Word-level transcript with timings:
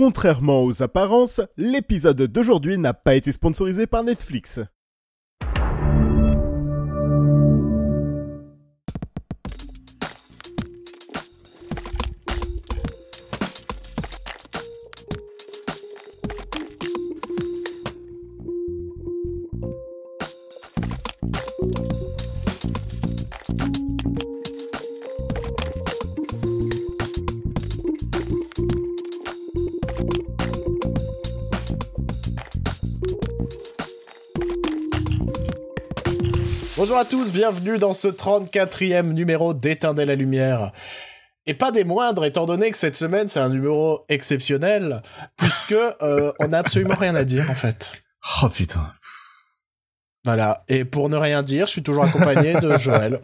Contrairement 0.00 0.64
aux 0.64 0.82
apparences, 0.82 1.42
l'épisode 1.58 2.22
d'aujourd'hui 2.22 2.78
n'a 2.78 2.94
pas 2.94 3.16
été 3.16 3.32
sponsorisé 3.32 3.86
par 3.86 4.02
Netflix. 4.02 4.58
Bonjour 36.90 37.02
à 37.02 37.04
tous, 37.04 37.30
bienvenue 37.30 37.78
dans 37.78 37.92
ce 37.92 38.08
34e 38.08 39.12
numéro 39.12 39.54
d'Éteindre 39.54 40.02
la 40.02 40.16
lumière. 40.16 40.72
Et 41.46 41.54
pas 41.54 41.70
des 41.70 41.84
moindres, 41.84 42.24
étant 42.24 42.46
donné 42.46 42.68
que 42.72 42.76
cette 42.76 42.96
semaine 42.96 43.28
c'est 43.28 43.38
un 43.38 43.48
numéro 43.48 44.04
exceptionnel, 44.08 45.00
puisque 45.36 45.70
euh, 45.70 46.32
on 46.40 46.48
n'a 46.48 46.58
absolument 46.58 46.96
rien 46.96 47.14
à 47.14 47.22
dire 47.22 47.48
en 47.48 47.54
fait. 47.54 47.92
Oh 48.42 48.48
putain. 48.48 48.92
Voilà, 50.24 50.64
et 50.66 50.84
pour 50.84 51.08
ne 51.10 51.16
rien 51.16 51.44
dire, 51.44 51.68
je 51.68 51.72
suis 51.74 51.82
toujours 51.84 52.02
accompagné 52.02 52.54
de 52.54 52.76
Joël. 52.76 53.20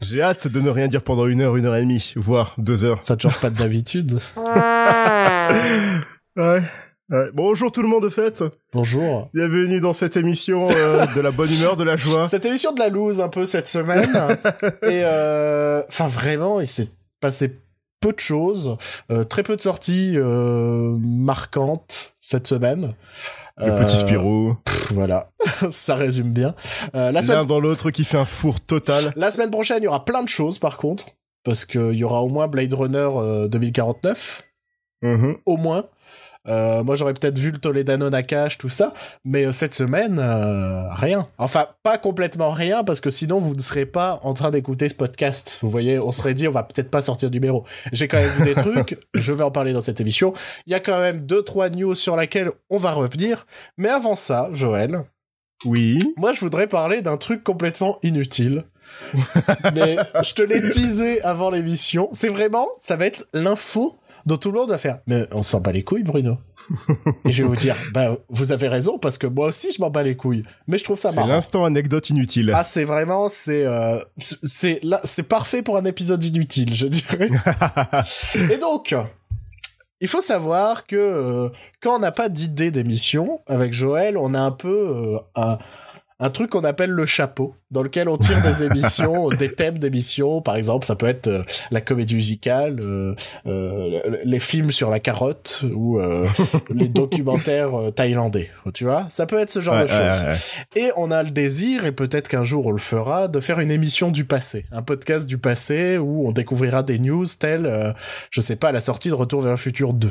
J'ai 0.00 0.22
hâte 0.22 0.46
de 0.46 0.60
ne 0.60 0.70
rien 0.70 0.86
dire 0.86 1.02
pendant 1.02 1.26
une 1.26 1.40
heure, 1.40 1.56
une 1.56 1.66
heure 1.66 1.74
et 1.74 1.80
demie, 1.80 2.12
voire 2.14 2.54
deux 2.58 2.84
heures. 2.84 3.02
Ça 3.02 3.16
te 3.16 3.22
change 3.22 3.40
pas 3.40 3.50
d'habitude 3.50 4.20
Ouais. 6.36 6.62
Bonjour 7.34 7.70
tout 7.72 7.82
le 7.82 7.88
monde 7.88 8.04
de 8.04 8.08
fait. 8.08 8.42
Bonjour. 8.72 9.28
Bienvenue 9.34 9.80
dans 9.80 9.92
cette 9.92 10.16
émission 10.16 10.66
euh, 10.70 11.04
de 11.14 11.20
la 11.20 11.30
bonne 11.30 11.52
humeur, 11.52 11.76
de 11.76 11.84
la 11.84 11.96
joie. 11.96 12.26
Cette 12.26 12.46
émission 12.46 12.72
de 12.72 12.78
la 12.78 12.88
loose 12.88 13.20
un 13.20 13.28
peu 13.28 13.44
cette 13.44 13.68
semaine. 13.68 14.10
et 14.82 15.02
euh, 15.04 15.82
enfin 15.88 16.06
vraiment, 16.08 16.60
il 16.60 16.66
s'est 16.66 16.88
passé 17.20 17.58
peu 18.00 18.12
de 18.14 18.18
choses, 18.18 18.78
euh, 19.10 19.24
très 19.24 19.42
peu 19.42 19.56
de 19.56 19.60
sorties 19.60 20.14
euh, 20.16 20.96
marquantes 21.02 22.14
cette 22.20 22.46
semaine. 22.46 22.94
Le 23.58 23.84
petit 23.84 23.96
Spirou. 23.98 24.56
Pff, 24.64 24.92
voilà, 24.92 25.28
ça 25.70 25.96
résume 25.96 26.32
bien. 26.32 26.54
La 26.94 27.12
L'un 27.12 27.20
semaine 27.20 27.46
dans 27.46 27.60
l'autre 27.60 27.90
qui 27.90 28.04
fait 28.04 28.16
un 28.16 28.24
four 28.24 28.58
total. 28.60 29.12
La 29.16 29.30
semaine 29.30 29.50
prochaine, 29.50 29.78
il 29.80 29.84
y 29.84 29.88
aura 29.88 30.06
plein 30.06 30.22
de 30.22 30.28
choses 30.30 30.58
par 30.58 30.78
contre, 30.78 31.04
parce 31.44 31.66
qu'il 31.66 31.92
y 31.92 32.04
aura 32.04 32.22
au 32.22 32.28
moins 32.30 32.48
Blade 32.48 32.72
Runner 32.72 33.08
euh, 33.16 33.48
2049, 33.48 34.44
Mhm. 35.02 35.36
au 35.46 35.56
moins. 35.56 35.84
Euh, 36.48 36.82
moi, 36.82 36.96
j'aurais 36.96 37.14
peut-être 37.14 37.38
vu 37.38 37.50
le 37.52 37.58
Toledano 37.58 38.10
Nakash, 38.10 38.58
tout 38.58 38.68
ça, 38.68 38.92
mais 39.24 39.46
euh, 39.46 39.52
cette 39.52 39.74
semaine, 39.74 40.18
euh, 40.18 40.90
rien. 40.92 41.28
Enfin, 41.38 41.66
pas 41.84 41.98
complètement 41.98 42.50
rien, 42.50 42.82
parce 42.82 43.00
que 43.00 43.10
sinon, 43.10 43.38
vous 43.38 43.54
ne 43.54 43.60
serez 43.60 43.86
pas 43.86 44.18
en 44.24 44.34
train 44.34 44.50
d'écouter 44.50 44.88
ce 44.88 44.94
podcast. 44.94 45.58
Vous 45.62 45.70
voyez, 45.70 45.98
on 46.00 46.10
serait 46.10 46.34
dit, 46.34 46.48
on 46.48 46.52
va 46.52 46.64
peut-être 46.64 46.90
pas 46.90 47.02
sortir 47.02 47.30
du 47.30 47.38
numéro. 47.38 47.64
J'ai 47.92 48.08
quand 48.08 48.18
même 48.18 48.30
vu 48.30 48.42
des 48.42 48.54
trucs, 48.56 48.98
je 49.14 49.32
vais 49.32 49.44
en 49.44 49.50
parler 49.52 49.72
dans 49.72 49.80
cette 49.80 50.00
émission. 50.00 50.32
Il 50.66 50.72
y 50.72 50.74
a 50.74 50.80
quand 50.80 51.00
même 51.00 51.20
deux, 51.26 51.42
trois 51.42 51.68
news 51.70 51.94
sur 51.94 52.16
lesquelles 52.16 52.50
on 52.70 52.76
va 52.78 52.90
revenir. 52.92 53.46
Mais 53.78 53.88
avant 53.88 54.16
ça, 54.16 54.48
Joël, 54.52 55.04
Oui. 55.64 56.00
moi, 56.16 56.32
je 56.32 56.40
voudrais 56.40 56.66
parler 56.66 57.02
d'un 57.02 57.16
truc 57.18 57.44
complètement 57.44 57.98
inutile. 58.02 58.64
Mais 59.74 59.96
je 60.22 60.34
te 60.34 60.42
l'ai 60.42 60.60
teasé 60.68 61.22
avant 61.22 61.50
l'émission. 61.50 62.08
C'est 62.12 62.28
vraiment, 62.28 62.66
ça 62.80 62.96
va 62.96 63.06
être 63.06 63.26
l'info 63.32 63.98
dont 64.26 64.36
tout 64.36 64.52
le 64.52 64.60
monde 64.60 64.70
va 64.70 64.78
faire. 64.78 65.00
Mais 65.06 65.26
on 65.32 65.42
s'en 65.42 65.60
bat 65.60 65.72
les 65.72 65.82
couilles, 65.84 66.04
Bruno. 66.04 66.38
Et 67.24 67.32
je 67.32 67.42
vais 67.42 67.48
vous 67.48 67.56
dire, 67.56 67.76
bah, 67.92 68.16
vous 68.28 68.52
avez 68.52 68.68
raison, 68.68 68.98
parce 68.98 69.18
que 69.18 69.26
moi 69.26 69.48
aussi, 69.48 69.72
je 69.72 69.80
m'en 69.80 69.90
bats 69.90 70.02
les 70.02 70.16
couilles. 70.16 70.44
Mais 70.68 70.78
je 70.78 70.84
trouve 70.84 70.98
ça 70.98 71.10
C'est 71.10 71.16
marrant. 71.16 71.28
l'instant 71.28 71.64
anecdote 71.64 72.10
inutile. 72.10 72.52
Ah, 72.54 72.64
c'est 72.64 72.84
vraiment, 72.84 73.28
c'est, 73.28 73.64
euh, 73.64 73.98
c'est 74.50 74.78
là, 74.82 75.00
c'est 75.04 75.24
parfait 75.24 75.62
pour 75.62 75.76
un 75.76 75.84
épisode 75.84 76.22
inutile, 76.22 76.74
je 76.74 76.86
dirais. 76.86 77.30
Et 78.50 78.58
donc, 78.58 78.94
il 80.00 80.08
faut 80.08 80.20
savoir 80.20 80.86
que 80.86 80.96
euh, 80.96 81.48
quand 81.80 81.96
on 81.96 81.98
n'a 82.00 82.12
pas 82.12 82.28
d'idée 82.28 82.70
d'émission 82.70 83.40
avec 83.46 83.72
Joël, 83.72 84.18
on 84.18 84.34
a 84.34 84.40
un 84.40 84.50
peu 84.50 84.68
euh, 84.68 85.18
un, 85.36 85.58
un 86.22 86.30
truc 86.30 86.50
qu'on 86.50 86.62
appelle 86.64 86.90
le 86.90 87.04
chapeau, 87.04 87.54
dans 87.70 87.82
lequel 87.82 88.08
on 88.08 88.16
tire 88.16 88.40
des 88.42 88.62
émissions, 88.66 89.28
des 89.28 89.52
thèmes 89.52 89.78
d'émissions. 89.78 90.40
Par 90.40 90.56
exemple, 90.56 90.86
ça 90.86 90.94
peut 90.96 91.06
être 91.08 91.26
euh, 91.28 91.42
la 91.72 91.80
comédie 91.80 92.14
musicale, 92.14 92.78
euh, 92.80 93.14
euh, 93.46 94.00
les 94.24 94.38
films 94.38 94.70
sur 94.70 94.88
la 94.88 95.00
carotte 95.00 95.64
ou 95.74 95.98
euh, 95.98 96.26
les 96.74 96.88
documentaires 96.88 97.74
euh, 97.78 97.90
thaïlandais. 97.90 98.50
Tu 98.72 98.84
vois, 98.84 99.06
ça 99.10 99.26
peut 99.26 99.38
être 99.38 99.50
ce 99.50 99.60
genre 99.60 99.74
Ouais, 99.74 99.82
de 99.82 99.88
choses. 99.88 99.98
ouais, 100.22 100.28
ouais. 100.28 100.36
Et 100.80 100.90
on 100.96 101.10
a 101.10 101.22
le 101.22 101.30
désir, 101.30 101.84
et 101.84 101.92
peut-être 101.92 102.28
qu'un 102.28 102.44
jour 102.44 102.66
on 102.66 102.72
le 102.72 102.78
fera, 102.78 103.26
de 103.28 103.40
faire 103.40 103.58
une 103.60 103.70
émission 103.70 104.10
du 104.10 104.24
passé, 104.24 104.64
un 104.70 104.82
podcast 104.82 105.26
du 105.26 105.38
passé 105.38 105.98
où 105.98 106.26
on 106.28 106.32
découvrira 106.32 106.82
des 106.82 106.98
news 107.00 107.26
telles, 107.38 107.66
euh, 107.66 107.92
je 108.30 108.40
sais 108.40 108.56
pas, 108.56 108.70
la 108.70 108.80
sortie 108.80 109.08
de 109.08 109.14
Retour 109.14 109.42
vers 109.42 109.50
le 109.52 109.56
futur 109.56 109.92
2. 109.92 110.08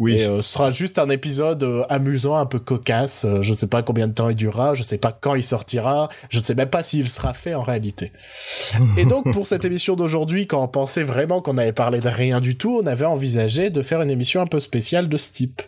Oui. 0.00 0.14
Et 0.14 0.24
euh, 0.24 0.40
ce 0.40 0.54
sera 0.54 0.70
juste 0.70 0.98
un 0.98 1.10
épisode 1.10 1.62
euh, 1.62 1.84
amusant, 1.90 2.34
un 2.34 2.46
peu 2.46 2.58
cocasse. 2.58 3.26
euh, 3.26 3.42
je 3.42 3.52
sais 3.52 3.66
pas 3.66 3.82
combien 3.82 4.08
de 4.08 4.14
temps 4.14 4.30
il 4.30 4.34
durera, 4.34 4.74
je 4.74 4.82
sais 4.82 4.96
pas 4.96 5.12
quand 5.12 5.34
il 5.34 5.44
sortira, 5.44 6.08
je 6.30 6.38
ne 6.38 6.42
sais 6.42 6.54
même 6.54 6.70
pas 6.70 6.82
s'il 6.82 7.08
sera 7.10 7.34
fait 7.34 7.54
en 7.54 7.62
réalité. 7.62 8.10
Et 8.96 9.04
donc 9.04 9.30
pour 9.30 9.46
cette 9.46 9.64
émission 9.66 9.96
d'aujourd'hui, 9.96 10.46
quand 10.46 10.64
on 10.64 10.68
pensait 10.68 11.02
vraiment 11.02 11.42
qu'on 11.42 11.58
avait 11.58 11.74
parlé 11.74 12.00
de 12.00 12.08
rien 12.08 12.40
du 12.40 12.56
tout, 12.56 12.80
on 12.82 12.86
avait 12.86 13.04
envisagé 13.04 13.68
de 13.68 13.82
faire 13.82 14.00
une 14.00 14.10
émission 14.10 14.40
un 14.40 14.46
peu 14.46 14.58
spéciale 14.58 15.06
de 15.06 15.16
ce 15.18 15.32
type. 15.32 15.60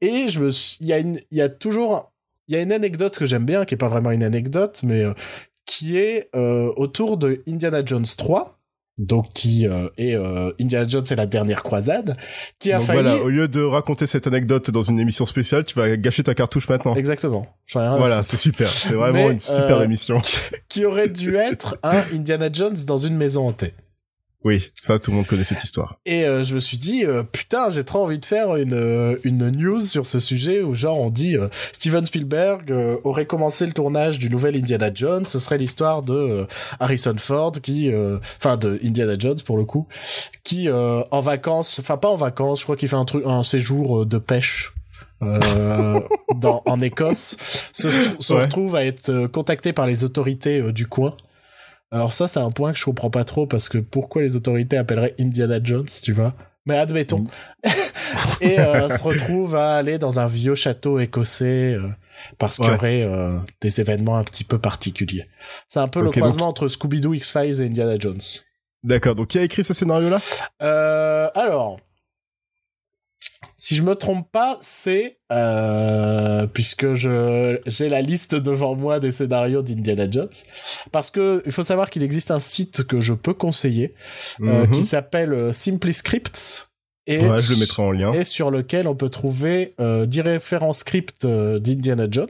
Et 0.00 0.28
je 0.28 0.38
me 0.38 0.50
il 0.78 0.86
y 0.86 0.92
a 0.92 0.98
une 0.98 1.18
il 1.32 1.38
y 1.38 1.40
a 1.40 1.48
toujours 1.48 2.12
il 2.46 2.54
y 2.54 2.58
a 2.58 2.62
une 2.62 2.72
anecdote 2.72 3.18
que 3.18 3.26
j'aime 3.26 3.46
bien 3.46 3.64
qui 3.64 3.74
est 3.74 3.78
pas 3.78 3.88
vraiment 3.88 4.12
une 4.12 4.22
anecdote 4.22 4.80
mais 4.84 5.04
qui 5.66 5.98
est 5.98 6.30
autour 6.34 7.16
de 7.16 7.42
Indiana 7.46 7.82
Jones 7.84 8.06
3 8.16 8.59
donc 9.00 9.32
qui 9.32 9.66
euh, 9.66 9.88
est 9.96 10.14
euh, 10.14 10.52
Indiana 10.60 10.86
Jones 10.86 11.04
et 11.10 11.14
la 11.14 11.26
dernière 11.26 11.62
croisade 11.62 12.16
qui 12.58 12.70
a 12.70 12.76
Donc 12.78 12.86
failli 12.86 13.02
voilà, 13.02 13.16
au 13.22 13.28
lieu 13.28 13.48
de 13.48 13.62
raconter 13.62 14.06
cette 14.06 14.26
anecdote 14.26 14.70
dans 14.70 14.82
une 14.82 15.00
émission 15.00 15.24
spéciale, 15.24 15.64
tu 15.64 15.74
vas 15.74 15.96
gâcher 15.96 16.22
ta 16.22 16.34
cartouche 16.34 16.68
maintenant. 16.68 16.94
exactement 16.94 17.46
rien 17.74 17.96
Voilà, 17.96 18.22
c'est 18.22 18.36
super. 18.36 18.68
C'est 18.68 18.92
vraiment 18.92 19.28
Mais, 19.28 19.32
une 19.32 19.40
super 19.40 19.78
euh, 19.78 19.84
émission. 19.84 20.20
qui 20.68 20.84
aurait 20.84 21.08
dû 21.08 21.36
être 21.36 21.78
un 21.82 22.02
Indiana 22.12 22.50
Jones 22.52 22.76
dans 22.86 22.98
une 22.98 23.16
maison 23.16 23.48
hantée 23.48 23.72
Oui, 24.42 24.64
ça, 24.80 24.98
tout 24.98 25.10
le 25.10 25.18
monde 25.18 25.26
connaît 25.26 25.44
cette 25.44 25.62
histoire. 25.62 25.96
Et 26.06 26.24
euh, 26.24 26.42
je 26.42 26.54
me 26.54 26.60
suis 26.60 26.78
dit, 26.78 27.04
euh, 27.04 27.22
putain, 27.22 27.68
j'ai 27.70 27.84
trop 27.84 28.02
envie 28.02 28.18
de 28.18 28.24
faire 28.24 28.56
une, 28.56 28.72
euh, 28.72 29.16
une 29.22 29.50
news 29.50 29.80
sur 29.82 30.06
ce 30.06 30.18
sujet 30.18 30.62
où 30.62 30.74
genre 30.74 30.98
on 30.98 31.10
dit 31.10 31.36
euh, 31.36 31.48
Steven 31.72 32.02
Spielberg 32.06 32.72
euh, 32.72 32.96
aurait 33.04 33.26
commencé 33.26 33.66
le 33.66 33.72
tournage 33.72 34.18
du 34.18 34.30
nouvel 34.30 34.56
Indiana 34.56 34.90
Jones. 34.94 35.26
Ce 35.26 35.38
serait 35.38 35.58
l'histoire 35.58 36.02
de 36.02 36.46
Harrison 36.78 37.14
Ford 37.18 37.52
qui, 37.52 37.92
euh, 37.92 38.18
enfin 38.38 38.56
de 38.56 38.78
Indiana 38.82 39.14
Jones 39.18 39.40
pour 39.44 39.58
le 39.58 39.66
coup, 39.66 39.86
qui 40.42 40.70
euh, 40.70 41.02
en 41.10 41.20
vacances, 41.20 41.78
enfin 41.78 41.98
pas 41.98 42.08
en 42.08 42.16
vacances, 42.16 42.60
je 42.60 42.64
crois 42.64 42.76
qu'il 42.76 42.88
fait 42.88 42.96
un 42.96 43.04
truc, 43.04 43.24
un 43.26 43.42
séjour 43.42 44.06
de 44.06 44.16
pêche. 44.16 44.72
euh, 45.22 46.00
dans, 46.34 46.62
en 46.64 46.80
Écosse 46.80 47.36
se, 47.74 47.90
se 47.90 48.32
Ouais. 48.32 48.44
retrouve 48.44 48.74
à 48.74 48.86
être 48.86 49.26
contacté 49.26 49.74
par 49.74 49.86
les 49.86 50.02
autorités 50.02 50.60
euh, 50.60 50.72
du 50.72 50.86
coin 50.86 51.14
alors 51.90 52.12
ça, 52.12 52.28
c'est 52.28 52.40
un 52.40 52.50
point 52.50 52.72
que 52.72 52.78
je 52.78 52.84
comprends 52.84 53.10
pas 53.10 53.24
trop 53.24 53.46
parce 53.46 53.68
que 53.68 53.78
pourquoi 53.78 54.22
les 54.22 54.36
autorités 54.36 54.76
appelleraient 54.76 55.14
Indiana 55.18 55.58
Jones, 55.62 55.88
tu 56.02 56.12
vois? 56.12 56.34
Mais 56.66 56.78
admettons. 56.78 57.24
et 58.40 58.60
euh, 58.60 58.88
se 58.96 59.02
retrouve 59.02 59.56
à 59.56 59.76
aller 59.76 59.98
dans 59.98 60.20
un 60.20 60.26
vieux 60.26 60.54
château 60.54 61.00
écossais 61.00 61.74
euh, 61.74 61.88
parce 62.38 62.56
qu'il 62.58 62.66
y 62.66 62.70
aurait 62.70 63.02
euh, 63.02 63.38
des 63.60 63.80
événements 63.80 64.16
un 64.16 64.24
petit 64.24 64.44
peu 64.44 64.58
particuliers. 64.58 65.26
C'est 65.68 65.80
un 65.80 65.88
peu 65.88 66.00
le 66.00 66.06
donc- 66.06 66.16
croisement 66.16 66.48
entre 66.48 66.68
Scooby-Doo, 66.68 67.14
X-Files 67.14 67.60
et 67.60 67.66
Indiana 67.66 67.96
Jones. 67.98 68.20
D'accord, 68.84 69.14
donc 69.14 69.28
qui 69.28 69.38
a 69.38 69.42
écrit 69.42 69.64
ce 69.64 69.74
scénario-là? 69.74 70.20
Alors, 71.34 71.80
si 73.62 73.76
je 73.76 73.82
me 73.82 73.94
trompe 73.94 74.26
pas, 74.32 74.56
c'est 74.62 75.18
euh, 75.30 76.46
puisque 76.46 76.94
je 76.94 77.58
j'ai 77.66 77.90
la 77.90 78.00
liste 78.00 78.34
devant 78.34 78.74
moi 78.74 79.00
des 79.00 79.12
scénarios 79.12 79.60
d'Indiana 79.60 80.10
Jones, 80.10 80.30
parce 80.92 81.10
que 81.10 81.42
il 81.44 81.52
faut 81.52 81.62
savoir 81.62 81.90
qu'il 81.90 82.02
existe 82.02 82.30
un 82.30 82.38
site 82.40 82.84
que 82.84 83.00
je 83.00 83.12
peux 83.12 83.34
conseiller 83.34 83.92
euh, 84.40 84.64
Mhm. 84.66 84.70
qui 84.70 84.82
s'appelle 84.82 85.34
euh, 85.34 85.52
Simply 85.52 85.92
Scripts. 85.92 86.69
Et 87.06 87.18
Ouais, 87.26 87.36
je 87.38 87.52
le 87.54 87.58
mettrai 87.58 87.82
en 87.82 87.90
lien. 87.92 88.12
et 88.12 88.24
sur 88.24 88.50
lequel 88.50 88.86
on 88.86 88.94
peut 88.94 89.08
trouver 89.08 89.74
euh, 89.80 90.06
10 90.06 90.20
référents 90.20 90.74
scripts 90.74 91.24
euh, 91.24 91.58
d'Indiana 91.58 92.06
Jones, 92.10 92.28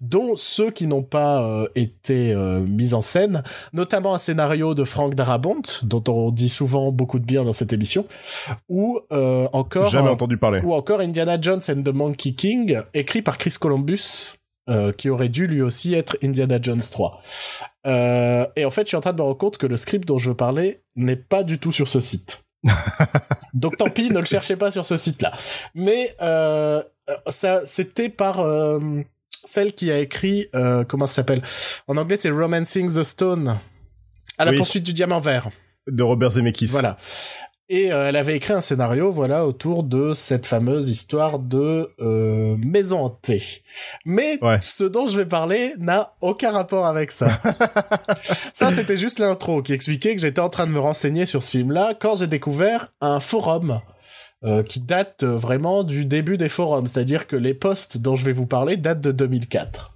dont 0.00 0.34
ceux 0.36 0.70
qui 0.70 0.86
n'ont 0.86 1.04
pas 1.04 1.42
euh, 1.42 1.66
été 1.76 2.32
euh, 2.32 2.60
mis 2.60 2.94
en 2.94 3.00
scène, 3.02 3.42
notamment 3.72 4.12
un 4.14 4.18
scénario 4.18 4.74
de 4.74 4.84
Frank 4.84 5.14
Darabont, 5.14 5.62
dont 5.84 6.02
on 6.08 6.30
dit 6.30 6.48
souvent 6.48 6.90
beaucoup 6.92 7.18
de 7.20 7.24
bien 7.24 7.44
dans 7.44 7.52
cette 7.52 7.72
émission, 7.72 8.04
ou 8.68 9.00
encore 9.52 9.88
Jamais 9.88 10.10
entendu 10.10 10.36
parler. 10.36 10.60
ou 10.62 10.74
encore 10.74 11.00
Indiana 11.00 11.40
Jones 11.40 11.60
and 11.68 11.82
the 11.82 11.94
Monkey 11.94 12.32
King, 12.32 12.78
écrit 12.94 13.22
par 13.22 13.38
Chris 13.38 13.54
Columbus, 13.58 14.34
euh, 14.68 14.92
qui 14.92 15.10
aurait 15.10 15.28
dû 15.28 15.46
lui 15.46 15.60
aussi 15.62 15.94
être 15.94 16.16
Indiana 16.22 16.58
Jones 16.60 16.82
3. 16.88 17.20
Euh, 17.86 18.46
et 18.56 18.64
en 18.64 18.70
fait, 18.70 18.82
je 18.82 18.88
suis 18.88 18.96
en 18.96 19.00
train 19.00 19.12
de 19.12 19.18
me 19.18 19.22
rendre 19.22 19.36
compte 19.38 19.58
que 19.58 19.66
le 19.66 19.76
script 19.76 20.06
dont 20.06 20.18
je 20.18 20.30
parlais 20.30 20.82
n'est 20.96 21.16
pas 21.16 21.42
du 21.42 21.58
tout 21.58 21.72
sur 21.72 21.88
ce 21.88 21.98
site. 22.00 22.41
Donc 23.54 23.76
tant 23.76 23.90
pis, 23.90 24.10
ne 24.10 24.18
le 24.18 24.24
cherchez 24.26 24.56
pas 24.56 24.70
sur 24.70 24.86
ce 24.86 24.96
site-là. 24.96 25.32
Mais 25.74 26.14
euh, 26.20 26.82
ça, 27.28 27.66
c'était 27.66 28.08
par 28.08 28.40
euh, 28.40 28.78
celle 29.44 29.72
qui 29.72 29.90
a 29.90 29.98
écrit, 29.98 30.48
euh, 30.54 30.84
comment 30.84 31.06
ça 31.06 31.14
s'appelle? 31.16 31.42
En 31.88 31.96
anglais, 31.96 32.16
c'est 32.16 32.30
Romancing 32.30 32.92
the 32.92 33.02
Stone, 33.02 33.58
à 34.38 34.44
la 34.44 34.52
Oui. 34.52 34.56
poursuite 34.56 34.84
du 34.84 34.92
diamant 34.92 35.20
vert. 35.20 35.50
De 35.88 36.02
Robert 36.02 36.30
Zemeckis. 36.30 36.66
Voilà. 36.66 36.96
Et 37.68 37.90
euh, 37.92 38.08
elle 38.08 38.16
avait 38.16 38.36
écrit 38.36 38.52
un 38.52 38.60
scénario, 38.60 39.10
voilà, 39.12 39.46
autour 39.46 39.82
de 39.82 40.12
cette 40.14 40.46
fameuse 40.46 40.90
histoire 40.90 41.38
de 41.38 41.90
euh, 42.00 42.56
maison 42.58 43.04
hantée. 43.04 43.42
Mais 44.04 44.38
Ouais. 44.42 44.58
ce 44.60 44.84
dont 44.84 45.06
je 45.06 45.16
vais 45.16 45.24
parler 45.26 45.72
n'a 45.78 46.12
aucun 46.20 46.50
rapport 46.52 46.84
avec 46.86 47.10
ça. 47.12 47.28
ça, 48.52 48.72
c'était 48.72 48.96
juste 48.96 49.18
l'intro 49.18 49.62
qui 49.62 49.72
expliquait 49.72 50.14
que 50.14 50.20
j'étais 50.20 50.40
en 50.40 50.50
train 50.50 50.66
de 50.66 50.72
me 50.72 50.80
renseigner 50.80 51.24
sur 51.24 51.42
ce 51.42 51.50
film-là 51.50 51.94
quand 51.98 52.16
j'ai 52.16 52.26
découvert 52.26 52.92
un 53.00 53.20
forum. 53.20 53.80
euh, 54.44 54.64
qui 54.64 54.80
date 54.80 55.22
vraiment 55.22 55.84
du 55.84 56.04
début 56.04 56.36
des 56.36 56.48
forums, 56.48 56.88
c'est-à-dire 56.88 57.28
que 57.28 57.36
les 57.36 57.54
posts 57.54 57.98
dont 57.98 58.16
je 58.16 58.24
vais 58.24 58.32
vous 58.32 58.46
parler 58.46 58.76
datent 58.76 59.00
de 59.00 59.12
2004. 59.12 59.92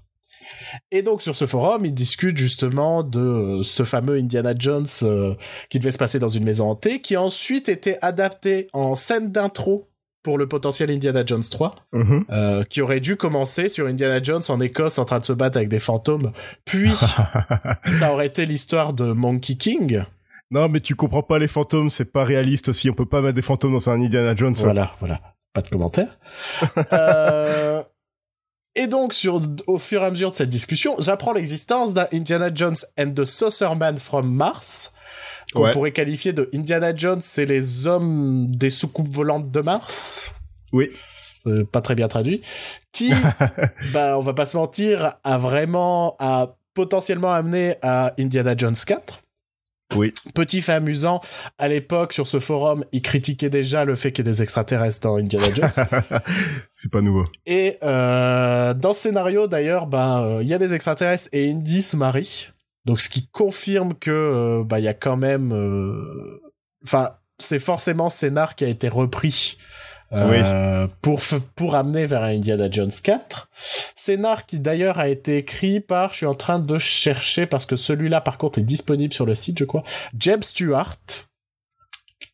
Et 0.90 1.02
donc 1.02 1.22
sur 1.22 1.34
ce 1.37 1.46
forum, 1.46 1.84
ils 1.84 1.94
discutent 1.94 2.37
justement 2.38 3.02
de 3.02 3.20
euh, 3.20 3.62
ce 3.62 3.84
fameux 3.84 4.16
Indiana 4.16 4.52
Jones 4.58 4.87
euh, 5.02 5.34
qui 5.70 5.78
devait 5.78 5.93
se 5.93 5.98
passer 5.98 6.19
dans 6.19 6.28
une 6.28 6.44
maison 6.44 6.69
hantée, 6.70 7.00
qui 7.00 7.14
a 7.16 7.22
ensuite 7.22 7.69
été 7.69 7.96
adapté 8.02 8.69
en 8.72 8.94
scène 8.94 9.31
d'intro 9.32 9.88
pour 10.22 10.38
le 10.38 10.48
potentiel 10.48 10.90
Indiana 10.90 11.22
Jones 11.25 11.44
3, 11.48 11.72
Mhm. 11.93 12.25
euh, 12.31 12.64
qui 12.64 12.81
aurait 12.81 12.98
dû 12.98 13.16
commencer 13.16 13.69
sur 13.69 13.87
Indiana 13.87 14.20
Jones 14.20 14.43
en 14.48 14.60
Écosse 14.60 14.98
en 14.98 15.04
train 15.04 15.20
de 15.20 15.25
se 15.25 15.32
battre 15.32 15.56
avec 15.56 15.69
des 15.69 15.78
fantômes, 15.78 16.32
puis 16.64 16.90
ça 17.87 18.12
aurait 18.12 18.26
été 18.26 18.44
l'histoire 18.44 18.92
de 18.92 19.12
Monkey 19.12 19.54
King. 19.54 20.02
non, 20.50 20.69
mais 20.69 20.81
tu 20.81 20.94
comprends 20.96 21.22
pas 21.22 21.38
les 21.38 21.46
fantômes, 21.49 21.90
c'est 21.90 22.10
pas 22.10 22.25
réaliste 22.25 22.69
aussi. 22.70 22.90
On 22.90 22.92
peut 22.92 23.06
pas 23.06 23.20
mettre 23.20 23.34
des 23.37 23.42
fantômes 23.42 23.72
dans 23.75 23.88
un 23.88 24.00
Indiana 24.00 24.34
Jones. 24.34 24.54
Voilà, 24.58 24.92
voilà, 24.99 25.20
pas 25.52 25.62
de 25.62 25.69
commentaire. 25.69 26.19
Euh, 26.92 27.82
Et 28.78 28.87
donc, 28.87 29.12
sur, 29.14 29.40
au 29.67 29.78
fur 29.78 30.02
et 30.02 30.06
à 30.06 30.11
mesure 30.11 30.31
de 30.31 30.37
cette 30.37 30.49
discussion, 30.50 30.96
j'apprends 31.00 31.32
l'existence 31.32 31.94
d'un 31.94 32.06
Indiana 32.12 32.50
Jones 32.55 32.76
and 32.99 33.12
the 33.14 33.25
Saucerman 33.25 33.96
from 33.99 34.31
Mars, 34.32 34.93
qu'on 35.55 35.62
Ouais. 35.64 35.73
pourrait 35.73 35.93
qualifier 35.93 36.32
de 36.32 36.49
Indiana 36.55 36.94
Jones, 36.94 37.20
c'est 37.23 37.46
les 37.46 37.87
hommes 37.87 38.46
des 38.55 38.70
soucoupes 38.70 39.08
volantes 39.08 39.50
de 39.50 39.61
Mars. 39.61 40.31
Oui. 40.73 40.90
Euh, 41.46 41.64
pas 41.64 41.81
très 41.81 41.94
bien 41.94 42.06
traduit. 42.08 42.43
Qui, 42.93 43.12
bah, 43.93 44.19
on 44.19 44.23
va 44.23 44.34
pas 44.34 44.46
se 44.46 44.56
mentir, 44.56 45.14
a 45.25 45.38
vraiment, 45.38 46.14
a 46.19 46.56
potentiellement 46.75 47.32
amené 47.32 47.76
à 47.82 48.12
Indiana 48.19 48.55
Jones 48.56 48.76
4. 48.87 49.20
Oui. 49.94 50.12
Petit 50.35 50.61
fait 50.61 50.73
amusant, 50.73 51.21
à 51.59 51.69
l'époque, 51.69 52.12
sur 52.12 52.27
ce 52.27 52.41
forum, 52.41 52.85
ils 52.93 53.03
critiquaient 53.03 53.50
déjà 53.50 53.85
le 53.85 53.94
fait 53.94 54.11
qu'il 54.12 54.27
y 54.27 54.29
ait 54.29 54.33
des 54.33 54.43
extraterrestres 54.43 55.00
dans 55.00 55.17
Indiana 55.17 55.47
Jones. 55.55 55.71
c'est 56.75 56.91
pas 56.91 57.00
nouveau. 57.00 57.25
Et 57.47 57.79
euh, 57.83 58.75
dans 58.75 58.93
ce 58.94 59.03
scénario, 59.03 59.47
d'ailleurs, 59.47 59.87
ben, 59.87 60.23
euh, 60.23 60.43
il 60.43 60.49
y 60.49 60.55
a 60.55 60.59
des 60.59 60.75
extraterrestres 60.75 61.29
et 61.33 61.50
Indy 61.50 61.83
se 61.83 61.97
marie. 61.97 62.49
Donc, 62.85 63.00
ce 63.00 63.09
qui 63.09 63.29
confirme 63.29 63.94
que 63.94 64.11
euh, 64.11 64.65
bah, 64.65 64.79
il 64.81 64.85
y 64.85 64.88
a 64.88 64.94
quand 64.94 65.17
même... 65.17 65.53
euh, 65.53 66.41
Enfin, 66.85 67.11
c'est 67.38 67.59
forcément 67.59 68.11
scénar 68.11 68.55
qui 68.55 68.65
a 68.65 68.69
été 68.69 68.88
repris 68.88 69.59
euh, 70.12 70.87
pour, 71.03 71.20
pour 71.55 71.75
amener 71.75 72.06
vers 72.06 72.23
un 72.23 72.35
Indiana 72.35 72.70
Jones 72.70 72.93
4. 73.03 73.49
Scénar 73.94 74.47
qui, 74.47 74.61
d'ailleurs, 74.61 74.99
a 74.99 75.08
été 75.08 75.38
écrit 75.38 75.81
par... 75.81 76.12
Je 76.12 76.19
suis 76.19 76.26
en 76.26 76.35
train 76.35 76.58
de 76.58 76.79
chercher, 76.79 77.47
parce 77.47 77.67
que 77.67 77.76
celui-là, 77.76 78.20
par 78.20 78.38
contre, 78.38 78.58
est 78.58 78.62
disponible 78.62 79.12
sur 79.12 79.26
le 79.26 79.35
site, 79.35 79.58
je 79.58 79.64
crois. 79.64 79.82
Jeb 80.19 80.44
Stewart. 80.44 80.97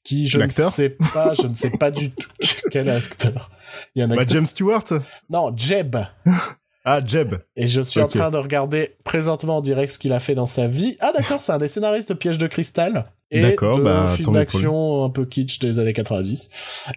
Qui, 0.04 0.26
je 0.26 0.40
ne 0.40 0.48
sais 0.48 0.90
pas, 0.90 1.32
je 1.32 1.46
ne 1.46 1.54
sais 1.54 1.70
pas 1.70 1.92
du 1.92 2.10
tout 2.10 2.28
quel 2.72 2.90
acteur. 2.90 3.50
Il 3.94 4.00
y 4.00 4.02
a 4.02 4.06
un 4.06 4.16
Bah, 4.16 4.24
James 4.26 4.46
Stewart 4.46 4.84
non, 5.30 5.54
Jeb. 5.56 5.96
Ah, 6.84 7.00
Jeb. 7.04 7.36
Et 7.54 7.68
je 7.68 7.80
suis 7.80 8.00
en 8.00 8.08
train 8.08 8.32
de 8.32 8.36
regarder 8.36 8.96
présentement 9.04 9.58
en 9.58 9.60
direct 9.60 9.92
ce 9.92 10.00
qu'il 10.00 10.12
a 10.12 10.18
fait 10.18 10.34
dans 10.34 10.46
sa 10.46 10.66
vie. 10.66 10.96
Ah 10.98 11.12
d'accord, 11.16 11.40
c'est 11.40 11.52
un 11.52 11.58
des 11.58 11.68
scénaristes 11.68 12.08
de 12.08 12.14
Piège 12.14 12.38
de 12.38 12.48
cristal. 12.48 13.04
Et 13.32 13.40
D'accord, 13.40 13.78
de 13.78 13.82
bah, 13.82 14.06
film 14.14 14.34
d'action 14.34 15.04
un 15.04 15.10
peu 15.10 15.24
kitsch 15.24 15.58
des 15.58 15.78
années 15.78 15.94
90. 15.94 16.50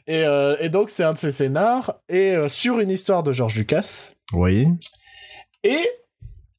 Et, 0.05 0.23
euh, 0.25 0.57
et 0.59 0.67
donc 0.67 0.89
c'est 0.89 1.03
un 1.03 1.13
de 1.13 1.17
ses 1.17 1.31
scénars. 1.31 1.95
Et 2.09 2.35
euh, 2.35 2.49
sur 2.49 2.79
une 2.79 2.91
histoire 2.91 3.23
de 3.23 3.31
George 3.31 3.55
Lucas. 3.55 4.11
Oui. 4.33 4.67
Et 5.63 5.79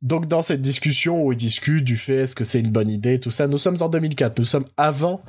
donc 0.01 0.27
dans 0.29 0.41
cette 0.41 0.63
discussion 0.63 1.23
où 1.23 1.33
ils 1.33 1.37
discutent 1.39 1.85
du 1.85 1.99
fait 1.99 2.23
est-ce 2.23 2.35
que 2.35 2.45
c'est 2.45 2.61
une 2.61 2.71
bonne 2.71 2.89
idée, 2.89 3.21
tout 3.21 3.31
ça, 3.31 3.47
nous 3.49 3.59
sommes 3.59 3.77
en 3.83 3.91
2004, 3.91 4.39
nous 4.39 4.47
sommes 4.47 4.67
avant, 4.79 5.23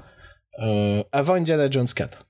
euh, 0.59 1.03
avant 1.11 1.33
Indiana 1.33 1.69
Jones 1.69 1.87
4. 1.93 2.25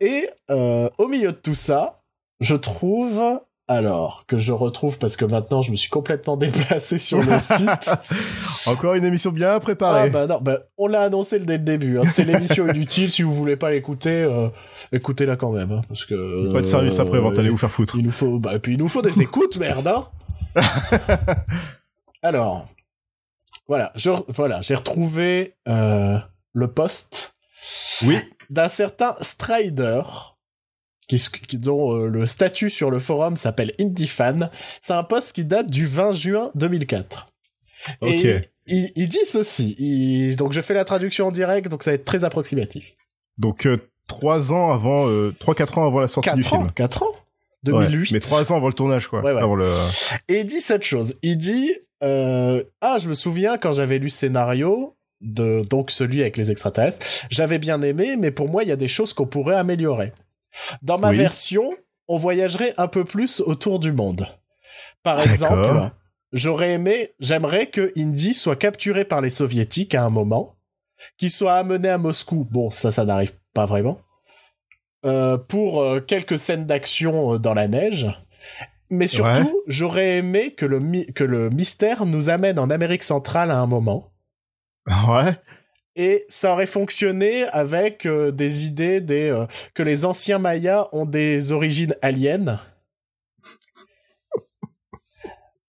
Et 0.00 0.28
au 0.48 1.08
milieu 1.08 1.32
de 1.32 1.36
tout 1.36 1.54
ça, 1.54 1.94
je 2.40 2.54
trouve, 2.54 3.40
alors 3.70 4.24
que 4.26 4.36
je 4.36 4.50
retrouve 4.52 4.98
parce 4.98 5.16
que 5.16 5.24
maintenant 5.24 5.62
je 5.62 5.70
me 5.70 5.76
suis 5.76 5.88
complètement 5.90 6.36
déplacé 6.36 6.98
sur 6.98 7.22
le 7.22 7.38
site. 7.38 7.90
Encore 8.66 8.94
une 8.94 9.04
émission 9.04 9.30
bien 9.30 9.52
Ah 9.52 9.60
préparée. 9.60 10.10
bah 10.10 10.26
non, 10.26 10.40
bah, 10.42 10.58
on 10.76 10.88
l'a 10.88 11.02
annoncé 11.02 11.38
dès 11.38 11.56
le 11.56 11.62
début. 11.64 11.98
hein. 11.98 12.02
C'est 12.06 12.24
l'émission 12.24 12.66
inutile. 12.74 13.10
Si 13.12 13.22
vous 13.22 13.32
voulez 13.32 13.56
pas 13.56 13.70
l'écouter, 13.70 14.10
euh, 14.24 14.48
écoutez-la 14.92 15.36
quand 15.36 15.52
même, 15.52 15.70
hein, 15.70 15.82
parce 15.88 16.04
que 16.04 16.52
Pas 16.52 16.60
de 16.60 16.66
service 16.66 16.98
euh, 16.98 17.02
après-vente, 17.04 17.38
allez 17.38 17.48
vous 17.50 17.56
faire 17.56 17.70
foutre. 17.70 17.94
il 17.96 18.04
nous 18.04 18.10
faut, 18.10 18.38
bah, 18.40 18.54
et 18.54 18.58
puis 18.58 18.72
il 18.72 18.78
nous 18.78 18.88
faut 18.88 19.02
des 19.02 19.22
écoutes, 19.22 19.56
merde, 19.56 19.86
hein. 19.86 20.06
Alors, 22.22 22.68
voilà, 23.68 23.92
je, 23.94 24.10
voilà, 24.28 24.60
j'ai 24.62 24.74
retrouvé 24.74 25.54
euh, 25.68 26.18
le 26.52 26.68
poste 26.72 27.34
Oui. 28.04 28.18
d'un 28.50 28.68
certain 28.68 29.14
Strider, 29.20 30.02
qui, 31.18 31.56
dont 31.58 31.94
euh, 31.96 32.06
le 32.06 32.26
statut 32.26 32.70
sur 32.70 32.90
le 32.90 32.98
forum 32.98 33.36
s'appelle 33.36 33.72
IndieFan. 33.80 34.50
C'est 34.82 34.92
un 34.92 35.02
poste 35.04 35.32
qui 35.32 35.44
date 35.44 35.70
du 35.70 35.86
20 35.86 36.12
juin 36.12 36.50
2004. 36.54 37.26
Et 38.02 38.36
Ok. 38.36 38.42
il, 38.66 38.92
il 38.96 39.08
dit 39.08 39.18
ceci. 39.26 39.74
il- 39.78 40.36
donc 40.36 40.52
je 40.52 40.60
fais 40.60 40.74
la 40.74 40.84
traduction 40.84 41.26
en 41.28 41.32
direct, 41.32 41.68
donc 41.68 41.82
ça 41.82 41.90
va 41.90 41.94
être 41.96 42.04
très 42.04 42.24
approximatif. 42.24 42.94
Donc, 43.38 43.66
euh, 43.66 43.78
trois 44.08 44.52
ans 44.52 44.70
avant, 44.72 45.08
euh, 45.08 45.34
trois, 45.38 45.54
quatre 45.54 45.78
ans 45.78 45.86
avant 45.86 46.00
la 46.00 46.08
sortie 46.08 46.30
du 46.34 46.42
4 46.42 46.52
ans, 46.54 46.58
film. 46.58 46.70
4 46.72 47.02
ans? 47.02 47.06
Ouais, 47.66 47.72
2008. 47.88 48.12
mais 48.12 48.20
trois 48.20 48.52
ans 48.52 48.56
avant 48.56 48.68
le 48.68 48.74
tournage, 48.74 49.08
quoi. 49.08 49.20
Ouais, 49.22 49.32
ouais. 49.32 49.40
Avant 49.42 49.54
le... 49.54 49.66
Et 50.28 50.40
il 50.40 50.46
dit 50.46 50.60
cette 50.60 50.82
chose. 50.82 51.16
Il 51.22 51.36
dit 51.36 51.70
euh, 52.02 52.62
Ah, 52.80 52.96
je 53.00 53.08
me 53.08 53.14
souviens 53.14 53.58
quand 53.58 53.72
j'avais 53.74 53.98
lu 53.98 54.04
le 54.04 54.10
scénario, 54.10 54.96
de, 55.20 55.62
donc 55.68 55.90
celui 55.90 56.22
avec 56.22 56.36
les 56.38 56.50
extraterrestres, 56.50 57.06
j'avais 57.30 57.58
bien 57.58 57.82
aimé, 57.82 58.16
mais 58.18 58.30
pour 58.30 58.48
moi, 58.48 58.62
il 58.62 58.68
y 58.70 58.72
a 58.72 58.76
des 58.76 58.88
choses 58.88 59.12
qu'on 59.12 59.26
pourrait 59.26 59.56
améliorer. 59.56 60.12
Dans 60.82 60.98
ma 60.98 61.10
Oui. 61.10 61.16
version, 61.16 61.74
on 62.08 62.16
voyagerait 62.16 62.74
un 62.76 62.88
peu 62.88 63.04
plus 63.04 63.40
autour 63.40 63.78
du 63.78 63.92
monde. 63.92 64.26
Par 65.02 65.20
exemple, 65.26 65.90
j'aurais 66.32 66.72
aimé, 66.72 67.12
j'aimerais 67.20 67.66
que 67.66 67.92
Indy 67.96 68.34
soit 68.34 68.56
capturé 68.56 69.04
par 69.04 69.20
les 69.20 69.30
soviétiques 69.30 69.94
à 69.94 70.04
un 70.04 70.10
moment, 70.10 70.56
qu'il 71.18 71.30
soit 71.30 71.54
amené 71.54 71.88
à 71.88 71.98
Moscou. 71.98 72.46
Bon, 72.50 72.70
ça, 72.70 72.92
ça 72.92 73.04
n'arrive 73.04 73.32
pas 73.54 73.66
vraiment. 73.66 74.00
Euh, 75.06 75.38
pour 75.38 75.80
euh, 75.82 76.00
quelques 76.00 76.38
scènes 76.38 76.66
d'action 76.66 77.34
euh, 77.34 77.38
dans 77.38 77.54
la 77.54 77.68
neige. 77.68 78.06
Mais 78.90 79.06
surtout, 79.08 79.44
Ouais. 79.46 79.62
j'aurais 79.66 80.16
aimé 80.18 80.52
que 80.52 80.66
le, 80.66 81.10
que 81.12 81.24
le 81.24 81.48
mystère 81.48 82.04
nous 82.04 82.28
amène 82.28 82.58
en 82.58 82.68
Amérique 82.68 83.02
centrale 83.04 83.50
à 83.50 83.58
un 83.60 83.66
moment. 83.66 84.12
Ouais. 85.08 85.32
Et 85.96 86.24
ça 86.28 86.52
aurait 86.52 86.66
fonctionné 86.66 87.44
avec 87.48 88.06
euh, 88.06 88.30
des 88.30 88.64
idées 88.64 89.00
des, 89.00 89.30
euh, 89.30 89.46
que 89.74 89.82
les 89.82 90.04
anciens 90.04 90.38
Mayas 90.38 90.88
ont 90.92 91.04
des 91.04 91.52
origines 91.52 91.94
aliens. 92.00 92.60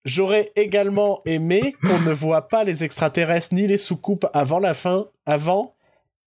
J'aurais 0.05 0.51
également 0.55 1.21
aimé 1.25 1.75
qu'on 1.81 1.99
ne 1.99 2.11
voit 2.11 2.47
pas 2.47 2.63
les 2.63 2.83
extraterrestres 2.83 3.53
ni 3.53 3.67
les 3.67 3.77
soucoupes 3.77 4.25
avant 4.33 4.59
la 4.59 4.73
fin, 4.73 5.07
avant, 5.25 5.75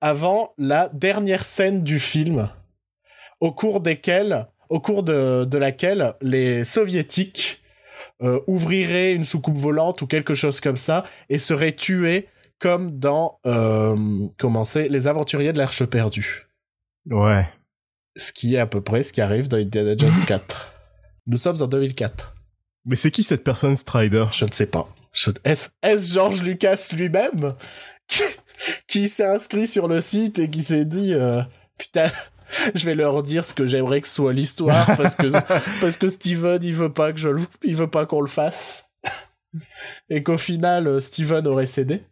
avant 0.01 0.55
la 0.59 0.89
dernière 0.89 1.45
scène 1.45 1.83
du 1.83 1.99
film, 1.99 2.49
au 3.41 3.53
cours 3.53 3.81
desquelles, 3.81 4.47
au 4.69 4.81
cours 4.81 5.03
de, 5.03 5.45
de 5.45 5.59
laquelle 5.59 6.15
les 6.21 6.65
soviétiques 6.65 7.63
euh, 8.23 8.41
ouvriraient 8.47 9.13
une 9.13 9.25
soucoupe 9.25 9.57
volante 9.57 10.03
ou 10.03 10.07
quelque 10.07 10.35
chose 10.35 10.61
comme 10.61 10.77
ça 10.77 11.05
et 11.29 11.41
seraient 11.41 11.73
tués 11.73 12.29
comme 12.65 12.99
dans 12.99 13.39
euh, 13.45 14.27
comment 14.39 14.65
c'est 14.65 14.89
les 14.89 15.07
aventuriers 15.07 15.53
de 15.53 15.59
l'Arche 15.59 15.85
perdue. 15.85 16.47
Ouais. 17.11 17.47
Ce 18.17 18.33
qui 18.33 18.55
est 18.55 18.59
à 18.59 18.67
peu 18.67 18.81
près 18.81 19.03
ce 19.03 19.13
qui 19.13 19.21
arrive 19.21 19.49
dans 19.49 19.59
Indiana 19.59 19.95
Jones 19.95 20.15
4. 20.27 20.73
Nous 21.27 21.37
sommes 21.37 21.61
en 21.61 21.67
2004. 21.67 22.35
Mais 22.87 22.97
c'est 22.97 23.11
qui 23.11 23.23
cette 23.23 23.45
personne, 23.45 23.77
Strider? 23.77 24.25
Je 24.33 24.47
ne 24.47 24.51
sais 24.53 24.65
pas. 24.65 24.89
Je- 25.13 25.31
Est-ce 25.45 25.69
est-ce 25.83 26.15
George 26.15 26.41
Lucas 26.43 26.89
lui-même 26.97 27.53
qui, 28.09 28.23
qui 28.89 29.09
s'est 29.11 29.27
inscrit 29.27 29.69
sur 29.69 29.87
le 29.87 30.01
site 30.01 30.39
et 30.39 30.49
qui 30.49 30.63
s'est 30.63 30.87
dit 30.87 31.13
euh, 31.13 31.43
putain 31.79 32.11
je 32.75 32.85
vais 32.87 32.95
leur 32.95 33.23
dire 33.23 33.45
ce 33.45 33.53
que 33.53 33.67
j'aimerais 33.67 34.01
que 34.01 34.09
soit 34.09 34.33
l'histoire 34.33 34.87
parce 34.97 35.15
que 35.17 35.27
parce 35.81 35.97
que 35.99 36.09
Steven 36.09 36.63
il 36.63 36.75
veut 36.75 36.93
pas 36.93 37.13
que 37.13 37.19
je 37.19 37.29
le, 37.29 37.43
il 37.63 37.77
veut 37.77 37.91
pas 37.91 38.07
qu'on 38.07 38.21
le 38.23 38.29
fasse 38.29 38.91
et 40.09 40.23
qu'au 40.23 40.39
final 40.39 40.87
euh, 40.89 41.01
Steven 41.01 41.47
aurait 41.47 41.67
cédé 41.67 42.03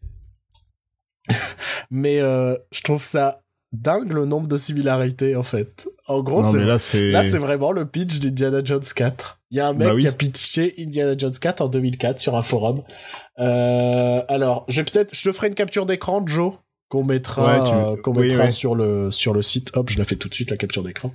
mais 1.90 2.20
euh, 2.20 2.56
je 2.72 2.80
trouve 2.82 3.04
ça 3.04 3.40
dingue 3.72 4.12
le 4.12 4.26
nombre 4.26 4.48
de 4.48 4.56
similarités 4.56 5.34
en 5.36 5.42
fait. 5.42 5.88
En 6.06 6.22
gros, 6.22 6.44
c'est 6.44 6.64
là, 6.64 6.78
c'est. 6.78 7.38
vraiment 7.38 7.72
le 7.72 7.86
pitch 7.86 8.18
d'Indiana 8.20 8.60
Jones 8.64 8.82
4. 8.94 9.38
Il 9.50 9.56
y 9.58 9.60
a 9.60 9.68
un 9.68 9.72
mec 9.74 9.88
Bah 9.88 9.94
oui. 9.94 10.02
qui 10.02 10.08
a 10.08 10.12
pitché 10.12 10.74
Indiana 10.78 11.14
Jones 11.16 11.32
4 11.38 11.60
en 11.62 11.68
2004 11.68 12.18
sur 12.18 12.36
un 12.36 12.42
forum. 12.42 12.82
Euh, 13.38 14.22
alors, 14.28 14.64
je 14.68 14.80
vais 14.80 14.84
peut-être, 14.90 15.14
je 15.14 15.28
te 15.28 15.34
ferai 15.34 15.48
une 15.48 15.54
capture 15.54 15.84
d'écran, 15.86 16.22
Joe, 16.26 16.54
qu'on 16.88 17.04
mettra, 17.04 17.46
Ouais, 17.62 17.70
tu- 17.70 17.74
euh, 17.74 17.96
qu'on 18.02 18.14
oui, 18.14 18.28
mettra 18.28 18.44
oui. 18.44 18.50
sur 18.52 18.74
le 18.74 19.10
sur 19.10 19.32
le 19.34 19.42
site. 19.42 19.70
Hop, 19.76 19.90
je 19.90 19.98
la 19.98 20.04
fais 20.04 20.16
tout 20.16 20.28
de 20.28 20.34
suite 20.34 20.50
la 20.50 20.56
capture 20.56 20.82
d'écran. 20.82 21.12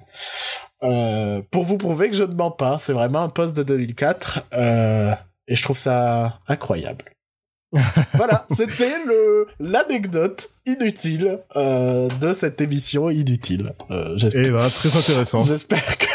Euh, 0.84 1.42
pour 1.52 1.64
vous 1.64 1.78
prouver 1.78 2.10
que 2.10 2.16
je 2.16 2.24
ne 2.24 2.34
mens 2.34 2.52
pas, 2.52 2.78
c'est 2.80 2.94
vraiment 2.94 3.22
un 3.24 3.30
post 3.30 3.56
de 3.58 3.64
2004 3.64 4.44
euh, 4.54 5.12
et 5.48 5.56
je 5.56 5.62
trouve 5.64 5.78
ça 5.78 6.40
incroyable. 6.48 7.06
voilà, 8.16 8.46
c'était 8.56 9.04
le 9.06 9.48
l'anecdote 9.60 10.50
inutile 10.66 11.40
euh, 11.56 12.10
de 12.22 12.34
cette 12.34 12.60
émission 12.62 13.10
inutile. 13.10 13.74
Euh, 13.92 14.14
j'espère- 14.18 14.44
Eh 14.46 14.50
ben, 14.50 14.70
très 14.70 14.98
intéressant. 14.98 15.44
J'espère 15.44 15.98
que 15.98 16.06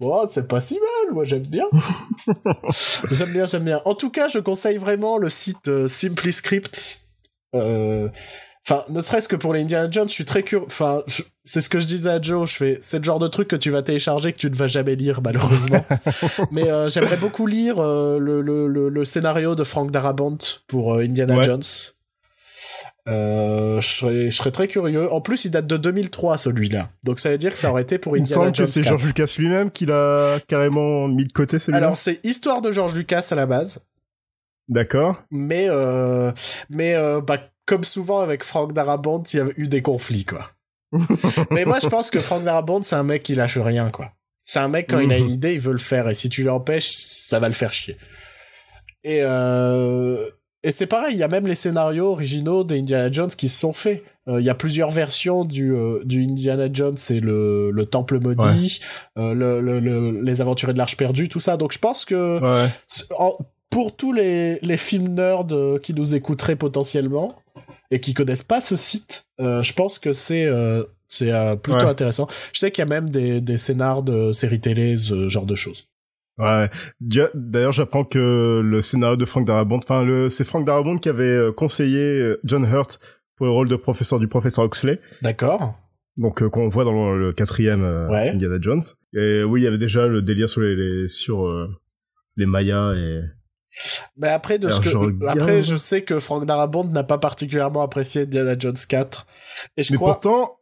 bon, 0.00 0.28
c'est 0.30 0.48
pas 0.48 0.60
si 0.60 0.74
mal. 0.74 1.14
Moi, 1.14 1.24
j'aime 1.24 1.46
bien. 1.46 1.64
j'aime 3.10 3.32
bien, 3.32 3.46
j'aime 3.46 3.64
bien. 3.64 3.80
En 3.84 3.94
tout 3.94 4.10
cas, 4.10 4.28
je 4.28 4.38
conseille 4.38 4.76
vraiment 4.78 5.18
le 5.18 5.30
site 5.30 5.68
euh, 5.68 5.88
Simply 5.88 6.32
Scripts. 6.32 7.00
Euh, 7.54 8.08
Enfin, 8.70 8.84
ne 8.88 9.00
serait-ce 9.00 9.28
que 9.28 9.34
pour 9.36 9.52
les 9.52 9.62
Indiana 9.62 9.88
Jones, 9.90 10.08
je 10.08 10.12
suis 10.14 10.24
très 10.24 10.42
curieux. 10.44 10.64
Enfin, 10.66 11.02
je- 11.08 11.22
c'est 11.44 11.60
ce 11.60 11.68
que 11.68 11.80
je 11.80 11.86
disais 11.86 12.10
à 12.10 12.22
Joe. 12.22 12.48
Je 12.48 12.54
fais, 12.56 12.78
c'est 12.80 12.98
le 12.98 13.04
genre 13.04 13.18
de 13.18 13.26
truc 13.26 13.48
que 13.48 13.56
tu 13.56 13.70
vas 13.70 13.82
télécharger 13.82 14.32
que 14.32 14.38
tu 14.38 14.48
ne 14.50 14.54
vas 14.54 14.68
jamais 14.68 14.94
lire, 14.94 15.20
malheureusement. 15.24 15.84
Mais 16.52 16.70
euh, 16.70 16.88
j'aimerais 16.88 17.16
beaucoup 17.16 17.46
lire 17.46 17.76
euh, 17.78 18.18
le, 18.20 18.40
le, 18.42 18.68
le, 18.68 18.88
le 18.88 19.04
scénario 19.04 19.54
de 19.56 19.64
Frank 19.64 19.90
Darabont 19.90 20.38
pour 20.68 20.94
euh, 20.94 21.02
Indiana 21.02 21.36
Ouais. 21.36 21.44
Jones. 21.44 21.62
Euh, 23.08 23.80
je 23.80 23.88
serais, 23.88 24.30
je 24.30 24.36
serais 24.36 24.50
très 24.52 24.68
curieux. 24.68 25.12
En 25.12 25.20
plus, 25.20 25.44
il 25.46 25.50
date 25.50 25.66
de 25.66 25.76
2003, 25.76 26.38
celui-là. 26.38 26.90
Donc, 27.02 27.18
ça 27.18 27.30
veut 27.30 27.38
dire 27.38 27.52
que 27.52 27.58
ça 27.58 27.70
aurait 27.70 27.82
été 27.82 27.98
pour 27.98 28.16
Il 28.16 28.20
me 28.20 28.24
Indiana 28.26 28.42
semble 28.44 28.52
que 28.52 28.56
Jones 28.58 28.66
c'est 28.66 28.80
4. 28.82 28.88
George 28.90 29.06
Lucas 29.06 29.34
lui-même 29.38 29.70
qui 29.70 29.86
l'a 29.86 30.38
carrément 30.46 31.08
mis 31.08 31.24
de 31.26 31.32
côté, 31.32 31.58
celui-là. 31.58 31.78
Alors, 31.78 31.98
c'est 31.98 32.24
histoire 32.24 32.60
de 32.62 32.70
George 32.70 32.94
Lucas 32.94 33.26
à 33.30 33.34
la 33.34 33.46
base. 33.46 33.80
D'accord. 34.68 35.16
Mais, 35.32 35.66
euh, 35.68 36.30
mais 36.68 36.94
euh, 36.94 37.20
bah, 37.20 37.38
comme 37.70 37.84
souvent 37.84 38.20
avec 38.20 38.42
Frank 38.44 38.72
Darabont, 38.72 39.22
il 39.32 39.36
y 39.36 39.40
a 39.40 39.46
eu 39.56 39.68
des 39.68 39.80
conflits, 39.82 40.24
quoi. 40.24 40.50
mais 41.50 41.64
moi, 41.64 41.78
je 41.80 41.88
pense 41.88 42.10
que 42.10 42.18
Frank 42.18 42.42
Darabont, 42.44 42.82
c'est 42.82 42.96
un 42.96 43.04
mec 43.04 43.22
qui 43.22 43.34
lâche 43.36 43.58
rien, 43.58 43.90
quoi. 43.90 44.10
C'est 44.44 44.58
un 44.58 44.66
mec, 44.68 44.88
quand 44.90 44.98
il 44.98 45.12
a 45.12 45.18
une 45.18 45.30
idée, 45.30 45.54
il 45.54 45.60
veut 45.60 45.70
le 45.72 45.78
faire. 45.78 46.08
Et 46.08 46.14
si 46.14 46.28
tu 46.28 46.42
l'empêches, 46.42 46.88
ça 46.90 47.38
va 47.38 47.46
le 47.48 47.54
faire 47.54 47.72
chier. 47.72 47.96
Et, 49.04 49.20
euh, 49.22 50.18
et 50.64 50.72
c'est 50.72 50.86
pareil, 50.88 51.14
il 51.14 51.18
y 51.18 51.22
a 51.22 51.28
même 51.28 51.46
les 51.46 51.54
scénarios 51.54 52.10
originaux 52.10 52.64
d'Indiana 52.64 53.10
Jones 53.12 53.30
qui 53.30 53.48
se 53.48 53.58
sont 53.60 53.72
faits. 53.72 54.02
Euh, 54.28 54.40
Il 54.40 54.44
y 54.44 54.50
a 54.50 54.54
plusieurs 54.56 54.90
versions 54.90 55.44
du, 55.44 55.72
euh, 55.72 56.00
du 56.04 56.24
Indiana 56.24 56.68
Jones, 56.72 56.96
c'est 56.98 57.20
le, 57.20 57.70
le 57.70 57.86
Temple 57.86 58.18
Maudit, 58.18 58.80
le, 59.16 59.32
le- 59.60 59.78
le- 59.80 60.20
les 60.20 60.40
Aventuriers 60.40 60.74
de 60.74 60.78
l'Arche 60.78 60.96
perdue, 60.96 61.28
tout 61.28 61.40
ça. 61.40 61.56
Donc 61.56 61.72
je 61.72 61.78
pense 61.78 62.04
que 62.04 62.40
Ouais. 62.42 62.68
en- 63.16 63.38
pour 63.70 63.94
tous 63.94 64.12
les, 64.12 64.58
les 64.62 64.76
films 64.76 65.14
nerds 65.14 65.46
qui 65.80 65.94
nous 65.94 66.16
écouteraient 66.16 66.56
potentiellement 66.56 67.32
et 67.90 68.00
qui 68.00 68.14
connaissent 68.14 68.42
pas 68.42 68.60
ce 68.60 68.76
site, 68.76 69.24
euh, 69.40 69.62
je 69.62 69.72
pense 69.74 69.98
que 69.98 70.12
c'est 70.12 70.46
euh, 70.46 70.84
c'est 71.08 71.32
euh, 71.32 71.56
plutôt 71.56 71.78
Ouais. 71.78 71.84
intéressant. 71.84 72.28
Je 72.52 72.58
sais 72.60 72.70
qu'il 72.70 72.82
y 72.82 72.86
a 72.86 72.88
même 72.88 73.10
des, 73.10 73.40
des 73.40 73.56
scénars 73.56 74.02
de 74.02 74.32
séries 74.32 74.60
télé, 74.60 74.96
ce 74.96 75.28
genre 75.28 75.46
de 75.46 75.54
choses. 75.56 75.84
Ouais. 76.38 76.70
D'ailleurs, 77.34 77.72
j'apprends 77.72 78.04
que 78.04 78.60
le 78.64 78.80
scénario 78.80 79.16
de 79.16 79.24
Frank 79.24 79.46
Darabont, 79.46 79.78
enfin, 79.78 80.04
le, 80.04 80.28
c'est 80.30 80.44
Frank 80.44 80.64
Darabont 80.64 80.98
qui 80.98 81.08
avait 81.08 81.52
conseillé 81.56 82.34
John 82.44 82.64
Hurt 82.64 82.98
pour 83.36 83.46
le 83.46 83.52
rôle 83.52 83.68
de 83.68 83.76
professeur 83.76 84.18
du 84.20 84.28
professeur 84.28 84.64
Oxley. 84.64 85.00
D'accord 85.22 85.78
Donc, 86.16 86.46
qu'on 86.48 86.68
voit 86.68 86.84
dans 86.84 87.12
le, 87.12 87.32
quatrième 87.32 87.82
Ouais. 88.10 88.30
Indiana 88.30 88.56
Jones. 88.60 88.80
Et 89.14 89.42
oui, 89.42 89.60
il 89.60 89.64
y 89.64 89.66
avait 89.66 89.78
déjà 89.78 90.06
le 90.06 90.22
délire 90.22 90.48
sur 90.48 90.60
les, 90.62 90.76
les- 90.76 91.08
sur 91.08 91.46
les 92.36 92.46
Mayas 92.46 92.92
et. 92.94 93.20
Mais 94.16 94.28
après, 94.28 94.58
de 94.58 94.68
ce 94.68 94.80
que, 94.80 95.26
après, 95.28 95.62
je 95.62 95.76
sais 95.76 96.02
que 96.02 96.18
Frank 96.18 96.44
Darabont 96.44 96.84
n'a 96.84 97.04
pas 97.04 97.18
particulièrement 97.18 97.82
apprécié 97.82 98.22
Indiana 98.22 98.54
Jones 98.58 98.76
4. 98.88 99.26
Et 99.76 99.82
je 99.82 99.92
Mais 99.92 99.96
crois. 99.96 100.14
pourtant, 100.14 100.58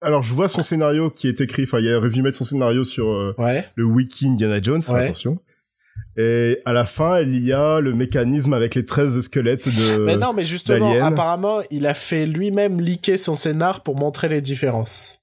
alors 0.00 0.22
je 0.22 0.32
vois 0.32 0.48
son 0.48 0.62
scénario 0.62 1.10
qui 1.10 1.28
est 1.28 1.40
écrit, 1.40 1.64
enfin, 1.64 1.78
il 1.80 1.86
y 1.86 1.90
a 1.92 1.96
un 1.96 2.00
résumé 2.00 2.30
de 2.30 2.36
son 2.36 2.44
scénario 2.44 2.84
sur 2.84 3.08
euh, 3.08 3.34
Ouais. 3.38 3.66
le 3.74 3.84
wiki 3.84 4.28
Indiana 4.28 4.60
Jones, 4.62 4.82
Ouais. 4.90 5.04
attention. 5.04 5.38
Et 6.16 6.58
à 6.66 6.72
la 6.72 6.84
fin, 6.84 7.20
il 7.20 7.42
y 7.44 7.52
a 7.52 7.80
le 7.80 7.94
mécanisme 7.94 8.52
avec 8.52 8.74
les 8.74 8.84
13 8.84 9.20
squelettes 9.22 9.66
de. 9.68 9.98
mais 10.04 10.16
non, 10.16 10.32
mais 10.34 10.44
justement, 10.44 10.92
apparemment, 11.02 11.60
il 11.70 11.86
a 11.86 11.94
fait 11.94 12.26
lui-même 12.26 12.80
liquer 12.80 13.16
son 13.18 13.34
scénar 13.34 13.82
pour 13.82 13.96
montrer 13.96 14.28
les 14.28 14.40
différences. 14.42 15.20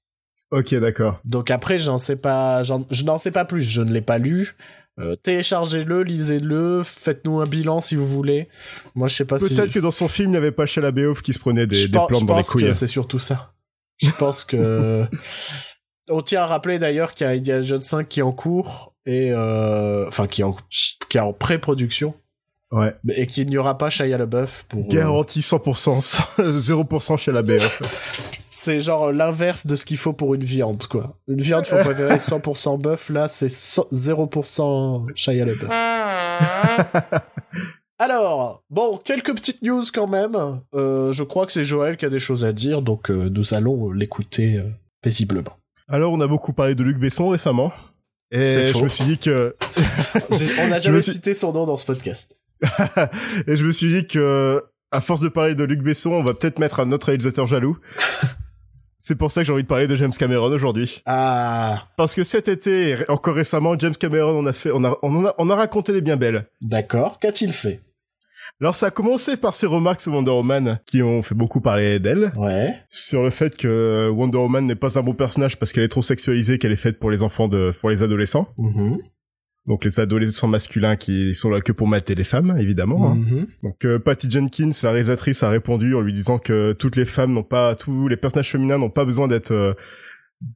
Ok, 0.50 0.74
d'accord. 0.74 1.20
Donc 1.24 1.50
après, 1.52 1.78
j'en 1.78 1.96
sais 1.96 2.16
pas, 2.16 2.64
j'en- 2.64 2.84
je 2.90 3.04
n'en 3.04 3.18
sais 3.18 3.30
pas 3.30 3.44
plus. 3.44 3.62
Je 3.62 3.82
ne 3.82 3.92
l'ai 3.92 4.00
pas 4.00 4.18
lu. 4.18 4.56
Euh, 5.00 5.16
téléchargez-le, 5.16 6.02
lisez-le, 6.02 6.82
faites-nous 6.84 7.40
un 7.40 7.46
bilan 7.46 7.80
si 7.80 7.96
vous 7.96 8.06
voulez. 8.06 8.48
Moi, 8.94 9.08
je 9.08 9.16
sais 9.16 9.24
pas 9.24 9.38
si. 9.38 9.54
Peut-être 9.54 9.72
que 9.72 9.78
dans 9.80 9.90
son 9.90 10.08
film, 10.08 10.28
il 10.28 10.32
n'y 10.32 10.36
avait 10.36 10.52
pas 10.52 10.66
Shia 10.66 10.82
LaBeouf 10.82 11.22
qui 11.22 11.32
se 11.32 11.38
prenait 11.38 11.66
des, 11.66 11.76
des 11.76 11.82
je 11.82 11.88
dans 12.24 12.36
les 12.36 12.42
couilles. 12.44 12.72
c'est 12.74 12.86
surtout 12.86 13.18
ça. 13.18 13.52
Je 13.98 14.10
pense 14.18 14.44
que. 14.44 15.04
On 16.12 16.22
tient 16.22 16.42
à 16.42 16.46
rappeler 16.46 16.80
d'ailleurs 16.80 17.12
qu'il 17.12 17.24
y 17.24 17.30
a 17.30 17.32
Indiana 17.34 17.62
Jones 17.62 17.80
5 17.82 18.08
qui 18.08 18.18
est 18.18 18.24
en 18.24 18.32
cours 18.32 18.94
et 19.06 19.30
euh, 19.30 20.08
enfin 20.08 20.26
qui 20.26 20.40
est 20.40 20.44
en 20.44 20.56
qui 21.08 21.18
est 21.18 21.20
en 21.20 21.32
pré-production 21.32 22.14
Ouais. 22.72 22.94
et 23.16 23.26
qu'il 23.28 23.48
n'y 23.48 23.56
aura 23.58 23.78
pas 23.78 23.90
Shia 23.90 24.18
LaBeouf 24.18 24.64
pour. 24.68 24.80
euh, 24.80 24.88
Garantie 24.88 25.40
100%, 25.40 26.00
0% 26.38 27.18
chez 27.18 27.30
LaBeouf. 27.32 27.82
c'est 28.50 28.80
genre 28.80 29.12
l'inverse 29.12 29.66
de 29.66 29.76
ce 29.76 29.84
qu'il 29.84 29.96
faut 29.96 30.12
pour 30.12 30.34
une 30.34 30.42
viande 30.44 30.84
quoi. 30.86 31.16
Une 31.28 31.40
viande 31.40 31.66
faut 31.66 31.76
préférer 31.78 32.16
100% 32.18 32.80
bœuf 32.80 33.08
là 33.10 33.28
c'est 33.28 33.48
100 33.48 33.86
0% 33.92 35.06
Shia 35.14 35.44
LaBeouf. 35.44 35.70
Alors, 37.98 38.62
bon, 38.70 38.96
quelques 38.96 39.34
petites 39.34 39.60
news 39.62 39.82
quand 39.92 40.06
même. 40.06 40.34
Euh, 40.74 41.12
je 41.12 41.22
crois 41.22 41.44
que 41.44 41.52
c'est 41.52 41.64
Joël 41.64 41.98
qui 41.98 42.06
a 42.06 42.08
des 42.08 42.18
choses 42.20 42.44
à 42.44 42.52
dire, 42.52 42.80
donc 42.80 43.10
euh, 43.10 43.28
nous 43.28 43.52
allons 43.52 43.90
l'écouter 43.92 44.56
euh, 44.56 44.62
paisiblement. 45.02 45.58
Alors, 45.86 46.12
on 46.12 46.20
a 46.22 46.26
beaucoup 46.26 46.54
parlé 46.54 46.74
de 46.74 46.82
Luc 46.82 46.98
Besson 46.98 47.28
récemment. 47.28 47.72
Et 48.30 48.42
je 48.42 48.72
faux. 48.72 48.84
me 48.84 48.88
suis 48.88 49.04
dit 49.04 49.18
que, 49.18 49.52
On 50.60 50.68
n'a 50.68 50.78
jamais 50.78 51.02
suis- 51.02 51.12
cité 51.12 51.34
son 51.34 51.52
nom 51.52 51.66
dans 51.66 51.76
ce 51.76 51.84
podcast. 51.84 52.40
et 53.46 53.56
je 53.56 53.66
me 53.66 53.72
suis 53.72 53.88
dit 53.92 54.06
que, 54.06 54.62
à 54.92 55.00
force 55.00 55.20
de 55.20 55.28
parler 55.28 55.54
de 55.54 55.64
Luc 55.64 55.82
Besson, 55.82 56.10
on 56.12 56.22
va 56.22 56.34
peut-être 56.34 56.58
mettre 56.58 56.80
un 56.80 56.90
autre 56.92 57.06
réalisateur 57.06 57.46
jaloux. 57.46 57.78
C'est 59.02 59.14
pour 59.14 59.30
ça 59.30 59.40
que 59.40 59.46
j'ai 59.46 59.52
envie 59.52 59.62
de 59.62 59.66
parler 59.68 59.86
de 59.86 59.96
James 59.96 60.12
Cameron 60.12 60.52
aujourd'hui. 60.52 61.02
Ah, 61.06 61.88
Parce 61.96 62.14
que 62.14 62.22
cet 62.22 62.48
été, 62.48 62.96
encore 63.08 63.34
récemment, 63.34 63.78
James 63.78 63.94
Cameron, 63.96 64.38
on 64.38 64.46
a 64.46 64.52
fait, 64.52 64.70
on 64.72 64.84
a, 64.84 64.96
on 65.02 65.16
en 65.16 65.24
a, 65.26 65.34
on 65.38 65.48
a 65.48 65.54
raconté 65.56 65.92
des 65.92 66.02
bien 66.02 66.16
belles. 66.16 66.46
d'accord. 66.60 67.18
Qu'a-t-il 67.18 67.52
fait? 67.52 67.80
Alors 68.60 68.74
ça 68.74 68.86
a 68.86 68.90
commencé 68.90 69.38
par 69.38 69.54
ses 69.54 69.66
remarques 69.66 70.02
sur 70.02 70.12
Wonder 70.12 70.32
Woman, 70.32 70.80
qui 70.84 71.02
ont 71.02 71.22
fait 71.22 71.34
beaucoup 71.34 71.62
parler 71.62 71.98
d'elle, 71.98 72.30
Ouais. 72.36 72.74
sur 72.90 73.22
le 73.22 73.30
fait 73.30 73.56
que 73.56 74.10
Wonder 74.10 74.36
Woman 74.36 74.66
n'est 74.66 74.74
pas 74.74 74.98
un 74.98 75.02
bon 75.02 75.14
personnage 75.14 75.56
parce 75.58 75.72
qu'elle 75.72 75.84
est 75.84 75.88
trop 75.88 76.02
sexualisée, 76.02 76.58
qu'elle 76.58 76.72
est 76.72 76.76
faite 76.76 76.98
pour 76.98 77.10
les 77.10 77.22
enfants 77.22 77.48
de, 77.48 77.72
pour 77.80 77.88
les 77.88 78.02
adolescents. 78.02 78.48
Mhm. 78.58 78.98
Donc 79.70 79.84
les 79.84 80.00
adolescents 80.00 80.48
masculins 80.48 80.96
qui 80.96 81.32
sont 81.32 81.48
là 81.48 81.60
que 81.60 81.70
pour 81.70 81.86
mater 81.86 82.16
les 82.16 82.24
femmes, 82.24 82.56
évidemment. 82.58 83.12
hein. 83.12 83.14
Mhm. 83.14 83.46
Donc 83.62 83.84
euh, 83.84 84.00
Patty 84.00 84.28
Jenkins, 84.28 84.70
la 84.82 84.90
réalisatrice, 84.90 85.44
a 85.44 85.48
répondu 85.48 85.94
en 85.94 86.00
lui 86.00 86.12
disant 86.12 86.40
que 86.40 86.72
toutes 86.72 86.96
les 86.96 87.04
femmes 87.04 87.32
n'ont 87.32 87.44
pas, 87.44 87.76
tous 87.76 88.08
les 88.08 88.16
personnages 88.16 88.50
féminins 88.50 88.78
n'ont 88.78 88.90
pas 88.90 89.04
besoin 89.04 89.28
d'être 89.28 89.52
euh, 89.52 89.74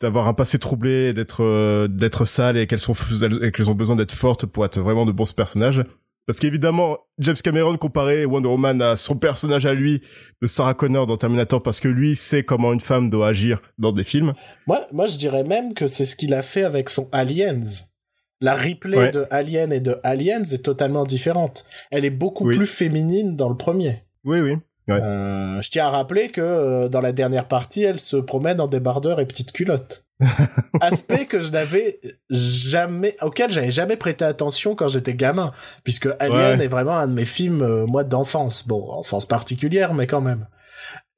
d'avoir 0.01 0.27
un 0.27 0.35
passé 0.35 0.59
troublé, 0.59 1.13
d'être 1.13 1.45
euh, 1.45 1.87
d'être 1.87 2.25
sales 2.25 2.57
et 2.57 2.67
qu'elles 2.67 2.81
sont 2.81 2.95
et 3.41 3.53
qu'elles 3.53 3.71
ont 3.71 3.77
besoin 3.77 3.95
d'être 3.95 4.11
fortes 4.11 4.47
pour 4.47 4.65
être 4.65 4.81
vraiment 4.81 5.07
de 5.07 5.13
bons 5.13 5.33
personnages. 5.33 5.85
Parce 6.27 6.41
qu'évidemment, 6.41 6.99
James 7.21 7.37
Cameron 7.37 7.77
comparait 7.77 8.25
Wonder 8.25 8.49
Woman 8.49 8.83
à 8.83 8.97
son 8.97 9.15
personnage 9.15 9.65
à 9.65 9.75
lui 9.75 10.01
de 10.43 10.49
Sarah 10.49 10.75
Connor 10.75 11.07
dans 11.07 11.17
Terminator 11.19 11.63
parce 11.63 11.79
que 11.79 11.87
lui 11.87 12.17
sait 12.17 12.43
comment 12.43 12.73
une 12.73 12.81
femme 12.81 13.11
doit 13.11 13.29
agir 13.29 13.61
dans 13.79 13.93
des 13.93 14.03
films. 14.03 14.33
Moi, 14.67 14.81
moi, 14.91 15.07
je 15.07 15.19
dirais 15.19 15.45
même 15.45 15.73
que 15.73 15.87
c'est 15.87 16.05
ce 16.05 16.17
qu'il 16.17 16.35
a 16.35 16.43
fait 16.43 16.65
avec 16.65 16.89
son 16.89 17.09
Aliens. 17.13 17.61
La 18.45 18.55
replay 18.55 18.99
Ouais. 18.99 19.11
de 19.11 19.27
Alien 19.31 19.73
et 19.73 19.81
de 19.81 19.99
Aliens 20.03 20.45
est 20.45 20.63
totalement 20.65 21.05
différente. 21.05 21.65
Elle 21.91 22.05
est 22.05 22.11
beaucoup 22.11 22.47
Oui. 22.47 22.57
plus 22.57 22.67
féminine 22.67 23.37
dans 23.37 23.49
le 23.49 23.57
premier. 23.57 24.05
Oui, 24.25 24.41
oui. 24.41 24.59
Ouais. 24.87 25.01
Euh, 25.01 25.63
je 25.63 25.71
tiens 25.71 25.87
à 25.87 25.91
rappeler 25.91 26.29
que 26.29 26.43
euh, 26.43 26.89
dans 26.89 27.01
la 27.01 27.13
dernière 27.13 27.49
partie, 27.49 27.83
elle 27.83 28.01
se 28.01 28.17
promène 28.19 28.61
en 28.61 28.67
débardeur 28.67 29.19
et 29.19 29.25
petite 29.27 29.51
culotte. 29.53 30.05
Aspect 30.81 31.25
que 31.27 31.41
je 31.41 31.51
n'avais 31.53 32.01
jamais, 32.31 33.17
auquel 33.23 33.51
j'avais 33.51 33.71
jamais 33.71 33.97
prêté 33.97 34.25
attention 34.25 34.75
quand 34.75 34.89
j'étais 34.89 35.15
gamin, 35.15 35.53
puisque 35.85 36.09
Alien 36.21 36.59
Ouais. 36.59 36.65
est 36.65 36.69
vraiment 36.69 36.97
un 36.97 37.07
de 37.09 37.15
mes 37.15 37.25
films, 37.25 37.63
euh, 37.63 37.87
moi, 37.87 38.05
d'enfance. 38.05 38.67
Bon, 38.67 38.85
enfance 38.91 39.27
particulière, 39.27 39.95
mais 39.95 40.07
quand 40.07 40.21
même. 40.21 40.47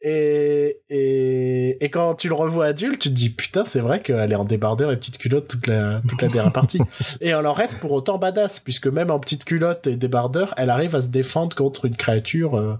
Et, 0.08 0.82
et, 0.88 1.84
et 1.84 1.90
quand 1.90 2.14
tu 2.14 2.28
le 2.28 2.34
revois 2.34 2.66
adulte, 2.66 3.00
tu 3.00 3.08
te 3.08 3.14
dis, 3.14 3.28
putain, 3.30 3.64
c'est 3.64 3.80
vrai 3.80 4.00
qu'elle 4.00 4.30
est 4.30 4.36
en 4.36 4.44
débardeur 4.44 4.92
et 4.92 4.96
petite 4.96 5.18
culotte 5.18 5.48
toute 5.48 5.66
la, 5.66 6.00
toute 6.08 6.22
la 6.22 6.28
dernière 6.28 6.52
partie. 6.52 6.78
Et 7.20 7.30
elle 7.30 7.44
en 7.46 7.52
reste 7.52 7.78
pour 7.80 7.90
autant 7.90 8.16
badass, 8.16 8.60
puisque 8.60 8.86
même 8.86 9.10
en 9.10 9.18
petite 9.18 9.44
culotte 9.44 9.88
et 9.88 9.96
débardeur, 9.96 10.54
elle 10.58 10.70
arrive 10.70 10.94
à 10.94 11.02
se 11.02 11.08
défendre 11.08 11.56
contre 11.56 11.86
une 11.86 11.96
créature 11.96 12.54
euh, 12.56 12.74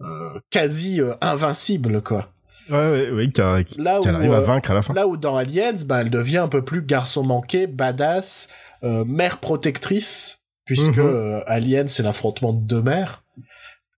euh, 0.00 0.40
quasi 0.50 1.00
euh, 1.02 1.12
invincible, 1.20 2.00
quoi. 2.00 2.28
Ouais, 2.70 3.10
ouais, 3.10 3.10
ouais, 3.10 3.64
qui- 3.66 3.78
Là 3.78 4.00
où, 4.00 4.06
arrive 4.08 4.32
à 4.32 4.36
euh, 4.36 4.40
vaincre 4.40 4.70
à 4.70 4.74
la 4.74 4.80
fin. 4.80 4.94
Là 4.94 5.06
où 5.06 5.18
dans 5.18 5.36
Aliens, 5.36 5.76
bah, 5.84 6.00
elle 6.00 6.08
devient 6.10 6.38
un 6.38 6.48
peu 6.48 6.64
plus 6.64 6.80
garçon 6.82 7.22
manqué, 7.22 7.66
badass, 7.66 8.48
euh, 8.82 9.04
mère 9.04 9.40
protectrice, 9.40 10.40
puisque 10.64 10.96
Mhm. 10.96 11.06
euh, 11.06 11.40
Alien 11.46 11.88
c'est 11.88 12.02
l'affrontement 12.02 12.54
de 12.54 12.60
deux 12.60 12.80
mères. 12.80 13.23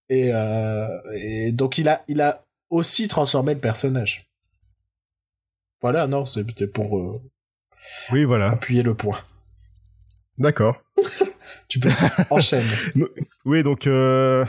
Et, 0.08 0.30
euh, 0.32 0.86
et 1.14 1.52
donc 1.52 1.78
il 1.78 1.88
a, 1.88 2.04
il 2.08 2.20
a 2.20 2.44
aussi 2.70 3.08
transformé 3.08 3.54
le 3.54 3.60
personnage. 3.60 4.28
Voilà, 5.80 6.06
non, 6.06 6.24
c'était 6.26 6.66
pour 6.66 6.98
euh, 6.98 7.12
Oui, 8.12 8.24
voilà. 8.24 8.48
appuyer 8.50 8.82
le 8.82 8.94
point. 8.94 9.18
D'accord. 10.38 10.80
Tu 11.68 11.80
peux 11.80 11.90
enchaîner. 12.30 12.64
Oui, 13.44 13.62
donc 13.64 13.86
euh, 13.86 14.44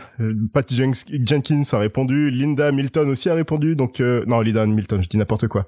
Patty 0.53 0.75
Jen- 0.75 1.27
Jenkins 1.27 1.61
a 1.71 1.79
répondu, 1.79 2.29
Linda 2.31 2.67
Hamilton 2.67 3.09
aussi 3.09 3.29
a 3.29 3.33
répondu, 3.35 3.75
donc 3.75 3.99
euh, 3.99 4.23
non, 4.27 4.41
Linda 4.41 4.63
Hamilton, 4.63 5.01
je 5.03 5.07
dis 5.09 5.17
n'importe 5.17 5.47
quoi. 5.47 5.65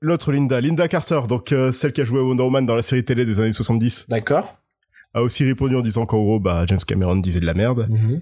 L'autre 0.00 0.32
Linda, 0.32 0.60
Linda 0.60 0.86
Carter, 0.88 1.20
donc 1.28 1.52
celle 1.72 1.92
qui 1.92 2.00
a 2.00 2.04
joué 2.04 2.20
Wonder 2.20 2.42
Woman 2.44 2.64
dans 2.66 2.74
la 2.76 2.82
série 2.82 3.04
télé 3.04 3.24
des 3.24 3.40
années 3.40 3.52
70, 3.52 4.06
D'accord. 4.08 4.56
A 5.14 5.22
aussi 5.22 5.44
répondu 5.44 5.76
en 5.76 5.80
disant 5.80 6.06
qu'en 6.06 6.18
gros, 6.22 6.40
bah 6.40 6.64
James 6.66 6.80
Cameron 6.86 7.16
disait 7.16 7.40
de 7.40 7.46
la 7.46 7.54
merde, 7.54 7.86
Mhm. 7.88 8.20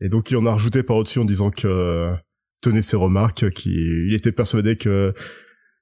et 0.00 0.08
donc 0.08 0.30
il 0.30 0.36
en 0.36 0.46
a 0.46 0.52
rajouté 0.52 0.82
par 0.82 0.96
au-dessus 0.96 1.18
en 1.18 1.24
disant 1.24 1.50
que 1.50 2.12
tenait 2.60 2.82
ses 2.82 2.96
remarques, 2.96 3.50
qu'il 3.50 4.06
il 4.08 4.14
était 4.14 4.30
persuadé 4.32 4.76
que, 4.76 5.12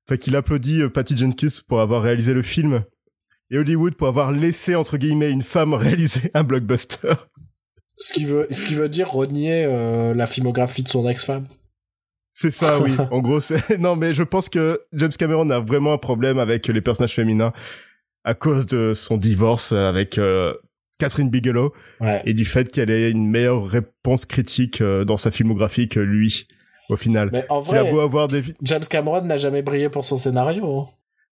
enfin 0.08 0.16
qu'il 0.16 0.34
applaudit 0.36 0.82
euh, 0.82 0.88
Patty 0.88 1.16
Jenkins 1.16 1.60
pour 1.68 1.80
avoir 1.80 2.02
réalisé 2.02 2.32
le 2.32 2.42
film. 2.42 2.84
Et 3.52 3.58
Hollywood 3.58 3.96
pour 3.96 4.06
avoir 4.06 4.30
laissé 4.32 4.76
entre 4.76 4.96
guillemets 4.96 5.30
une 5.30 5.42
femme 5.42 5.74
réaliser 5.74 6.30
un 6.34 6.44
blockbuster. 6.44 7.14
Ce 7.96 8.14
qui 8.14 8.24
veut, 8.24 8.46
ce 8.50 8.64
qui 8.64 8.74
veut 8.74 8.88
dire 8.88 9.10
renier 9.10 9.64
euh, 9.66 10.14
la 10.14 10.26
filmographie 10.26 10.82
de 10.84 10.88
son 10.88 11.06
ex-femme. 11.08 11.46
C'est 12.32 12.52
ça, 12.52 12.80
oui. 12.80 12.92
en 13.10 13.20
gros, 13.20 13.40
c'est 13.40 13.76
non, 13.78 13.96
mais 13.96 14.14
je 14.14 14.22
pense 14.22 14.48
que 14.48 14.80
James 14.94 15.10
Cameron 15.10 15.50
a 15.50 15.58
vraiment 15.60 15.92
un 15.92 15.98
problème 15.98 16.38
avec 16.38 16.68
les 16.68 16.80
personnages 16.80 17.14
féminins 17.14 17.52
à 18.24 18.34
cause 18.34 18.66
de 18.66 18.92
son 18.94 19.16
divorce 19.16 19.72
avec 19.72 20.18
euh, 20.18 20.54
Catherine 20.98 21.30
Bigelow 21.30 21.72
Ouais. 22.00 22.22
et 22.26 22.34
du 22.34 22.44
fait 22.44 22.70
qu'elle 22.70 22.90
ait 22.90 23.10
une 23.10 23.28
meilleure 23.28 23.66
réponse 23.66 24.24
critique 24.26 24.80
euh, 24.80 25.04
dans 25.04 25.16
sa 25.16 25.30
filmographie 25.30 25.88
que 25.88 26.00
lui, 26.00 26.46
au 26.88 26.96
final. 26.96 27.30
Mais 27.32 27.46
en 27.48 27.62
Il 27.62 27.76
a 27.76 27.82
vrai, 27.82 27.90
beau 27.92 28.00
avoir 28.00 28.28
des 28.28 28.42
James 28.62 28.82
Cameron 28.88 29.22
n'a 29.22 29.38
jamais 29.38 29.62
brillé 29.62 29.88
pour 29.88 30.04
son 30.04 30.16
scénario. 30.16 30.80
hein. 30.80 30.86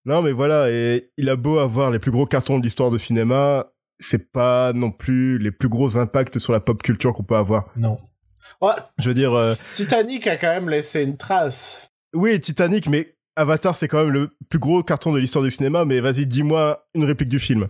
non, 0.04 0.23
mais 0.23 0.33
voilà, 0.33 0.71
et 0.71 1.11
il 1.18 1.28
a 1.28 1.37
beau 1.37 1.59
avoir 1.59 1.90
les 1.90 1.99
plus 1.99 2.11
gros 2.11 2.26
cartons 2.26 2.59
de 2.59 2.62
l'histoire 2.64 2.90
du 2.90 2.99
cinéma, 2.99 3.66
c'est 3.99 4.30
pas 4.30 4.73
non 4.73 4.90
plus 4.92 5.38
les 5.38 5.50
plus 5.50 5.68
gros 5.68 5.99
impacts 5.99 6.38
sur 6.38 6.52
la 6.52 6.61
pop 6.61 6.83
culture 6.83 7.12
qu'on 7.12 7.25
peut 7.25 7.37
avoir. 7.37 7.71
Non. 7.76 7.97
Ouais, 8.62 8.73
Je 8.99 9.09
veux 9.09 9.14
dire, 9.14 9.35
euh, 9.35 9.54
Titanic 9.75 10.26
a 10.26 10.37
quand 10.37 10.49
même 10.52 10.71
laissé 10.71 11.02
une 11.02 11.16
trace. 11.18 11.90
Oui, 12.14 12.40
Titanic, 12.40 12.88
mais 12.88 13.14
Avatar, 13.38 13.76
c'est 13.76 13.87
quand 13.87 14.02
même 14.02 14.12
le 14.12 14.37
plus 14.49 14.59
gros 14.59 14.83
carton 14.83 15.12
de 15.12 15.18
l'histoire 15.21 15.45
du 15.45 15.50
cinéma, 15.50 15.85
mais 15.85 16.00
vas-y, 16.00 16.26
dis-moi 16.26 16.88
une 16.95 17.04
réplique 17.04 17.28
du 17.28 17.38
film. 17.38 17.68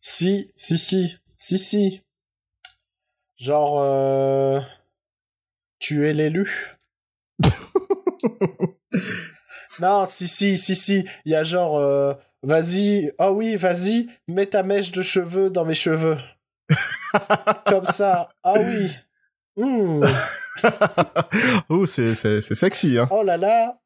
Si, 0.00 0.52
si, 0.56 0.78
si, 0.78 1.18
si, 1.36 1.58
si. 1.58 2.02
Genre, 3.36 3.80
euh... 3.80 4.60
tu 5.80 6.06
es 6.06 6.12
l'élu. 6.12 6.76
non, 9.80 10.06
si, 10.06 10.28
si, 10.28 10.56
si, 10.56 10.76
si. 10.76 11.04
Il 11.24 11.32
y 11.32 11.34
a 11.34 11.42
genre, 11.42 11.78
euh, 11.78 12.14
vas-y, 12.44 13.10
oh 13.18 13.32
oui, 13.34 13.56
vas-y, 13.56 14.06
mets 14.28 14.46
ta 14.46 14.62
mèche 14.62 14.92
de 14.92 15.02
cheveux 15.02 15.50
dans 15.50 15.64
mes 15.64 15.74
cheveux. 15.74 16.18
Comme 17.66 17.86
ça. 17.86 18.28
Ah 18.44 18.54
oui. 18.56 18.88
Hmm. 19.56 20.04
oh, 21.68 21.86
c'est, 21.86 22.14
c'est, 22.14 22.40
c'est 22.40 22.54
sexy, 22.54 22.98
hein. 22.98 23.08
Oh 23.10 23.24
là 23.24 23.36
là. 23.36 23.80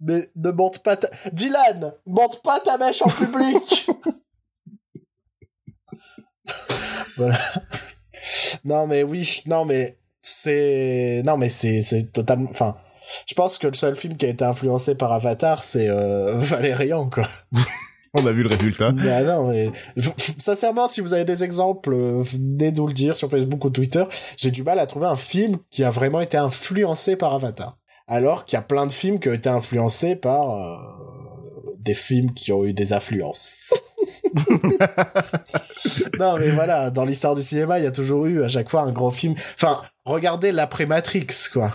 Mais 0.00 0.28
ne 0.36 0.50
monte 0.50 0.78
pas 0.82 0.96
ta... 0.96 1.08
Dylan, 1.32 1.92
monte 2.06 2.42
pas 2.42 2.60
ta 2.60 2.78
mèche 2.78 3.02
en 3.02 3.08
public. 3.08 3.90
voilà. 7.16 7.38
Non 8.64 8.86
mais 8.86 9.02
oui, 9.02 9.42
non 9.46 9.64
mais 9.64 9.98
c'est 10.22 11.22
non 11.24 11.36
mais 11.36 11.48
c'est 11.48 11.82
c'est 11.82 12.12
totalement 12.12 12.48
enfin 12.50 12.76
je 13.26 13.34
pense 13.34 13.58
que 13.58 13.66
le 13.66 13.74
seul 13.74 13.94
film 13.94 14.16
qui 14.16 14.26
a 14.26 14.28
été 14.28 14.44
influencé 14.44 14.94
par 14.94 15.12
Avatar 15.12 15.62
c'est 15.62 15.88
euh, 15.88 16.34
Valérian 16.36 17.08
quoi. 17.08 17.26
On 18.14 18.26
a 18.26 18.32
vu 18.32 18.42
le 18.42 18.48
résultat. 18.48 18.92
Mais 18.92 19.10
ah 19.10 19.22
non 19.22 19.48
mais 19.48 19.70
sincèrement 20.38 20.88
si 20.88 21.00
vous 21.00 21.14
avez 21.14 21.24
des 21.24 21.44
exemples 21.44 21.92
euh, 21.92 22.22
venez 22.22 22.72
nous 22.72 22.86
le 22.86 22.94
dire 22.94 23.16
sur 23.16 23.30
Facebook 23.30 23.64
ou 23.64 23.70
Twitter, 23.70 24.04
j'ai 24.36 24.50
du 24.50 24.62
mal 24.62 24.78
à 24.78 24.86
trouver 24.86 25.06
un 25.06 25.16
film 25.16 25.58
qui 25.70 25.84
a 25.84 25.90
vraiment 25.90 26.20
été 26.20 26.36
influencé 26.36 27.16
par 27.16 27.34
Avatar. 27.34 27.78
Alors 28.08 28.44
qu'il 28.44 28.56
y 28.56 28.58
a 28.58 28.62
plein 28.62 28.86
de 28.86 28.92
films 28.92 29.20
qui 29.20 29.28
ont 29.28 29.34
été 29.34 29.48
influencés 29.48 30.16
par 30.16 30.50
euh, 30.50 30.76
des 31.78 31.94
films 31.94 32.32
qui 32.32 32.52
ont 32.52 32.64
eu 32.64 32.72
des 32.72 32.92
influences. 32.92 33.74
non 36.18 36.36
mais 36.38 36.50
voilà, 36.50 36.90
dans 36.90 37.04
l'histoire 37.04 37.34
du 37.34 37.42
cinéma, 37.42 37.78
il 37.78 37.84
y 37.84 37.86
a 37.86 37.92
toujours 37.92 38.26
eu 38.26 38.42
à 38.42 38.48
chaque 38.48 38.68
fois 38.68 38.82
un 38.82 38.92
gros 38.92 39.10
film. 39.10 39.34
Enfin, 39.54 39.82
regardez 40.04 40.52
l'après 40.52 40.86
Matrix 40.86 41.26
quoi. 41.52 41.74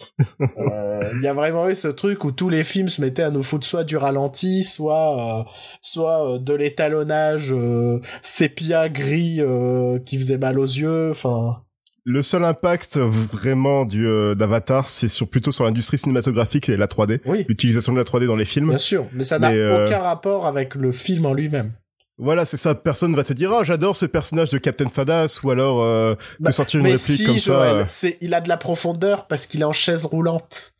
Euh, 0.58 1.10
Il 1.16 1.22
y 1.22 1.26
a 1.26 1.32
vraiment 1.34 1.68
eu 1.68 1.74
ce 1.74 1.88
truc 1.88 2.22
où 2.24 2.30
tous 2.30 2.48
les 2.48 2.62
films 2.62 2.88
se 2.88 3.00
mettaient 3.00 3.24
à 3.24 3.30
nous 3.30 3.42
foutre 3.42 3.66
soit 3.66 3.82
du 3.82 3.96
ralenti, 3.96 4.62
soit 4.62 5.40
euh, 5.40 5.44
soit 5.80 6.34
euh, 6.34 6.38
de 6.38 6.54
l'étalonnage 6.54 7.52
euh, 7.52 8.00
sépia 8.22 8.88
gris 8.88 9.38
euh, 9.40 9.98
qui 9.98 10.16
faisait 10.16 10.38
mal 10.38 10.58
aux 10.60 10.64
yeux. 10.66 11.10
Enfin, 11.10 11.62
Le 12.10 12.22
seul 12.22 12.42
impact 12.42 12.96
vraiment 12.96 13.84
du, 13.84 14.06
euh, 14.06 14.34
d'Avatar, 14.34 14.88
c'est 14.88 15.08
sur, 15.08 15.28
plutôt 15.28 15.52
sur 15.52 15.64
l'industrie 15.64 15.98
cinématographique 15.98 16.70
et 16.70 16.76
la 16.78 16.86
3D. 16.86 17.20
oui, 17.26 17.44
L'utilisation 17.50 17.92
de 17.92 17.98
la 17.98 18.04
3D 18.04 18.24
dans 18.26 18.34
les 18.34 18.46
films. 18.46 18.70
bien 18.70 18.78
sûr, 18.78 19.04
mais 19.12 19.24
ça 19.24 19.38
n'a 19.38 19.50
euh, 19.50 19.84
aucun 19.84 19.98
rapport 19.98 20.46
avec 20.46 20.74
le 20.74 20.90
film 20.90 21.26
en 21.26 21.34
lui-même. 21.34 21.72
Voilà, 22.16 22.46
c'est 22.46 22.56
ça. 22.56 22.74
Personne 22.74 23.14
va 23.14 23.24
te 23.24 23.34
dire, 23.34 23.50
oh, 23.54 23.62
j'adore 23.62 23.94
ce 23.94 24.06
personnage 24.06 24.48
de 24.48 24.56
Captain 24.56 24.88
Fadas, 24.88 25.38
ou 25.42 25.50
alors, 25.50 25.82
euh, 25.82 26.14
Bah, 26.40 26.48
te 26.50 26.56
sortir 26.56 26.80
une 26.80 26.86
mais 26.86 26.92
réplique 26.92 27.16
si, 27.18 27.24
comme 27.26 27.38
Joël, 27.38 27.74
ça. 27.74 27.80
euh. 27.80 27.84
c'est 27.86 28.16
il 28.22 28.32
a 28.32 28.40
de 28.40 28.48
la 28.48 28.56
profondeur 28.56 29.26
parce 29.26 29.46
qu'il 29.46 29.60
est 29.60 29.64
en 29.64 29.74
chaise 29.74 30.06
roulante. 30.06 30.72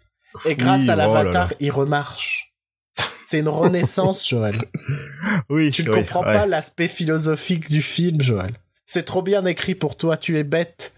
Et 0.47 0.55
grâce 0.55 0.89
à 0.89 0.95
oh 0.95 0.97
là 0.97 1.07
l'avatar, 1.09 1.49
là. 1.51 1.57
il 1.61 1.71
remarche. 1.71 2.55
C'est 3.27 3.41
une 3.41 3.49
renaissance, 3.51 4.27
Joël. 4.31 4.55
Oui, 5.51 5.73
Tu 5.73 5.85
ne 5.85 5.91
oui, 5.91 5.97
comprends 5.99 6.25
ouais. 6.25 6.33
pas 6.33 6.47
l'aspect 6.47 6.89
philosophique 6.89 7.69
du 7.69 7.83
film, 7.83 8.23
Joël. 8.23 8.53
C'est 8.87 9.05
trop 9.05 9.21
bien 9.21 9.45
écrit 9.45 9.75
pour 9.75 9.99
toi, 9.99 10.17
tu 10.17 10.39
es 10.39 10.43
bête. 10.45 10.95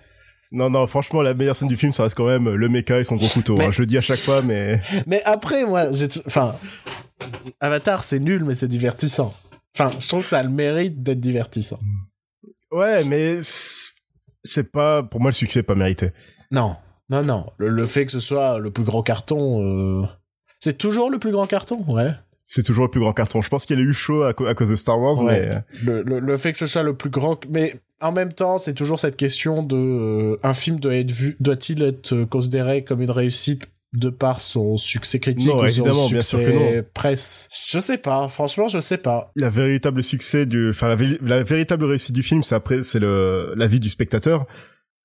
Non, 0.52 0.68
non, 0.70 0.86
franchement, 0.86 1.22
la 1.22 1.34
meilleure 1.34 1.54
scène 1.56 1.68
du 1.68 1.76
film, 1.76 1.92
ça 1.92 2.02
reste 2.04 2.16
quand 2.16 2.26
même 2.26 2.48
le 2.48 2.68
mecha 2.68 2.98
et 2.98 3.04
son 3.04 3.14
gros 3.16 3.26
couteau. 3.28 3.56
Mais- 3.56 3.66
hein. 3.66 3.70
Je 3.70 3.80
le 3.82 3.86
dis 3.86 3.96
à 3.98 4.00
chaque 4.00 4.18
fois, 4.18 4.42
mais 4.42 4.80
Mais 5.06 5.22
après, 5.24 5.64
moi, 5.64 5.92
j'ai... 5.92 6.08
t- 6.08 6.20
Enfin, 6.26 6.56
Avatar, 7.60 8.02
c'est 8.04 8.18
nul, 8.18 8.44
mais 8.44 8.54
c'est 8.54 8.68
divertissant. 8.68 9.34
Enfin, 9.78 9.90
je 10.00 10.08
trouve 10.08 10.22
que 10.24 10.28
ça 10.28 10.38
a 10.38 10.42
le 10.42 10.48
mérite 10.50 11.02
d'être 11.02 11.20
divertissant. 11.20 11.78
ouais, 12.72 13.04
mais 13.04 13.38
c'est 14.42 14.64
pas, 14.72 15.02
pour 15.02 15.20
moi, 15.20 15.30
le 15.30 15.34
succès 15.34 15.60
est 15.60 15.64
pas 15.64 15.74
mérité. 15.76 16.10
Non, 16.50 16.76
non, 17.10 17.22
non. 17.22 17.46
Le, 17.58 17.68
le 17.68 17.86
fait 17.86 18.06
que 18.06 18.12
ce 18.12 18.20
soit 18.20 18.58
le 18.58 18.70
plus 18.70 18.84
grand 18.84 19.02
carton... 19.02 19.62
euh, 20.02 20.06
C'est 20.58 20.76
toujours 20.78 21.10
le 21.10 21.18
plus 21.18 21.30
grand 21.30 21.46
carton, 21.46 21.84
ouais. 21.88 22.10
C'est 22.52 22.64
toujours 22.64 22.86
le 22.86 22.90
plus 22.90 22.98
grand 22.98 23.12
carton. 23.12 23.40
Je 23.42 23.48
pense 23.48 23.64
qu'il 23.64 23.78
a 23.78 23.82
eu 23.82 23.92
chaud 23.92 24.24
à, 24.24 24.34
cause 24.34 24.70
de 24.70 24.74
Star 24.76 24.98
Wars, 24.98 25.22
Ouais. 25.22 25.40
mais 25.40 25.54
euh, 25.54 25.60
le, 25.84 26.02
le, 26.02 26.18
le 26.18 26.36
fait 26.36 26.50
que 26.50 26.58
ce 26.58 26.66
soit 26.66 26.82
le 26.82 26.94
plus 26.94 27.08
grand 27.10 27.38
mais 27.48 27.74
en 28.00 28.10
même 28.10 28.32
temps 28.32 28.58
c'est 28.58 28.74
toujours 28.74 28.98
cette 28.98 29.16
question 29.16 29.62
de 29.62 29.76
euh, 29.76 30.36
un 30.42 30.52
film 30.54 30.80
doit 30.80 30.96
être 30.96 31.12
vu 31.12 31.36
doit-il 31.38 31.80
être 31.82 32.12
euh, 32.12 32.26
considéré 32.26 32.82
comme 32.82 33.02
une 33.02 33.10
réussite 33.12 33.68
de 33.92 34.08
par 34.08 34.40
son 34.40 34.76
succès 34.76 35.20
critique 35.20 35.48
Non, 35.48 35.56
ou 35.58 35.60
son 35.60 35.66
évidemment, 35.66 36.08
bien 36.08 36.22
succès 36.22 36.22
sûr 36.22 36.38
que 36.40 36.76
non. 36.78 36.84
presse? 36.92 37.48
Je 37.72 37.78
sais 37.78 37.98
pas 37.98 38.26
franchement 38.28 38.66
je 38.66 38.80
sais 38.80 38.98
pas 38.98 39.30
la 39.36 39.48
véritable 39.48 40.02
succès 40.02 40.44
du, 40.44 40.70
enfin 40.70 40.88
la, 40.88 40.96
la 41.22 41.42
véritable 41.44 41.84
réussite 41.84 42.14
du 42.14 42.24
film, 42.24 42.42
c'est 42.42 42.56
après, 42.56 42.82
c'est 42.82 42.98
le 42.98 43.52
la 43.56 43.66
vie 43.68 43.78
du 43.80 43.88
spectateur. 43.88 44.46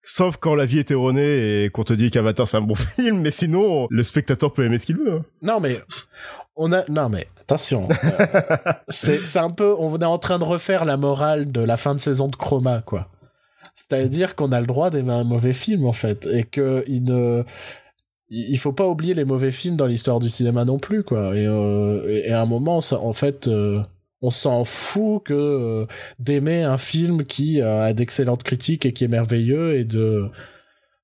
Sauf 0.07 0.37
quand 0.37 0.53
la 0.55 0.65
vie 0.65 0.79
est 0.79 0.91
erronée 0.91 1.63
et 1.63 1.69
qu'on 1.71 1.83
te 1.83 1.93
dit 1.93 2.11
qu'Avatar 2.11 2.47
c'est 2.47 2.57
un 2.57 2.61
bon 2.61 2.75
film, 2.95 3.21
mais 3.21 3.31
sinon 3.31 3.87
le 3.89 4.03
spectateur 4.03 4.53
peut 4.53 4.63
aimer 4.65 4.77
ce 4.77 4.85
qu'il 4.85 4.97
veut. 4.97 5.15
hein. 5.17 5.25
non 5.41 5.59
mais 5.59 5.79
on 6.55 6.71
a 6.71 6.83
non 6.89 7.09
mais 7.09 7.27
attention 7.41 7.87
euh, 7.89 8.15
c'est 8.87 9.25
c'est 9.25 9.39
un 9.39 9.49
peu 9.49 9.75
on 9.77 9.97
est 9.99 10.05
en 10.05 10.17
train 10.19 10.39
de 10.39 10.43
refaire 10.43 10.85
la 10.85 10.95
morale 10.97 11.51
de 11.51 11.59
la 11.61 11.75
fin 11.75 11.95
de 11.95 11.99
saison 11.99 12.27
de 12.27 12.35
Chroma 12.35 12.81
quoi 12.85 13.09
c'est-à-dire 13.75 14.35
qu'on 14.35 14.51
a 14.51 14.59
le 14.61 14.67
droit 14.67 14.89
d'aimer 14.89 15.13
un 15.13 15.23
mauvais 15.23 15.53
film 15.53 15.85
en 15.85 15.91
fait 15.93 16.25
et 16.27 16.43
que 16.43 16.83
il 16.87 17.03
ne 17.03 17.43
il 18.29 18.57
faut 18.57 18.73
pas 18.73 18.87
oublier 18.87 19.13
les 19.15 19.25
mauvais 19.25 19.51
films 19.51 19.75
dans 19.75 19.85
l'histoire 19.85 20.19
du 20.19 20.29
cinéma 20.29 20.65
non 20.65 20.79
plus 20.79 21.03
quoi 21.03 21.35
et, 21.35 21.45
euh, 21.45 22.01
et 22.25 22.31
à 22.31 22.41
un 22.41 22.45
moment 22.45 22.79
ça, 22.81 22.99
en 22.99 23.13
fait 23.13 23.47
euh, 23.47 23.81
on 24.25 24.31
s'en 24.31 24.65
fout 24.65 25.23
que 25.25 25.33
euh, 25.33 25.85
d'aimer 26.19 26.63
un 26.63 26.77
film 26.77 27.23
qui 27.23 27.61
euh, 27.61 27.83
a 27.85 27.93
d'excellentes 27.93 28.43
critiques 28.43 28.85
et 28.85 28.93
qui 28.93 29.03
est 29.03 29.07
merveilleux 29.09 29.75
et 29.75 29.83
de 29.85 30.29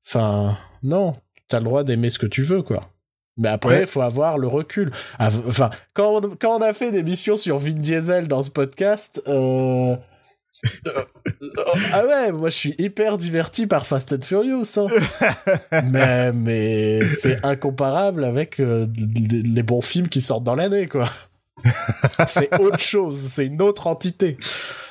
enfin 0.07 0.57
non 0.83 1.15
t'as 1.47 1.59
le 1.59 1.65
droit 1.65 1.83
d'aimer 1.83 2.09
ce 2.09 2.19
que 2.19 2.27
tu 2.27 2.41
veux 2.41 2.61
quoi 2.63 2.89
mais 3.37 3.49
après 3.49 3.75
il 3.75 3.79
Ouais. 3.81 3.85
faut 3.85 4.01
avoir 4.01 4.37
le 4.37 4.47
recul 4.47 4.91
Av- 5.19 5.43
enfin 5.47 5.69
quand 5.93 6.23
on, 6.23 6.35
quand 6.39 6.57
on 6.57 6.61
a 6.61 6.73
fait 6.73 6.91
des 6.91 7.03
missions 7.03 7.37
sur 7.37 7.57
Vin 7.57 7.73
Diesel 7.73 8.27
dans 8.27 8.43
ce 8.43 8.49
podcast 8.49 9.21
euh, 9.27 9.95
ah 11.93 12.05
ouais, 12.05 12.31
moi 12.31 12.49
je 12.49 12.55
suis 12.55 12.75
hyper 12.77 13.17
diverti 13.17 13.67
par 13.67 13.87
Fast 13.87 14.13
and 14.13 14.21
Furious. 14.21 14.65
Hein. 14.77 14.87
mais 15.89 16.31
mais 16.33 17.07
c'est 17.07 17.43
incomparable 17.45 18.23
avec 18.25 18.59
euh, 18.59 18.85
les 18.97 19.63
bons 19.63 19.81
films 19.81 20.07
qui 20.09 20.21
sortent 20.21 20.43
dans 20.43 20.55
l'année, 20.55 20.87
quoi. 20.87 21.09
C'est 22.27 22.59
autre 22.59 22.79
chose, 22.79 23.19
c'est 23.19 23.45
une 23.45 23.61
autre 23.61 23.87
entité. 23.87 24.37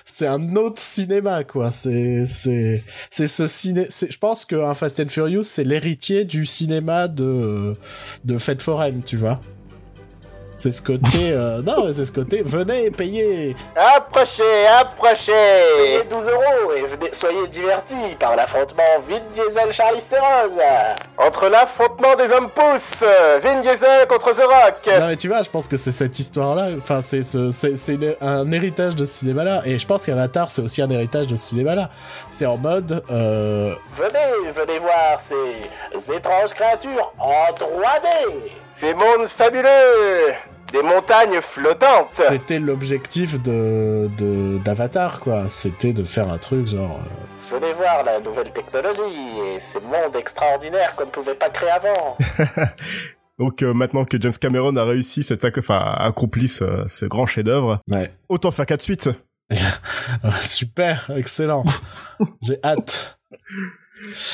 C'est 0.04 0.26
un 0.26 0.56
autre 0.56 0.80
cinéma, 0.80 1.44
quoi. 1.44 1.70
C'est 1.70 2.26
c'est 2.26 2.84
c'est 3.10 3.26
ce 3.26 3.46
ciné. 3.46 3.86
Je 3.88 4.18
pense 4.18 4.44
qu'un 4.44 4.74
Fast 4.74 5.00
and 5.00 5.08
Furious, 5.08 5.44
c'est 5.44 5.64
l'héritier 5.64 6.24
du 6.24 6.44
cinéma 6.44 7.08
de 7.08 7.76
de 8.24 8.38
Fête 8.38 8.60
foraine, 8.60 9.02
tu 9.02 9.16
vois. 9.16 9.40
C'est 10.60 10.72
ce 10.72 10.82
côté. 10.82 11.00
Euh, 11.40 11.62
non, 11.62 11.90
c'est 11.92 12.04
ce 12.04 12.12
côté. 12.12 12.42
Venez 12.44 12.90
payer. 12.90 13.54
Approchez, 13.76 14.66
approchez. 14.66 15.32
Payez 15.32 16.04
12 16.10 16.26
euros 16.28 16.72
et 16.76 16.82
venez, 16.82 17.10
soyez 17.12 17.46
divertis 17.48 18.16
par 18.18 18.36
l'affrontement 18.36 18.82
Vin 19.08 19.20
Diesel 19.32 19.72
Charlie 19.72 20.02
Theron. 20.10 20.50
Entre 21.16 21.48
l'affrontement 21.48 22.16
des 22.16 22.30
hommes 22.32 22.50
pousses, 22.50 23.04
Vin 23.42 23.60
Diesel 23.60 24.06
contre 24.08 24.32
The 24.32 24.40
Rock. 24.40 25.00
Non 25.00 25.06
mais 25.06 25.16
tu 25.16 25.28
vois, 25.28 25.42
je 25.42 25.50
pense 25.50 25.68
que 25.68 25.76
c'est 25.76 25.92
cette 25.92 26.18
histoire-là. 26.18 26.68
Enfin, 26.76 27.00
c'est 27.00 27.22
ce, 27.22 27.50
c'est 27.50 28.16
un 28.20 28.50
héritage 28.52 28.96
de 28.96 29.04
ce 29.04 29.18
cinéma-là. 29.18 29.62
Et 29.64 29.78
je 29.78 29.86
pense 29.86 30.04
qu'Avatar, 30.04 30.50
c'est 30.50 30.62
aussi 30.62 30.82
un 30.82 30.90
héritage 30.90 31.28
de 31.28 31.36
ce 31.36 31.48
cinéma-là. 31.48 31.90
C'est 32.28 32.46
en 32.46 32.56
mode. 32.56 33.04
Euh... 33.10 33.74
Venez, 33.96 34.52
venez 34.52 34.78
voir 34.80 35.20
ces 35.28 36.12
étranges 36.12 36.52
créatures 36.54 37.12
en 37.18 37.52
3D. 37.52 38.50
Ces 38.80 38.94
mondes 38.94 39.28
fabuleux 39.28 40.32
des 40.72 40.82
montagnes 40.82 41.42
flottantes. 41.42 42.12
C'était 42.14 42.58
l'objectif 42.58 43.38
de 43.42 44.08
d'Avatar 44.64 45.20
quoi. 45.20 45.50
C'était 45.50 45.92
de 45.92 46.02
faire 46.02 46.32
un 46.32 46.38
truc 46.38 46.66
genre. 46.66 46.98
Euh, 47.00 47.54
Venez 47.58 47.74
voir 47.74 48.04
la 48.04 48.20
nouvelle 48.20 48.50
technologie 48.52 49.02
et 49.44 49.60
ces 49.60 49.80
mondes 49.80 50.16
extraordinaires 50.16 50.94
qu'on 50.96 51.04
ne 51.04 51.10
pouvait 51.10 51.34
pas 51.34 51.50
créer 51.50 51.68
avant. 51.68 52.16
Donc 53.38 53.62
euh, 53.62 53.74
maintenant 53.74 54.06
que 54.06 54.18
James 54.18 54.32
Cameron 54.40 54.74
a 54.76 54.84
réussi 54.84 55.24
cette 55.24 55.44
enfin 55.58 55.94
accompli 55.98 56.48
ce, 56.48 56.86
ce 56.86 57.04
grand 57.04 57.26
chef-d'œuvre, 57.26 57.80
ouais. 57.90 58.10
autant 58.30 58.50
faire 58.50 58.64
quatre 58.64 58.82
suites. 58.82 59.10
Super, 60.40 61.10
excellent. 61.16 61.64
J'ai 62.42 62.58
hâte. 62.64 63.18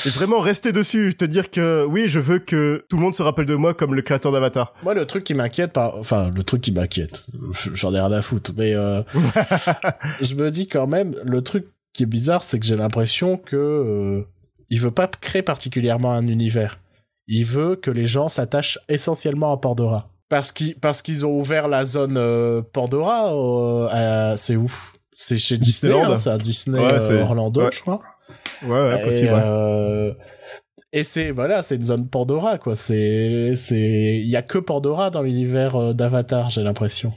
Et 0.05 0.09
vraiment 0.09 0.39
rester 0.39 0.71
dessus, 0.71 1.15
te 1.17 1.25
dire 1.25 1.49
que 1.49 1.85
oui, 1.85 2.07
je 2.07 2.19
veux 2.19 2.39
que 2.39 2.85
tout 2.89 2.97
le 2.97 3.03
monde 3.03 3.15
se 3.15 3.21
rappelle 3.21 3.45
de 3.45 3.55
moi 3.55 3.73
comme 3.73 3.95
le 3.95 4.01
créateur 4.01 4.31
d'Avatar. 4.31 4.73
Moi, 4.83 4.93
le 4.93 5.05
truc 5.05 5.23
qui 5.23 5.33
m'inquiète, 5.33 5.73
par... 5.73 5.95
enfin, 5.95 6.29
le 6.33 6.43
truc 6.43 6.61
qui 6.61 6.71
m'inquiète, 6.71 7.25
j'en 7.73 7.93
ai 7.93 7.99
rien 7.99 8.11
à 8.11 8.21
foutre, 8.21 8.51
mais 8.55 8.73
euh, 8.73 9.01
je 10.21 10.35
me 10.35 10.51
dis 10.51 10.67
quand 10.67 10.87
même, 10.87 11.15
le 11.23 11.41
truc 11.41 11.67
qui 11.93 12.03
est 12.03 12.07
bizarre, 12.07 12.43
c'est 12.43 12.59
que 12.59 12.65
j'ai 12.65 12.75
l'impression 12.75 13.37
que 13.37 13.55
euh, 13.55 14.27
il 14.69 14.79
veut 14.79 14.91
pas 14.91 15.07
créer 15.07 15.41
particulièrement 15.41 16.11
un 16.11 16.27
univers. 16.27 16.79
Il 17.27 17.45
veut 17.45 17.75
que 17.75 17.91
les 17.91 18.05
gens 18.05 18.29
s'attachent 18.29 18.79
essentiellement 18.87 19.51
à 19.51 19.57
Pandora. 19.57 20.09
Parce 20.29 20.51
qu'ils 20.51 20.75
parce 20.75 21.01
qu'ils 21.01 21.25
ont 21.25 21.37
ouvert 21.37 21.67
la 21.67 21.85
zone 21.85 22.17
euh, 22.17 22.61
Pandora, 22.61 23.33
euh, 23.33 24.35
c'est 24.35 24.55
où? 24.55 24.71
C'est 25.11 25.37
chez 25.37 25.57
Disney, 25.57 25.99
hein, 25.99 26.15
c'est 26.15 26.29
à 26.29 26.37
Disney 26.37 26.79
Orlando, 27.21 27.69
je 27.71 27.81
crois. 27.81 28.01
Ouais, 28.63 28.69
ouais, 28.69 29.03
possible. 29.03 29.27
Et, 29.27 29.31
euh, 29.33 30.13
et 30.91 31.03
c'est 31.03 31.31
voilà, 31.31 31.61
c'est 31.61 31.75
une 31.75 31.85
zone 31.85 32.09
Pandora 32.09 32.57
quoi. 32.57 32.75
C'est 32.75 33.53
c'est 33.55 34.19
il 34.19 34.27
y 34.27 34.35
a 34.35 34.41
que 34.41 34.57
Pandora 34.57 35.09
dans 35.09 35.21
l'univers 35.21 35.75
euh, 35.75 35.93
d'Avatar, 35.93 36.49
j'ai 36.49 36.63
l'impression. 36.63 37.13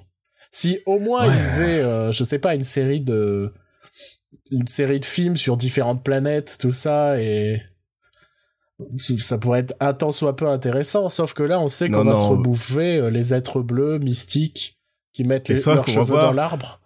Si 0.51 0.81
au 0.87 0.99
moins 0.99 1.27
ils 1.27 1.41
faisaient 1.41 1.81
euh, 1.81 2.13
je 2.13 2.25
sais 2.25 2.39
pas 2.39 2.55
une 2.55 2.65
série 2.65 3.01
de 3.01 3.53
une 4.51 4.67
série 4.67 5.01
de 5.01 5.05
films 5.05 5.37
sur 5.37 5.57
différentes 5.57 6.03
planètes, 6.03 6.57
tout 6.59 6.73
ça 6.73 7.21
et 7.21 7.63
ça 9.19 9.39
pourrait 9.39 9.61
être 9.61 9.75
un 9.79 9.93
temps 9.93 10.11
soit 10.11 10.37
peu 10.37 10.49
intéressant, 10.49 11.09
sauf 11.09 11.35
que 11.35 11.43
là 11.43 11.61
on 11.61 11.69
sait 11.69 11.91
qu'on 11.91 12.05
va 12.05 12.15
se 12.15 12.25
rebouffer 12.25 13.11
les 13.11 13.35
êtres 13.35 13.61
bleus 13.61 13.99
mystiques 13.99 14.79
qui 15.13 15.25
mettent 15.25 15.49
les, 15.49 15.63
leurs 15.67 15.89
cheveux 15.89 16.17
dans 16.17 16.33
l'arbre 16.33 16.80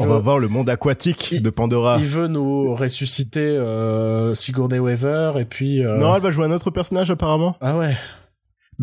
on 0.00 0.06
va 0.06 0.18
voir 0.18 0.38
le 0.38 0.48
monde 0.48 0.70
aquatique 0.70 1.42
de 1.42 1.50
Pandora. 1.50 1.96
Il 1.98 2.06
veut 2.06 2.28
nous 2.28 2.74
ressusciter 2.74 3.40
euh, 3.40 4.34
Sigourney 4.34 4.78
Weaver 4.78 5.32
et 5.38 5.44
puis. 5.44 5.84
Euh, 5.84 5.98
non, 5.98 6.14
elle 6.14 6.22
va 6.22 6.30
jouer 6.30 6.46
un 6.46 6.50
autre 6.50 6.70
personnage 6.70 7.10
apparemment. 7.10 7.56
Ah 7.60 7.76
ouais. 7.76 7.94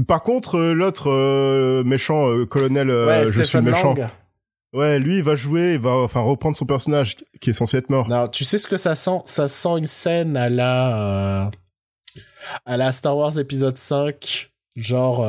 Par 0.07 0.23
contre, 0.23 0.57
euh, 0.57 0.73
l'autre 0.73 1.09
euh, 1.09 1.83
méchant 1.83 2.45
colonel, 2.45 2.89
je 2.89 3.41
suis 3.41 3.61
méchant. 3.61 3.95
Ouais, 4.73 4.99
lui, 4.99 5.17
il 5.17 5.23
va 5.23 5.35
jouer, 5.35 5.73
il 5.73 5.79
va 5.79 5.91
enfin 5.91 6.21
reprendre 6.21 6.55
son 6.55 6.65
personnage 6.65 7.17
qui 7.41 7.49
est 7.49 7.53
censé 7.53 7.77
être 7.77 7.89
mort. 7.89 8.07
Non, 8.07 8.29
tu 8.29 8.45
sais 8.45 8.57
ce 8.57 8.67
que 8.67 8.77
ça 8.77 8.95
sent? 8.95 9.21
Ça 9.25 9.49
sent 9.49 9.79
une 9.79 9.87
scène 9.87 10.37
à 10.37 10.49
la 10.49 11.51
à 12.65 12.77
la 12.77 12.91
Star 12.93 13.17
Wars 13.17 13.37
épisode 13.37 13.77
5, 13.77 14.51
genre 14.77 15.27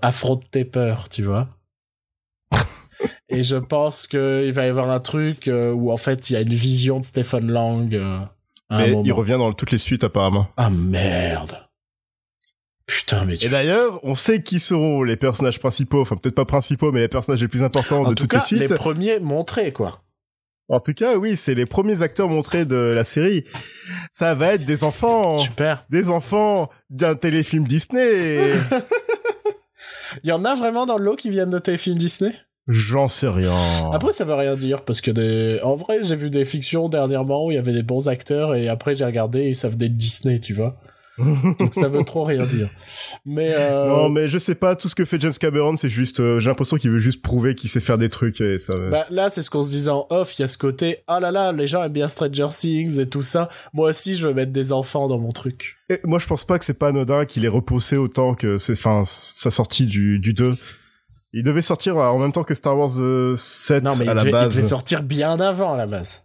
affronte 0.00 0.48
tes 0.50 0.64
peurs, 0.64 1.08
tu 1.08 1.24
vois. 1.24 1.48
Et 3.28 3.42
je 3.42 3.56
pense 3.56 4.06
qu'il 4.06 4.52
va 4.52 4.66
y 4.66 4.68
avoir 4.68 4.90
un 4.90 5.00
truc 5.00 5.48
euh, 5.48 5.72
où 5.72 5.90
en 5.90 5.96
fait 5.96 6.28
il 6.28 6.34
y 6.34 6.36
a 6.36 6.42
une 6.42 6.54
vision 6.54 7.00
de 7.00 7.04
Stephen 7.04 7.50
Lang. 7.50 7.94
Euh, 7.94 8.20
mais 8.70 8.94
il 9.04 9.12
revient 9.12 9.36
dans 9.38 9.52
toutes 9.52 9.70
les 9.70 9.78
suites 9.78 10.04
apparemment. 10.04 10.48
Ah 10.56 10.70
merde. 10.70 11.58
Putain, 12.86 13.24
mais 13.24 13.34
Et 13.42 13.48
d'ailleurs, 13.48 13.98
on 14.02 14.14
sait 14.14 14.42
qui 14.42 14.60
seront 14.60 15.02
les 15.02 15.16
personnages 15.16 15.58
principaux, 15.58 16.02
enfin 16.02 16.16
peut-être 16.16 16.34
pas 16.34 16.44
principaux, 16.44 16.92
mais 16.92 17.00
les 17.00 17.08
personnages 17.08 17.40
les 17.40 17.48
plus 17.48 17.62
importants 17.62 18.06
de 18.08 18.14
toutes 18.14 18.32
ces 18.32 18.40
suites. 18.40 18.60
les 18.60 18.74
premiers 18.74 19.20
montrés, 19.20 19.72
quoi. 19.72 20.02
En 20.68 20.80
tout 20.80 20.94
cas, 20.94 21.16
oui, 21.16 21.36
c'est 21.36 21.54
les 21.54 21.66
premiers 21.66 22.02
acteurs 22.02 22.28
montrés 22.28 22.64
de 22.64 22.76
la 22.76 23.04
série. 23.04 23.44
Ça 24.12 24.34
va 24.34 24.54
être 24.54 24.64
des 24.64 24.82
enfants. 24.82 25.38
Super. 25.38 25.84
Des 25.90 26.08
enfants 26.08 26.70
d'un 26.90 27.14
téléfilm 27.14 27.66
Disney. 27.66 28.50
Il 30.22 30.28
y 30.28 30.32
en 30.32 30.44
a 30.44 30.54
vraiment 30.54 30.86
dans 30.86 30.96
le 30.96 31.04
lot 31.04 31.16
qui 31.16 31.28
viennent 31.28 31.50
de 31.50 31.58
téléfilms 31.58 31.98
Disney? 31.98 32.32
J'en 32.66 33.08
sais 33.08 33.28
rien. 33.28 33.52
Après, 33.92 34.12
ça 34.12 34.24
veut 34.24 34.34
rien 34.34 34.56
dire 34.56 34.82
parce 34.82 35.00
que 35.00 35.10
des... 35.10 35.60
en 35.62 35.76
vrai, 35.76 35.98
j'ai 36.02 36.16
vu 36.16 36.30
des 36.30 36.44
fictions 36.46 36.88
dernièrement 36.88 37.46
où 37.46 37.50
il 37.50 37.54
y 37.54 37.58
avait 37.58 37.72
des 37.72 37.82
bons 37.82 38.08
acteurs 38.08 38.54
et 38.54 38.68
après 38.68 38.94
j'ai 38.94 39.04
regardé 39.04 39.42
et 39.42 39.54
ça 39.54 39.68
venait 39.68 39.90
de 39.90 39.94
Disney, 39.94 40.38
tu 40.38 40.54
vois. 40.54 40.76
Donc 41.18 41.74
ça 41.74 41.88
veut 41.88 42.02
trop 42.02 42.24
rien 42.24 42.44
dire. 42.44 42.68
Mais 43.24 43.52
euh... 43.54 43.88
non, 43.88 44.08
mais 44.08 44.28
je 44.28 44.38
sais 44.38 44.56
pas. 44.56 44.74
Tout 44.74 44.88
ce 44.88 44.94
que 44.94 45.04
fait 45.04 45.20
James 45.20 45.34
Cameron, 45.38 45.76
c'est 45.76 45.88
juste. 45.88 46.18
Euh, 46.18 46.40
j'ai 46.40 46.50
l'impression 46.50 46.76
qu'il 46.76 46.90
veut 46.90 46.98
juste 46.98 47.22
prouver 47.22 47.54
qu'il 47.54 47.70
sait 47.70 47.80
faire 47.80 47.98
des 47.98 48.08
trucs 48.08 48.40
et 48.40 48.58
ça. 48.58 48.74
Bah 48.90 49.06
là, 49.10 49.30
c'est 49.30 49.42
ce 49.42 49.50
qu'on 49.50 49.62
se 49.62 49.70
disait 49.70 49.90
en 49.90 50.06
off. 50.10 50.36
Il 50.38 50.42
y 50.42 50.44
a 50.44 50.48
ce 50.48 50.58
côté. 50.58 50.98
Ah 51.06 51.20
là 51.20 51.30
là, 51.30 51.52
les 51.52 51.68
gens 51.68 51.84
aiment 51.84 51.92
bien 51.92 52.08
Stranger 52.08 52.48
Things 52.50 52.98
et 52.98 53.08
tout 53.08 53.22
ça. 53.22 53.48
Moi 53.72 53.90
aussi, 53.90 54.16
je 54.16 54.26
veux 54.26 54.34
mettre 54.34 54.50
des 54.50 54.72
enfants 54.72 55.06
dans 55.06 55.18
mon 55.18 55.30
truc. 55.30 55.76
Et 55.88 56.00
moi, 56.02 56.18
je 56.18 56.26
pense 56.26 56.44
pas 56.44 56.58
que 56.58 56.64
c'est 56.64 56.78
pas 56.78 56.88
anodin 56.88 57.26
qu'il 57.26 57.44
ait 57.44 57.48
repoussé 57.48 57.96
autant 57.96 58.34
que 58.34 58.58
c'est. 58.58 58.72
Enfin, 58.72 59.02
sa 59.04 59.52
sortie 59.52 59.86
du 59.86 60.18
du 60.18 60.32
2 60.32 60.56
il 61.34 61.42
devait 61.42 61.62
sortir 61.62 61.96
en 61.96 62.18
même 62.18 62.32
temps 62.32 62.44
que 62.44 62.54
Star 62.54 62.78
Wars 62.78 62.92
7 62.92 63.00
euh, 63.00 63.80
non, 63.80 63.96
mais 63.98 64.08
à 64.08 64.14
la 64.14 64.24
base. 64.24 64.54
Il 64.54 64.56
devait 64.56 64.68
sortir 64.68 65.02
bien 65.02 65.40
avant 65.40 65.74
à 65.74 65.76
la 65.76 65.86
base. 65.86 66.22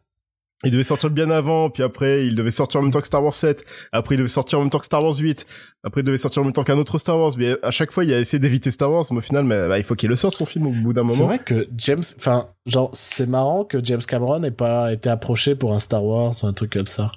Il 0.65 0.71
devait 0.71 0.83
sortir 0.83 1.09
bien 1.09 1.31
avant, 1.31 1.69
puis 1.69 1.83
après 1.83 2.27
il 2.27 2.35
devait 2.35 2.51
sortir 2.51 2.81
en 2.81 2.83
même 2.83 2.91
temps 2.91 2.99
que 2.99 3.07
Star 3.07 3.23
Wars 3.23 3.33
7, 3.33 3.63
après 3.93 4.15
il 4.15 4.17
devait 4.17 4.27
sortir 4.27 4.59
en 4.59 4.61
même 4.61 4.69
temps 4.69 4.79
que 4.79 4.85
Star 4.85 5.01
Wars 5.01 5.15
8, 5.17 5.45
après 5.83 6.01
il 6.01 6.03
devait 6.03 6.17
sortir 6.17 6.41
en 6.41 6.45
même 6.45 6.53
temps 6.53 6.65
qu'un 6.65 6.77
autre 6.77 6.99
Star 6.99 7.17
Wars, 7.17 7.31
mais 7.37 7.55
à 7.63 7.71
chaque 7.71 7.91
fois 7.91 8.03
il 8.03 8.13
a 8.13 8.19
essayé 8.19 8.39
d'éviter 8.39 8.69
Star 8.69 8.91
Wars, 8.91 9.05
mais 9.09 9.17
au 9.17 9.21
final 9.21 9.45
mais, 9.45 9.69
bah, 9.69 9.77
il 9.77 9.85
faut 9.85 9.95
qu'il 9.95 10.09
le 10.09 10.17
sorte 10.17 10.35
son 10.35 10.45
film 10.45 10.67
au 10.67 10.71
bout 10.71 10.91
d'un 10.91 11.03
moment. 11.03 11.15
C'est 11.15 11.23
vrai 11.23 11.39
que 11.39 11.67
James, 11.77 12.03
enfin 12.17 12.49
genre 12.65 12.91
c'est 12.93 13.27
marrant 13.27 13.63
que 13.63 13.77
James 13.81 14.01
Cameron 14.05 14.39
n'ait 14.39 14.51
pas 14.51 14.91
été 14.91 15.09
approché 15.09 15.55
pour 15.55 15.73
un 15.73 15.79
Star 15.79 16.03
Wars 16.03 16.33
ou 16.43 16.45
un 16.45 16.53
truc 16.53 16.73
comme 16.73 16.87
ça. 16.87 17.13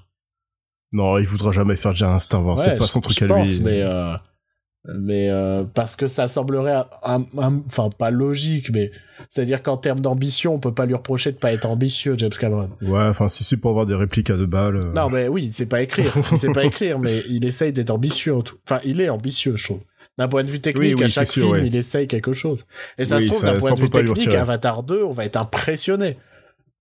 Non, 0.93 1.19
il 1.19 1.27
voudra 1.27 1.51
jamais 1.51 1.75
faire 1.75 1.93
déjà 1.93 2.13
un 2.13 2.21
Star 2.21 2.47
Wars, 2.47 2.57
c'est 2.57 2.79
pas 2.79 2.87
son 2.87 3.01
truc 3.01 3.21
à 3.23 3.27
lui. 3.27 3.61
Mais 3.61 3.83
euh, 3.83 4.15
mais 4.85 5.31
euh, 5.31 5.63
parce 5.63 5.95
que 5.95 6.09
ça 6.09 6.27
semblerait 6.27 6.83
enfin 7.03 7.91
pas 7.91 8.11
logique 8.11 8.71
mais 8.73 8.91
c'est 9.29 9.43
à 9.43 9.45
dire 9.45 9.63
qu'en 9.63 9.77
termes 9.77 10.01
d'ambition 10.01 10.55
on 10.55 10.59
peut 10.59 10.75
pas 10.75 10.87
lui 10.87 10.95
reprocher 10.95 11.31
de 11.31 11.37
pas 11.37 11.53
être 11.53 11.67
ambitieux 11.67 12.17
James 12.19 12.31
Cameron. 12.31 12.71
Ouais 12.83 13.03
enfin 13.03 13.29
si 13.29 13.45
c'est 13.45 13.57
pour 13.57 13.71
avoir 13.71 13.87
des 13.87 13.95
répliques 13.95 14.31
à 14.31 14.37
deux 14.37 14.47
balles 14.47 14.79
euh. 14.79 14.93
non 14.93 15.09
mais 15.09 15.29
oui 15.29 15.45
il 15.47 15.55
sait 15.55 15.67
pas 15.67 15.83
écrire. 15.83 16.13
Il 16.33 16.39
sait 16.39 16.51
pas 16.51 16.65
écrire 16.65 16.99
mais 16.99 17.23
il 17.29 17.45
essaye 17.45 17.73
d'être 17.73 17.91
ambitieux 17.91 18.35
en 18.35 18.43
tout. 18.43 18.57
Enfin 18.69 18.81
il 18.85 19.01
est 19.01 19.09
ambitieux 19.09 19.57
je 19.57 19.65
trouve. 19.65 19.81
D'un 20.19 20.27
point 20.27 20.43
de 20.43 20.51
vue 20.51 20.61
technique 20.61 21.01
à 21.01 21.09
chaque 21.09 21.29
film 21.29 21.65
il 21.65 21.77
essaye 21.77 22.09
quelque 22.09 22.33
chose. 22.33 22.67
Et 22.99 23.05
ça 23.05 23.21
se 23.21 23.27
trouve 23.27 23.43
d'un 23.43 23.61
point 23.61 23.75
de 23.75 23.81
vue 23.81 23.91
technique 23.91 24.35
Avatar 24.35 24.83
2 24.83 25.05
on 25.05 25.13
va 25.13 25.25
être 25.25 25.37
impressionné. 25.37 26.17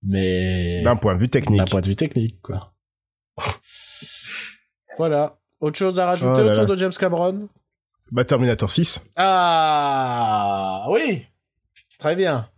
Mais 0.04 0.82
d'un 0.82 0.96
point 0.96 1.14
de 1.14 1.20
vue 1.20 1.30
technique. 1.30 1.60
D'un 1.60 1.66
point 1.66 1.82
de 1.82 1.88
vue 1.88 1.96
technique 1.96 2.42
quoi. 2.42 2.74
Voilà. 4.98 5.38
Autre 5.62 5.78
chose 5.78 6.00
à 6.00 6.06
rajouter 6.06 6.42
oh 6.44 6.50
autour 6.50 6.66
de 6.66 6.76
James 6.76 6.92
Cameron? 6.92 7.48
Bah, 8.12 8.26
Terminator 8.26 8.70
6. 8.70 9.06
Ah, 9.16 10.86
oui. 10.90 11.26
Très 11.98 12.16
bien. 12.16 12.50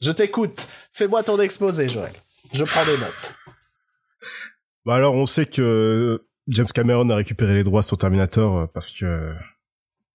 Je 0.00 0.10
t'écoute. 0.10 0.66
Fais-moi 0.92 1.22
ton 1.22 1.38
exposé, 1.40 1.88
Joël. 1.88 2.12
Je 2.52 2.64
prends 2.64 2.84
des 2.84 2.98
notes. 2.98 3.34
Bah 4.84 4.96
alors, 4.96 5.14
on 5.14 5.26
sait 5.26 5.46
que 5.46 6.26
James 6.48 6.66
Cameron 6.66 7.08
a 7.10 7.16
récupéré 7.16 7.54
les 7.54 7.64
droits 7.64 7.82
sur 7.82 7.96
Terminator 7.96 8.58
euh, 8.58 8.66
parce 8.66 8.90
que 8.90 9.34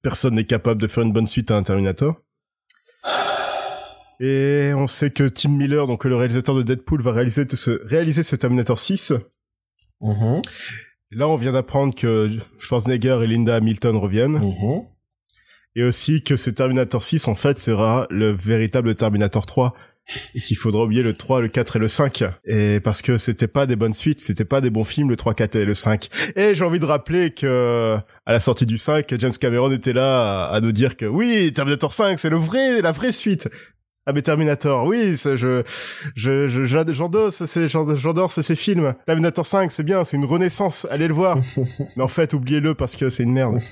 personne 0.01 0.35
n'est 0.35 0.45
capable 0.45 0.81
de 0.81 0.87
faire 0.87 1.03
une 1.03 1.11
bonne 1.11 1.27
suite 1.27 1.49
à 1.51 1.55
un 1.55 1.63
Terminator. 1.63 2.21
Et 4.19 4.73
on 4.75 4.87
sait 4.87 5.11
que 5.11 5.27
Tim 5.27 5.49
Miller, 5.49 5.87
donc 5.87 6.03
le 6.03 6.15
réalisateur 6.15 6.53
de 6.53 6.61
Deadpool, 6.61 7.01
va 7.01 7.13
réaliser 7.13 7.47
ce, 7.51 7.79
réaliser 7.87 8.21
ce 8.21 8.35
Terminator 8.35 8.77
6. 8.77 9.13
Mhm. 10.01 10.41
Là, 11.11 11.27
on 11.27 11.37
vient 11.37 11.53
d'apprendre 11.53 11.95
que 11.95 12.29
Schwarzenegger 12.59 13.19
et 13.23 13.27
Linda 13.27 13.55
Hamilton 13.55 13.95
reviennent. 13.97 14.39
Mhm. 14.39 14.81
Et 15.75 15.83
aussi 15.83 16.23
que 16.23 16.35
ce 16.35 16.49
Terminator 16.49 17.03
6, 17.03 17.27
en 17.27 17.35
fait, 17.35 17.59
sera 17.59 18.05
le 18.09 18.31
véritable 18.31 18.95
Terminator 18.95 19.45
3. 19.45 19.73
Et 20.33 20.39
qu'il 20.39 20.57
faudra 20.57 20.83
oublier 20.83 21.03
le 21.03 21.13
3, 21.13 21.39
le 21.41 21.49
4 21.49 21.75
et 21.75 21.79
le 21.79 21.87
5. 21.87 22.23
Et 22.45 22.79
parce 22.79 23.03
que 23.03 23.17
c'était 23.17 23.47
pas 23.47 23.67
des 23.67 23.75
bonnes 23.75 23.93
suites, 23.93 24.19
c'était 24.19 24.45
pas 24.45 24.59
des 24.59 24.71
bons 24.71 24.83
films, 24.83 25.09
le 25.09 25.15
3, 25.15 25.35
4 25.35 25.55
et 25.55 25.65
le 25.65 25.75
5. 25.75 26.09
Et 26.35 26.55
j'ai 26.55 26.65
envie 26.65 26.79
de 26.79 26.85
rappeler 26.85 27.31
que, 27.31 27.95
à 28.25 28.31
la 28.31 28.39
sortie 28.39 28.65
du 28.65 28.77
5, 28.77 29.13
James 29.19 29.33
Cameron 29.39 29.71
était 29.71 29.93
là 29.93 30.47
à, 30.47 30.55
à 30.55 30.61
nous 30.61 30.71
dire 30.71 30.97
que 30.97 31.05
oui, 31.05 31.51
Terminator 31.53 31.93
5, 31.93 32.17
c'est 32.17 32.31
le 32.31 32.37
vrai, 32.37 32.81
la 32.81 32.91
vraie 32.91 33.11
suite. 33.11 33.49
Ah 34.09 34.11
mais 34.11 34.23
Terminator, 34.23 34.87
oui, 34.87 35.15
je, 35.15 35.61
je, 36.15 36.63
j'endosse, 36.93 37.45
ces, 37.45 38.55
films. 38.55 38.95
Terminator 39.05 39.45
5, 39.45 39.71
c'est 39.71 39.83
bien, 39.83 40.03
c'est 40.03 40.17
une 40.17 40.25
renaissance, 40.25 40.87
allez 40.89 41.07
le 41.07 41.13
voir. 41.13 41.37
mais 41.95 42.01
en 42.03 42.07
fait, 42.07 42.33
oubliez-le 42.33 42.73
parce 42.73 42.95
que 42.95 43.11
c'est 43.11 43.21
une 43.21 43.33
merde. 43.33 43.59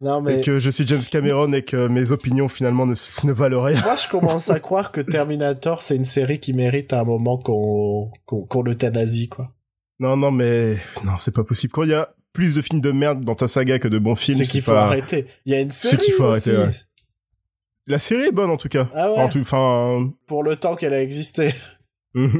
Non, 0.00 0.20
mais 0.20 0.40
Et 0.40 0.42
que 0.42 0.58
je 0.58 0.70
suis 0.70 0.84
James 0.88 1.02
Cameron 1.08 1.52
et 1.52 1.62
que 1.62 1.86
mes 1.86 2.10
opinions 2.10 2.48
finalement 2.48 2.84
ne, 2.86 2.94
ne 3.24 3.32
valent 3.32 3.62
rien. 3.62 3.80
moi, 3.82 3.94
je 3.94 4.08
commence 4.08 4.50
à 4.50 4.58
croire 4.58 4.90
que 4.90 5.00
Terminator, 5.00 5.82
c'est 5.82 5.94
une 5.94 6.04
série 6.04 6.40
qui 6.40 6.52
mérite 6.52 6.92
à 6.92 7.00
un 7.00 7.04
moment 7.04 7.38
qu'on 7.38 8.10
qu'on 8.26 8.62
l'euthanasie, 8.62 9.28
quoi. 9.28 9.52
Non, 10.00 10.16
non, 10.16 10.32
mais 10.32 10.78
non, 11.04 11.12
c'est 11.18 11.34
pas 11.34 11.44
possible. 11.44 11.72
Quand 11.72 11.84
il 11.84 11.90
y 11.90 11.94
a 11.94 12.12
plus 12.32 12.54
de 12.56 12.62
films 12.62 12.80
de 12.80 12.90
merde 12.92 13.24
dans 13.24 13.34
ta 13.36 13.46
saga 13.46 13.78
que 13.78 13.88
de 13.88 13.98
bons 13.98 14.16
films, 14.16 14.38
C'est 14.38 14.44
qu'il 14.46 14.62
faut 14.62 14.72
pas- 14.72 14.86
arrêter. 14.86 15.26
Il 15.44 15.52
y 15.52 15.54
a 15.54 15.60
une 15.60 15.70
C'est 15.70 15.90
série 15.90 16.02
qu'il 16.02 16.14
faut 16.14 16.24
aussi, 16.24 16.50
arrêter, 16.50 16.66
ouais. 16.72 16.80
La 17.86 17.98
série 17.98 18.24
est 18.28 18.32
bonne 18.32 18.50
en 18.50 18.56
tout 18.56 18.68
cas. 18.68 18.88
Ah 18.94 19.10
ouais 19.12 19.18
En 19.18 19.28
tout, 19.28 19.40
enfin, 19.40 20.10
pour 20.26 20.42
le 20.42 20.56
temps 20.56 20.74
qu'elle 20.74 20.94
a 20.94 21.02
existé. 21.02 21.52
mais 22.14 22.30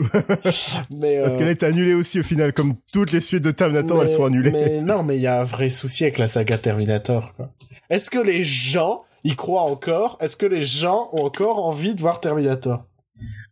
parce 0.40 1.35
euh, 1.35 1.37
qu'elle 1.37 1.48
a 1.48 1.50
été 1.50 1.66
annulée 1.66 1.94
aussi 1.94 2.18
au 2.20 2.22
final, 2.22 2.52
comme 2.52 2.76
toutes 2.92 3.12
les 3.12 3.20
suites 3.20 3.44
de 3.44 3.50
Terminator, 3.50 3.98
mais- 3.98 4.02
elles 4.04 4.09
sont 4.09 4.24
annulées. 4.24 4.50
Mais 4.50 4.80
non, 4.80 5.02
mais 5.02 5.16
il 5.16 5.22
y 5.22 5.26
a 5.26 5.40
un 5.40 5.44
vrai 5.44 5.68
souci 5.68 6.04
avec 6.04 6.18
la 6.18 6.28
saga 6.28 6.56
Terminator. 6.59 7.35
Est-ce 7.90 8.11
que 8.11 8.18
les 8.18 8.42
gens 8.42 9.02
y 9.22 9.37
croient 9.37 9.62
encore? 9.62 10.18
Est-ce 10.20 10.37
que 10.37 10.46
les 10.46 10.64
gens 10.64 11.11
ont 11.12 11.24
encore 11.24 11.64
envie 11.64 11.94
de 11.94 12.00
voir 12.00 12.20
Terminator? 12.20 12.85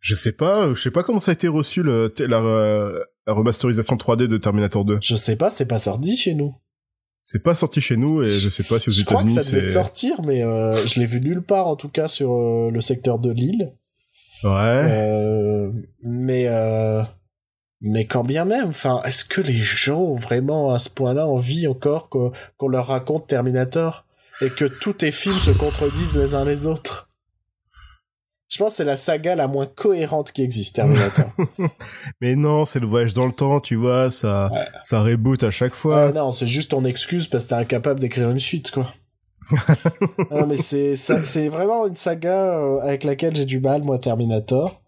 Je 0.00 0.14
sais 0.14 0.32
pas, 0.32 0.72
je 0.72 0.80
sais 0.80 0.90
pas 0.90 1.02
comment 1.02 1.18
ça 1.18 1.30
a 1.30 1.34
été 1.34 1.48
reçu 1.48 1.82
le, 1.82 2.12
la, 2.18 2.38
euh, 2.38 3.00
la 3.26 3.32
remasterisation 3.32 3.96
3D 3.96 4.26
de 4.26 4.36
Terminator 4.36 4.84
2. 4.84 4.98
Je 5.00 5.16
sais 5.16 5.36
pas, 5.36 5.50
c'est 5.50 5.66
pas 5.66 5.78
sorti 5.78 6.16
chez 6.16 6.34
nous. 6.34 6.54
C'est 7.26 7.42
pas 7.42 7.54
sorti 7.54 7.80
chez 7.80 7.96
nous 7.96 8.22
et 8.22 8.26
je 8.26 8.50
sais 8.50 8.62
pas 8.62 8.78
si 8.78 8.90
aux 8.90 8.92
Je 8.92 9.02
crois 9.02 9.24
que 9.24 9.30
États-Unis 9.30 9.44
ça 9.44 9.56
devait 9.56 9.72
sortir, 9.72 10.20
mais 10.22 10.44
euh, 10.44 10.74
je 10.86 11.00
l'ai 11.00 11.06
vu 11.06 11.20
nulle 11.22 11.40
part, 11.40 11.66
en 11.66 11.74
tout 11.74 11.88
cas 11.88 12.06
sur 12.06 12.34
euh, 12.34 12.70
le 12.70 12.80
secteur 12.82 13.18
de 13.18 13.32
Lille. 13.32 13.72
Ouais. 14.44 14.50
Euh, 14.52 15.72
mais 16.02 16.46
mais 17.80 18.06
quand 18.06 18.24
bien 18.24 18.44
même, 18.44 18.68
enfin, 18.68 19.00
est-ce 19.04 19.24
que 19.24 19.40
les 19.40 19.58
gens 19.58 20.00
ont 20.00 20.16
vraiment 20.16 20.72
à 20.72 20.78
ce 20.78 20.90
point-là 20.90 21.26
envie 21.26 21.66
encore 21.66 22.10
qu'on 22.10 22.68
leur 22.68 22.88
raconte 22.88 23.26
Terminator 23.26 24.04
et 24.42 24.50
que 24.50 24.66
tous 24.66 24.92
tes 24.92 25.10
films 25.10 25.38
se 25.38 25.50
contredisent 25.50 26.16
les 26.16 26.34
uns 26.34 26.44
les 26.44 26.66
autres? 26.66 27.10
Je 28.54 28.58
pense 28.58 28.70
que 28.72 28.76
c'est 28.76 28.84
la 28.84 28.96
saga 28.96 29.34
la 29.34 29.48
moins 29.48 29.66
cohérente 29.66 30.30
qui 30.30 30.42
existe, 30.42 30.76
Terminator. 30.76 31.24
Mais 32.20 32.36
non, 32.36 32.64
c'est 32.64 32.78
le 32.78 32.86
voyage 32.86 33.12
dans 33.14 33.26
le 33.26 33.32
temps, 33.32 33.58
tu 33.58 33.74
vois, 33.74 34.12
ça, 34.12 34.48
Ouais. 34.52 34.64
ça 34.84 35.02
reboot 35.02 35.42
à 35.42 35.50
chaque 35.50 35.74
fois. 35.74 36.12
non, 36.12 36.30
c'est 36.30 36.46
juste 36.46 36.70
ton 36.70 36.84
excuse 36.84 37.26
parce 37.26 37.44
que 37.44 37.48
t'es 37.48 37.54
incapable 37.56 37.98
d'écrire 37.98 38.30
une 38.30 38.38
suite, 38.38 38.70
quoi. 38.70 38.94
non, 40.30 40.46
mais 40.46 40.56
c'est 40.56 40.94
c'est 40.96 41.48
vraiment 41.48 41.86
une 41.86 41.96
saga 41.96 42.30
euh, 42.54 42.78
avec 42.80 43.02
laquelle 43.04 43.34
j'ai 43.34 43.44
du 43.44 43.58
mal, 43.60 43.82
moi, 43.82 43.98
Terminator. 43.98 44.80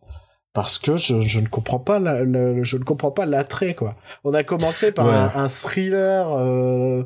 Parce 0.55 0.79
que 0.79 0.97
je, 0.97 1.21
je 1.21 1.41
ne 1.41 1.49
comprends 1.49 1.81
pas 1.81 1.99
la- 1.99 2.23
le, 2.23 2.65
je 2.65 2.79
ne 2.79 2.85
comprends 2.85 3.11
pas 3.11 3.27
l'attrait 3.27 3.75
quoi. 3.75 3.97
On 4.25 4.33
a 4.33 4.43
commencé 4.45 4.93
par 4.93 5.07
Ouais. 5.07 5.13
un, 5.13 5.45
un 5.45 5.49
thriller. 5.51 6.27
Euh, 6.39 7.03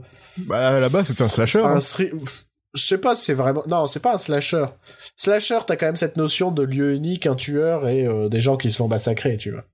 Bah, 0.46 0.78
là-bas, 0.78 1.02
c'était 1.02 1.24
un 1.24 1.28
slasher. 1.28 1.58
un 1.64 1.78
hein. 1.78 1.80
Je 2.74 2.82
sais 2.84 2.98
pas 2.98 3.16
c'est 3.16 3.34
vraiment. 3.34 3.62
Non, 3.66 3.86
c'est 3.86 4.00
pas 4.00 4.14
un 4.14 4.18
slasher. 4.18 4.66
Slasher, 5.16 5.58
t'as 5.66 5.76
quand 5.76 5.86
même 5.86 5.96
cette 5.96 6.16
notion 6.16 6.50
de 6.52 6.62
lieu 6.62 6.94
unique, 6.94 7.26
un 7.26 7.34
tueur 7.34 7.88
et 7.88 8.06
euh, 8.06 8.28
des 8.28 8.40
gens 8.40 8.56
qui 8.56 8.70
se 8.70 8.76
font 8.76 8.88
massacrer, 8.88 9.36
tu 9.36 9.50
vois. 9.50 9.64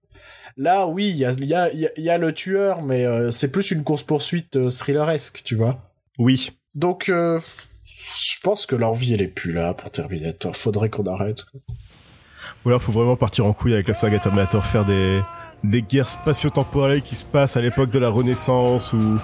Là, 0.56 0.86
oui, 0.86 1.08
il 1.10 1.16
y 1.16 1.24
a, 1.26 1.32
y, 1.32 1.54
a, 1.54 1.70
il 1.72 1.80
y 1.80 1.86
a- 1.86 1.90
il 1.98 2.04
y 2.04 2.08
a 2.10 2.16
le 2.16 2.32
tueur, 2.32 2.80
mais 2.80 3.04
euh, 3.04 3.30
c'est 3.30 3.52
plus 3.52 3.70
une 3.72 3.84
course-poursuite 3.84 4.56
euh, 4.56 4.70
thrilleresque, 4.70 5.42
tu 5.44 5.54
vois. 5.54 5.78
Oui. 6.18 6.52
Donc, 6.74 7.10
euh, 7.10 7.38
je 8.14 8.40
pense 8.42 8.64
que 8.64 8.74
l'envie, 8.74 9.12
elle 9.12 9.20
est 9.20 9.28
plus 9.28 9.52
là 9.52 9.74
pour 9.74 9.90
Terminator. 9.90 10.56
Faudrait 10.56 10.88
qu'on 10.88 11.04
arrête. 11.04 11.44
quoi. 11.44 11.60
Ou 12.64 12.68
alors, 12.70 12.80
faut 12.80 12.92
vraiment 12.92 13.16
partir 13.16 13.44
en 13.44 13.52
couille 13.52 13.74
avec 13.74 13.88
la 13.88 13.92
saga 13.94 14.18
Terminator, 14.18 14.64
faire 14.64 14.86
des, 14.86 15.20
des 15.62 15.82
guerres 15.82 16.08
spatio-temporelles 16.08 17.02
qui 17.02 17.16
se 17.16 17.26
passent 17.26 17.58
à 17.58 17.60
l'époque 17.60 17.90
de 17.90 17.98
la 17.98 18.08
Renaissance 18.08 18.94
ou 18.94 19.18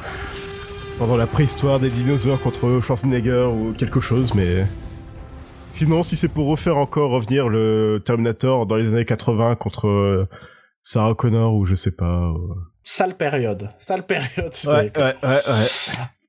pendant 0.99 1.17
la 1.17 1.27
préhistoire 1.27 1.81
des 1.81 1.91
dinosaures 1.91 2.41
contre 2.41 2.81
Schwarzenegger 2.81 3.49
ou 3.53 3.73
quelque 3.73 4.01
chose, 4.01 4.35
mais... 4.35 4.67
Sinon, 5.71 6.03
si 6.03 6.17
c'est 6.17 6.29
pour 6.29 6.49
refaire 6.49 6.77
encore 6.77 7.11
revenir 7.13 7.49
le 7.49 8.03
Terminator 8.05 8.67
dans 8.67 8.77
les 8.77 8.93
années 8.93 9.07
80 9.07 9.55
contre 9.57 9.89
euh, 9.89 10.29
Sarah 10.83 11.15
Connor 11.15 11.55
ou 11.55 11.65
je 11.65 11.75
sais 11.75 11.93
pas... 11.93 12.31
euh. 12.31 12.35
Sale 12.85 13.17
période. 13.17 13.71
Sale 13.79 14.05
période. 14.05 14.53
Ouais, 14.67 14.93
ouais, 14.95 15.15
ouais, 15.23 15.41
ouais. 15.47 15.67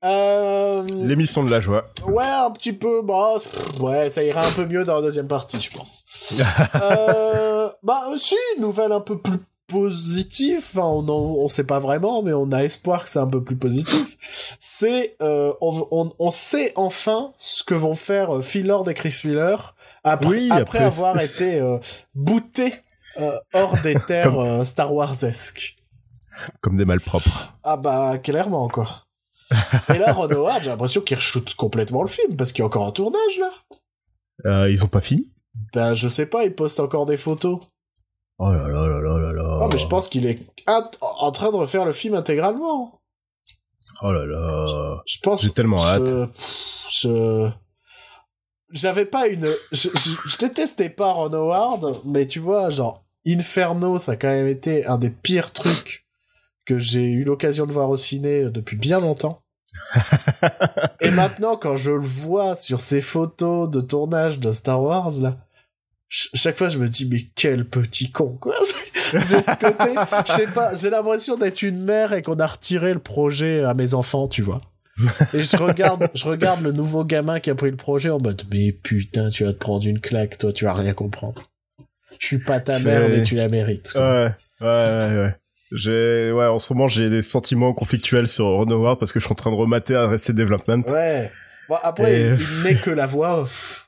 Euh, 0.04 0.84
L'émission 0.94 1.44
de 1.44 1.50
la 1.50 1.60
joie. 1.60 1.82
ouais, 2.06 2.24
un 2.24 2.50
petit 2.52 2.72
peu. 2.72 3.02
Bah, 3.02 3.34
pff, 3.34 3.80
ouais, 3.80 4.08
ça 4.08 4.22
ira 4.22 4.46
un 4.46 4.50
peu 4.52 4.64
mieux 4.64 4.84
dans 4.84 4.96
la 4.96 5.02
deuxième 5.02 5.28
partie, 5.28 5.60
je 5.60 5.70
pense. 5.76 6.04
euh, 6.80 7.68
bah, 7.82 8.02
euh, 8.10 8.16
si, 8.18 8.36
nouvelle 8.58 8.92
un 8.92 9.00
peu 9.00 9.18
plus 9.18 9.38
positive. 9.66 10.58
Enfin, 10.58 10.82
on, 10.86 11.08
en- 11.08 11.36
on 11.44 11.48
sait 11.48 11.64
pas 11.64 11.78
vraiment, 11.80 12.22
mais 12.22 12.32
on 12.32 12.50
a 12.52 12.64
espoir 12.64 13.04
que 13.04 13.10
c'est 13.10 13.18
un 13.18 13.26
peu 13.26 13.42
plus 13.42 13.56
positif. 13.56 14.16
C'est, 14.60 15.16
euh, 15.22 15.52
on, 15.60 15.86
on, 15.90 16.12
on 16.18 16.30
sait 16.30 16.72
enfin 16.76 17.32
ce 17.38 17.64
que 17.64 17.74
vont 17.74 17.94
faire 17.94 18.36
euh, 18.36 18.42
Phil 18.42 18.66
Lord 18.66 18.88
et 18.88 18.94
Chris 18.94 19.20
Miller 19.24 19.74
après, 20.04 20.28
Oui, 20.28 20.48
après, 20.50 20.78
après- 20.78 20.84
avoir 20.84 21.20
été 21.20 21.60
euh, 21.60 21.78
bootés 22.14 22.74
euh, 23.20 23.38
hors 23.52 23.76
des 23.82 23.94
terres 24.06 24.66
Star 24.66 24.92
Wars-esques. 24.92 25.76
Comme 26.60 26.76
des 26.76 26.84
malpropres. 26.84 27.54
Ah 27.62 27.76
bah, 27.76 28.18
clairement, 28.18 28.68
quoi. 28.68 28.88
Et 29.94 29.98
là, 29.98 30.12
Ron 30.12 30.28
Howard, 30.30 30.62
j'ai 30.64 30.70
l'impression 30.70 31.00
qu'il 31.00 31.16
reshoot 31.16 31.54
complètement 31.54 32.02
le 32.02 32.08
film, 32.08 32.34
parce 32.36 32.50
qu'il 32.50 32.60
y 32.60 32.62
a 32.62 32.66
encore 32.66 32.86
un 32.88 32.90
tournage, 32.90 33.38
là. 33.38 34.66
Ils 34.68 34.82
ont 34.82 34.88
pas 34.88 35.00
fini? 35.00 35.30
Ben, 35.72 35.94
je 35.94 36.08
sais 36.08 36.26
pas, 36.26 36.44
il 36.44 36.52
poste 36.54 36.80
encore 36.80 37.06
des 37.06 37.16
photos. 37.16 37.60
Oh 38.38 38.50
là 38.50 38.66
là 38.66 38.88
là 38.88 39.00
mais 39.74 39.78
je 39.78 39.86
pense 39.88 40.08
qu'il 40.08 40.26
est 40.26 40.38
en 40.66 41.30
train 41.32 41.50
de 41.50 41.56
refaire 41.56 41.84
le 41.84 41.92
film 41.92 42.14
intégralement. 42.14 43.00
Oh 44.02 44.12
là 44.12 44.24
là. 44.26 45.02
Je 45.06 45.18
pense... 45.22 45.42
J'ai 45.42 45.50
tellement 45.50 45.78
hâte. 45.84 46.08
J'avais 48.72 49.04
pas 49.04 49.28
une... 49.28 49.46
Je, 49.72 49.88
je- 49.94 50.16
je 50.28 50.38
détestais 50.38 50.88
pas 50.90 51.12
Ron 51.12 51.32
Howard, 51.32 52.00
mais 52.04 52.26
tu 52.26 52.40
vois, 52.40 52.70
genre, 52.70 53.04
Inferno, 53.26 53.98
ça 53.98 54.12
a 54.12 54.16
quand 54.16 54.28
même 54.28 54.48
été 54.48 54.84
un 54.86 54.98
des 54.98 55.10
pires 55.10 55.52
trucs 55.52 56.06
que 56.64 56.78
j'ai 56.78 57.04
eu 57.04 57.24
l'occasion 57.24 57.66
de 57.66 57.72
voir 57.72 57.88
au 57.90 57.96
ciné 57.96 58.44
depuis 58.50 58.76
bien 58.76 59.00
longtemps. 59.00 59.42
Et 61.00 61.10
maintenant, 61.10 61.56
quand 61.56 61.76
je 61.76 61.92
le 61.92 62.00
vois 62.04 62.56
sur 62.56 62.80
ces 62.80 63.00
photos 63.00 63.68
de 63.70 63.80
tournage 63.80 64.40
de 64.40 64.50
Star 64.50 64.82
Wars, 64.82 65.12
là, 65.20 65.36
chaque 66.34 66.56
fois, 66.56 66.68
je 66.68 66.78
me 66.78 66.88
dis, 66.88 67.08
mais 67.10 67.20
quel 67.34 67.64
petit 67.64 68.10
con, 68.12 68.36
quoi. 68.40 68.54
j'ai 69.12 69.42
ce 69.42 69.58
côté, 69.58 69.90
je 70.26 70.32
sais 70.32 70.46
pas, 70.46 70.74
j'ai 70.74 70.90
l'impression 70.90 71.36
d'être 71.36 71.62
une 71.62 71.82
mère 71.82 72.12
et 72.12 72.22
qu'on 72.22 72.38
a 72.38 72.46
retiré 72.46 72.92
le 72.94 73.00
projet 73.00 73.64
à 73.64 73.74
mes 73.74 73.94
enfants, 73.94 74.28
tu 74.28 74.42
vois. 74.42 74.60
Et 75.32 75.42
je 75.42 75.56
regarde, 75.56 76.08
je 76.14 76.24
regarde 76.26 76.62
le 76.62 76.70
nouveau 76.70 77.04
gamin 77.04 77.40
qui 77.40 77.50
a 77.50 77.56
pris 77.56 77.70
le 77.70 77.76
projet 77.76 78.10
en 78.10 78.20
mode, 78.20 78.42
mais 78.52 78.70
putain, 78.70 79.28
tu 79.30 79.44
vas 79.44 79.52
te 79.52 79.58
prendre 79.58 79.84
une 79.86 79.98
claque, 80.00 80.38
toi, 80.38 80.52
tu 80.52 80.64
vas 80.66 80.74
rien 80.74 80.92
comprendre. 80.94 81.50
Je 82.20 82.26
suis 82.28 82.38
pas 82.38 82.60
ta 82.60 82.78
mère, 82.80 83.08
mais 83.08 83.24
tu 83.24 83.34
la 83.34 83.48
mérites. 83.48 83.92
quoi. 83.92 84.00
Ouais, 84.02 84.30
ouais, 84.60 84.66
ouais, 84.68 85.16
ouais. 85.22 85.34
J'ai, 85.72 86.30
ouais, 86.30 86.46
en 86.46 86.60
ce 86.60 86.72
moment, 86.72 86.86
j'ai 86.86 87.10
des 87.10 87.22
sentiments 87.22 87.72
conflictuels 87.72 88.28
sur 88.28 88.44
Howard 88.46 89.00
parce 89.00 89.12
que 89.12 89.18
je 89.18 89.24
suis 89.24 89.32
en 89.32 89.34
train 89.34 89.50
de 89.50 89.56
remater 89.56 89.96
Arrested 89.96 90.36
Development. 90.36 90.84
Ouais. 90.88 91.32
Bon, 91.68 91.76
après, 91.82 92.12
Et- 92.12 92.26
il, 92.28 92.40
il 92.40 92.62
n'est 92.62 92.76
que 92.76 92.90
la 92.90 93.06
voix 93.06 93.40
off. 93.40 93.83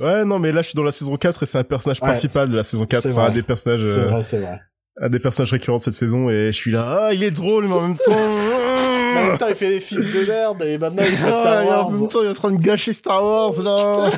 Ouais, 0.00 0.24
non, 0.24 0.38
mais 0.38 0.52
là, 0.52 0.62
je 0.62 0.68
suis 0.68 0.76
dans 0.76 0.84
la 0.84 0.92
saison 0.92 1.16
4 1.16 1.42
et 1.42 1.46
c'est 1.46 1.58
un 1.58 1.64
personnage 1.64 2.00
Ouais, 2.00 2.08
principal 2.08 2.48
de 2.50 2.56
la 2.56 2.62
saison 2.64 2.86
4. 2.86 3.02
c'est 3.02 3.12
Enfin, 3.12 3.24
un 3.24 3.30
des 3.30 3.42
personnages, 3.42 3.82
C'est 3.84 3.98
euh, 4.00 4.04
vrai, 4.06 4.22
c'est 4.22 4.38
vrai. 4.38 4.60
un 5.00 5.08
des 5.08 5.18
personnages 5.18 5.52
récurrents 5.52 5.78
de 5.78 5.82
cette 5.82 5.94
saison 5.94 6.30
et 6.30 6.46
je 6.46 6.56
suis 6.56 6.70
là, 6.70 7.06
ah, 7.08 7.12
il 7.12 7.22
est 7.24 7.30
drôle, 7.32 7.66
mais 7.66 7.74
en 7.74 7.80
même 7.80 7.96
temps, 7.96 8.12
Mais 8.14 9.20
en 9.22 9.26
même 9.28 9.38
temps, 9.38 9.46
il 9.48 9.56
fait 9.56 9.70
des 9.70 9.80
films 9.80 10.04
de 10.04 10.26
merde 10.30 10.62
et 10.62 10.78
maintenant 10.78 11.02
il 11.04 11.16
fait 11.16 11.26
Ah, 11.26 11.40
Star 11.40 11.62
et 11.62 11.66
en 11.66 11.68
Wars. 11.68 11.90
même 11.90 12.08
temps, 12.08 12.20
il 12.22 12.26
est 12.26 12.30
en 12.30 12.34
train 12.34 12.52
de 12.52 12.60
gâcher 12.62 12.92
Star 12.92 13.22
Wars, 13.24 13.60
là. 13.62 14.10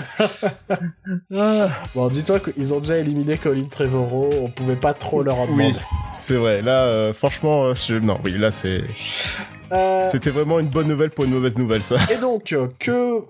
Ah. 1.34 1.68
Bon, 1.94 2.08
dis-toi 2.08 2.40
qu'ils 2.40 2.74
ont 2.74 2.80
déjà 2.80 2.98
éliminé 2.98 3.38
Colin 3.38 3.64
Trevorrow, 3.70 4.30
on 4.42 4.50
pouvait 4.50 4.76
pas 4.76 4.92
trop 4.94 5.22
leur 5.22 5.38
en 5.38 5.46
Oui, 5.46 5.56
demander. 5.68 5.78
c'est 6.10 6.34
vrai. 6.36 6.60
Là, 6.62 6.84
euh, 6.86 7.12
franchement, 7.14 7.64
euh, 7.64 7.74
je... 7.74 7.94
non, 7.94 8.18
oui, 8.24 8.36
là, 8.36 8.50
c'est, 8.50 8.82
Euh, 9.72 9.98
C'était 10.10 10.30
vraiment 10.30 10.58
une 10.58 10.68
bonne 10.68 10.88
nouvelle 10.88 11.10
pour 11.10 11.24
une 11.24 11.30
mauvaise 11.32 11.58
nouvelle, 11.58 11.82
ça. 11.82 11.96
et 12.12 12.18
donc, 12.18 12.52
euh, 12.52 12.68
que, 12.78 13.20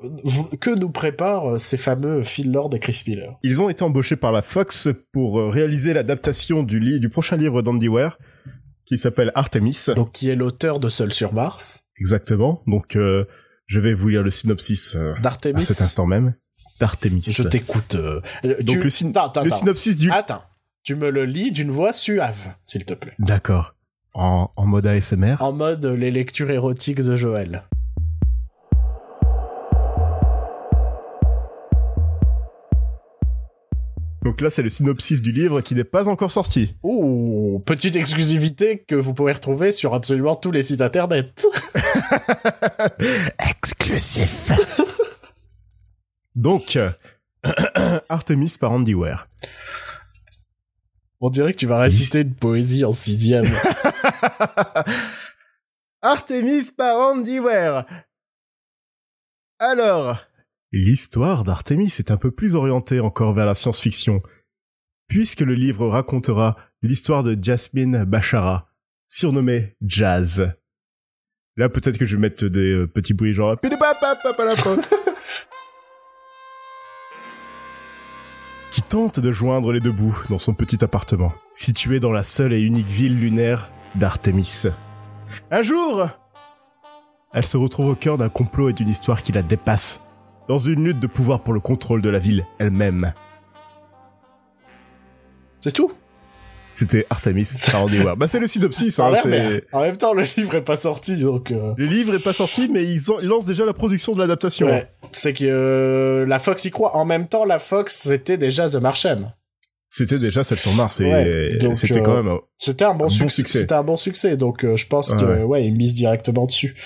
que 0.56 0.70
nous 0.74 0.90
préparent 0.90 1.60
ces 1.60 1.76
fameux 1.76 2.22
Phil 2.22 2.50
Lord 2.52 2.70
et 2.74 2.78
Chris 2.78 3.02
Miller? 3.06 3.36
Ils 3.42 3.60
ont 3.60 3.68
été 3.68 3.82
embauchés 3.82 4.16
par 4.16 4.32
la 4.32 4.42
Fox 4.42 4.88
pour 5.12 5.38
euh, 5.38 5.48
réaliser 5.48 5.92
l'adaptation 5.92 6.62
du, 6.62 6.80
li- 6.80 7.00
du 7.00 7.08
prochain 7.10 7.36
livre 7.36 7.62
d'Andy 7.62 7.88
Ware, 7.88 8.18
qui 8.86 8.96
s'appelle 8.98 9.32
Artemis. 9.34 9.86
Donc, 9.96 10.12
qui 10.12 10.30
est 10.30 10.36
l'auteur 10.36 10.80
de 10.80 10.88
Seul 10.88 11.12
sur 11.12 11.32
Mars, 11.34 11.84
Exactement. 11.98 12.62
Donc, 12.66 12.96
euh, 12.96 13.26
je 13.66 13.78
vais 13.78 13.92
vous 13.92 14.08
lire 14.08 14.22
le 14.22 14.30
synopsis 14.30 14.94
euh, 14.96 15.12
à 15.22 15.62
cet 15.62 15.80
instant 15.82 16.06
même. 16.06 16.34
D'Artemis. 16.80 17.22
Je 17.26 17.42
t'écoute. 17.42 17.94
Donc, 18.42 18.64
tu- 18.66 18.80
le, 18.82 18.88
syn- 18.88 19.10
Attends, 19.10 19.26
attends, 19.26 19.40
le 19.42 19.48
attends. 19.48 19.56
synopsis 19.58 19.98
du... 19.98 20.10
Attends, 20.10 20.42
tu 20.82 20.94
me 20.94 21.10
le 21.10 21.26
lis 21.26 21.52
d'une 21.52 21.70
voix 21.70 21.92
suave, 21.92 22.54
s'il 22.64 22.86
te 22.86 22.94
plaît. 22.94 23.12
D'accord. 23.18 23.74
En, 24.14 24.50
en 24.56 24.66
mode 24.66 24.86
ASMR. 24.86 25.36
En 25.40 25.52
mode 25.52 25.86
les 25.86 26.10
lectures 26.10 26.50
érotiques 26.50 27.02
de 27.02 27.16
Joël. 27.16 27.64
Donc 34.22 34.42
là, 34.42 34.50
c'est 34.50 34.62
le 34.62 34.68
synopsis 34.68 35.22
du 35.22 35.32
livre 35.32 35.62
qui 35.62 35.74
n'est 35.74 35.84
pas 35.84 36.08
encore 36.08 36.30
sorti. 36.30 36.74
Ouh, 36.82 37.62
petite 37.64 37.96
exclusivité 37.96 38.84
que 38.86 38.94
vous 38.94 39.14
pouvez 39.14 39.32
retrouver 39.32 39.72
sur 39.72 39.94
absolument 39.94 40.36
tous 40.36 40.50
les 40.50 40.62
sites 40.62 40.82
internet. 40.82 41.46
Exclusif. 43.38 44.52
Donc, 46.34 46.76
euh, 46.76 46.90
Artemis 48.10 48.56
par 48.60 48.72
Andy 48.72 48.94
Ware. 48.94 49.26
On 51.22 51.30
dirait 51.30 51.52
que 51.52 51.58
tu 51.58 51.66
vas 51.66 51.80
réciter 51.80 52.20
une 52.20 52.34
poésie 52.34 52.84
en 52.84 52.92
sixième. 52.92 53.46
Artemis 56.02 56.72
par 56.76 56.96
Andy 56.96 57.38
Ware. 57.40 57.86
Alors, 59.58 60.16
l'histoire 60.72 61.44
d'Artemis 61.44 61.94
est 61.98 62.10
un 62.10 62.16
peu 62.16 62.30
plus 62.30 62.54
orientée 62.54 63.00
encore 63.00 63.34
vers 63.34 63.46
la 63.46 63.54
science-fiction, 63.54 64.22
puisque 65.08 65.40
le 65.40 65.54
livre 65.54 65.88
racontera 65.88 66.56
l'histoire 66.82 67.22
de 67.22 67.36
Jasmine 67.40 68.04
Bachara, 68.04 68.70
surnommée 69.06 69.76
Jazz. 69.82 70.54
Là, 71.56 71.68
peut-être 71.68 71.98
que 71.98 72.06
je 72.06 72.16
vais 72.16 72.22
mettre 72.22 72.46
des 72.46 72.72
euh, 72.72 72.86
petits 72.86 73.12
bruits 73.12 73.34
genre... 73.34 73.60
qui 78.70 78.82
tente 78.82 79.20
de 79.20 79.32
joindre 79.32 79.72
les 79.72 79.80
deux 79.80 79.90
bouts 79.92 80.22
dans 80.30 80.38
son 80.38 80.54
petit 80.54 80.82
appartement, 80.82 81.34
situé 81.52 82.00
dans 82.00 82.12
la 82.12 82.22
seule 82.22 82.52
et 82.52 82.62
unique 82.62 82.86
ville 82.86 83.18
lunaire 83.18 83.68
d'Artemis. 83.94 84.64
Un 85.50 85.62
jour, 85.62 86.08
elle 87.32 87.46
se 87.46 87.56
retrouve 87.56 87.88
au 87.90 87.94
cœur 87.94 88.18
d'un 88.18 88.28
complot 88.28 88.68
et 88.70 88.72
d'une 88.72 88.88
histoire 88.88 89.22
qui 89.22 89.32
la 89.32 89.42
dépasse, 89.42 90.00
dans 90.48 90.58
une 90.58 90.84
lutte 90.84 91.00
de 91.00 91.06
pouvoir 91.06 91.40
pour 91.42 91.52
le 91.54 91.60
contrôle 91.60 92.02
de 92.02 92.08
la 92.10 92.18
ville 92.18 92.44
elle-même. 92.58 93.12
C'est 95.60 95.72
tout? 95.72 95.90
C'était 96.72 97.06
Artemis 97.10 97.46
par 97.70 97.84
Andy. 97.84 97.98
Bah 98.16 98.26
c'est 98.26 98.38
le 98.38 98.46
synopsis, 98.46 98.98
hein, 98.98 99.12
En 99.72 99.80
même 99.82 99.96
temps, 99.96 100.14
le 100.14 100.22
livre 100.36 100.54
est 100.54 100.62
pas 100.64 100.76
sorti, 100.76 101.16
donc... 101.16 101.50
euh, 101.50 101.74
Le 101.76 101.84
livre 101.84 102.14
est 102.14 102.22
pas 102.22 102.32
sorti, 102.32 102.68
mais 102.72 102.84
ils, 102.84 103.12
ont- 103.12 103.20
ils 103.20 103.26
lancent 103.28 103.44
déjà 103.44 103.66
la 103.66 103.74
production 103.74 104.14
de 104.14 104.18
l'adaptation. 104.20 104.68
Ouais, 104.68 104.88
c'est 105.12 105.34
que 105.34 105.44
euh, 105.44 106.24
la 106.26 106.38
Fox 106.38 106.64
y 106.64 106.70
croit. 106.70 106.96
En 106.96 107.04
même 107.04 107.26
temps, 107.28 107.44
la 107.44 107.58
Fox, 107.58 107.94
c'était 108.04 108.38
déjà 108.38 108.68
The 108.68 108.76
Martian. 108.76 109.32
C'était 109.92 110.18
déjà 110.18 110.44
celle 110.44 110.58
sur 110.58 110.72
Mars, 110.74 111.00
et 111.00 111.04
Ouais, 111.04 111.50
c'était 111.74 111.98
euh, 111.98 112.02
quand 112.02 112.22
même... 112.22 112.38
C'était 112.56 112.84
un 112.84 112.94
bon, 112.94 113.06
Un 113.06 113.08
succès. 113.08 113.58
C'était 113.58 113.74
un 113.74 113.82
bon 113.82 113.96
succès, 113.96 114.36
donc 114.36 114.64
euh, 114.64 114.76
je 114.76 114.86
pense 114.86 115.12
que 115.12 115.24
ouais. 115.24 115.42
ouais, 115.42 115.66
ils 115.66 115.74
misent 115.74 115.94
directement 115.94 116.46
dessus. 116.46 116.76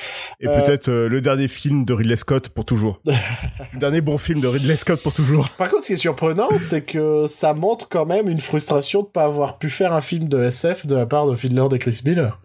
Et 0.41 0.49
euh, 0.49 0.63
peut-être 0.63 0.89
euh, 0.89 1.09
le 1.09 1.21
dernier 1.21 1.49
film 1.49 1.85
de 1.85 1.93
Ridley 1.93 2.17
Scott 2.17 2.49
pour 2.49 2.65
toujours. 2.65 3.03
le 3.75 3.79
dernier 3.79 4.01
bon 4.01 4.17
film 4.17 4.41
de 4.41 4.47
Ridley 4.47 4.77
Scott 4.77 5.03
pour 5.03 5.13
toujours. 5.13 5.45
Par 5.59 5.69
contre, 5.69 5.83
ce 5.83 5.89
qui 5.89 5.93
est 5.93 5.97
surprenant, 5.97 6.49
c'est 6.59 6.83
que 6.83 7.27
ça 7.27 7.53
montre 7.53 7.89
quand 7.91 8.07
même 8.07 8.31
une 8.31 8.41
frustration 8.41 9.03
de 9.03 9.09
pas 9.09 9.25
avoir 9.25 9.59
pu 9.59 9.69
faire 9.69 9.93
un 9.93 10.01
film 10.01 10.29
de 10.29 10.45
SF 10.45 10.87
de 10.87 10.97
la 10.97 11.05
part 11.05 11.27
de 11.27 11.55
Lord 11.55 11.75
et 11.75 11.79
Chris 11.79 12.01
Miller. 12.07 12.41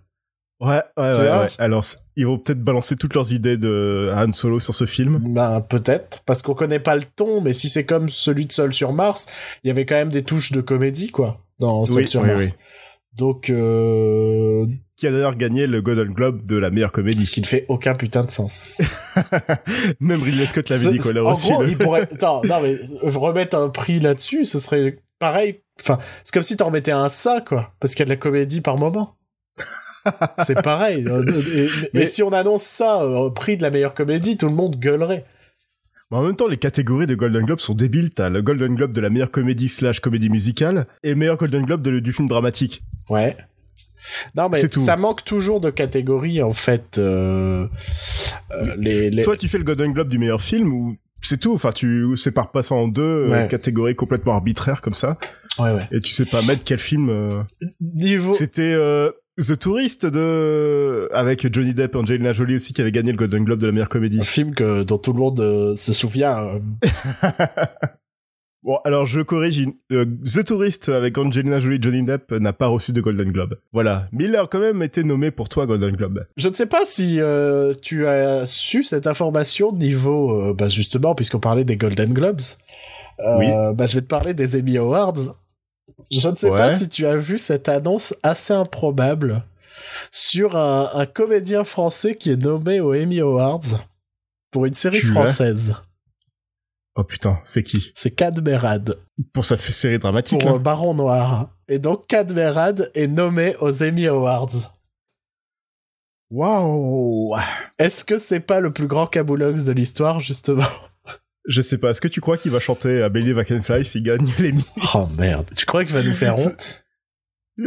Ouais, 0.61 0.81
ouais, 0.97 1.11
Tu 1.13 1.19
ouais, 1.21 1.27
vois 1.27 1.41
ouais. 1.43 1.47
Alors, 1.57 1.85
ils 2.17 2.25
vont 2.25 2.37
peut-être 2.37 2.61
balancer 2.61 2.95
toutes 2.97 3.13
leurs 3.13 3.31
idées 3.31 3.55
de 3.57 4.11
Han 4.13 4.33
Solo 4.33 4.59
sur 4.59 4.75
ce 4.75 4.85
film. 4.85 5.19
Ben 5.23 5.61
peut-être, 5.61 6.21
parce 6.25 6.41
qu'on 6.41 6.53
connaît 6.53 6.79
pas 6.79 6.95
le 6.97 7.03
ton, 7.15 7.39
mais 7.41 7.53
si 7.53 7.69
c'est 7.69 7.85
comme 7.85 8.09
celui 8.09 8.45
de 8.45 8.51
Seul 8.51 8.73
sur 8.73 8.91
Mars, 8.91 9.27
il 9.63 9.67
y 9.69 9.71
avait 9.71 9.85
quand 9.85 9.95
même 9.95 10.09
des 10.09 10.23
touches 10.23 10.51
de 10.51 10.59
comédie, 10.61 11.11
quoi, 11.11 11.37
dans 11.59 11.85
Seul 11.85 11.97
Oui, 12.03 12.07
sur 12.09 12.21
oui, 12.23 12.27
Mars. 12.27 12.47
oui. 12.47 12.53
Donc, 13.15 13.49
euh, 13.49 14.65
Qui 14.97 15.07
a 15.07 15.11
d'ailleurs 15.11 15.35
gagné 15.35 15.65
le 15.65 15.81
Golden 15.81 16.09
Globe 16.13 16.45
de 16.45 16.57
la 16.57 16.69
meilleure 16.71 16.89
ce 16.89 16.95
comédie. 16.95 17.29
qui 17.29 17.41
ne 17.41 17.45
fait 17.45 17.65
aucun 17.69 17.95
putain 17.95 18.23
de 18.23 18.31
sens. 18.31 18.81
Même 19.99 20.21
Ridley 20.21 20.45
Scott 20.45 20.69
l'avait 20.69 20.83
Ce- 20.83 20.89
dit 20.89 20.97
qu'on 20.97 21.15
a 21.15 21.21
en 21.21 21.33
reçu. 21.33 21.51
gros, 21.51 21.63
le- 21.63 21.69
il 21.69 21.77
pourrait. 21.77 22.01
Attends, 22.11 22.41
non 22.45 22.59
mais 22.61 22.75
euh, 22.75 23.09
remettre 23.17 23.57
un 23.57 23.69
prix 23.69 23.99
là-dessus, 23.99 24.45
ce 24.45 24.59
serait 24.59 24.99
pareil. 25.19 25.61
Enfin, 25.79 25.99
c'est 26.23 26.33
comme 26.33 26.43
si 26.43 26.57
t'en 26.57 26.65
remettais 26.67 26.91
un 26.91 27.09
ça, 27.09 27.41
quoi, 27.45 27.73
parce 27.79 27.93
qu'il 27.93 28.01
y 28.01 28.03
a 28.03 28.05
de 28.05 28.09
la 28.11 28.17
comédie 28.17 28.61
par 28.61 28.77
moment. 28.77 29.15
c'est 30.39 30.61
pareil. 30.61 31.05
Euh, 31.07 31.23
Et, 31.55 31.67
Mais- 31.93 32.01
et 32.01 32.05
si 32.05 32.23
on 32.23 32.31
annonce 32.31 32.63
ça 32.63 33.01
euh, 33.01 33.15
au 33.17 33.31
prix 33.31 33.57
de 33.57 33.61
la 33.63 33.71
meilleure 33.71 33.93
comédie, 33.93 34.37
tout 34.37 34.47
le 34.47 34.55
monde 34.55 34.77
gueulerait. 34.77 35.25
Mais 36.11 36.17
en 36.17 36.23
même 36.23 36.35
temps, 36.35 36.47
les 36.47 36.57
catégories 36.57 37.05
de 37.05 37.13
Golden 37.15 37.45
Globe 37.45 37.59
sont 37.59 37.75
débiles. 37.75 38.09
T'as 38.11 38.29
le 38.29 38.41
Golden 38.41 38.73
Globe 38.75 38.93
de 38.95 39.01
la 39.01 39.09
meilleure 39.11 39.29
comédie 39.31 39.69
slash 39.69 39.99
comédie 39.99 40.29
musicale 40.29 40.87
et 41.03 41.09
le 41.09 41.15
meilleur 41.15 41.37
Golden 41.37 41.63
Globe 41.65 41.81
de- 41.83 41.99
du 41.99 42.13
film 42.13 42.27
dramatique. 42.27 42.81
Ouais. 43.09 43.37
Non 44.33 44.47
mais 44.49 44.67
tout. 44.69 44.79
ça 44.83 44.95
manque 44.97 45.23
toujours 45.25 45.59
de 45.59 45.69
catégories 45.69 46.41
en 46.41 46.53
fait. 46.53 46.97
euh, 46.97 47.67
euh, 48.51 48.75
les, 48.77 49.09
les... 49.11 49.21
Soit 49.21 49.37
tu 49.37 49.47
fais 49.47 49.57
le 49.57 49.63
Golden 49.65 49.91
Globe 49.91 50.07
du 50.09 50.17
meilleur 50.17 50.41
film 50.41 50.73
ou 50.73 50.95
c'est 51.21 51.37
tout. 51.39 51.53
Enfin, 51.53 51.71
tu 51.73 52.15
sépares 52.17 52.49
pas 52.51 52.63
ça 52.63 52.75
en 52.75 52.87
deux 52.87 53.27
euh, 53.31 53.45
catégories 53.47 53.95
complètement 53.95 54.33
arbitraires 54.33 54.81
comme 54.81 54.95
ça. 54.95 55.17
Ouais 55.59 55.71
ouais. 55.73 55.87
Et 55.91 55.99
tu 55.99 56.13
sais 56.13 56.25
pas 56.25 56.41
mettre 56.43 56.63
quel 56.63 56.79
film. 56.79 57.45
Niveau. 57.81 58.31
C'était 58.31 58.73
The 59.39 59.58
Tourist 59.58 60.06
de 60.06 61.08
avec 61.13 61.52
Johnny 61.54 61.73
Depp 61.73 61.95
et 61.95 61.97
Angelina 61.97 62.34
Jolie 62.34 62.56
aussi 62.56 62.73
qui 62.73 62.82
avait 62.82 62.91
gagné 62.91 63.12
le 63.12 63.17
Golden 63.17 63.43
Globe 63.43 63.60
de 63.60 63.67
la 63.67 63.71
meilleure 63.71 63.89
comédie. 63.89 64.19
Un 64.19 64.23
film 64.23 64.54
que 64.54 64.84
dont 64.84 64.97
tout 64.97 65.13
le 65.13 65.19
monde 65.19 65.39
euh, 65.39 65.75
se 65.75 65.93
souvient. 65.93 66.38
euh, 66.43 66.60
Bon, 68.62 68.78
alors 68.84 69.06
je 69.06 69.21
corrige. 69.21 69.65
euh, 69.93 70.06
The 70.25 70.43
Tourist 70.43 70.89
avec 70.89 71.17
Angelina 71.17 71.60
Jolie 71.60 71.78
et 71.78 71.82
Johnny 71.82 72.04
Depp 72.04 72.34
n'a 72.34 72.52
pas 72.52 72.67
reçu 72.67 72.91
de 72.91 72.99
Golden 72.99 73.32
Globe. 73.32 73.58
Voilà. 73.71 74.10
A 74.38 74.47
quand 74.47 74.60
même 74.60 74.84
été 74.84 75.06
nommé 75.06 75.32
pour 75.32 75.47
toi 75.47 75.65
Golden 75.65 75.95
Globe. 75.95 76.25
Je 76.36 76.49
ne 76.49 76.54
sais 76.54 76.65
pas 76.65 76.86
si 76.86 77.21
euh, 77.21 77.73
tu 77.82 78.06
as 78.06 78.45
su 78.45 78.84
cette 78.84 79.08
information 79.08 79.71
niveau, 79.71 80.54
bah 80.54 80.67
justement, 80.67 81.15
puisqu'on 81.15 81.39
parlait 81.39 81.63
des 81.63 81.78
Golden 81.78 82.12
Globes. 82.13 82.41
Oui. 83.38 83.47
Bah, 83.75 83.86
je 83.88 83.95
vais 83.95 84.02
te 84.02 84.08
parler 84.08 84.34
des 84.34 84.60
Emmy 84.60 84.78
Awards. 84.78 85.34
Je 86.12 86.27
ne 86.29 86.35
sais 86.35 86.49
Ouais. 86.49 86.57
pas 86.57 86.73
si 86.73 86.89
tu 86.89 87.05
as 87.05 87.15
vu 87.17 87.38
cette 87.38 87.69
annonce 87.69 88.15
assez 88.23 88.53
improbable 88.53 89.43
sur 90.12 90.55
un, 90.57 90.89
un 90.93 91.05
comédien 91.05 91.63
français 91.63 92.15
qui 92.15 92.31
est 92.31 92.38
nommé 92.41 92.79
aux 92.79 92.93
Emmy 92.95 93.19
Awards 93.19 93.85
pour 94.51 94.65
une 94.65 94.73
série 94.73 94.99
Tu 94.99 95.07
française. 95.07 95.75
Oh 96.95 97.03
putain, 97.03 97.39
c'est 97.45 97.63
qui? 97.63 97.91
C'est 97.95 98.12
Cad 98.12 98.41
Merad 98.45 98.95
Pour 99.33 99.45
sa 99.45 99.55
série 99.57 99.99
dramatique. 99.99 100.39
pour 100.39 100.49
là. 100.49 100.55
euh, 100.55 100.59
Baron 100.59 100.93
Noir. 100.95 101.49
Et 101.67 101.79
donc 101.79 102.07
Cad 102.07 102.33
Merad 102.33 102.91
est 102.95 103.07
nommé 103.07 103.55
aux 103.62 103.83
Emmy 103.83 104.07
Awards. 104.07 104.49
Waouh 106.31 107.35
Est-ce 107.77 108.05
que 108.05 108.17
c'est 108.17 108.39
pas 108.39 108.59
le 108.59 108.71
plus 108.73 108.88
grand 108.88 109.07
caboulox 109.07 109.63
de 109.65 109.71
l'histoire, 109.71 110.19
justement? 110.19 110.65
Je 111.49 111.63
sais 111.63 111.79
pas. 111.79 111.89
Est-ce 111.89 111.99
que 111.99 112.07
tu 112.07 112.21
crois 112.21 112.38
qu'il 112.38 112.51
va 112.51 112.59
chanter 112.59 113.01
à 113.01 113.09
Bailey 113.09 113.31
I 113.31 113.43
Can 113.43 113.62
Fly 113.63 113.83
s'il 113.83 114.03
gagne 114.03 114.31
l'Emmy 114.39 114.63
Oh 114.93 115.07
merde. 115.17 115.49
Tu 115.57 115.65
crois 115.65 115.83
qu'il 115.83 115.93
va 115.93 116.03
nous 116.03 116.13
faire 116.13 116.38
honte? 116.38 116.85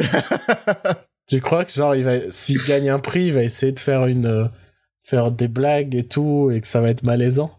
Tu 1.29 1.41
crois 1.41 1.65
que 1.65 1.73
genre 1.73 1.95
il 1.95 2.05
va 2.05 2.19
s'il 2.31 2.63
gagne 2.65 2.91
un 2.91 2.99
prix, 2.99 3.27
il 3.27 3.33
va 3.33 3.43
essayer 3.43 3.73
de 3.73 3.79
faire 3.79 4.07
une 4.07 4.27
euh, 4.27 4.45
faire 5.01 5.31
des 5.31 5.49
blagues 5.49 5.95
et 5.95 6.07
tout 6.07 6.51
et 6.51 6.61
que 6.61 6.67
ça 6.67 6.81
va 6.81 6.91
être 6.91 7.05
malaisant? 7.05 7.57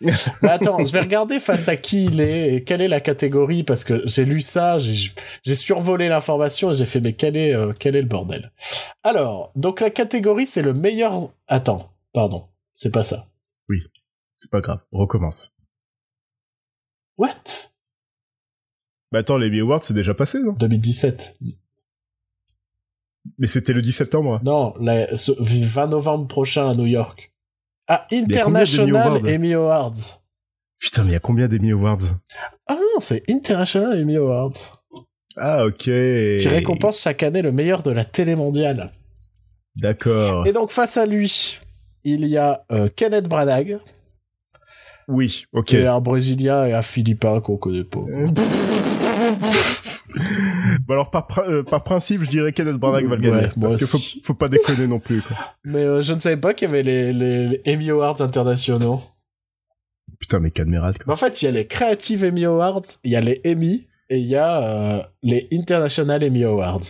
Mais 0.00 0.12
attends, 0.48 0.82
je 0.82 0.92
vais 0.92 1.00
regarder 1.00 1.38
face 1.38 1.68
à 1.68 1.76
qui 1.76 2.06
il 2.06 2.20
est 2.20 2.54
et 2.54 2.64
quelle 2.64 2.82
est 2.82 2.88
la 2.88 3.00
catégorie 3.00 3.62
parce 3.62 3.84
que 3.84 4.02
j'ai 4.06 4.24
lu 4.24 4.40
ça, 4.40 4.78
j'ai 4.78 5.12
j'ai 5.44 5.54
survolé 5.54 6.08
l'information 6.08 6.72
et 6.72 6.74
j'ai 6.74 6.86
fait 6.86 7.00
mais 7.00 7.12
quel 7.12 7.36
est 7.36 7.54
euh, 7.54 7.72
quel 7.78 7.96
est 7.96 8.02
le 8.02 8.08
bordel? 8.08 8.50
Alors, 9.04 9.52
donc 9.56 9.80
la 9.80 9.90
catégorie 9.90 10.46
c'est 10.46 10.62
le 10.62 10.74
meilleur 10.74 11.30
Attends, 11.48 11.92
pardon, 12.12 12.46
c'est 12.74 12.90
pas 12.90 13.04
ça. 13.04 13.26
C'est 14.46 14.52
pas 14.52 14.60
grave. 14.60 14.78
On 14.92 14.98
recommence. 14.98 15.52
What? 17.18 17.32
Bah 19.10 19.18
attends, 19.18 19.38
les 19.38 19.58
Awards 19.58 19.82
c'est 19.82 19.92
déjà 19.92 20.14
passé, 20.14 20.40
non? 20.40 20.52
2017. 20.52 21.36
Mais 23.38 23.48
c'était 23.48 23.72
le 23.72 23.82
10 23.82 23.90
septembre. 23.90 24.40
Non, 24.44 24.72
ce 25.16 25.32
20 25.42 25.88
novembre 25.88 26.28
prochain 26.28 26.70
à 26.70 26.74
New 26.76 26.86
York. 26.86 27.32
Ah, 27.88 28.06
d'Emmy 28.08 28.36
International 28.36 29.20
Emmy 29.26 29.54
Awards. 29.54 30.22
Putain, 30.78 31.02
mais 31.02 31.10
il 31.10 31.14
y 31.14 31.16
a 31.16 31.20
combien 31.20 31.48
d'Emmy 31.48 31.72
Awards? 31.72 31.98
Ah 32.68 32.74
non, 32.74 33.00
c'est 33.00 33.28
International 33.28 34.00
Emmy 34.00 34.14
Awards. 34.14 34.84
Ah 35.36 35.66
ok. 35.66 35.78
Qui 35.78 36.46
récompense 36.46 37.00
chaque 37.00 37.24
année 37.24 37.42
le 37.42 37.50
meilleur 37.50 37.82
de 37.82 37.90
la 37.90 38.04
télé 38.04 38.36
mondiale. 38.36 38.92
D'accord. 39.74 40.46
Et 40.46 40.52
donc 40.52 40.70
face 40.70 40.96
à 40.98 41.04
lui, 41.04 41.58
il 42.04 42.28
y 42.28 42.36
a 42.36 42.64
euh, 42.70 42.88
Kenneth 42.94 43.28
Branagh, 43.28 43.80
Oui, 45.08 45.44
ok. 45.52 45.74
est 45.74 45.86
un 45.86 46.00
Brésilien 46.00 46.66
et 46.66 46.72
un 46.72 46.82
Philippin 46.82 47.40
qu'on 47.40 47.56
connaît 47.56 47.84
pas. 47.84 48.00
Bon 50.86 50.94
alors 50.94 51.10
par, 51.10 51.26
pr- 51.28 51.48
euh, 51.48 51.62
par 51.62 51.82
principe, 51.82 52.22
je 52.22 52.30
dirais 52.30 52.52
Kenneth 52.52 52.76
Branagh 52.76 53.06
va 53.06 53.16
le 53.16 53.22
gagner. 53.22 53.36
Ouais, 53.44 53.50
parce 53.60 53.76
qu'il 53.76 53.86
faut, 53.86 53.96
aussi. 53.98 54.20
faut 54.24 54.34
pas 54.34 54.48
déconner 54.48 54.86
non 54.86 54.98
plus. 54.98 55.20
Quoi. 55.22 55.36
Mais 55.64 55.82
euh, 55.82 56.02
je 56.02 56.12
ne 56.12 56.20
savais 56.20 56.36
pas 56.36 56.54
qu'il 56.54 56.68
y 56.68 56.70
avait 56.70 56.82
les, 56.82 57.12
les, 57.12 57.48
les 57.48 57.62
Emmy 57.74 57.90
Awards 57.90 58.20
internationaux. 58.20 59.02
Putain, 60.18 60.38
mais 60.40 60.50
Cadmerade, 60.50 60.94
Mais 61.00 61.04
quoi. 61.04 61.14
en 61.14 61.16
fait, 61.16 61.42
il 61.42 61.44
y 61.44 61.48
a 61.48 61.50
les 61.50 61.66
Creative 61.66 62.24
Emmy 62.24 62.44
Awards, 62.46 62.82
il 63.04 63.10
y 63.10 63.16
a 63.16 63.20
les 63.20 63.40
Emmy 63.46 63.86
et 64.08 64.18
il 64.18 64.26
y 64.26 64.36
a 64.36 64.62
euh, 64.62 65.02
les 65.22 65.48
International 65.52 66.24
Emmy 66.24 66.44
Awards. 66.44 66.80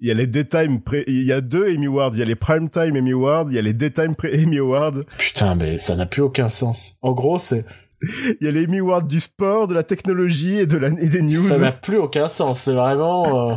Il 0.00 0.08
y 0.08 0.10
a 0.10 0.14
les 0.14 0.26
Daytime, 0.26 0.80
pré- 0.82 1.04
il 1.06 1.22
y 1.24 1.32
a 1.32 1.40
deux 1.40 1.74
Emmy 1.74 1.86
Awards. 1.86 2.10
Il 2.12 2.18
y 2.18 2.22
a 2.22 2.26
les 2.26 2.34
Primetime 2.34 2.96
Emmy 2.96 3.12
Awards, 3.12 3.46
il 3.48 3.54
y 3.54 3.58
a 3.58 3.62
les 3.62 3.72
Daytime 3.72 4.14
pré- 4.14 4.32
Emmy 4.44 4.58
Awards. 4.58 4.92
Putain, 5.18 5.54
mais 5.54 5.78
ça 5.78 5.96
n'a 5.96 6.04
plus 6.06 6.22
aucun 6.22 6.48
sens. 6.50 6.98
En 7.02 7.12
gros, 7.12 7.38
c'est 7.38 7.64
Il 8.02 8.44
y 8.44 8.48
a 8.48 8.50
les 8.50 8.66
Emmy 8.66 8.80
Awards 8.80 9.04
du 9.04 9.20
sport, 9.20 9.68
de 9.68 9.74
la 9.74 9.82
technologie 9.82 10.58
et 10.58 10.66
de 10.66 10.76
la 10.76 10.88
et 10.88 11.08
des 11.08 11.22
news. 11.22 11.48
ça 11.48 11.58
n'a 11.58 11.72
plus 11.72 11.96
aucun 11.96 12.28
sens. 12.28 12.60
C'est 12.60 12.74
vraiment. 12.74 13.50
euh, 13.50 13.54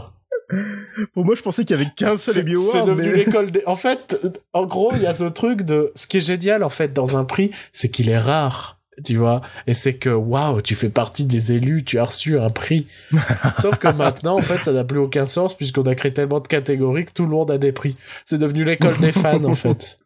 Pour 1.13 1.25
moi, 1.25 1.35
je 1.35 1.41
pensais 1.41 1.63
qu'il 1.65 1.75
y 1.77 1.79
avait 1.81 1.91
qu'un 1.95 2.15
seul 2.17 2.33
C'est 2.35 2.41
Emmy 2.41 2.55
c'est 2.55 2.77
Award. 2.77 2.89
devenu 2.89 3.09
mais- 3.09 3.17
l'école 3.25 3.51
des. 3.51 3.61
En 3.67 3.75
fait, 3.75 4.15
en 4.53 4.65
gros, 4.65 4.91
il 4.95 5.01
y 5.01 5.05
a 5.07 5.13
ce 5.13 5.25
truc 5.25 5.63
de. 5.63 5.91
Ce 5.93 6.07
qui 6.07 6.17
est 6.17 6.21
génial, 6.25 6.63
en 6.63 6.69
fait, 6.69 6.93
dans 6.93 7.17
un 7.17 7.25
prix, 7.25 7.51
c'est 7.73 7.89
qu'il 7.89 8.09
est 8.09 8.17
rare. 8.17 8.78
Tu 9.03 9.17
vois, 9.17 9.41
et 9.67 9.73
c'est 9.73 9.95
que 9.95 10.09
waouh, 10.09 10.61
tu 10.61 10.75
fais 10.75 10.89
partie 10.89 11.25
des 11.25 11.53
élus, 11.53 11.83
tu 11.83 11.99
as 11.99 12.05
reçu 12.05 12.39
un 12.39 12.49
prix. 12.49 12.87
Sauf 13.55 13.77
que 13.77 13.87
maintenant, 13.87 14.35
en 14.35 14.41
fait, 14.41 14.63
ça 14.63 14.71
n'a 14.71 14.83
plus 14.83 14.99
aucun 14.99 15.25
sens 15.25 15.55
puisqu'on 15.55 15.83
a 15.83 15.95
créé 15.95 16.13
tellement 16.13 16.39
de 16.39 16.47
catégories 16.47 17.05
que 17.05 17.13
tout 17.13 17.23
le 17.23 17.31
monde 17.31 17.51
a 17.51 17.57
des 17.57 17.71
prix. 17.71 17.95
C'est 18.25 18.37
devenu 18.37 18.63
l'école 18.63 18.97
des 18.99 19.11
fans, 19.11 19.43
en 19.43 19.55
fait. 19.55 19.99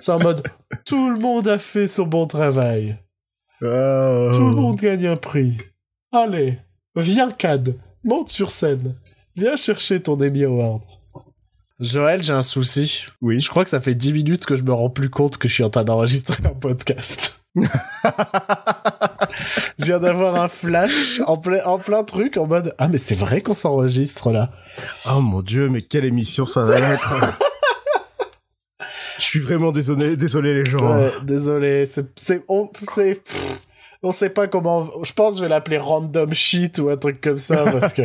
C'est 0.00 0.12
en 0.12 0.18
mode 0.18 0.42
tout 0.84 1.10
le 1.10 1.18
monde 1.18 1.48
a 1.48 1.58
fait 1.58 1.88
son 1.88 2.06
bon 2.06 2.26
travail. 2.26 2.98
Oh. 3.62 4.30
Tout 4.34 4.48
le 4.48 4.54
monde 4.54 4.78
gagne 4.78 5.06
un 5.06 5.16
prix. 5.16 5.56
Allez, 6.12 6.58
viens 6.94 7.30
Cad, 7.30 7.76
monte 8.04 8.28
sur 8.28 8.50
scène. 8.50 8.94
Viens 9.36 9.56
chercher 9.56 10.00
ton 10.00 10.14
Emmy 10.14 10.44
Awards. 10.44 10.86
Joël, 11.78 12.22
j'ai 12.22 12.32
un 12.32 12.42
souci. 12.42 13.04
Oui. 13.20 13.40
Je 13.40 13.50
crois 13.50 13.64
que 13.64 13.70
ça 13.70 13.80
fait 13.80 13.94
10 13.94 14.12
minutes 14.14 14.46
que 14.46 14.56
je 14.56 14.62
me 14.62 14.72
rends 14.72 14.88
plus 14.88 15.10
compte 15.10 15.36
que 15.36 15.46
je 15.46 15.54
suis 15.54 15.64
en 15.64 15.68
train 15.68 15.84
d'enregistrer 15.84 16.42
un 16.46 16.54
podcast. 16.54 17.35
Je 19.78 19.84
viens 19.84 19.98
d'avoir 19.98 20.40
un 20.40 20.48
flash 20.48 21.20
en 21.26 21.36
plein, 21.36 21.64
en 21.64 21.78
plein 21.78 22.04
truc 22.04 22.36
en 22.36 22.46
mode 22.46 22.74
Ah, 22.78 22.88
mais 22.88 22.98
c'est 22.98 23.14
vrai 23.14 23.40
qu'on 23.40 23.54
s'enregistre 23.54 24.30
là. 24.30 24.50
Oh 25.10 25.20
mon 25.20 25.42
dieu, 25.42 25.68
mais 25.68 25.80
quelle 25.80 26.04
émission 26.04 26.46
ça 26.46 26.64
va 26.64 26.78
être. 26.78 27.14
Je 29.18 29.24
suis 29.24 29.40
vraiment 29.40 29.72
désolé, 29.72 30.16
désolé 30.16 30.52
les 30.54 30.70
gens. 30.70 30.94
Ouais, 30.94 31.10
désolé, 31.22 31.86
c'est, 31.86 32.06
c'est, 32.16 32.42
on, 32.48 32.70
c'est, 32.86 33.14
pff, 33.14 33.58
on 34.02 34.12
sait 34.12 34.30
pas 34.30 34.46
comment. 34.46 34.86
Je 35.02 35.12
pense 35.12 35.32
que 35.32 35.38
je 35.38 35.42
vais 35.44 35.48
l'appeler 35.48 35.78
random 35.78 36.34
shit 36.34 36.78
ou 36.78 36.90
un 36.90 36.96
truc 36.96 37.20
comme 37.20 37.38
ça 37.38 37.64
parce 37.64 37.92
que. 37.92 38.02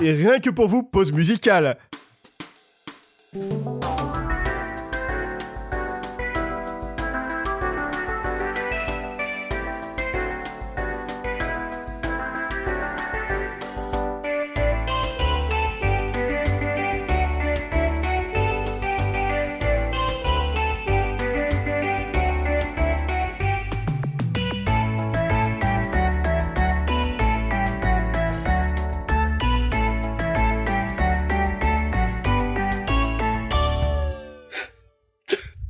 Et 0.00 0.12
rien 0.12 0.38
que 0.38 0.50
pour 0.50 0.68
vous, 0.68 0.82
pause 0.82 1.12
musicale. 1.12 1.76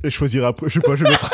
Et 0.03 0.09
je 0.09 0.15
choisirai 0.15 0.45
après. 0.47 0.69
Je 0.69 0.79
sais 0.79 0.85
pas, 0.85 0.95
je 0.95 1.03
mettrai. 1.03 1.29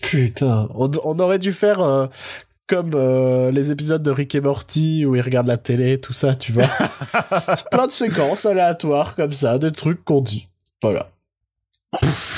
Putain, 0.00 0.68
on, 0.74 0.90
on 1.04 1.18
aurait 1.20 1.38
dû 1.38 1.52
faire 1.52 1.80
euh, 1.80 2.06
comme 2.66 2.92
euh, 2.94 3.50
les 3.50 3.70
épisodes 3.70 4.02
de 4.02 4.10
Rick 4.10 4.34
et 4.34 4.40
Morty 4.40 5.04
où 5.06 5.14
ils 5.14 5.20
regardent 5.20 5.46
la 5.48 5.56
télé, 5.56 6.00
tout 6.00 6.12
ça, 6.12 6.34
tu 6.34 6.52
vois. 6.52 6.68
Plein 7.70 7.86
de 7.86 7.92
séquences 7.92 8.44
aléatoires 8.46 9.14
comme 9.14 9.32
ça, 9.32 9.58
des 9.58 9.72
trucs 9.72 10.04
qu'on 10.04 10.20
dit. 10.20 10.48
Voilà. 10.82 11.10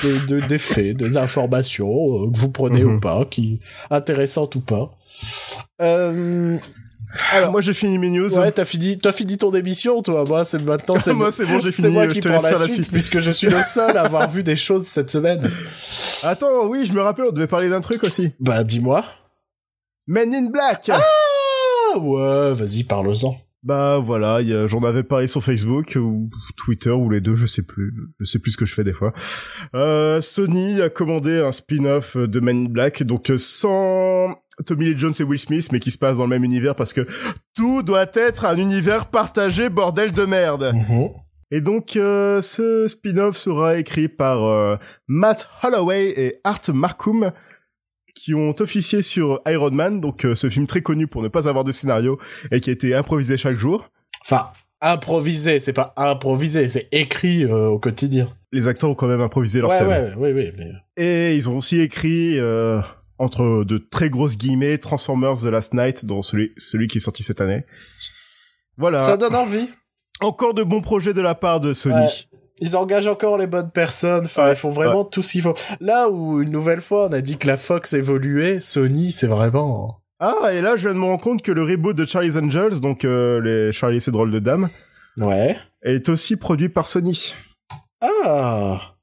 Des, 0.03 0.27
de- 0.27 0.41
des 0.47 0.59
faits, 0.59 0.97
des 0.97 1.17
informations 1.17 2.25
euh, 2.25 2.31
que 2.31 2.39
vous 2.39 2.51
prenez 2.51 2.83
Mhm. 2.85 2.97
ou 2.97 3.01
pas, 3.01 3.25
qui 3.27 3.61
intéressantes 3.91 4.55
ou 4.57 4.61
pas. 4.61 4.91
Euh, 7.15 7.37
alors, 7.37 7.53
Moi, 7.53 7.61
j'ai 7.61 7.75
fini 7.75 7.99
mes 7.99 8.11
news. 8.11 8.39
ouais, 8.39 8.53
t'as 8.53 8.65
fini, 8.65 8.97
t'as 8.97 9.13
fini 9.13 9.37
ton 9.37 9.53
émission, 9.53 10.01
toi. 10.03 10.25
Moi, 10.27 10.45
c'est 10.45 10.63
maintenant, 10.63 10.97
c'est 10.99 11.13
Moi, 11.15 11.31
c'est 11.31 11.45
bon, 11.47 11.61
j'ai 11.61 11.71
c'est 11.71 11.83
fini. 11.83 11.93
moi 11.95 12.09
je 12.09 12.15
qui 12.15 12.21
prends 12.21 12.41
la 12.41 12.51
la 12.53 12.57
suite. 12.69 12.91
puisque 12.91 13.21
je 13.21 13.31
suis 13.31 13.49
le 13.49 13.63
seul 13.63 13.97
à 13.97 14.03
avoir 14.03 14.31
vu 14.31 14.43
des 14.43 14.57
choses 14.57 14.85
cette 14.87 15.11
semaine. 15.11 15.41
Attends, 16.23 16.67
oui, 16.67 16.87
je 16.87 16.93
me 16.93 17.01
rappelle, 17.01 17.27
on 17.29 17.33
devait 17.33 17.47
parler 17.47 17.69
d'un 17.69 17.81
truc 17.81 18.05
aussi. 18.05 18.33
Bah, 18.41 18.65
dis-moi. 18.65 19.05
Men 20.07 20.33
in 20.35 20.47
Black. 20.51 20.91
Ah 20.91 21.99
ouais, 21.99 22.53
vas-y, 22.55 22.85
parle-en. 22.85 23.37
Bah 23.65 24.01
voilà, 24.03 24.41
j'en 24.67 24.83
avais 24.83 25.05
parlé 25.05 25.29
sur 25.29 25.45
Facebook 25.45 25.97
ou 25.97 26.29
Twitter 26.57 26.91
ou 26.91 27.09
les 27.09 27.21
deux, 27.21 27.35
je 27.35 27.47
sais 27.47 27.63
plus. 27.63 27.95
Je 28.19 28.25
sais 28.25 28.41
plus 28.41 28.51
ce 28.53 28.57
que 28.57 28.67
je 28.67 28.75
fais 28.75 28.83
des 28.83 28.93
fois. 28.93 29.13
Euh, 29.77 30.21
Sony 30.21 30.81
a 30.81 30.89
commandé 30.91 31.39
un 31.39 31.53
spin-off 31.53 32.17
de 32.17 32.41
Men 32.41 32.67
in 32.67 32.69
Black, 32.69 33.05
donc 33.05 33.31
euh, 33.31 33.39
sans 33.39 34.35
Tommy 34.63 34.87
Lee 34.87 34.99
Jones 34.99 35.15
et 35.19 35.23
Will 35.23 35.39
Smith, 35.39 35.69
mais 35.73 35.81
qui 35.81 35.91
se 35.91 35.99
passe 35.99 36.17
dans 36.19 36.25
le 36.25 36.31
même 36.31 36.45
univers 36.45 36.75
parce 36.75 36.93
que 36.93 37.07
tout 37.55 37.83
doit 37.83 38.07
être 38.15 38.45
un 38.45 38.57
univers 38.57 39.07
partagé, 39.07 39.69
bordel 39.69 40.13
de 40.13 40.25
merde. 40.25 40.73
Et 41.51 41.61
donc, 41.61 41.97
euh, 41.97 42.41
ce 42.41 42.89
spin-off 42.89 43.37
sera 43.37 43.77
écrit 43.77 44.09
par 44.09 44.45
euh, 44.45 44.77
Matt 45.07 45.47
Holloway 45.63 46.09
et 46.17 46.37
Art 46.45 46.63
Markham, 46.73 47.31
qui 48.15 48.33
ont 48.35 48.55
officié 48.61 49.03
sur 49.03 49.41
Iron 49.47 49.71
Man, 49.71 50.01
donc 50.01 50.25
euh, 50.25 50.35
ce 50.35 50.49
film 50.49 50.67
très 50.67 50.81
connu 50.81 51.07
pour 51.07 51.23
ne 51.23 51.29
pas 51.29 51.49
avoir 51.49 51.65
de 51.65 51.73
scénario 51.73 52.19
et 52.51 52.61
qui 52.61 52.71
a 52.71 52.73
été 52.73 52.95
improvisé 52.95 53.37
chaque 53.37 53.59
jour. 53.59 53.91
Enfin, 54.25 54.47
improvisé, 54.81 55.59
c'est 55.59 55.73
pas 55.75 55.93
improvisé, 55.99 56.69
c'est 56.69 56.89
écrit 56.91 57.45
au 57.45 57.79
quotidien. 57.79 58.29
Les 58.53 58.67
acteurs 58.69 58.91
ont 58.91 58.95
quand 58.95 59.07
même 59.09 59.21
improvisé 59.21 59.61
leur 59.61 59.71
Ouais, 59.71 59.77
scène. 59.77 59.89
ouais, 59.89 60.15
ouais, 60.17 60.33
ouais, 60.33 60.53
mais... 60.57 60.73
Et 60.97 61.37
ils 61.37 61.49
ont 61.49 61.57
aussi 61.59 61.81
écrit, 61.81 62.39
entre 63.23 63.65
de 63.65 63.79
très 63.79 64.11
grosses 64.11 64.37
guillemets, 64.37 64.79
Transformers 64.79 65.39
The 65.41 65.45
Last 65.47 65.75
Night, 65.75 66.05
dont 66.05 66.23
celui, 66.23 66.53
celui 66.59 66.89
qui 66.89 66.99
est 66.99 67.01
sorti 67.01 67.23
cette 67.23 67.41
année. 67.41 67.65
Voilà. 68.77 69.01
Ça 69.01 69.17
donne 69.17 69.35
envie. 69.35 69.69
Encore 70.21 70.55
de 70.55 70.63
bons 70.63 70.81
projets 70.83 71.13
de 71.15 71.21
la 71.21 71.35
part 71.35 71.61
de 71.61 71.75
Sony. 71.75 71.95
Ouais. 71.95 72.09
Ils 72.61 72.77
engagent 72.77 73.09
encore 73.09 73.39
les 73.39 73.47
bonnes 73.47 73.71
personnes. 73.71 74.27
Enfin, 74.27 74.45
Ouais, 74.45 74.53
ils 74.53 74.57
font 74.57 74.71
vraiment 74.71 75.05
tout 75.05 75.23
ce 75.23 75.33
qu'il 75.33 75.43
faut. 75.43 75.55
Là 75.81 76.09
où, 76.11 76.41
une 76.43 76.51
nouvelle 76.51 76.81
fois, 76.81 77.07
on 77.09 77.13
a 77.13 77.21
dit 77.21 77.37
que 77.39 77.47
la 77.47 77.57
Fox 77.57 77.93
évoluait, 77.93 78.61
Sony, 78.61 79.11
c'est 79.13 79.27
vraiment... 79.27 79.99
Ah, 80.21 80.51
et 80.53 80.61
là, 80.61 80.77
je 80.77 80.83
viens 80.83 80.95
de 80.95 80.99
me 81.01 81.05
rendre 81.07 81.21
compte 81.21 81.43
que 81.43 81.51
le 81.51 81.65
reboot 81.65 81.97
de 81.97 82.05
Charlie's 82.05 82.37
Angels, 82.37 82.79
donc 82.81 83.05
euh, 83.05 83.41
les 83.41 83.73
Charlie 83.73 83.97
et 83.97 84.01
ses 84.01 84.13
drôles 84.13 84.31
de 84.31 84.39
dames, 84.39 84.69
Ouais. 85.17 85.57
est 85.83 86.09
aussi 86.09 86.37
produit 86.37 86.69
par 86.69 86.87
Sony. 86.87 87.35
Ah 88.01 88.95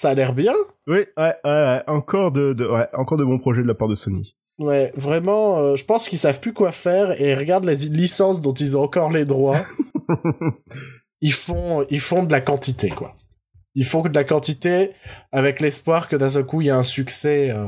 Ça 0.00 0.08
a 0.08 0.14
l'air 0.14 0.32
bien 0.32 0.54
Oui, 0.86 0.96
ouais, 0.96 1.04
ouais, 1.18 1.34
ouais, 1.44 1.82
encore 1.86 2.32
de, 2.32 2.54
de, 2.54 2.66
ouais, 2.66 2.88
encore 2.94 3.18
de 3.18 3.24
bons 3.24 3.38
projets 3.38 3.60
de 3.60 3.68
la 3.68 3.74
part 3.74 3.86
de 3.86 3.94
Sony. 3.94 4.34
Ouais, 4.58 4.90
vraiment, 4.96 5.58
euh, 5.58 5.76
je 5.76 5.84
pense 5.84 6.08
qu'ils 6.08 6.18
savent 6.18 6.40
plus 6.40 6.54
quoi 6.54 6.72
faire 6.72 7.20
et 7.20 7.34
regarde 7.34 7.66
les 7.66 7.74
licences 7.74 8.40
dont 8.40 8.54
ils 8.54 8.78
ont 8.78 8.82
encore 8.82 9.10
les 9.10 9.26
droits. 9.26 9.62
ils 11.20 11.34
font, 11.34 11.84
ils 11.90 12.00
font 12.00 12.22
de 12.22 12.32
la 12.32 12.40
quantité, 12.40 12.88
quoi. 12.88 13.14
Ils 13.74 13.84
font 13.84 14.00
de 14.00 14.14
la 14.14 14.24
quantité 14.24 14.92
avec 15.32 15.60
l'espoir 15.60 16.08
que 16.08 16.16
d'un 16.16 16.30
seul 16.30 16.46
coup 16.46 16.62
il 16.62 16.68
y 16.68 16.70
a 16.70 16.78
un 16.78 16.82
succès 16.82 17.50
euh, 17.50 17.66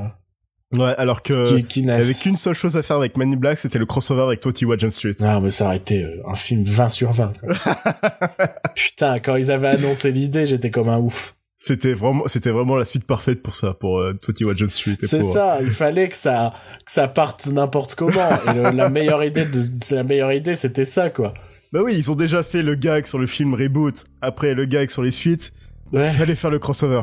Ouais, 0.79 0.95
alors 0.97 1.21
que 1.21 1.61
qui, 1.61 1.83
qui 1.83 1.91
avait 1.91 2.15
qu'une 2.15 2.39
seule 2.39 2.55
chose 2.55 2.79
à 2.79 2.83
faire 2.83 2.97
avec 2.97 3.19
Man 3.19 3.31
in 3.31 3.37
Black, 3.37 3.59
c'était 3.59 3.79
le 3.79 3.85
crossover 3.85 4.23
avec 4.23 4.43
21 4.43 4.79
Jump 4.79 4.91
Street. 4.91 5.17
Non, 5.21 5.43
mais 5.43 5.51
ça 5.51 5.67
aurait 5.67 5.77
été 5.77 6.03
euh, 6.03 6.23
un 6.27 6.35
film 6.35 6.63
20 6.63 6.89
sur 6.89 7.13
20. 7.13 7.35
quoi. 7.39 7.51
Putain, 8.75 9.19
quand 9.21 9.37
ils 9.37 9.51
avaient 9.51 9.69
annoncé 9.69 10.11
l'idée, 10.13 10.47
j'étais 10.47 10.71
comme 10.71 10.89
un 10.89 10.99
ouf. 10.99 11.35
C'était 11.65 11.93
vraiment, 11.93 12.25
c'était 12.27 12.51
vraiment 12.51 12.75
la 12.75 12.85
suite 12.85 13.05
parfaite 13.05 13.41
pour 13.41 13.55
ça, 13.55 13.73
pour 13.73 14.01
euh, 14.01 14.15
21 14.27 14.53
Jump 14.55 14.69
Street. 14.71 14.97
et 15.01 15.07
C'est 15.07 15.21
pour- 15.21 15.33
ça, 15.33 15.59
il 15.63 15.71
fallait 15.71 16.09
que 16.09 16.17
ça, 16.17 16.53
que 16.85 16.91
ça 16.91 17.07
parte 17.07 17.47
n'importe 17.47 17.95
comment. 17.95 18.31
Et 18.51 18.55
le- 18.55 18.71
la 18.73 18.91
meilleure 18.91 19.23
idée, 19.23 19.45
de, 19.45 19.63
la 19.95 20.03
meilleure 20.03 20.33
idée, 20.33 20.57
c'était 20.57 20.85
ça, 20.85 21.09
quoi. 21.11 21.35
Bah 21.73 21.81
oui, 21.85 21.95
ils 21.97 22.11
ont 22.11 22.17
déjà 22.17 22.43
fait 22.43 22.63
le 22.63 22.75
gag 22.75 23.07
sur 23.07 23.19
le 23.21 23.29
film 23.29 23.55
Reboot, 23.55 24.05
après 24.21 24.55
le 24.55 24.65
gag 24.65 24.91
sur 24.91 25.03
les 25.03 25.13
suites. 25.13 25.53
Ouais. 25.93 26.09
Il 26.09 26.19
fallait 26.19 26.35
faire 26.35 26.51
le 26.51 26.59
crossover. 26.59 27.03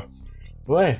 Ouais. 0.68 1.00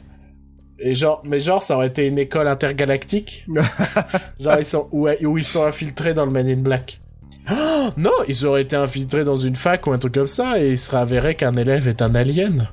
Et 0.80 0.96
genre, 0.96 1.22
mais 1.28 1.42
genre, 1.42 1.62
ça 1.62 1.76
aurait 1.76 1.88
été 1.88 2.08
une 2.08 2.18
école 2.18 2.48
intergalactique. 2.48 3.46
genre, 4.40 4.56
ils 4.58 4.64
sont, 4.66 4.88
où, 4.94 5.10
où 5.10 5.38
ils 5.38 5.44
sont 5.44 5.66
infiltrés 5.66 6.14
dans 6.14 6.26
le 6.26 6.32
Man 6.32 6.48
in 6.48 6.62
Black. 6.62 7.02
Oh, 7.52 7.90
non, 7.98 8.12
ils 8.30 8.46
auraient 8.46 8.62
été 8.62 8.78
infiltrés 8.78 9.26
dans 9.26 9.36
une 9.36 9.58
fac 9.58 9.86
ou 9.86 9.92
un 9.92 9.98
truc 9.98 10.14
comme 10.14 10.28
ça 10.28 10.62
et 10.64 10.70
il 10.72 10.78
serait 10.78 11.00
avéré 11.00 11.36
qu'un 11.36 11.56
élève 11.58 11.90
est 11.90 12.02
un 12.02 12.16
alien. 12.16 12.70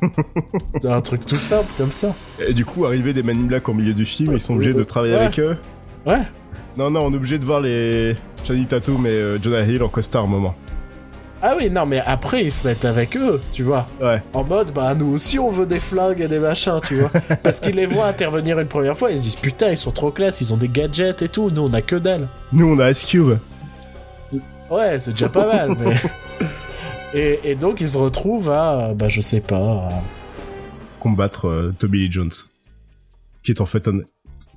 C'est 0.80 0.90
un 0.90 1.00
truc 1.00 1.24
tout 1.26 1.34
simple 1.34 1.70
comme 1.78 1.92
ça. 1.92 2.14
Et 2.46 2.52
du 2.54 2.64
coup, 2.64 2.84
arriver 2.86 3.12
des 3.12 3.22
in 3.28 3.34
Black 3.46 3.68
au 3.68 3.74
milieu 3.74 3.94
du 3.94 4.04
film, 4.04 4.32
ils 4.34 4.40
sont 4.40 4.54
obligés 4.54 4.74
de 4.74 4.84
travailler 4.84 5.14
Ouais. 5.14 5.20
avec 5.20 5.38
eux. 5.38 5.56
Ouais. 6.06 6.22
Non, 6.76 6.90
non, 6.90 7.04
on 7.06 7.12
est 7.12 7.16
obligé 7.16 7.38
de 7.38 7.44
voir 7.44 7.60
les 7.60 8.16
Channing 8.44 8.66
Tatum 8.66 9.06
et 9.06 9.10
euh, 9.10 9.38
Jonah 9.42 9.62
Hill 9.62 9.82
en 9.82 9.88
costard 9.88 10.24
un 10.24 10.28
moment. 10.28 10.54
Ah 11.44 11.54
oui, 11.58 11.68
non, 11.70 11.86
mais 11.86 12.00
après, 12.06 12.44
ils 12.44 12.52
se 12.52 12.66
mettent 12.66 12.84
avec 12.84 13.16
eux, 13.16 13.40
tu 13.52 13.64
vois. 13.64 13.88
Ouais. 14.00 14.22
En 14.32 14.44
mode, 14.44 14.72
bah, 14.72 14.94
nous 14.94 15.12
aussi, 15.12 15.40
on 15.40 15.48
veut 15.48 15.66
des 15.66 15.80
flingues 15.80 16.20
et 16.20 16.28
des 16.28 16.38
machins, 16.38 16.80
tu 16.86 17.00
vois. 17.00 17.10
Parce 17.42 17.58
qu'ils 17.60 17.74
les 17.74 17.86
voient 17.86 18.06
intervenir 18.06 18.60
une 18.60 18.68
première 18.68 18.96
fois, 18.96 19.10
ils 19.10 19.18
se 19.18 19.24
disent, 19.24 19.36
putain, 19.36 19.70
ils 19.70 19.76
sont 19.76 19.90
trop 19.90 20.12
classe, 20.12 20.40
ils 20.40 20.52
ont 20.52 20.56
des 20.56 20.68
gadgets 20.68 21.20
et 21.22 21.28
tout, 21.28 21.50
nous, 21.50 21.62
on 21.62 21.72
a 21.74 21.82
que 21.82 21.96
dalle. 21.96 22.28
Nous, 22.52 22.66
on 22.72 22.78
a 22.78 22.90
Ice 22.90 23.04
Cube. 23.04 23.38
Ouais, 24.70 24.98
c'est 24.98 25.10
déjà 25.10 25.28
pas 25.28 25.46
mal, 25.46 25.76
mais... 25.78 25.94
Et, 27.14 27.40
et 27.44 27.54
donc, 27.54 27.80
ils 27.80 27.88
se 27.88 27.98
retrouvent 27.98 28.50
à, 28.50 28.94
bah, 28.94 29.08
je 29.08 29.20
sais 29.20 29.40
pas, 29.40 29.88
à- 29.88 30.02
Combattre 31.00 31.46
euh, 31.46 31.74
Toby 31.78 32.06
Lee 32.06 32.12
Jones. 32.12 32.30
Qui 33.42 33.50
est 33.50 33.60
en 33.60 33.66
fait 33.66 33.88
un, 33.88 33.98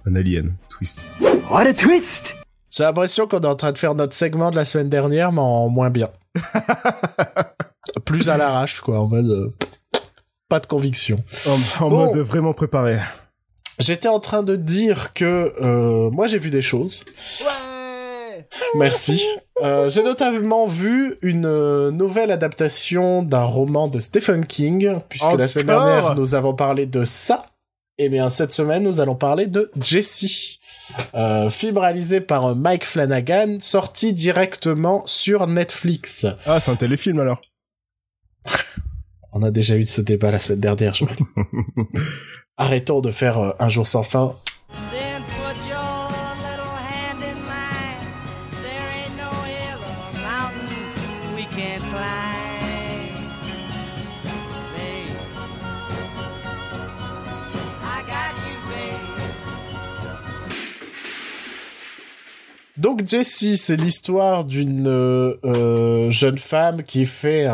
un 0.05 0.15
alien. 0.15 0.53
Twist. 0.69 1.05
What 1.49 1.61
a 1.61 1.73
twist! 1.73 2.35
J'ai 2.69 2.83
l'impression 2.83 3.27
qu'on 3.27 3.39
est 3.39 3.45
en 3.47 3.55
train 3.55 3.71
de 3.71 3.77
faire 3.77 3.95
notre 3.95 4.13
segment 4.13 4.51
de 4.51 4.55
la 4.55 4.65
semaine 4.65 4.89
dernière, 4.89 5.31
mais 5.31 5.41
en 5.41 5.69
moins 5.69 5.89
bien. 5.89 6.09
Plus 8.05 8.29
à 8.29 8.37
l'arrache, 8.37 8.81
quoi, 8.81 8.99
en 8.99 9.07
mode... 9.07 9.25
euh, 9.29 9.53
pas 10.49 10.59
de 10.59 10.67
conviction. 10.67 11.23
En, 11.47 11.85
en 11.85 11.89
Bon. 11.89 12.05
mode 12.13 12.17
vraiment 12.19 12.53
préparé. 12.53 12.99
J'étais 13.79 14.07
en 14.07 14.19
train 14.19 14.43
de 14.43 14.55
dire 14.55 15.13
que 15.13 15.53
euh, 15.61 16.09
moi 16.11 16.27
j'ai 16.27 16.37
vu 16.37 16.49
des 16.51 16.61
choses. 16.61 17.03
Merci. 18.75 19.25
Euh, 19.61 19.87
j'ai 19.87 20.03
notamment 20.03 20.67
vu 20.67 21.15
une 21.21 21.45
euh, 21.45 21.89
nouvelle 21.89 22.31
adaptation 22.31 23.23
d'un 23.23 23.43
roman 23.43 23.87
de 23.87 23.99
Stephen 23.99 24.45
King, 24.45 24.99
puisque 25.07 25.31
la 25.37 25.47
semaine 25.47 25.67
dernière 25.67 26.15
nous 26.15 26.35
avons 26.35 26.53
parlé 26.53 26.85
de 26.85 27.05
ça. 27.05 27.45
Et 27.97 28.09
bien 28.09 28.27
cette 28.27 28.51
semaine 28.51 28.83
nous 28.83 28.99
allons 28.99 29.15
parler 29.15 29.47
de 29.47 29.71
Jessie. 29.81 30.59
Euh, 31.15 31.49
film 31.49 31.77
réalisé 31.77 32.19
par 32.19 32.45
euh, 32.45 32.55
Mike 32.55 32.85
Flanagan, 32.85 33.57
sorti 33.61 34.13
directement 34.13 35.01
sur 35.05 35.47
Netflix. 35.47 36.25
Ah, 36.45 36.59
c'est 36.59 36.71
un 36.71 36.75
téléfilm 36.75 37.19
alors. 37.19 37.41
On 39.31 39.41
a 39.41 39.51
déjà 39.51 39.75
eu 39.75 39.83
ce 39.83 40.01
débat 40.01 40.31
la 40.31 40.39
semaine 40.39 40.59
dernière, 40.59 40.93
je 40.93 41.05
Arrêtons 42.57 43.01
de 43.01 43.11
faire 43.11 43.55
un 43.59 43.69
jour 43.69 43.87
sans 43.87 44.03
fin. 44.03 44.35
Donc 62.85 63.07
Jessie, 63.07 63.57
c'est 63.57 63.77
l'histoire 63.77 64.45
d'une 64.45 64.85
euh, 64.85 65.33
euh, 65.43 66.11
jeune 66.11 66.37
femme 66.37 66.83
qui 66.83 67.07
fait 67.07 67.47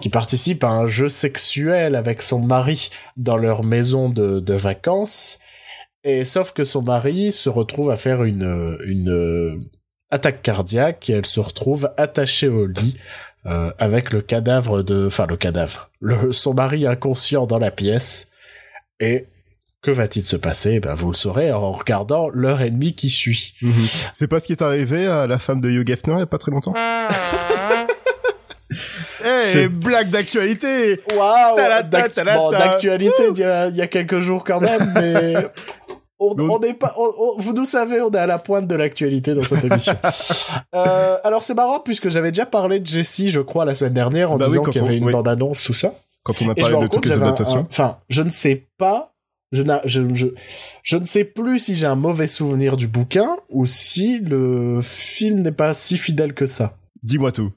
qui 0.00 0.08
participe 0.08 0.64
à 0.64 0.70
un 0.70 0.88
jeu 0.88 1.08
sexuel 1.08 1.94
avec 1.94 2.20
son 2.20 2.40
mari 2.40 2.90
dans 3.16 3.36
leur 3.36 3.62
maison 3.62 4.08
de, 4.08 4.54
vacances. 4.54 5.38
Et 6.02 6.24
sauf 6.24 6.50
que 6.50 6.64
son 6.64 6.82
mari 6.82 7.30
se 7.30 7.48
retrouve 7.48 7.92
à 7.92 7.96
faire 7.96 8.24
une 8.24 8.76
une 8.84 9.10
euh, 9.10 9.54
attaque 10.10 10.42
cardiaque 10.42 11.10
et 11.10 11.12
elle 11.12 11.26
se 11.26 11.38
retrouve 11.38 11.88
attachée 11.96 12.48
au 12.48 12.66
lit 12.66 12.96
avec 13.44 14.10
le 14.10 14.20
cadavre 14.20 14.82
de, 14.82 15.06
enfin 15.06 15.28
le 15.28 15.36
cadavre, 15.36 15.92
son 16.32 16.54
mari 16.54 16.88
inconscient 16.88 17.46
dans 17.46 17.60
la 17.60 17.70
pièce. 17.70 18.26
Et 18.98 19.26
que 19.86 19.92
va-t-il 19.92 20.26
se 20.26 20.34
passer? 20.36 20.80
Ben 20.80 20.96
vous 20.96 21.12
le 21.12 21.16
saurez 21.16 21.52
en 21.52 21.70
regardant 21.70 22.28
l'heure 22.30 22.60
et 22.60 22.70
demie 22.70 22.94
qui 22.96 23.08
suit. 23.08 23.54
C'est 24.12 24.26
pas 24.26 24.40
ce 24.40 24.46
qui 24.46 24.52
est 24.52 24.62
arrivé 24.62 25.06
à 25.06 25.28
la 25.28 25.38
femme 25.38 25.60
de 25.60 25.70
Hugh 25.70 25.88
Hefner 25.88 26.14
il 26.14 26.18
y 26.18 26.22
a 26.22 26.26
pas 26.26 26.38
très 26.38 26.50
longtemps? 26.50 26.74
Eh, 29.24 29.42
C'est- 29.42 29.68
blague 29.68 30.10
d'actualité 30.10 31.00
Waouh 31.16 31.56
bon, 31.56 32.50
D'actualité, 32.50 33.12
il 33.30 33.38
y, 33.38 33.42
a, 33.44 33.66
il 33.68 33.74
y 33.76 33.80
a 33.80 33.86
quelques 33.88 34.20
jours 34.20 34.44
quand 34.44 34.60
même, 34.60 34.92
mais... 34.94 35.34
On, 36.18 36.34
on- 36.38 36.60
pas, 36.74 36.94
on- 36.96 37.12
on- 37.18 37.40
vous 37.40 37.52
nous 37.52 37.64
savez, 37.64 38.00
on 38.00 38.10
est 38.10 38.18
à 38.18 38.26
la 38.26 38.38
pointe 38.38 38.66
de 38.68 38.74
l'actualité 38.74 39.34
dans 39.34 39.42
cette 39.42 39.64
émission. 39.64 39.94
Euh, 40.74 41.16
alors 41.24 41.42
c'est 41.42 41.54
marrant 41.54 41.80
puisque 41.80 42.08
j'avais 42.10 42.30
déjà 42.30 42.46
parlé 42.46 42.78
de 42.80 42.86
Jessie, 42.86 43.30
je 43.30 43.40
crois, 43.40 43.64
la 43.64 43.74
semaine 43.74 43.94
dernière 43.94 44.30
en 44.30 44.36
Bah 44.36 44.46
disant 44.46 44.62
qu'il 44.64 44.82
y 44.82 44.84
avait 44.84 44.96
une 44.98 45.06
oui. 45.06 45.12
bande-annonce, 45.12 45.62
tout 45.64 45.74
ça. 45.74 45.92
Quand 46.22 46.34
on 46.42 46.50
a 46.50 46.54
parlé 46.54 46.76
de 46.80 46.86
toutes 46.88 47.06
les 47.06 47.12
adaptations. 47.12 47.66
Enfin, 47.70 47.98
je 48.10 48.22
ne 48.22 48.30
sais 48.30 48.66
pas, 48.78 49.14
je, 49.56 49.62
n'a- 49.62 49.82
je, 49.84 50.02
je, 50.14 50.26
je 50.82 50.96
ne 50.96 51.04
sais 51.04 51.24
plus 51.24 51.58
si 51.58 51.74
j'ai 51.74 51.86
un 51.86 51.96
mauvais 51.96 52.26
souvenir 52.28 52.76
du 52.76 52.86
bouquin 52.86 53.36
ou 53.50 53.66
si 53.66 54.20
le 54.20 54.80
film 54.82 55.40
n'est 55.42 55.52
pas 55.52 55.74
si 55.74 55.98
fidèle 55.98 56.32
que 56.34 56.46
ça. 56.46 56.76
Dis-moi 57.02 57.32
tout. 57.32 57.50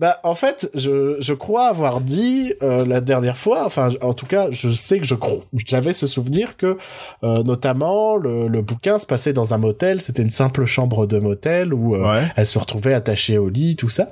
Bah, 0.00 0.18
en 0.24 0.34
fait, 0.34 0.68
je, 0.74 1.14
je 1.20 1.32
crois 1.34 1.68
avoir 1.68 2.00
dit 2.00 2.52
euh, 2.62 2.84
la 2.84 3.00
dernière 3.00 3.36
fois, 3.36 3.64
enfin, 3.64 3.90
en 4.00 4.12
tout 4.12 4.26
cas, 4.26 4.48
je 4.50 4.68
sais 4.72 4.98
que 4.98 5.04
je 5.06 5.14
crois, 5.14 5.44
j'avais 5.68 5.92
ce 5.92 6.08
souvenir 6.08 6.56
que, 6.56 6.76
euh, 7.22 7.44
notamment, 7.44 8.16
le, 8.16 8.48
le 8.48 8.60
bouquin 8.60 8.98
se 8.98 9.06
passait 9.06 9.32
dans 9.32 9.54
un 9.54 9.58
motel, 9.58 10.00
c'était 10.00 10.22
une 10.22 10.30
simple 10.30 10.64
chambre 10.64 11.06
de 11.06 11.20
motel 11.20 11.72
où 11.72 11.94
euh, 11.94 12.10
Ouais. 12.10 12.24
elle 12.34 12.46
se 12.48 12.58
retrouvait 12.58 12.92
attachée 12.94 13.38
au 13.38 13.48
lit, 13.50 13.76
tout 13.76 13.88
ça. 13.88 14.10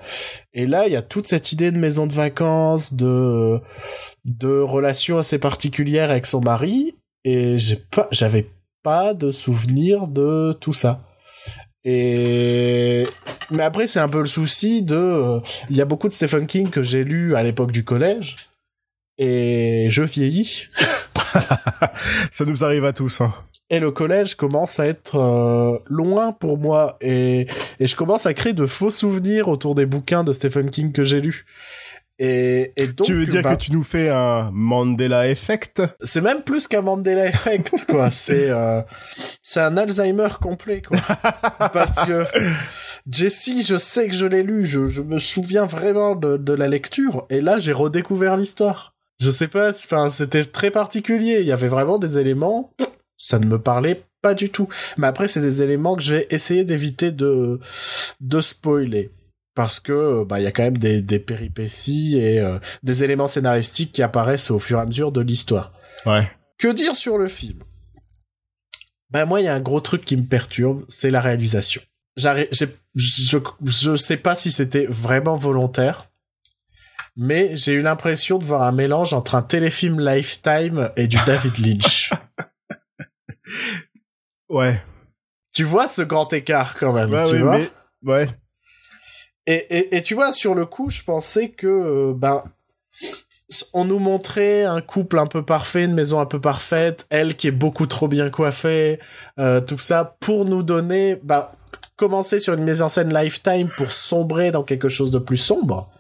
Et 0.55 0.67
là, 0.67 0.87
il 0.87 0.93
y 0.93 0.97
a 0.97 1.03
toute 1.03 1.27
cette 1.27 1.51
idée 1.51 1.73
de 1.73 1.79
maison 1.79 2.07
de 2.07 2.13
vacances, 2.15 2.95
de 2.95 3.59
de 4.27 4.61
relations 4.61 5.19
assez 5.19 5.39
particulières 5.39 6.11
avec 6.13 6.27
son 6.27 6.43
mari, 6.43 6.95
et 7.25 7.59
j'ai 7.59 7.77
pas, 7.77 8.09
j'avais 8.11 8.47
pas 8.83 9.15
de 9.15 9.31
souvenir 9.31 10.09
de 10.09 10.57
tout 10.61 10.73
ça. 10.73 11.03
Et 11.85 13.07
mais 13.51 13.63
après 13.63 13.87
c'est 13.87 14.01
un 14.01 14.09
peu 14.09 14.19
le 14.19 14.27
souci 14.27 14.83
de 14.83 15.41
il 15.71 15.77
y 15.77 15.81
a 15.81 15.87
beaucoup 15.87 16.09
de 16.09 16.13
Stephen 16.13 16.47
King 16.47 16.69
que 16.69 16.83
j'ai 16.83 17.05
lu 17.05 17.35
à 17.35 17.43
l'époque 17.43 17.73
du 17.73 17.85
collège 17.85 18.37
et 19.17 19.87
je 19.89 20.03
vieillis 20.03 20.67
Ça 22.33 22.45
nous 22.45 22.65
arrive 22.65 22.85
à 22.85 22.93
tous. 22.93 23.23
Hein. 23.23 23.33
et 23.71 23.81
le 23.81 23.93
collège 23.93 24.35
commence 24.35 24.79
à 24.79 24.87
être 24.87 25.17
euh, 25.17 25.79
loin 25.87 26.33
pour 26.33 26.59
moi 26.59 26.99
et 27.01 27.47
et 27.79 27.87
je 27.87 27.97
commence 27.97 28.27
à 28.27 28.35
créer 28.35 28.53
de 28.53 28.67
faux 28.67 28.91
souvenirs 28.91 29.49
autour 29.49 29.75
des 29.75 29.87
bouquins 29.87 30.23
de 30.23 30.35
Stephen 30.35 30.69
King 30.69 30.93
que 30.93 31.03
j'ai 31.03 31.23
lus. 31.23 31.47
Et, 32.23 32.75
et 32.77 32.87
donc 32.87 33.07
tu 33.07 33.15
veux 33.15 33.25
dire 33.25 33.41
bah, 33.41 33.57
que 33.57 33.63
tu 33.63 33.73
nous 33.73 33.83
fais 33.83 34.11
un 34.11 34.51
Mandela 34.53 35.27
Effect 35.27 35.83
c'est 36.01 36.21
même 36.21 36.43
plus 36.43 36.69
qu'un 36.69 36.83
Mandela 36.83 37.27
Effect 37.27 37.73
quoi. 37.89 38.11
C'est 38.11 38.51
euh, 38.51 38.83
c'est 39.43 39.61
un 39.61 39.79
Alzheimer 39.79 40.29
complet 40.39 40.83
quoi. 40.83 40.99
Parce 41.73 42.07
que 42.07 42.27
Jessie 43.11 43.63
je 43.63 43.79
sais 43.79 44.07
que 44.07 44.15
je 44.15 44.27
l'ai 44.27 44.43
lu 44.43 44.67
je, 44.67 44.87
je 44.87 45.01
me 45.01 45.19
souviens 45.19 45.65
vraiment 45.65 46.15
de, 46.15 46.37
de 46.37 46.53
la 46.53 46.69
lecture 46.69 47.25
et 47.31 47.41
là 47.41 47.59
j'ai 47.59 47.73
redécouvert 47.73 48.37
l'histoire. 48.37 48.95
Je 49.19 49.31
sais 49.31 49.49
pas 49.49 49.71
enfin 49.71 50.11
c'était 50.11 50.45
très 50.45 50.71
particulier. 50.71 51.39
Il 51.41 51.47
y 51.47 51.53
avait 51.53 51.69
vraiment 51.69 51.97
des 51.97 52.19
éléments 52.19 52.71
ça 53.17 53.39
ne 53.39 53.47
me 53.47 53.59
parlait 53.59 54.03
pas 54.21 54.35
du 54.35 54.51
tout. 54.51 54.69
Mais 54.99 55.07
après 55.07 55.27
c'est 55.27 55.41
des 55.41 55.63
éléments 55.63 55.97
que 55.97 56.03
je 56.03 56.17
vais 56.17 56.27
essayer 56.29 56.65
d'éviter 56.65 57.13
de 57.13 57.61
de 58.21 58.41
spoiler 58.43 59.11
parce 59.61 59.79
que 59.79 60.25
bah 60.25 60.41
il 60.41 60.45
y 60.45 60.47
a 60.47 60.53
quand 60.53 60.63
même 60.63 60.79
des, 60.79 61.03
des 61.03 61.19
péripéties 61.19 62.17
et 62.17 62.41
euh, 62.41 62.59
des 62.83 63.05
éléments 63.05 63.29
scénaristiques 63.29 63.93
qui 63.93 64.03
apparaissent 64.03 64.51
au 64.51 64.59
fur 64.59 64.79
et 64.79 64.81
à 64.81 64.87
mesure 64.87 65.13
de 65.13 65.21
l'histoire. 65.21 65.75
Ouais. 66.07 66.27
Que 66.57 66.69
dire 66.73 66.95
sur 66.95 67.19
le 67.19 67.29
film? 67.29 67.59
Ben 69.11 69.27
moi, 69.27 69.43
il 69.43 69.45
y 69.45 69.49
a 69.49 69.55
un 69.55 69.61
gros 69.61 69.81
truc 69.81 70.03
qui 70.03 70.17
me 70.17 70.25
perturbe, 70.25 70.83
c'est 70.89 71.11
la 71.11 71.21
réalisation. 71.21 71.83
J'arri- 72.17 72.49
j'ai- 72.53 72.75
je, 72.95 73.37
je 73.67 73.97
sais 73.97 74.17
pas 74.17 74.35
si 74.35 74.51
c'était 74.51 74.87
vraiment 74.87 75.37
volontaire, 75.37 76.07
mais 77.17 77.55
j'ai 77.55 77.73
eu 77.73 77.83
l'impression 77.83 78.39
de 78.39 78.47
voir 78.47 78.63
un 78.63 78.73
mélange 78.73 79.13
entre 79.13 79.35
un 79.35 79.43
téléfilm 79.43 80.01
Lifetime 80.01 80.89
et 80.97 81.07
du 81.07 81.19
David 81.27 81.59
Lynch. 81.59 82.13
Ouais. 84.49 84.83
tu 85.53 85.65
vois 85.65 85.87
ce 85.87 86.03
grand 86.03 86.33
écart 86.33 86.75
quand 86.79 86.93
même, 86.95 87.13
Ouais, 87.13 87.25
tu 87.25 87.33
ouais, 87.35 87.39
vois? 87.43 87.59
mais... 87.59 87.71
Ouais. 88.03 88.29
Et, 89.47 89.55
et, 89.55 89.97
et 89.97 90.03
tu 90.03 90.15
vois, 90.15 90.33
sur 90.33 90.55
le 90.55 90.67
coup, 90.67 90.91
je 90.91 91.03
pensais 91.03 91.49
que, 91.49 91.67
euh, 91.67 92.13
ben, 92.15 92.43
on 93.73 93.85
nous 93.85 93.99
montrait 93.99 94.65
un 94.65 94.81
couple 94.81 95.19
un 95.19 95.27
peu 95.27 95.45
parfait, 95.45 95.85
une 95.85 95.95
maison 95.95 96.21
un 96.21 96.27
peu 96.27 96.41
parfaite, 96.41 97.07
elle 97.11 97.37
qui 97.37 97.49
est 97.49 97.53
beaucoup 97.53 97.87
trop 97.87 98.09
bien 98.09 98.31
coiffée, 98.31 99.01
euh, 99.39 99.61
tout 99.61 99.79
ça, 99.79 100.17
pour 100.21 100.45
nous 100.45 100.63
donner, 100.63 101.17
bah, 101.23 101.53
commencer 101.97 102.39
sur 102.39 102.55
une 102.55 102.65
mise 102.65 102.83
en 102.83 102.89
scène 102.89 103.13
lifetime 103.13 103.69
pour 103.77 103.91
sombrer 103.91 104.51
dans 104.51 104.63
quelque 104.63 104.89
chose 104.89 105.11
de 105.11 105.19
plus 105.19 105.37
sombre. 105.37 105.91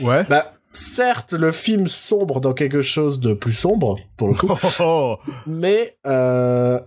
Ouais. 0.00 0.24
Bah, 0.24 0.52
certes, 0.72 1.32
le 1.32 1.50
film 1.50 1.88
sombre 1.88 2.40
dans 2.40 2.54
quelque 2.54 2.82
chose 2.82 3.18
de 3.20 3.34
plus 3.34 3.52
sombre, 3.52 3.98
pour 4.16 4.28
le 4.28 4.34
coup, 4.34 4.50
mais, 5.46 5.96
euh, 6.06 6.78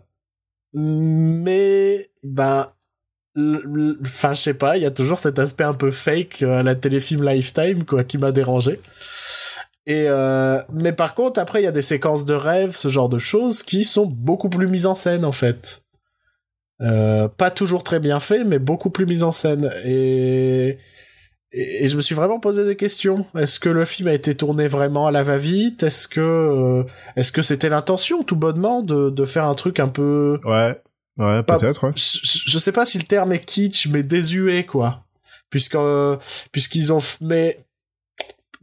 mais, 0.74 2.09
ben, 2.24 2.68
enfin 3.36 4.34
je 4.34 4.39
sais 4.39 4.53
pas, 4.53 4.77
il 4.77 4.84
y 4.84 4.86
a 4.86 4.91
toujours 4.91 5.19
cet 5.19 5.39
aspect 5.39 5.63
un 5.63 5.73
peu 5.73 5.91
fake 5.91 6.43
euh, 6.43 6.59
à 6.59 6.63
la 6.63 6.75
téléfilm 6.75 7.23
Lifetime 7.27 7.84
quoi 7.84 8.03
qui 8.03 8.17
m'a 8.17 8.31
dérangé. 8.31 8.79
Et 9.86 10.05
euh, 10.07 10.61
mais 10.71 10.93
par 10.93 11.13
contre 11.13 11.39
après 11.39 11.61
il 11.61 11.65
y 11.65 11.67
a 11.67 11.71
des 11.71 11.81
séquences 11.81 12.25
de 12.25 12.36
rêves, 12.36 12.75
ce 12.75 12.89
genre 12.89 13.09
de 13.09 13.19
choses 13.19 13.63
qui 13.63 13.84
sont 13.84 14.05
beaucoup 14.05 14.49
plus 14.49 14.67
mises 14.67 14.86
en 14.86 14.95
scène 14.95 15.25
en 15.25 15.31
fait. 15.31 15.84
Euh, 16.81 17.27
pas 17.27 17.51
toujours 17.51 17.84
très 17.84 17.99
bien 17.99 18.19
fait, 18.19 18.43
mais 18.43 18.59
beaucoup 18.59 18.89
plus 18.89 19.05
mises 19.05 19.23
en 19.23 19.31
scène. 19.31 19.71
Et, 19.86 20.77
et, 21.51 21.86
et 21.86 21.88
je 21.88 21.95
me 21.95 22.01
suis 22.01 22.15
vraiment 22.15 22.39
posé 22.39 22.65
des 22.65 22.75
questions. 22.75 23.25
Est-ce 23.38 23.59
que 23.59 23.69
le 23.69 23.86
film 23.86 24.09
a 24.09 24.13
été 24.13 24.36
tourné 24.36 24.67
vraiment 24.67 25.07
à 25.07 25.11
la 25.11 25.23
va-vite? 25.23 25.84
Est-ce 25.84 26.07
que 26.07 26.19
euh, 26.19 26.84
est-ce 27.15 27.31
que 27.31 27.41
c'était 27.41 27.69
l'intention 27.69 28.23
tout 28.23 28.36
bonnement 28.36 28.81
de, 28.81 29.09
de 29.09 29.25
faire 29.25 29.45
un 29.45 29.55
truc 29.55 29.79
un 29.79 29.88
peu 29.88 30.39
Ouais. 30.45 30.75
Ouais, 31.18 31.43
peut-être, 31.43 31.86
ouais. 31.88 31.93
je, 31.95 32.57
sais 32.57 32.72
pas 32.72 32.86
si 32.86 32.97
le 32.97 33.03
terme 33.03 33.34
est 33.34 33.45
kitsch, 33.45 33.88
mais 33.88 34.01
désuet, 34.03 34.66
quoi. 34.66 35.03
Puisque, 35.49 35.76
euh, 35.76 36.18
puisqu'ils 36.51 36.91
ont, 36.91 37.01
mais, 37.22 37.57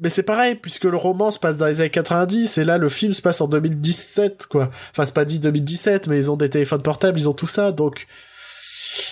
mais 0.00 0.10
c'est 0.10 0.24
pareil, 0.24 0.56
puisque 0.56 0.84
le 0.84 0.96
roman 0.96 1.30
se 1.30 1.38
passe 1.38 1.58
dans 1.58 1.66
les 1.66 1.80
années 1.80 1.90
90, 1.90 2.58
et 2.58 2.64
là, 2.64 2.78
le 2.78 2.88
film 2.88 3.12
se 3.12 3.22
passe 3.22 3.40
en 3.40 3.46
2017, 3.46 4.46
quoi. 4.46 4.70
Enfin, 4.90 5.04
c'est 5.06 5.14
pas 5.14 5.24
dit 5.24 5.38
2017, 5.38 6.08
mais 6.08 6.18
ils 6.18 6.30
ont 6.30 6.36
des 6.36 6.50
téléphones 6.50 6.82
portables, 6.82 7.20
ils 7.20 7.28
ont 7.28 7.34
tout 7.34 7.46
ça, 7.46 7.70
donc, 7.70 8.08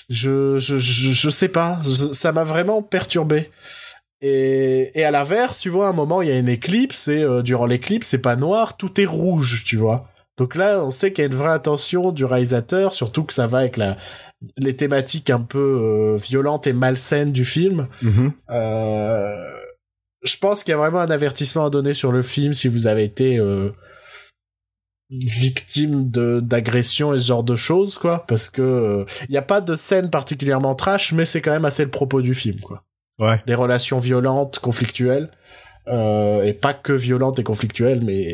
je, 0.09 0.59
je, 0.59 0.79
je, 0.79 1.11
je 1.13 1.31
sais 1.31 1.49
pas. 1.49 1.79
Je- 1.85 2.13
ça 2.13 2.33
m'a 2.33 2.45
vraiment 2.45 2.83
perturbé. 2.83 3.51
Et, 4.21 4.91
et 4.99 5.05
à 5.05 5.13
l'inverse, 5.13 5.61
tu 5.61 5.69
vois, 5.69 5.87
à 5.87 5.91
un 5.91 5.93
moment, 5.93 6.23
il 6.23 6.29
y 6.29 6.33
a 6.33 6.39
une 6.39 6.49
éclipse, 6.49 7.07
et 7.07 7.23
euh, 7.23 7.43
durant 7.43 7.67
l'éclipse, 7.67 8.09
c'est 8.09 8.19
pas 8.19 8.35
noir, 8.35 8.77
tout 8.77 9.01
est 9.01 9.07
rouge, 9.07 9.63
tu 9.65 9.77
vois. 9.77 10.09
Donc 10.39 10.55
là, 10.55 10.83
on 10.85 10.93
sait 10.93 11.13
qu'il 11.13 11.25
y 11.25 11.27
a 11.27 11.31
une 11.31 11.37
vraie 11.37 11.53
attention 11.53 12.13
du 12.13 12.25
réalisateur, 12.25 12.95
surtout 12.95 13.25
que 13.25 13.35
ça 13.35 13.49
va 13.49 13.59
avec 13.59 13.77
la, 13.77 13.97
les 14.57 14.77
thématiques 14.77 15.31
un 15.31 15.41
peu 15.41 15.59
euh, 15.59 16.17
violentes 16.17 16.67
et 16.67 16.73
malsaines 16.73 17.33
du 17.33 17.45
film. 17.45 17.89
Mhm. 18.03 18.33
Euh, 18.51 19.35
je 20.23 20.37
pense 20.39 20.63
qu'il 20.63 20.71
y 20.71 20.75
a 20.75 20.79
vraiment 20.79 21.01
un 21.01 21.11
avertissement 21.11 21.67
à 21.67 21.71
donner 21.71 21.93
sur 21.93 22.13
le 22.13 22.23
film 22.23 22.55
si 22.55 22.69
vous 22.69 22.87
avez 22.87 23.03
été 23.03 23.39
euh, 23.39 23.71
victime 25.11 26.09
de 26.11 26.41
d'agression 26.41 27.15
et 27.15 27.19
ce 27.19 27.27
genre 27.27 27.45
de 27.45 27.57
choses, 27.57 27.99
quoi. 27.99 28.25
Parce 28.29 28.49
que 28.49 29.07
il 29.29 29.33
n'y 29.33 29.39
a 29.39 29.43
pas 29.43 29.61
de 29.61 29.75
scène 29.75 30.09
particulièrement 30.09 30.77
trash, 30.77 31.13
mais 31.13 31.25
c'est 31.25 31.41
quand 31.41 31.53
même 31.53 31.65
assez 31.65 31.85
le 31.85 31.91
propos 31.91 32.23
du 32.23 32.35
film, 32.35 32.61
quoi. 32.61 32.85
Ouais. 33.19 33.39
Des 33.47 33.57
relations 33.57 33.99
violentes, 33.99 34.61
conflictuelles. 34.61 35.31
Et 35.91 36.53
pas 36.53 36.75
que 36.75 36.93
violentes 36.93 37.39
et 37.39 37.43
conflictuelles, 37.43 38.03
mais 38.05 38.29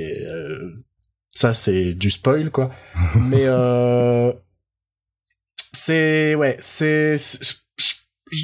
ça 1.34 1.52
c'est 1.52 1.94
du 1.94 2.10
spoil 2.10 2.50
quoi. 2.50 2.70
mais 3.20 3.44
euh, 3.44 4.32
c'est 5.72 6.34
ouais, 6.34 6.56
c'est 6.60 7.18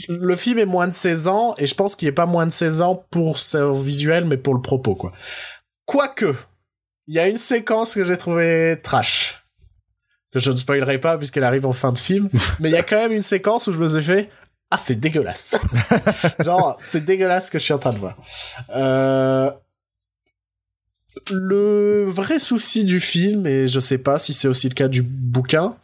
le 0.09 0.37
film 0.37 0.59
est 0.59 0.67
moins 0.67 0.87
de 0.87 0.93
16 0.93 1.29
ans 1.29 1.55
et 1.59 1.67
je 1.67 1.75
pense 1.75 1.97
qu'il 1.97 2.07
est 2.09 2.13
pas 2.13 2.27
moins 2.27 2.47
de 2.47 2.53
16 2.53 2.81
ans 2.81 3.07
pour 3.11 3.39
son 3.39 3.73
visuel 3.73 4.25
mais 4.25 4.37
pour 4.37 4.55
le 4.55 4.61
propos 4.61 4.95
quoi. 4.95 5.13
Quoique, 5.87 6.35
il 7.07 7.15
y 7.15 7.19
a 7.19 7.27
une 7.27 7.39
séquence 7.39 7.95
que 7.95 8.05
j'ai 8.05 8.17
trouvé 8.17 8.79
trash 8.83 9.37
que 10.33 10.39
je 10.39 10.53
ne 10.53 10.57
spoilerai 10.57 10.99
pas 10.99 11.19
puisqu'elle 11.19 11.45
arrive 11.45 11.67
en 11.67 11.73
fin 11.73 11.93
de 11.93 11.99
film, 11.99 12.29
mais 12.61 12.69
il 12.69 12.73
y 12.73 12.79
a 12.79 12.83
quand 12.83 12.97
même 12.97 13.13
une 13.13 13.23
séquence 13.23 13.67
où 13.67 13.73
je 13.73 13.81
me 13.81 13.89
suis 13.89 14.03
fait 14.03 14.31
ah 14.73 14.79
c'est 14.79 14.95
dégueulasse. 14.95 15.59
Genre 16.39 16.79
c'est 16.81 17.05
dégueulasse 17.05 17.47
ce 17.47 17.51
que 17.51 17.59
je 17.59 17.65
suis 17.65 17.75
en 17.75 17.79
train 17.79 17.93
de 17.93 17.99
voir. 17.99 18.17
Euh, 18.77 19.51
le 21.31 22.07
vrai 22.09 22.39
souci 22.39 22.85
du 22.85 23.01
film, 23.01 23.47
et 23.47 23.69
je 23.69 23.81
sais 23.81 23.99
pas 23.99 24.19
si 24.19 24.33
c'est 24.33 24.49
aussi 24.49 24.69
le 24.69 24.75
cas 24.75 24.89
du 24.89 25.03
bouquin, 25.03 25.77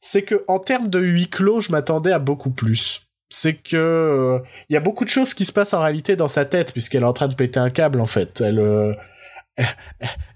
c'est 0.00 0.22
que 0.22 0.44
en 0.48 0.58
termes 0.58 0.88
de 0.88 1.00
huis 1.00 1.28
clos, 1.28 1.60
je 1.60 1.72
m'attendais 1.72 2.12
à 2.12 2.18
beaucoup 2.18 2.50
plus. 2.50 3.02
C'est 3.30 3.54
que 3.54 3.76
euh, 3.76 4.38
il 4.68 4.74
y 4.74 4.76
a 4.76 4.80
beaucoup 4.80 5.04
de 5.04 5.10
choses 5.10 5.34
qui 5.34 5.44
se 5.44 5.52
passent 5.52 5.74
en 5.74 5.80
réalité 5.80 6.14
dans 6.14 6.28
sa 6.28 6.44
tête 6.44 6.72
puisqu'elle 6.72 7.02
est 7.02 7.06
en 7.06 7.12
train 7.12 7.28
de 7.28 7.34
péter 7.34 7.58
un 7.58 7.70
câble 7.70 8.00
en 8.00 8.06
fait. 8.06 8.40
Elle, 8.40 8.60
euh, 8.60 8.94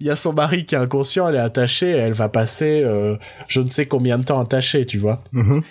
il 0.01 0.07
y 0.07 0.11
a 0.11 0.17
son 0.17 0.33
mari 0.33 0.65
qui 0.65 0.75
est 0.75 0.79
inconscient, 0.79 1.29
elle 1.29 1.37
est 1.37 1.39
attachée, 1.39 1.91
elle 1.91 2.13
va 2.13 2.29
passer 2.29 2.83
euh, 2.85 3.17
je 3.47 3.61
ne 3.61 3.69
sais 3.69 3.87
combien 3.87 4.19
de 4.19 4.25
temps 4.25 4.41
attachée, 4.41 4.87
tu 4.87 4.99
vois. 4.99 5.23
Mhm. 5.33 5.63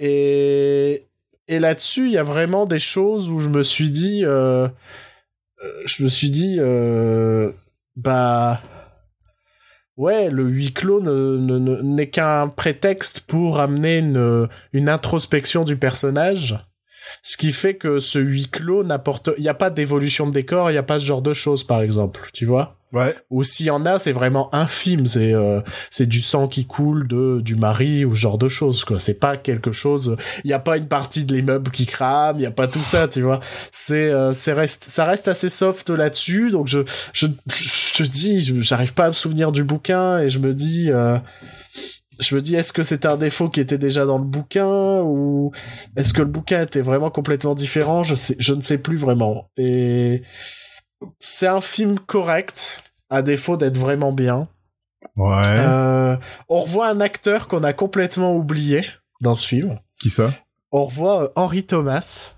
Et, 0.00 1.06
et 1.48 1.58
là-dessus, 1.60 2.06
il 2.06 2.12
y 2.12 2.18
a 2.18 2.22
vraiment 2.22 2.66
des 2.66 2.78
choses 2.78 3.30
où 3.30 3.40
je 3.40 3.48
me 3.48 3.62
suis 3.62 3.90
dit, 3.90 4.24
euh, 4.24 4.66
euh, 5.62 5.82
je 5.86 6.02
me 6.02 6.08
suis 6.08 6.30
dit, 6.30 6.56
euh, 6.58 7.50
bah, 7.96 8.60
ouais, 9.96 10.30
le 10.30 10.44
huis 10.44 10.72
clos 10.72 11.00
ne, 11.00 11.36
ne- 11.38 11.58
ne- 11.58 11.82
n'est 11.82 12.10
qu'un 12.10 12.48
prétexte 12.48 13.20
pour 13.20 13.60
amener 13.60 13.98
une, 13.98 14.48
une 14.72 14.88
introspection 14.88 15.64
du 15.64 15.76
personnage. 15.76 16.58
Ce 17.22 17.36
qui 17.36 17.52
fait 17.52 17.74
que 17.76 18.00
ce 18.00 18.18
huis 18.18 18.48
clos 18.48 18.82
n'apporte, 18.82 19.30
il 19.36 19.42
n'y 19.42 19.48
a 19.48 19.54
pas 19.54 19.70
d'évolution 19.70 20.26
de 20.26 20.32
décor, 20.32 20.70
il 20.70 20.74
n'y 20.74 20.78
a 20.78 20.82
pas 20.82 20.98
ce 20.98 21.04
genre 21.04 21.22
de 21.22 21.34
choses, 21.34 21.62
par 21.64 21.82
exemple, 21.82 22.30
tu 22.32 22.46
vois 22.46 22.78
Ouais. 22.94 23.14
ou 23.28 23.42
s'il 23.42 23.66
y 23.66 23.70
en 23.70 23.84
a, 23.86 23.98
c'est 23.98 24.12
vraiment 24.12 24.54
infime. 24.54 25.06
C'est 25.06 25.34
euh, 25.34 25.60
c'est 25.90 26.06
du 26.06 26.22
sang 26.22 26.46
qui 26.46 26.64
coule 26.66 27.08
de 27.08 27.40
du 27.42 27.56
mari 27.56 28.04
ou 28.04 28.14
ce 28.14 28.20
genre 28.20 28.38
de 28.38 28.48
choses 28.48 28.84
quoi. 28.84 28.98
C'est 28.98 29.14
pas 29.14 29.36
quelque 29.36 29.72
chose. 29.72 30.16
Il 30.44 30.50
y 30.50 30.54
a 30.54 30.58
pas 30.60 30.76
une 30.76 30.86
partie 30.86 31.24
de 31.24 31.34
l'immeuble 31.34 31.70
qui 31.72 31.86
crame. 31.86 32.36
Il 32.38 32.42
y 32.42 32.46
a 32.46 32.50
pas 32.52 32.68
tout 32.68 32.78
ça, 32.78 33.08
tu 33.08 33.20
vois. 33.22 33.40
C'est 33.72 34.10
euh, 34.10 34.32
c'est 34.32 34.52
reste 34.52 34.84
ça 34.84 35.04
reste 35.04 35.28
assez 35.28 35.48
soft 35.48 35.90
là-dessus. 35.90 36.50
Donc 36.50 36.68
je 36.68 36.80
je 37.12 37.26
je 37.48 37.92
te 37.94 38.02
dis, 38.08 38.40
j'arrive 38.62 38.94
pas 38.94 39.06
à 39.06 39.08
me 39.08 39.12
souvenir 39.12 39.52
du 39.52 39.64
bouquin 39.64 40.20
et 40.20 40.30
je 40.30 40.38
me 40.38 40.54
dis. 40.54 40.90
euh, 40.90 41.18
je 42.20 42.34
me 42.36 42.40
dis, 42.40 42.54
est-ce 42.54 42.72
que 42.72 42.84
c'est 42.84 43.06
un 43.06 43.16
défaut 43.16 43.48
qui 43.48 43.58
était 43.58 43.76
déjà 43.78 44.04
dans 44.06 44.18
le 44.18 44.24
bouquin 44.24 45.00
ou 45.02 45.50
est-ce 45.96 46.12
que 46.12 46.20
le 46.22 46.28
bouquin 46.28 46.62
était 46.62 46.80
vraiment 46.80 47.10
complètement 47.10 47.56
différent? 47.56 48.04
Je 48.04 48.14
sais, 48.14 48.36
je 48.38 48.54
ne 48.54 48.60
sais 48.60 48.78
plus 48.78 48.96
vraiment. 48.96 49.50
Et 49.56 50.22
c'est 51.18 51.48
un 51.48 51.60
film 51.60 51.98
correct, 51.98 52.83
à 53.10 53.22
défaut 53.22 53.56
d'être 53.56 53.76
vraiment 53.76 54.12
bien. 54.12 54.48
Ouais. 55.16 55.42
Euh, 55.46 56.16
on 56.48 56.62
revoit 56.62 56.88
un 56.88 57.00
acteur 57.00 57.46
qu'on 57.48 57.62
a 57.62 57.72
complètement 57.72 58.34
oublié 58.34 58.86
dans 59.20 59.34
ce 59.34 59.46
film. 59.46 59.78
Qui 60.00 60.10
ça? 60.10 60.30
On 60.72 60.84
revoit 60.86 61.22
euh, 61.24 61.28
Henry 61.36 61.64
Thomas, 61.64 62.32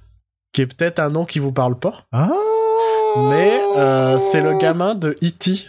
qui 0.53 0.63
est 0.63 0.67
peut-être 0.67 0.99
un 0.99 1.11
nom 1.11 1.25
qui 1.25 1.39
vous 1.39 1.53
parle 1.53 1.79
pas, 1.79 2.05
Ah 2.13 2.31
mais 3.31 3.59
euh, 3.79 4.19
c'est 4.19 4.43
le 4.43 4.59
gamin 4.59 4.95
de 4.95 5.17
E.T. 5.25 5.69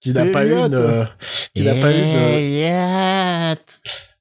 qui 0.00 0.12
n'a 0.12 0.26
pas 0.26 0.44
eu 0.44 0.52
Elliot. 0.52 0.68
de, 0.68 1.04
qui 1.54 1.62
n'a 1.64 1.74
pas 1.74 1.90
eu 1.90 2.00
de, 2.02 3.56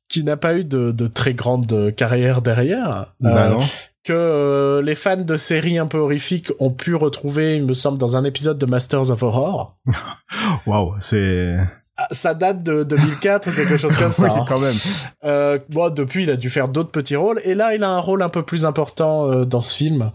qui 0.10 0.24
n'a 0.24 0.38
pas 0.38 0.56
eu 0.56 0.64
de, 0.64 0.92
de 0.92 1.08
très 1.08 1.34
grande 1.36 1.94
carrière 1.96 2.42
derrière. 2.42 3.14
Bah 3.20 3.48
Euh, 3.48 3.50
non. 3.50 3.60
Que 4.04 4.14
euh, 4.14 4.82
les 4.82 4.96
fans 4.96 5.18
de 5.18 5.38
séries 5.38 5.78
un 5.78 5.88
peu 5.88 5.98
horrifiques 6.00 6.52
ont 6.60 6.72
pu 6.72 6.96
retrouver, 6.96 7.56
il 7.58 7.66
me 7.66 7.74
semble, 7.74 7.98
dans 7.98 8.16
un 8.16 8.24
épisode 8.24 8.58
de 8.58 8.66
Masters 8.66 9.10
of 9.12 9.22
Horror. 9.24 9.78
Waouh, 10.66 10.96
c'est. 11.00 11.58
Ah, 11.98 12.08
Ça 12.12 12.34
date 12.34 12.64
de 12.64 12.84
2004 12.84 13.50
ou 13.50 13.52
quelque 13.54 13.78
chose 13.78 13.96
comme 13.98 14.12
ça. 14.12 14.24
Oui, 14.34 14.40
hein. 14.40 14.46
quand 14.48 14.60
même. 14.60 14.76
Euh, 15.24 15.60
bon, 15.70 15.94
depuis, 15.94 16.24
il 16.24 16.32
a 16.32 16.36
dû 16.36 16.50
faire 16.50 16.68
d'autres 16.70 16.92
petits 16.92 17.16
rôles. 17.16 17.42
Et 17.44 17.54
là, 17.54 17.76
il 17.76 17.84
a 17.84 17.90
un 17.92 18.00
rôle 18.00 18.22
un 18.24 18.30
peu 18.30 18.44
plus 18.44 18.66
important 18.66 19.30
euh, 19.32 19.46
dans 19.46 19.62
ce 19.62 19.76
film 19.78 20.12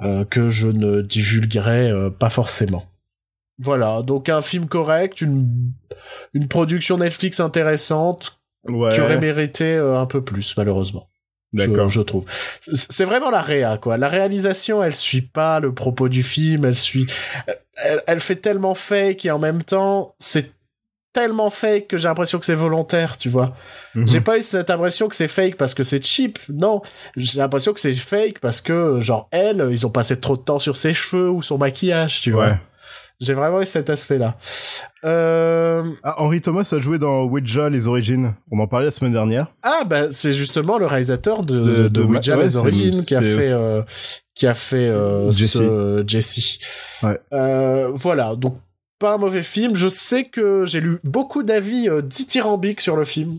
euh, 0.00 0.24
que 0.24 0.48
je 0.48 0.68
ne 0.68 1.00
divulguerai 1.02 1.90
euh, 1.90 2.10
pas 2.10 2.30
forcément. 2.30 2.84
Voilà, 3.60 4.02
donc 4.02 4.28
un 4.28 4.42
film 4.42 4.66
correct, 4.66 5.20
une, 5.20 5.48
une 6.34 6.48
production 6.48 6.98
Netflix 6.98 7.38
intéressante 7.40 8.40
Ouais. 8.66 8.94
qui 8.94 9.00
aurait 9.02 9.20
mérité 9.20 9.74
euh, 9.76 10.00
un 10.00 10.06
peu 10.06 10.24
plus, 10.24 10.56
malheureusement. 10.56 11.06
D'accord. 11.54 11.88
Je, 11.88 12.00
je 12.00 12.02
trouve. 12.02 12.24
C'est 12.74 13.04
vraiment 13.04 13.30
la 13.30 13.40
réa, 13.40 13.78
quoi. 13.78 13.96
La 13.96 14.08
réalisation, 14.08 14.82
elle 14.82 14.94
suit 14.94 15.22
pas 15.22 15.60
le 15.60 15.72
propos 15.72 16.08
du 16.08 16.22
film, 16.22 16.64
elle 16.64 16.74
suit, 16.74 17.06
elle, 17.84 18.02
elle 18.06 18.20
fait 18.20 18.36
tellement 18.36 18.74
fake 18.74 19.24
et 19.24 19.30
en 19.30 19.38
même 19.38 19.62
temps, 19.62 20.14
c'est 20.18 20.52
tellement 21.14 21.48
fake 21.48 21.86
que 21.86 21.96
j'ai 21.96 22.08
l'impression 22.08 22.38
que 22.38 22.44
c'est 22.44 22.56
volontaire, 22.56 23.16
tu 23.16 23.28
vois. 23.28 23.54
Mhm. 23.94 24.06
J'ai 24.06 24.20
pas 24.20 24.36
eu 24.36 24.42
cette 24.42 24.68
impression 24.68 25.08
que 25.08 25.14
c'est 25.14 25.28
fake 25.28 25.56
parce 25.56 25.72
que 25.72 25.84
c'est 25.84 26.04
cheap. 26.04 26.38
Non. 26.52 26.82
J'ai 27.16 27.38
l'impression 27.38 27.72
que 27.72 27.80
c'est 27.80 27.94
fake 27.94 28.40
parce 28.40 28.60
que, 28.60 28.98
genre, 29.00 29.28
elle, 29.30 29.66
ils 29.70 29.86
ont 29.86 29.90
passé 29.90 30.18
trop 30.18 30.36
de 30.36 30.42
temps 30.42 30.58
sur 30.58 30.76
ses 30.76 30.92
cheveux 30.92 31.30
ou 31.30 31.40
son 31.40 31.56
maquillage, 31.56 32.20
tu 32.20 32.32
vois. 32.32 32.58
J'ai 33.20 33.34
vraiment 33.34 33.62
eu 33.62 33.66
cet 33.66 33.90
aspect-là. 33.90 34.36
Euh... 35.04 35.84
Ah, 36.02 36.16
Henry 36.22 36.40
Thomas 36.40 36.68
a 36.72 36.78
joué 36.80 36.98
dans 36.98 37.24
Ouija, 37.24 37.68
les 37.68 37.86
origines. 37.86 38.34
On 38.50 38.58
en 38.58 38.66
parlait 38.66 38.86
la 38.86 38.90
semaine 38.90 39.12
dernière. 39.12 39.46
Ah 39.62 39.84
bah 39.86 40.10
c'est 40.10 40.32
justement 40.32 40.78
le 40.78 40.86
réalisateur 40.86 41.42
de, 41.42 41.58
De- 41.58 41.82
de, 41.82 41.88
de- 41.88 42.02
Ouija 42.02 42.36
ouais, 42.36 42.42
les 42.44 42.56
origines 42.56 43.04
qui 43.04 43.14
a 43.14 43.20
fait 43.20 43.52
euh, 43.52 43.82
qui 44.34 44.46
a 44.46 44.54
fait 44.54 44.88
euh, 44.88 45.30
Jesse. 45.30 45.52
ce 45.52 46.04
Jesse. 46.06 46.58
Ouais. 47.02 47.18
Euh, 47.32 47.90
voilà 47.94 48.34
donc 48.36 48.58
pas 48.98 49.14
un 49.14 49.18
mauvais 49.18 49.42
film. 49.42 49.74
Je 49.76 49.88
sais 49.88 50.24
que 50.24 50.64
j'ai 50.66 50.80
lu 50.80 50.98
beaucoup 51.04 51.42
d'avis 51.42 51.88
dithyrambiques 52.02 52.80
sur 52.80 52.96
le 52.96 53.04
film. 53.04 53.38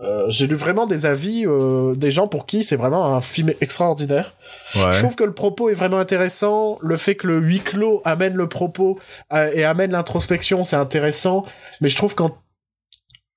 Euh, 0.00 0.26
j'ai 0.28 0.46
lu 0.48 0.56
vraiment 0.56 0.86
des 0.86 1.06
avis 1.06 1.44
euh, 1.46 1.94
des 1.94 2.10
gens 2.10 2.26
pour 2.26 2.46
qui 2.46 2.64
c'est 2.64 2.74
vraiment 2.76 3.14
un 3.14 3.20
film 3.20 3.52
extraordinaire. 3.60 4.34
Ouais. 4.74 4.92
Je 4.92 4.98
trouve 4.98 5.14
que 5.14 5.22
le 5.24 5.32
propos 5.34 5.70
est 5.70 5.74
vraiment 5.74 5.98
intéressant. 5.98 6.78
Le 6.82 6.96
fait 6.96 7.14
que 7.14 7.28
le 7.28 7.38
huis 7.38 7.60
clos 7.60 8.02
amène 8.04 8.34
le 8.34 8.48
propos 8.48 8.98
euh, 9.32 9.50
et 9.54 9.64
amène 9.64 9.92
l'introspection, 9.92 10.64
c'est 10.64 10.74
intéressant. 10.76 11.44
Mais 11.80 11.88
je 11.88 11.96
trouve 11.96 12.14
qu'en 12.16 12.36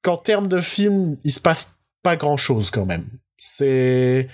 qu'en 0.02 0.18
termes 0.18 0.48
de 0.48 0.60
film, 0.60 1.18
il 1.24 1.32
se 1.32 1.40
passe 1.40 1.76
pas 2.02 2.16
grand 2.16 2.38
chose 2.38 2.72
quand 2.72 2.86
même. 2.86 3.06
C'est 3.38 4.28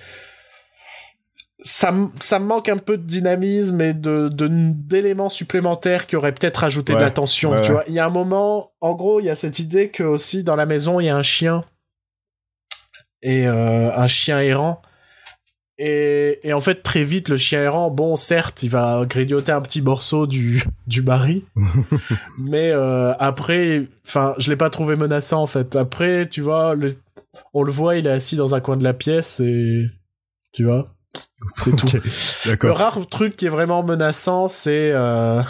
ça, 1.60 1.94
ça 2.20 2.40
me 2.40 2.46
manque 2.46 2.70
un 2.70 2.78
peu 2.78 2.98
de 2.98 3.04
dynamisme 3.06 3.80
et 3.82 3.94
de 3.94 4.30
de- 4.30 4.48
d'éléments 4.50 5.30
supplémentaires 5.30 6.08
qui 6.08 6.16
auraient 6.16 6.34
peut-être 6.34 6.64
ajouté 6.64 6.94
de 6.94 7.00
la 7.00 7.12
tension. 7.12 7.52
ouais, 7.52 7.62
tu 7.62 7.68
ouais. 7.70 7.74
vois, 7.74 7.84
il 7.88 7.94
y 7.94 8.00
a 8.00 8.06
un 8.06 8.10
moment, 8.10 8.72
en 8.82 8.94
gros, 8.94 9.20
il 9.20 9.26
y 9.26 9.30
a 9.30 9.36
cette 9.36 9.60
idée 9.60 9.90
que 9.90 10.04
aussi 10.04 10.44
dans 10.44 10.56
la 10.56 10.66
maison 10.66 11.00
il 11.00 11.06
y 11.06 11.10
a 11.10 11.16
un 11.16 11.24
chien 11.24 11.64
et 13.24 13.48
euh, 13.48 13.92
un 13.96 14.08
chien 14.08 14.40
errant. 14.40 14.82
Et, 15.80 16.40
et 16.44 16.54
en 16.54 16.60
fait, 16.62 16.84
très 16.84 17.04
vite, 17.04 17.30
le 17.30 17.38
chien 17.38 17.62
errant, 17.64 17.90
bon, 17.90 18.16
certes, 18.16 18.62
il 18.62 18.70
va 18.70 19.04
grignoter 19.10 19.52
un 19.52 19.62
petit 19.62 19.82
morceau 19.82 20.28
du, 20.28 20.64
du 20.86 21.02
mari. 21.02 21.44
mais 22.38 22.70
euh, 22.72 23.14
après, 23.18 23.88
enfin, 24.06 24.36
je 24.38 24.52
l'ai 24.52 24.56
pas 24.56 24.70
trouvé 24.70 24.96
menaçant, 24.96 25.42
en 25.42 25.48
fait. 25.48 25.76
Après, 25.76 26.28
tu 26.30 26.42
vois, 26.42 26.76
le- 26.76 26.96
on 27.56 27.64
le 27.64 27.72
voit, 27.72 27.96
il 27.96 28.06
est 28.06 28.12
assis 28.12 28.36
dans 28.36 28.54
un 28.54 28.60
coin 28.60 28.78
de 28.78 28.84
la 28.84 28.94
pièce 28.94 29.40
et... 29.40 29.88
Tu 30.52 30.64
vois 30.66 30.86
C'est 31.56 31.76
tout. 31.76 31.88
Le 32.62 32.72
rare 32.72 33.08
truc 33.08 33.36
qui 33.36 33.48
est 33.48 33.50
vraiment 33.50 33.82
menaçant, 33.82 34.48
c'est 34.48 34.92
euh, 34.94 35.42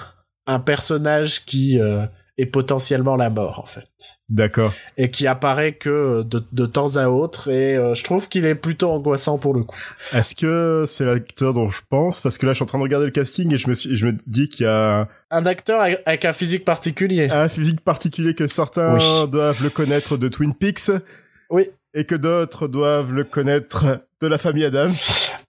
un 0.48 0.60
personnage 0.60 1.44
qui 1.44 1.78
euh, 1.82 2.06
est 2.40 2.48
potentiellement 2.48 3.16
la 3.16 3.30
mort, 3.30 3.60
en 3.60 3.66
fait 3.68 3.86
D'accord. 4.28 4.74
et 4.98 5.12
qui 5.12 5.28
apparaît 5.28 5.74
que 5.74 6.24
de, 6.24 6.44
de 6.52 6.66
temps 6.66 6.96
à 6.96 7.08
autre 7.08 7.50
et 7.52 7.78
euh, 7.78 7.94
je 7.94 8.04
trouve 8.04 8.28
qu'il 8.28 8.46
est 8.46 8.56
plutôt 8.56 8.90
angoissant 8.90 9.38
pour 9.38 9.54
le 9.54 9.64
coup. 9.64 9.78
Est-ce 10.14 10.36
que 10.36 10.86
c'est 10.88 11.06
l'acteur 11.06 11.54
dont 11.54 11.70
je 11.70 11.82
pense? 11.88 12.22
Parce 12.22 12.40
que 12.40 12.46
là, 12.48 12.54
je 12.54 12.56
suis 12.56 12.64
en 12.64 12.66
train 12.66 12.80
de 12.80 12.84
regarder 12.84 13.06
le 13.06 13.12
casting 13.12 13.54
et 13.54 13.58
je 13.58 13.68
me, 13.70 13.76
suis, 13.76 13.96
je 13.96 14.08
me 14.08 14.14
dis 14.26 14.50
qu'il 14.50 14.66
y 14.66 14.70
a 14.70 15.08
Un 15.30 15.46
acteur 15.46 15.80
avec 15.82 16.02
avec 16.08 16.26
un 16.26 16.34
physique 16.34 16.66
particulier. 16.66 17.30
un 17.30 17.50
physique 17.50 17.82
particulier 17.82 18.34
que 18.34 18.48
certains 18.48 18.96
Oui. 18.96 19.30
doivent 19.30 19.62
le 19.62 19.70
connaître 19.70 20.18
de 20.18 20.28
Twin 20.28 20.56
Peaks 20.56 20.90
Oui, 21.52 21.70
et 21.94 22.06
que 22.06 22.16
d'autres 22.16 22.68
doivent 22.68 23.14
le 23.14 23.24
connaître 23.24 23.86
de 24.22 24.28
la 24.28 24.38
famille 24.38 24.66
Adams. 24.66 24.94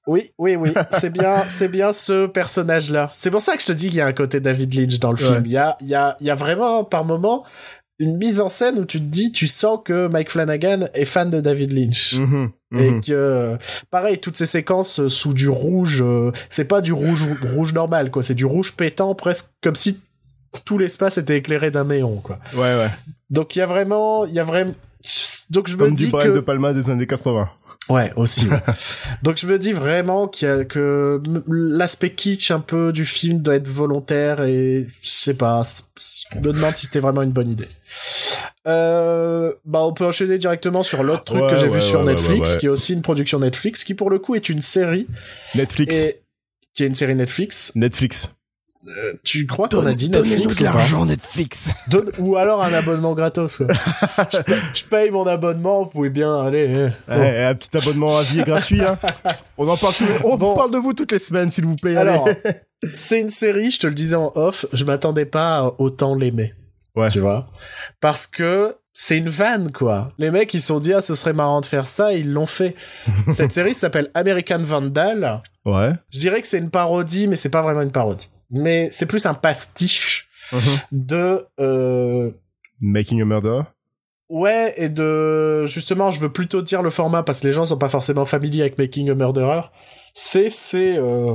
oui, 0.06 0.30
oui, 0.38 0.56
oui. 0.56 0.70
c'est 0.90 1.10
bien, 1.10 1.44
c'est 1.48 1.68
bien 1.68 1.92
ce 1.92 2.26
personnage-là. 2.26 3.10
C'est 3.14 3.30
pour 3.30 3.42
ça 3.42 3.56
que 3.56 3.62
je 3.62 3.66
te 3.68 3.72
dis 3.72 3.88
qu'il 3.88 3.96
y 3.96 4.00
a 4.00 4.06
un 4.06 4.12
côté 4.12 4.40
David 4.40 4.74
Lynch 4.74 4.98
dans 4.98 5.12
le 5.12 5.18
Ouais. 5.18 5.24
film. 5.26 5.42
Il 5.46 5.52
y 5.52 5.56
a, 5.56 5.76
il 5.80 5.86
y 5.88 5.94
a, 5.94 6.16
il 6.20 6.26
y 6.26 6.30
a 6.30 6.34
vraiment 6.34 6.84
par 6.84 7.04
moment 7.04 7.44
une 8.00 8.16
mise 8.16 8.40
en 8.40 8.48
scène 8.48 8.80
où 8.80 8.84
tu 8.84 8.98
te 8.98 9.04
dis, 9.04 9.30
tu 9.30 9.46
sens 9.46 9.78
que 9.84 10.08
Mike 10.08 10.30
Flanagan 10.30 10.80
est 10.94 11.04
fan 11.04 11.30
de 11.30 11.40
David 11.40 11.72
Lynch. 11.72 12.14
Mhm, 12.14 12.50
Et 12.76 12.90
mhm. 12.90 13.00
que, 13.00 13.12
euh, 13.12 13.56
pareil, 13.92 14.18
toutes 14.18 14.36
ces 14.36 14.46
séquences 14.46 15.06
sous 15.06 15.32
du 15.32 15.48
rouge, 15.48 16.02
euh, 16.04 16.32
c'est 16.50 16.64
pas 16.64 16.80
du 16.80 16.92
rouge 16.92 17.28
rouge 17.54 17.72
normal, 17.72 18.10
quoi. 18.10 18.24
C'est 18.24 18.34
du 18.34 18.44
rouge 18.44 18.74
pétant, 18.76 19.14
presque 19.14 19.50
comme 19.62 19.76
si 19.76 20.00
tout 20.64 20.76
l'espace 20.76 21.18
était 21.18 21.36
éclairé 21.38 21.70
d'un 21.70 21.84
néon, 21.84 22.16
quoi. 22.16 22.40
Ouais, 22.54 22.60
ouais. 22.76 22.90
Donc 23.30 23.54
il 23.54 23.60
y 23.60 23.62
a 23.62 23.66
vraiment, 23.66 24.24
il 24.26 24.32
y 24.34 24.40
a 24.40 24.44
vraiment. 24.44 24.72
Donc 25.50 25.68
je 25.68 25.74
me 25.76 25.84
Comme 25.86 25.94
dis 25.94 26.06
Brian 26.08 26.26
que 26.30 26.34
De 26.36 26.40
Palma 26.40 26.72
des 26.72 26.90
années 26.90 27.06
80. 27.06 27.48
ouais 27.90 28.12
aussi. 28.16 28.46
ouais. 28.48 28.60
Donc 29.22 29.36
je 29.36 29.46
me 29.46 29.58
dis 29.58 29.72
vraiment 29.72 30.26
qu'il 30.28 30.48
y 30.48 30.50
a 30.50 30.64
que 30.64 31.20
l'aspect 31.48 32.10
kitsch 32.10 32.50
un 32.50 32.60
peu 32.60 32.92
du 32.92 33.04
film 33.04 33.40
doit 33.40 33.56
être 33.56 33.68
volontaire 33.68 34.42
et 34.42 34.86
je 35.02 35.08
sais 35.08 35.34
pas. 35.34 35.62
Je 36.32 36.38
me 36.40 36.52
demande 36.52 36.74
si 36.76 36.86
c'était 36.86 37.00
vraiment 37.00 37.22
une 37.22 37.32
bonne 37.32 37.50
idée. 37.50 37.68
Euh, 38.66 39.52
bah 39.64 39.80
on 39.82 39.92
peut 39.92 40.06
enchaîner 40.06 40.38
directement 40.38 40.82
sur 40.82 41.02
l'autre 41.02 41.24
truc 41.24 41.42
Ouais, 41.42 41.50
que 41.50 41.56
j'ai 41.56 41.68
ouais, 41.68 41.74
vu 41.78 41.80
sur 41.82 42.02
Netflix, 42.02 42.48
ouais, 42.48 42.54
ouais. 42.54 42.60
qui 42.60 42.66
est 42.66 42.70
aussi 42.70 42.94
une 42.94 43.02
production 43.02 43.38
Netflix, 43.38 43.84
qui 43.84 43.94
pour 43.94 44.08
le 44.10 44.18
coup 44.18 44.34
est 44.34 44.48
une 44.48 44.62
série 44.62 45.06
Netflix. 45.54 45.94
et 45.94 46.22
qui 46.72 46.82
est 46.84 46.86
une 46.86 46.94
série 46.94 47.14
Netflix. 47.14 47.72
Netflix. 47.74 48.30
Tu 49.22 49.46
crois 49.46 49.68
qu'on 49.68 49.86
a 49.86 49.94
dit 49.94 50.10
Netflix 50.10 50.62
pas 50.62 51.04
Netflix. 51.06 51.72
Donne- 51.88 52.10
ou 52.18 52.36
alors 52.36 52.62
un 52.62 52.72
abonnement 52.72 53.14
gratos. 53.14 53.56
Quoi. 53.56 53.66
je, 54.32 54.38
paye, 54.42 54.56
je 54.74 54.84
paye 54.84 55.10
mon 55.10 55.26
abonnement, 55.26 55.84
vous 55.84 55.90
pouvez 55.90 56.10
bien 56.10 56.36
aller. 56.38 56.90
eh. 57.08 57.12
Bon. 57.12 57.18
Ouais, 57.20 57.44
un 57.44 57.54
petit 57.54 57.76
abonnement 57.76 58.16
à 58.18 58.22
vie 58.22 58.40
est 58.40 58.44
gratuit. 58.44 58.82
Hein. 58.84 58.98
On 59.56 59.66
en 59.68 59.76
parle, 59.76 59.94
on 60.24 60.36
Bon. 60.36 60.54
parle 60.54 60.70
de 60.70 60.78
vous 60.78 60.92
toutes 60.92 61.12
les 61.12 61.18
semaines, 61.18 61.50
s'il 61.50 61.64
vous 61.64 61.76
plaît. 61.76 61.96
Alors, 61.96 62.28
c'est 62.92 63.20
une 63.20 63.30
série, 63.30 63.70
je 63.70 63.78
te 63.80 63.86
le 63.86 63.94
disais 63.94 64.16
en 64.16 64.32
off, 64.34 64.66
je 64.72 64.84
m'attendais 64.84 65.26
pas 65.26 65.58
à 65.58 65.72
autant 65.78 66.14
l'aimer. 66.14 66.54
Ouais. 66.94 67.08
Tu 67.08 67.20
vois 67.20 67.48
Parce 68.00 68.26
que 68.26 68.76
c'est 68.92 69.18
une 69.18 69.28
vanne, 69.28 69.72
quoi. 69.72 70.12
Les 70.18 70.30
mecs, 70.30 70.52
ils 70.54 70.60
se 70.60 70.68
sont 70.68 70.78
dit, 70.78 70.92
ah, 70.92 71.00
ce 71.00 71.14
serait 71.16 71.32
marrant 71.32 71.60
de 71.60 71.66
faire 71.66 71.86
ça, 71.86 72.12
et 72.14 72.18
ils 72.20 72.30
l'ont 72.32 72.46
fait. 72.46 72.76
Cette 73.30 73.50
série 73.52 73.74
s'appelle 73.74 74.10
American 74.14 74.60
Vandal. 74.62 75.42
Ouais. 75.64 75.92
Je 76.12 76.20
dirais 76.20 76.40
que 76.40 76.46
c'est 76.46 76.58
une 76.58 76.70
parodie, 76.70 77.26
mais 77.26 77.36
c'est 77.36 77.48
pas 77.48 77.62
vraiment 77.62 77.80
une 77.82 77.90
parodie. 77.90 78.30
Mais 78.54 78.88
c'est 78.92 79.06
plus 79.06 79.26
un 79.26 79.34
pastiche 79.34 80.28
Mhm. 80.52 80.60
de... 80.92 81.46
Euh, 81.60 82.30
Making 82.80 83.22
a 83.22 83.24
Murder? 83.24 83.62
Ouais, 84.28 84.74
et 84.76 84.88
de 84.88 85.64
justement, 85.66 86.10
je 86.10 86.20
veux 86.20 86.32
plutôt 86.32 86.62
dire 86.62 86.82
le 86.82 86.90
format 86.90 87.22
parce 87.22 87.40
que 87.40 87.46
les 87.46 87.52
gens 87.52 87.66
sont 87.66 87.78
pas 87.78 87.88
forcément 87.88 88.24
familiers 88.26 88.62
avec 88.62 88.78
Making 88.78 89.10
a 89.10 89.14
Murderer. 89.14 89.62
C'est 90.12 90.50
ces 90.50 90.96
euh, 90.98 91.34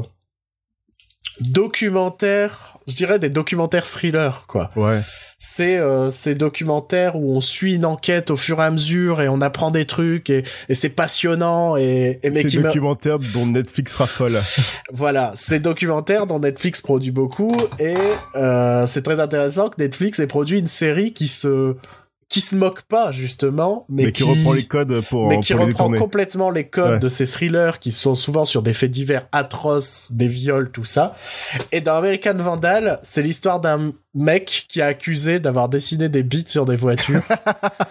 documentaires, 1.41 2.77
je 2.87 2.95
dirais 2.95 3.19
des 3.19 3.29
documentaires 3.29 3.85
thrillers 3.85 4.45
quoi. 4.47 4.71
Ouais. 4.75 5.01
C'est 5.41 5.77
euh, 5.77 6.09
ces 6.09 6.35
documentaires 6.35 7.15
où 7.15 7.33
on 7.33 7.39
suit 7.39 7.75
une 7.75 7.85
enquête 7.85 8.29
au 8.29 8.35
fur 8.35 8.59
et 8.59 8.65
à 8.65 8.71
mesure 8.71 9.21
et 9.21 9.29
on 9.29 9.39
apprend 9.39 9.71
des 9.71 9.85
trucs 9.85 10.29
et, 10.29 10.43
et 10.67 10.75
c'est 10.75 10.89
passionnant 10.89 11.77
et, 11.77 12.19
et 12.21 12.31
Ces 12.33 12.43
Making 12.43 12.59
a- 12.59 12.63
documentaires 12.63 13.19
dont 13.19 13.45
Netflix 13.45 13.95
raffole. 13.95 14.37
voilà, 14.91 15.31
ces 15.35 15.59
documentaires 15.61 16.27
dont 16.27 16.39
Netflix 16.39 16.81
produit 16.81 17.11
beaucoup 17.11 17.55
et 17.79 17.95
euh, 18.35 18.85
c'est 18.85 19.01
très 19.01 19.21
intéressant 19.21 19.69
que 19.69 19.81
Netflix 19.81 20.19
ait 20.19 20.27
produit 20.27 20.59
une 20.59 20.67
série 20.67 21.13
qui 21.13 21.29
se 21.29 21.75
qui 22.29 22.41
se 22.41 22.55
moque 22.55 22.83
pas 22.83 23.11
justement, 23.11 23.85
mais, 23.89 24.05
Mais, 24.05 24.11
qui, 24.11 24.21
reprend 24.23 24.53
les 24.53 24.65
codes 24.65 25.01
pour, 25.09 25.27
mais 25.27 25.39
qui 25.39 25.53
pour 25.53 25.65
reprend 25.65 25.91
complètement 25.91 26.51
les 26.51 26.67
codes 26.67 26.93
Ouais. 26.93 26.99
de 26.99 27.09
ces 27.09 27.25
thrillers 27.25 27.79
qui 27.79 27.91
sont 27.91 28.13
souvent 28.13 28.45
sur 28.45 28.61
des 28.61 28.73
faits 28.73 28.91
divers 28.91 29.27
atroces, 29.31 30.11
des 30.11 30.27
viols, 30.27 30.71
tout 30.71 30.85
ça. 30.85 31.15
Et 31.71 31.81
dans 31.81 31.95
American 31.95 32.35
Vandal, 32.35 32.99
c'est 33.01 33.23
l'histoire 33.23 33.59
d'un 33.59 33.93
mec 34.13 34.65
qui 34.69 34.79
est 34.79 34.83
accusé 34.83 35.39
d'avoir 35.39 35.69
dessiné 35.69 36.07
des 36.07 36.21
bits 36.23 36.45
sur 36.47 36.65
des 36.65 36.75
voitures. 36.75 37.23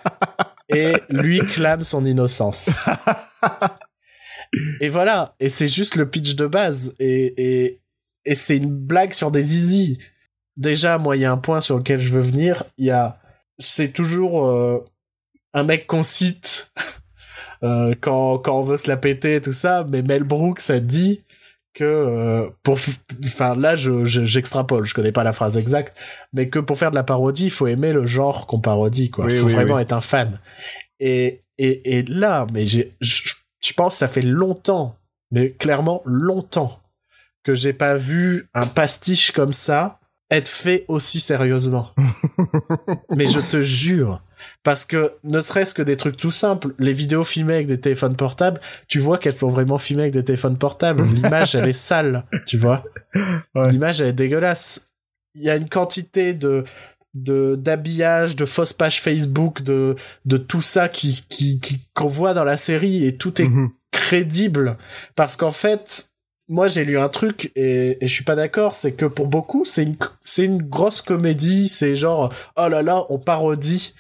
et 0.68 0.92
lui 1.10 1.40
clame 1.40 1.82
son 1.82 2.04
innocence. 2.04 2.70
et 4.80 4.88
voilà. 4.88 5.34
Et 5.40 5.48
c'est 5.48 5.68
juste 5.68 5.96
le 5.96 6.08
pitch 6.08 6.36
de 6.36 6.46
base. 6.46 6.94
Et, 7.00 7.34
et, 7.64 7.80
et 8.24 8.34
c'est 8.36 8.56
une 8.56 8.70
blague 8.70 9.12
sur 9.14 9.30
des 9.32 9.56
easy. 9.56 9.98
Déjà, 10.56 10.98
moi, 10.98 11.16
il 11.16 11.22
y 11.22 11.24
a 11.24 11.32
un 11.32 11.38
point 11.38 11.60
sur 11.60 11.76
lequel 11.78 12.00
je 12.00 12.12
veux 12.12 12.20
venir. 12.20 12.62
Il 12.76 12.86
y 12.86 12.90
a, 12.90 13.18
c'est 13.58 13.92
toujours 13.92 14.46
euh, 14.46 14.84
un 15.54 15.62
mec 15.62 15.86
qu'on 15.86 16.02
cite 16.04 16.72
euh, 17.62 17.94
quand, 18.00 18.38
quand 18.38 18.58
on 18.58 18.62
veut 18.62 18.76
se 18.76 18.88
la 18.88 18.96
péter 18.96 19.36
et 19.36 19.40
tout 19.40 19.52
ça, 19.52 19.84
mais 19.88 20.02
Mel 20.02 20.24
Brooks 20.24 20.70
a 20.70 20.78
dit 20.80 21.24
que 21.74 21.84
euh, 21.84 22.48
pour 22.64 22.78
enfin 23.24 23.54
là 23.54 23.76
je 23.76 24.04
je- 24.04 24.24
j'extrapole 24.24 24.84
je 24.86 24.94
connais 24.94 25.12
pas 25.12 25.22
la 25.22 25.32
phrase 25.34 25.56
exacte 25.56 25.96
mais 26.32 26.48
que 26.48 26.58
pour 26.58 26.76
faire 26.78 26.90
de 26.90 26.96
la 26.96 27.04
parodie 27.04 27.44
il 27.44 27.50
faut 27.50 27.68
aimer 27.68 27.92
le 27.92 28.04
genre 28.06 28.46
qu'on 28.48 28.58
parodie 28.58 29.10
quoi 29.10 29.26
il 29.26 29.32
Oui, 29.32 29.36
faut 29.38 29.46
oui, 29.46 29.52
vraiment 29.54 29.76
oui. 29.76 29.82
être 29.82 29.92
un 29.92 30.00
fan 30.00 30.40
et 30.98 31.42
et 31.58 31.98
et 31.98 32.02
là 32.04 32.46
mais 32.52 32.66
j'ai 32.66 32.94
je 33.00 33.22
je 33.60 33.72
pense 33.74 33.92
que 33.94 33.98
ça 33.98 34.08
fait 34.08 34.22
longtemps 34.22 34.96
mais 35.30 35.52
clairement 35.52 36.02
longtemps 36.04 36.80
que 37.44 37.54
j'ai 37.54 37.74
pas 37.74 37.94
vu 37.94 38.48
un 38.54 38.66
pastiche 38.66 39.30
comme 39.30 39.52
ça 39.52 39.97
être 40.30 40.48
fait 40.48 40.84
aussi 40.88 41.20
sérieusement 41.20 41.90
mais 43.16 43.26
je 43.26 43.38
te 43.38 43.60
jure 43.62 44.22
parce 44.62 44.84
que 44.84 45.14
ne 45.24 45.40
serait-ce 45.40 45.74
que 45.74 45.82
des 45.82 45.96
trucs 45.96 46.16
tout 46.16 46.30
simples, 46.30 46.74
les 46.78 46.92
vidéos 46.92 47.24
filmées 47.24 47.54
avec 47.54 47.66
des 47.66 47.80
téléphones 47.80 48.14
portables, 48.14 48.60
tu 48.86 48.98
vois 49.00 49.18
qu'elles 49.18 49.36
sont 49.36 49.48
vraiment 49.48 49.78
filmées 49.78 50.02
avec 50.02 50.12
des 50.12 50.22
téléphones 50.22 50.58
portables. 50.58 51.04
L'image, 51.12 51.54
elle 51.56 51.68
est 51.68 51.72
sale, 51.72 52.24
tu 52.46 52.56
vois. 52.56 52.84
Ouais. 53.54 53.70
L'image, 53.70 54.00
elle 54.00 54.08
est 54.08 54.12
dégueulasse. 54.12 54.90
Il 55.34 55.42
y 55.42 55.50
a 55.50 55.56
une 55.56 55.68
quantité 55.68 56.34
de 56.34 56.62
de 57.14 57.56
d'habillage, 57.56 58.36
de 58.36 58.44
fausses 58.44 58.72
pages 58.72 59.00
Facebook, 59.00 59.62
de 59.62 59.96
de 60.24 60.36
tout 60.36 60.62
ça 60.62 60.88
qui 60.88 61.24
qui 61.28 61.58
qui- 61.58 61.80
qu'on 61.94 62.06
voit 62.06 62.34
dans 62.34 62.44
la 62.44 62.56
série 62.56 63.04
et 63.06 63.16
tout 63.16 63.40
est 63.42 63.48
Mhm. 63.48 63.70
crédible 63.90 64.76
parce 65.16 65.34
qu'en 65.36 65.52
fait 65.52 66.10
moi 66.48 66.68
j'ai 66.68 66.84
lu 66.84 66.98
un 66.98 67.08
truc 67.08 67.50
et, 67.56 68.02
et 68.04 68.08
je 68.08 68.12
suis 68.14 68.24
pas 68.24 68.36
d'accord 68.36 68.74
c'est 68.74 68.92
que 68.92 69.04
pour 69.06 69.26
beaucoup 69.26 69.64
c'est 69.64 69.82
une 69.82 69.96
c'est 70.28 70.44
une 70.44 70.62
grosse 70.62 71.02
comédie 71.02 71.68
c'est 71.68 71.96
genre 71.96 72.32
oh 72.56 72.68
là 72.68 72.82
là 72.82 73.04
on 73.08 73.18
parodie 73.18 73.94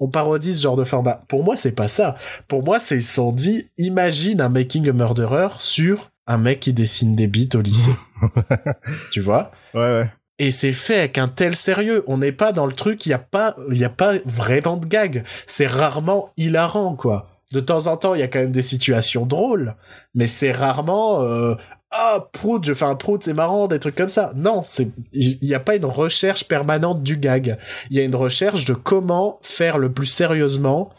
on 0.00 0.08
parodie 0.08 0.54
ce 0.54 0.62
genre 0.62 0.76
de 0.76 0.84
format 0.84 1.22
pour 1.28 1.44
moi 1.44 1.56
c'est 1.56 1.72
pas 1.72 1.88
ça 1.88 2.16
pour 2.48 2.64
moi 2.64 2.80
c'est 2.80 2.96
ils 2.96 3.04
sont 3.04 3.32
dit 3.32 3.70
imagine 3.78 4.40
un 4.40 4.48
making 4.48 4.88
a 4.88 4.92
murderer 4.92 5.48
sur 5.60 6.10
un 6.26 6.38
mec 6.38 6.60
qui 6.60 6.72
dessine 6.72 7.14
des 7.14 7.26
bites 7.26 7.54
au 7.54 7.60
lycée 7.60 7.94
tu 9.10 9.20
vois? 9.20 9.50
Ouais, 9.74 9.80
ouais. 9.80 10.10
et 10.38 10.52
c'est 10.52 10.72
fait 10.72 10.98
avec 10.98 11.18
un 11.18 11.28
tel 11.28 11.56
sérieux. 11.56 12.04
On 12.06 12.18
n'est 12.18 12.32
pas 12.32 12.52
dans 12.52 12.66
le 12.66 12.72
truc, 12.72 13.06
il 13.06 13.10
y 13.10 13.12
a 13.12 13.18
pas, 13.18 13.54
il 13.70 13.84
a 13.84 13.90
pas 13.90 14.14
vraiment 14.24 14.76
de 14.76 14.86
gag. 14.86 15.24
C'est 15.46 15.66
rarement 15.66 16.30
hilarant, 16.36 16.94
quoi. 16.96 17.33
De 17.52 17.60
temps 17.60 17.86
en 17.86 17.96
temps, 17.96 18.14
il 18.14 18.20
y 18.20 18.24
a 18.24 18.28
quand 18.28 18.40
même 18.40 18.52
des 18.52 18.62
situations 18.62 19.26
drôles, 19.26 19.76
mais 20.14 20.26
c'est 20.26 20.50
rarement, 20.50 21.22
euh, 21.22 21.54
ah, 21.90 22.26
prout, 22.32 22.64
je 22.64 22.74
fais 22.74 22.84
un 22.84 22.96
prout, 22.96 23.22
c'est 23.22 23.34
marrant, 23.34 23.68
des 23.68 23.78
trucs 23.78 23.94
comme 23.94 24.08
ça. 24.08 24.32
Non, 24.34 24.62
c'est, 24.64 24.88
il 25.12 25.38
n'y 25.42 25.54
a 25.54 25.60
pas 25.60 25.76
une 25.76 25.84
recherche 25.84 26.48
permanente 26.48 27.02
du 27.02 27.16
gag. 27.16 27.58
Il 27.90 27.96
y 27.96 28.00
a 28.00 28.02
une 28.02 28.16
recherche 28.16 28.64
de 28.64 28.74
comment 28.74 29.38
faire 29.42 29.78
le 29.78 29.92
plus 29.92 30.06
sérieusement 30.06 30.90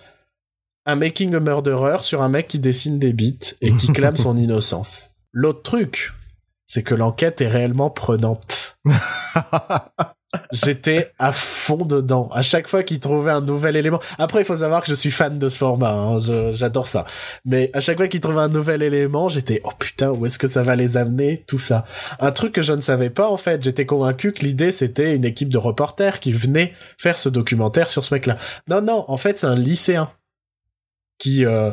un 0.86 0.96
making 0.96 1.34
a 1.36 1.40
murderer 1.40 2.04
sur 2.04 2.22
un 2.22 2.30
mec 2.30 2.48
qui 2.48 2.60
dessine 2.60 3.00
des 3.00 3.14
bites 3.14 3.58
et 3.62 3.76
qui 3.76 3.92
clame 3.92 4.16
son 4.16 4.38
innocence. 4.38 5.10
L'autre 5.32 5.64
truc, 5.64 6.14
c'est 6.66 6.84
que 6.84 6.96
l'enquête 6.96 7.42
est 7.42 7.48
réellement 7.48 7.90
prenante. 7.90 8.78
J'étais 10.52 11.12
à 11.20 11.32
fond 11.32 11.86
dedans. 11.86 12.30
À 12.32 12.42
chaque 12.42 12.68
fois 12.68 12.84
qu'il 12.84 13.00
trouvait 13.00 13.32
un 13.32 13.42
nouvel 13.42 13.76
élément. 13.76 14.00
Après, 14.18 14.42
il 14.42 14.46
faut 14.46 14.58
savoir 14.58 14.82
que 14.82 14.90
je 14.90 14.96
suis 14.96 15.12
fan 15.12 15.38
de 15.40 15.50
ce 15.50 15.58
format. 15.58 15.92
hein. 15.92 16.20
J'adore 16.54 16.88
ça. 16.88 17.06
Mais 17.46 17.70
à 17.74 17.82
chaque 17.82 17.98
fois 17.98 18.08
qu'il 18.08 18.22
trouvait 18.22 18.42
un 18.42 18.48
nouvel 18.48 18.82
élément, 18.82 19.30
j'étais 19.30 19.62
oh 19.64 19.72
putain, 19.78 20.12
où 20.12 20.26
est-ce 20.26 20.38
que 20.40 20.48
ça 20.48 20.64
va 20.64 20.76
les 20.76 20.98
amener 20.98 21.44
Tout 21.48 21.60
ça? 21.60 21.86
Un 22.20 22.32
truc 22.32 22.54
que 22.54 22.62
je 22.62 22.74
ne 22.74 22.82
savais 22.82 23.10
pas 23.10 23.30
en 23.30 23.38
fait. 23.38 23.64
J'étais 23.64 23.86
convaincu 23.86 24.32
que 24.32 24.46
l'idée 24.46 24.72
c'était 24.72 25.16
une 25.16 25.26
équipe 25.26 25.50
de 25.50 25.58
reporters 25.58 26.20
qui 26.20 26.32
venait 26.32 26.74
faire 26.98 27.18
ce 27.18 27.30
documentaire 27.30 27.90
sur 27.90 28.04
ce 28.04 28.14
mec-là. 28.14 28.38
Non, 28.68 28.82
non. 28.82 29.06
En 29.08 29.18
fait, 29.18 29.40
c'est 29.40 29.48
un 29.48 29.56
lycéen 29.56 30.10
qui 31.18 31.46
euh, 31.46 31.72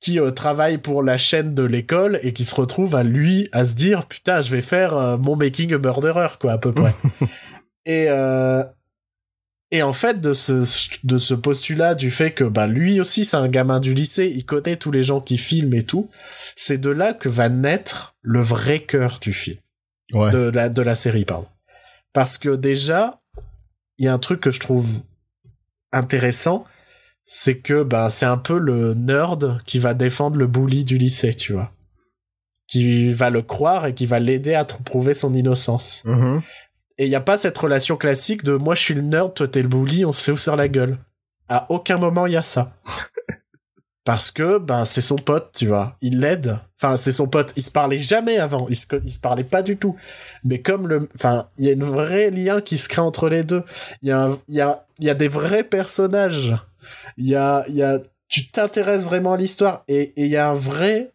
qui 0.00 0.18
euh, 0.18 0.32
travaille 0.32 0.78
pour 0.78 1.02
la 1.02 1.16
chaîne 1.16 1.54
de 1.54 1.62
l'école 1.62 2.18
et 2.22 2.32
qui 2.32 2.44
se 2.44 2.54
retrouve 2.54 2.94
à 2.94 3.04
lui 3.04 3.48
à 3.52 3.64
se 3.64 3.74
dire 3.74 4.06
putain, 4.06 4.40
je 4.42 4.50
vais 4.50 4.62
faire 4.62 4.96
euh, 4.96 5.16
mon 5.16 5.36
making 5.36 5.72
a 5.74 5.78
murderer 5.78 6.28
quoi 6.40 6.52
à 6.52 6.58
peu 6.58 6.72
près. 6.72 6.92
Et, 7.86 8.06
euh, 8.08 8.62
et 9.70 9.82
en 9.82 9.92
fait, 9.92 10.20
de 10.20 10.34
ce, 10.34 10.64
de 11.04 11.18
ce 11.18 11.34
postulat 11.34 11.94
du 11.94 12.10
fait 12.10 12.32
que 12.32 12.44
bah, 12.44 12.66
lui 12.66 13.00
aussi, 13.00 13.24
c'est 13.24 13.36
un 13.36 13.48
gamin 13.48 13.80
du 13.80 13.94
lycée, 13.94 14.30
il 14.34 14.44
connaît 14.44 14.76
tous 14.76 14.90
les 14.92 15.02
gens 15.02 15.20
qui 15.20 15.38
filment 15.38 15.74
et 15.74 15.84
tout, 15.84 16.10
c'est 16.56 16.78
de 16.78 16.90
là 16.90 17.14
que 17.14 17.28
va 17.28 17.48
naître 17.48 18.14
le 18.20 18.40
vrai 18.42 18.80
cœur 18.80 19.18
du 19.20 19.32
film, 19.32 19.58
Ouais. 20.14 20.30
de, 20.30 20.38
la, 20.38 20.68
de 20.68 20.82
la 20.82 20.94
série, 20.94 21.24
pardon. 21.24 21.48
Parce 22.12 22.36
que 22.38 22.54
déjà, 22.54 23.20
il 23.98 24.04
y 24.04 24.08
a 24.08 24.12
un 24.12 24.18
truc 24.18 24.40
que 24.40 24.50
je 24.50 24.60
trouve 24.60 24.86
intéressant, 25.92 26.64
c'est 27.24 27.58
que 27.58 27.82
bah, 27.82 28.10
c'est 28.10 28.26
un 28.26 28.36
peu 28.38 28.58
le 28.58 28.94
nerd 28.94 29.62
qui 29.64 29.78
va 29.78 29.94
défendre 29.94 30.36
le 30.36 30.46
bully 30.46 30.84
du 30.84 30.98
lycée, 30.98 31.34
tu 31.34 31.52
vois. 31.54 31.72
Qui 32.68 33.12
va 33.12 33.30
le 33.30 33.42
croire 33.42 33.86
et 33.86 33.94
qui 33.94 34.06
va 34.06 34.18
l'aider 34.18 34.54
à 34.54 34.64
prouver 34.64 35.14
son 35.14 35.34
innocence. 35.34 36.02
Mhm. 36.04 36.42
Et 36.98 37.06
il 37.06 37.08
n'y 37.08 37.14
a 37.14 37.20
pas 37.20 37.38
cette 37.38 37.58
relation 37.58 37.96
classique 37.96 38.44
de 38.44 38.54
moi 38.54 38.74
je 38.74 38.82
suis 38.82 38.94
le 38.94 39.02
nerd, 39.02 39.34
toi 39.34 39.48
t'es 39.48 39.62
le 39.62 39.68
bully, 39.68 40.04
on 40.04 40.12
se 40.12 40.30
fait 40.30 40.38
sur 40.38 40.56
la 40.56 40.68
gueule. 40.68 40.98
À 41.48 41.66
aucun 41.70 41.98
moment 41.98 42.26
il 42.26 42.32
y 42.32 42.36
a 42.36 42.42
ça. 42.42 42.72
Parce 44.04 44.32
que 44.32 44.58
ben 44.58 44.84
c'est 44.84 45.00
son 45.00 45.16
pote, 45.16 45.50
tu 45.56 45.68
vois, 45.68 45.96
il 46.00 46.18
l'aide. 46.18 46.58
Enfin 46.76 46.96
c'est 46.96 47.12
son 47.12 47.28
pote, 47.28 47.52
ils 47.56 47.62
se 47.62 47.70
parlaient 47.70 47.98
jamais 47.98 48.38
avant, 48.38 48.66
ils 48.68 48.76
se, 48.76 48.86
ils 49.04 49.12
se 49.12 49.20
parlaient 49.20 49.44
pas 49.44 49.62
du 49.62 49.76
tout. 49.76 49.96
Mais 50.44 50.60
comme 50.60 50.88
le, 50.88 51.08
enfin 51.14 51.48
il 51.56 51.66
y 51.66 51.68
a 51.68 51.72
une 51.72 51.84
vraie 51.84 52.30
lien 52.30 52.60
qui 52.60 52.78
se 52.78 52.88
crée 52.88 53.02
entre 53.02 53.28
les 53.28 53.44
deux. 53.44 53.64
Il 54.02 54.08
y 54.08 54.12
a, 54.12 54.36
il 54.48 54.54
y 54.56 54.60
a, 54.60 54.86
il 54.98 55.06
y 55.06 55.10
a 55.10 55.14
des 55.14 55.28
vrais 55.28 55.64
personnages. 55.64 56.56
Il 57.16 57.28
y 57.28 57.36
a, 57.36 57.64
il 57.68 57.76
y 57.76 57.82
a, 57.82 58.00
tu 58.28 58.48
t'intéresses 58.48 59.04
vraiment 59.04 59.34
à 59.34 59.36
l'histoire 59.36 59.84
et 59.88 60.12
et 60.20 60.24
il 60.24 60.30
y 60.30 60.36
a 60.36 60.50
un 60.50 60.54
vrai, 60.54 61.12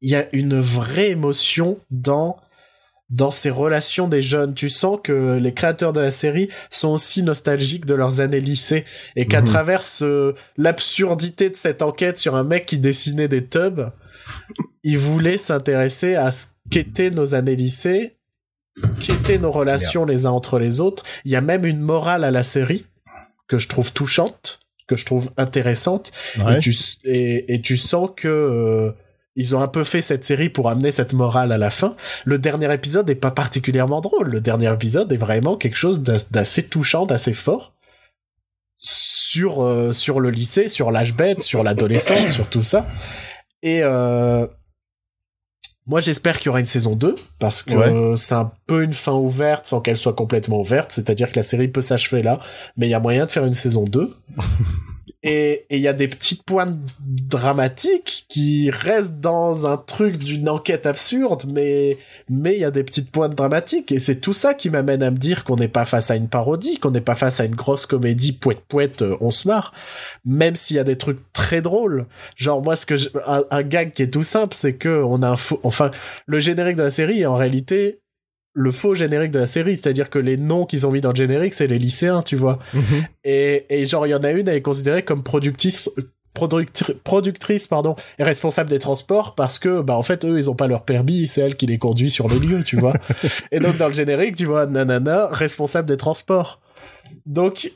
il 0.00 0.10
y 0.10 0.14
a 0.16 0.26
une 0.32 0.58
vraie 0.58 1.10
émotion 1.10 1.78
dans 1.90 2.38
dans 3.12 3.30
ces 3.30 3.50
relations 3.50 4.08
des 4.08 4.22
jeunes. 4.22 4.54
Tu 4.54 4.68
sens 4.68 4.98
que 5.04 5.38
les 5.40 5.52
créateurs 5.54 5.92
de 5.92 6.00
la 6.00 6.10
série 6.12 6.48
sont 6.70 6.88
aussi 6.88 7.22
nostalgiques 7.22 7.86
de 7.86 7.94
leurs 7.94 8.20
années 8.20 8.40
lycée 8.40 8.84
et 9.14 9.26
qu'à 9.26 9.40
Mhm. 9.42 9.46
travers 9.46 9.82
ce- 9.82 10.34
l'absurdité 10.56 11.48
de 11.50 11.56
cette 11.56 11.82
enquête 11.82 12.18
sur 12.18 12.34
un 12.34 12.42
mec 12.42 12.66
qui 12.66 12.78
dessinait 12.78 13.28
des 13.28 13.44
tubs, 13.46 13.82
ils 14.82 14.98
voulaient 14.98 15.38
s'intéresser 15.38 16.14
à 16.16 16.30
ce 16.32 16.46
qu'étaient 16.70 17.10
nos 17.10 17.34
années 17.34 17.54
lycée, 17.56 18.16
qu'étaient 19.00 19.38
nos 19.38 19.52
relations 19.52 20.04
les 20.06 20.24
uns 20.26 20.30
entre 20.30 20.58
les 20.58 20.80
autres. 20.80 21.04
Il 21.26 21.30
y 21.30 21.36
a 21.36 21.40
même 21.42 21.66
une 21.66 21.80
morale 21.80 22.24
à 22.24 22.30
la 22.30 22.42
série 22.44 22.86
que 23.46 23.58
je 23.58 23.68
trouve 23.68 23.92
touchante, 23.92 24.60
que 24.88 24.96
je 24.96 25.04
trouve 25.04 25.30
intéressante 25.36 26.12
Ouais. 26.38 26.56
et, 26.56 26.60
tu, 26.60 26.74
et, 27.04 27.52
et 27.54 27.60
tu 27.60 27.76
sens 27.76 28.08
que 28.16 28.28
euh, 28.28 28.92
ils 29.34 29.56
ont 29.56 29.62
un 29.62 29.68
peu 29.68 29.82
fait 29.84 30.02
cette 30.02 30.24
série 30.24 30.48
pour 30.50 30.68
amener 30.68 30.92
cette 30.92 31.12
morale 31.14 31.52
à 31.52 31.58
la 31.58 31.70
fin. 31.70 31.96
Le 32.24 32.38
dernier 32.38 32.72
épisode 32.72 33.08
est 33.08 33.14
pas 33.14 33.30
particulièrement 33.30 34.00
drôle. 34.00 34.28
Le 34.28 34.40
dernier 34.40 34.72
épisode 34.72 35.10
est 35.12 35.16
vraiment 35.16 35.56
quelque 35.56 35.76
chose 35.76 36.00
d'as- 36.02 36.26
d'assez 36.30 36.64
touchant, 36.64 37.06
d'assez 37.06 37.32
fort 37.32 37.72
sur 38.76 39.62
euh, 39.62 39.92
sur 39.92 40.20
le 40.20 40.30
lycée, 40.30 40.68
sur 40.68 40.90
l'âge 40.90 41.14
bête, 41.14 41.40
sur 41.42 41.62
l'adolescence, 41.62 42.30
sur 42.32 42.48
tout 42.50 42.62
ça. 42.62 42.86
Et 43.62 43.80
euh, 43.82 44.46
moi, 45.86 46.00
j'espère 46.00 46.38
qu'il 46.38 46.46
y 46.46 46.48
aura 46.50 46.60
une 46.60 46.66
saison 46.66 46.94
2 46.96 47.14
parce 47.38 47.62
que 47.62 47.74
Ouais. 47.74 48.16
c'est 48.16 48.34
un 48.34 48.52
peu 48.66 48.82
une 48.82 48.92
fin 48.92 49.14
ouverte 49.14 49.66
sans 49.66 49.80
qu'elle 49.80 49.96
soit 49.96 50.14
complètement 50.14 50.60
ouverte. 50.60 50.92
C'est-à-dire 50.92 51.30
que 51.32 51.36
la 51.36 51.42
série 51.42 51.68
peut 51.68 51.80
s'achever 51.82 52.22
là, 52.22 52.38
mais 52.76 52.86
il 52.86 52.90
y 52.90 52.94
a 52.94 53.00
moyen 53.00 53.24
de 53.26 53.30
faire 53.30 53.44
une 53.46 53.52
saison 53.54 53.84
2. 53.84 54.14
Et 55.24 55.66
il 55.70 55.78
y 55.78 55.86
a 55.86 55.92
des 55.92 56.08
petites 56.08 56.42
pointes 56.42 56.78
dramatiques 57.00 58.26
qui 58.28 58.70
restent 58.70 59.20
dans 59.20 59.66
un 59.66 59.76
truc 59.76 60.18
d'une 60.18 60.48
enquête 60.48 60.84
absurde, 60.84 61.44
mais 61.48 61.96
mais 62.28 62.54
il 62.54 62.60
y 62.60 62.64
a 62.64 62.72
des 62.72 62.82
petites 62.82 63.12
pointes 63.12 63.36
dramatiques 63.36 63.92
et 63.92 64.00
c'est 64.00 64.16
tout 64.16 64.32
ça 64.32 64.54
qui 64.54 64.68
m'amène 64.68 65.00
à 65.00 65.12
me 65.12 65.16
dire 65.16 65.44
qu'on 65.44 65.54
n'est 65.54 65.68
pas 65.68 65.84
face 65.84 66.10
à 66.10 66.16
une 66.16 66.28
parodie, 66.28 66.78
qu'on 66.78 66.90
n'est 66.90 67.00
pas 67.00 67.14
face 67.14 67.38
à 67.38 67.44
une 67.44 67.54
grosse 67.54 67.86
comédie 67.86 68.32
poète 68.32 68.62
poète, 68.66 69.04
on 69.20 69.30
se 69.30 69.46
marre, 69.46 69.72
même 70.24 70.56
s'il 70.56 70.76
y 70.76 70.80
a 70.80 70.84
des 70.84 70.98
trucs 70.98 71.20
très 71.32 71.62
drôles. 71.62 72.06
Genre 72.36 72.60
moi 72.60 72.74
ce 72.74 72.86
que 72.86 72.94
un, 73.24 73.44
un 73.50 73.62
gag 73.62 73.92
qui 73.92 74.02
est 74.02 74.10
tout 74.10 74.24
simple, 74.24 74.56
c'est 74.56 74.74
que 74.74 75.04
on 75.04 75.22
a 75.22 75.28
un 75.28 75.36
faux, 75.36 75.60
enfin 75.62 75.92
le 76.26 76.40
générique 76.40 76.76
de 76.76 76.82
la 76.82 76.90
série 76.90 77.20
est 77.20 77.26
en 77.26 77.36
réalité 77.36 78.01
le 78.54 78.70
faux 78.70 78.94
générique 78.94 79.30
de 79.30 79.38
la 79.38 79.46
série, 79.46 79.76
c'est-à-dire 79.76 80.10
que 80.10 80.18
les 80.18 80.36
noms 80.36 80.66
qu'ils 80.66 80.86
ont 80.86 80.90
mis 80.90 81.00
dans 81.00 81.10
le 81.10 81.16
générique, 81.16 81.54
c'est 81.54 81.66
les 81.66 81.78
lycéens, 81.78 82.22
tu 82.22 82.36
vois. 82.36 82.58
Mhm. 82.74 82.82
Et, 83.24 83.66
et 83.70 83.86
genre, 83.86 84.06
il 84.06 84.10
y 84.10 84.14
en 84.14 84.22
a 84.22 84.30
une, 84.30 84.48
elle 84.48 84.56
est 84.56 84.62
considérée 84.62 85.04
comme 85.04 85.22
productrice, 85.22 85.90
productri- 86.34 86.94
productrice, 87.02 87.66
pardon, 87.66 87.96
et 88.18 88.24
responsable 88.24 88.68
des 88.68 88.78
transports 88.78 89.34
parce 89.34 89.58
que, 89.58 89.80
bah, 89.80 89.96
en 89.96 90.02
fait, 90.02 90.24
eux, 90.24 90.38
ils 90.38 90.50
ont 90.50 90.54
pas 90.54 90.66
leur 90.66 90.84
permis, 90.84 91.26
c'est 91.26 91.40
elle 91.40 91.56
qui 91.56 91.66
les 91.66 91.78
conduit 91.78 92.10
sur 92.10 92.28
les 92.28 92.38
lieux, 92.38 92.62
tu 92.62 92.76
vois. 92.76 92.94
et 93.52 93.58
donc, 93.58 93.76
dans 93.78 93.88
le 93.88 93.94
générique, 93.94 94.36
tu 94.36 94.44
vois, 94.44 94.66
nanana, 94.66 95.28
responsable 95.28 95.88
des 95.88 95.96
transports. 95.96 96.60
Donc, 97.26 97.70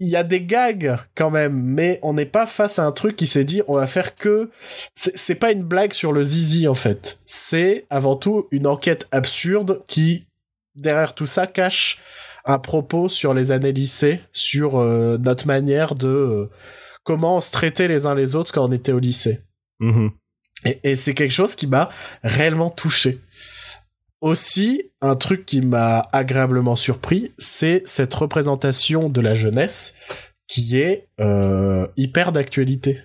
il 0.00 0.08
y 0.08 0.16
a 0.16 0.22
des 0.22 0.42
gags 0.42 0.96
quand 1.14 1.30
même, 1.30 1.60
mais 1.64 1.98
on 2.02 2.14
n'est 2.14 2.26
pas 2.26 2.46
face 2.46 2.78
à 2.78 2.86
un 2.86 2.92
truc 2.92 3.16
qui 3.16 3.26
s'est 3.26 3.44
dit 3.44 3.62
on 3.66 3.74
va 3.74 3.86
faire 3.86 4.14
que. 4.14 4.50
C'est 4.94 5.34
pas 5.34 5.50
une 5.50 5.64
blague 5.64 5.92
sur 5.92 6.12
le 6.12 6.22
zizi 6.22 6.68
en 6.68 6.74
fait. 6.74 7.18
C'est 7.26 7.86
avant 7.90 8.16
tout 8.16 8.46
une 8.50 8.66
enquête 8.66 9.08
absurde 9.10 9.82
qui, 9.86 10.26
derrière 10.76 11.14
tout 11.14 11.26
ça, 11.26 11.46
cache 11.46 11.98
un 12.44 12.58
propos 12.58 13.08
sur 13.08 13.34
les 13.34 13.50
années 13.50 13.72
lycée, 13.72 14.20
sur 14.32 14.78
euh, 14.78 15.18
notre 15.18 15.46
manière 15.46 15.94
de 15.94 16.06
euh, 16.06 16.50
comment 17.02 17.38
on 17.38 17.40
se 17.40 17.50
traitait 17.50 17.88
les 17.88 18.06
uns 18.06 18.14
les 18.14 18.36
autres 18.36 18.52
quand 18.52 18.66
on 18.66 18.72
était 18.72 18.92
au 18.92 18.98
lycée. 19.00 19.40
Mhm. 19.80 20.12
Et, 20.64 20.80
et 20.84 20.96
c'est 20.96 21.14
quelque 21.14 21.34
chose 21.34 21.54
qui 21.54 21.66
m'a 21.66 21.90
réellement 22.22 22.70
touché. 22.70 23.20
Aussi, 24.20 24.90
un 25.00 25.14
truc 25.14 25.46
qui 25.46 25.60
m'a 25.60 26.08
agréablement 26.12 26.74
surpris, 26.74 27.32
c'est 27.38 27.82
cette 27.86 28.12
représentation 28.14 29.08
de 29.08 29.20
la 29.20 29.34
jeunesse 29.34 29.94
qui 30.48 30.78
est 30.78 31.08
euh, 31.20 31.86
hyper 31.96 32.32
d'actualité. 32.32 33.00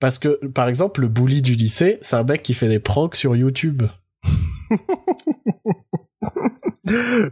Parce 0.00 0.18
que, 0.18 0.46
par 0.46 0.68
exemple, 0.68 1.02
le 1.02 1.08
bully 1.08 1.42
du 1.42 1.54
lycée, 1.54 1.98
c'est 2.02 2.16
un 2.16 2.24
mec 2.24 2.42
qui 2.42 2.54
fait 2.54 2.68
des 2.68 2.80
pranks 2.80 3.16
sur 3.16 3.36
YouTube. 3.36 3.84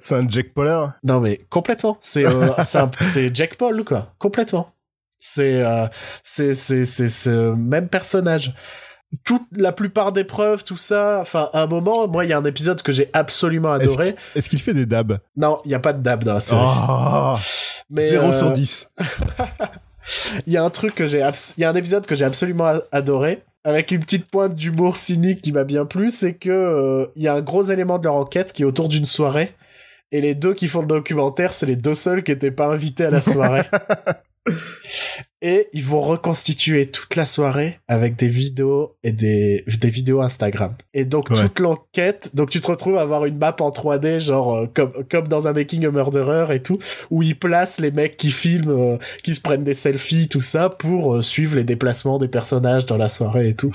C'est 0.01 0.15
un 0.15 0.29
Jack 0.29 0.53
Pollard. 0.53 0.95
Non 1.03 1.21
mais 1.21 1.39
complètement. 1.49 1.97
C'est 2.01 2.27
euh, 2.27 2.53
c'est 3.07 3.35
Jack 3.35 3.57
Paul 3.57 3.85
quoi. 3.85 4.15
Complètement. 4.19 4.75
C'est 5.19 5.65
euh, 5.65 5.87
c'est 6.23 6.55
c'est 6.55 6.85
c'est 6.85 7.31
le 7.31 7.57
même 7.57 7.89
personnage. 7.89 8.55
Toute 9.25 9.43
la 9.57 9.73
plupart 9.73 10.13
des 10.13 10.25
preuves, 10.25 10.65
tout 10.65 10.77
ça. 10.77 11.21
Enfin, 11.21 11.49
à 11.53 11.63
un 11.63 11.67
moment, 11.67 12.09
moi, 12.09 12.25
il 12.25 12.31
y 12.31 12.33
a 12.33 12.39
un 12.39 12.45
épisode 12.45 12.83
que 12.83 12.93
j'ai 12.93 13.09
absolument 13.13 13.73
adoré. 13.73 14.15
Est-ce 14.35 14.49
qu'il 14.49 14.61
fait 14.61 14.75
des 14.75 14.87
dabs? 14.87 15.19
Non, 15.37 15.61
il 15.65 15.71
y 15.71 15.75
a 15.75 15.79
pas 15.79 15.93
de 15.93 16.03
dab 16.03 16.25
dans 16.25 16.35
la 16.35 16.41
série. 16.41 16.61
Ah, 16.61 17.37
mais 17.89 18.09
0 18.09 18.33
sur 18.33 18.49
euh, 18.49 18.55
10. 18.55 18.93
il 20.47 20.53
y 20.53 20.57
a 20.57 20.65
un 20.65 20.71
truc 20.71 20.95
que 20.95 21.07
j'ai, 21.07 21.23
il 21.57 21.61
y 21.61 21.65
a 21.65 21.71
un 21.71 21.75
épisode 21.75 22.07
que 22.07 22.15
j'ai 22.15 22.25
absolument 22.25 22.73
adoré. 22.93 23.43
Avec 23.65 23.91
une 23.91 24.01
petite 24.01 24.27
pointe 24.27 24.55
d'humour 24.55 24.97
cynique 24.97 25.43
qui 25.43 25.51
m'a 25.51 25.65
bien 25.65 25.87
plu, 25.87 26.13
c'est 26.13 26.35
que 26.35 26.51
euh, 26.51 27.07
il 27.17 27.23
y 27.23 27.29
a 27.29 27.35
un 27.35 27.41
gros 27.41 27.65
élément 27.65 27.99
de 27.99 28.05
leur 28.05 28.15
enquête 28.15 28.53
qui 28.53 28.63
est 28.63 28.65
autour 28.65 28.89
d'une 28.89 29.07
soirée, 29.07 29.55
et 30.13 30.21
les 30.21 30.35
deux 30.37 30.55
qui 30.55 30.69
font 30.69 30.83
le 30.83 30.87
documentaire, 30.87 31.53
c'est 31.53 31.67
les 31.67 31.75
deux 31.75 31.97
seuls 31.97 32.23
qui 32.23 32.31
étaient 32.31 32.53
pas 32.53 32.69
invités 32.69 33.07
à 33.07 33.11
la 33.11 33.23
soirée. 33.23 33.65
et 35.43 35.69
ils 35.73 35.85
vont 35.85 36.01
reconstituer 36.01 36.87
toute 36.91 37.15
la 37.15 37.27
soirée 37.27 37.79
avec 37.89 38.17
des 38.17 38.29
vidéos 38.29 38.97
et 39.03 39.13
des, 39.13 39.65
des 39.81 39.91
vidéos 39.91 40.21
Instagram. 40.23 40.75
Et 40.95 41.05
donc 41.05 41.31
Ouais. 41.31 41.37
toute 41.37 41.61
l'enquête, 41.61 42.31
donc 42.35 42.51
tu 42.51 42.61
te 42.61 42.67
retrouves 42.69 42.97
à 42.97 43.03
avoir 43.03 43.27
une 43.27 43.37
map 43.39 43.55
en 43.61 43.71
3D, 43.71 44.19
genre 44.21 44.55
euh, 44.55 44.67
comme, 44.73 44.93
comme 45.11 45.29
dans 45.29 45.47
un 45.49 45.53
Making 45.53 45.87
a 45.87 45.91
Murderer 45.91 46.55
et 46.55 46.63
tout, 46.63 46.79
où 47.11 47.23
ils 47.23 47.39
placent 47.39 47.81
les 47.81 47.91
mecs 47.91 48.17
qui 48.17 48.31
filment, 48.31 48.71
euh, 48.71 48.97
qui 49.23 49.35
se 49.35 49.41
prennent 49.41 49.65
des 49.65 49.75
selfies, 49.75 50.29
tout 50.29 50.41
ça, 50.41 50.69
pour 50.71 51.17
euh, 51.17 51.23
suivre 51.23 51.57
les 51.57 51.65
déplacements 51.65 52.19
des 52.19 52.29
personnages 52.29 52.87
dans 52.87 52.97
la 52.97 53.09
soirée 53.09 53.49
et 53.51 53.55
tout. 53.55 53.75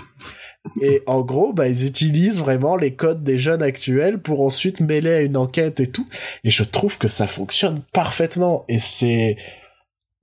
Et 0.81 1.01
en 1.07 1.21
gros, 1.21 1.53
bah, 1.53 1.67
ils 1.67 1.87
utilisent 1.87 2.37
vraiment 2.39 2.75
les 2.75 2.93
codes 2.95 3.23
des 3.23 3.37
jeunes 3.39 3.63
actuels 3.63 4.19
pour 4.21 4.41
ensuite 4.41 4.79
mêler 4.79 5.09
à 5.11 5.21
une 5.21 5.35
enquête 5.35 5.79
et 5.79 5.87
tout. 5.87 6.07
Et 6.43 6.51
je 6.51 6.63
trouve 6.63 6.99
que 6.99 7.07
ça 7.07 7.25
fonctionne 7.25 7.81
parfaitement. 7.93 8.63
Et 8.69 8.77
c'est, 8.77 9.37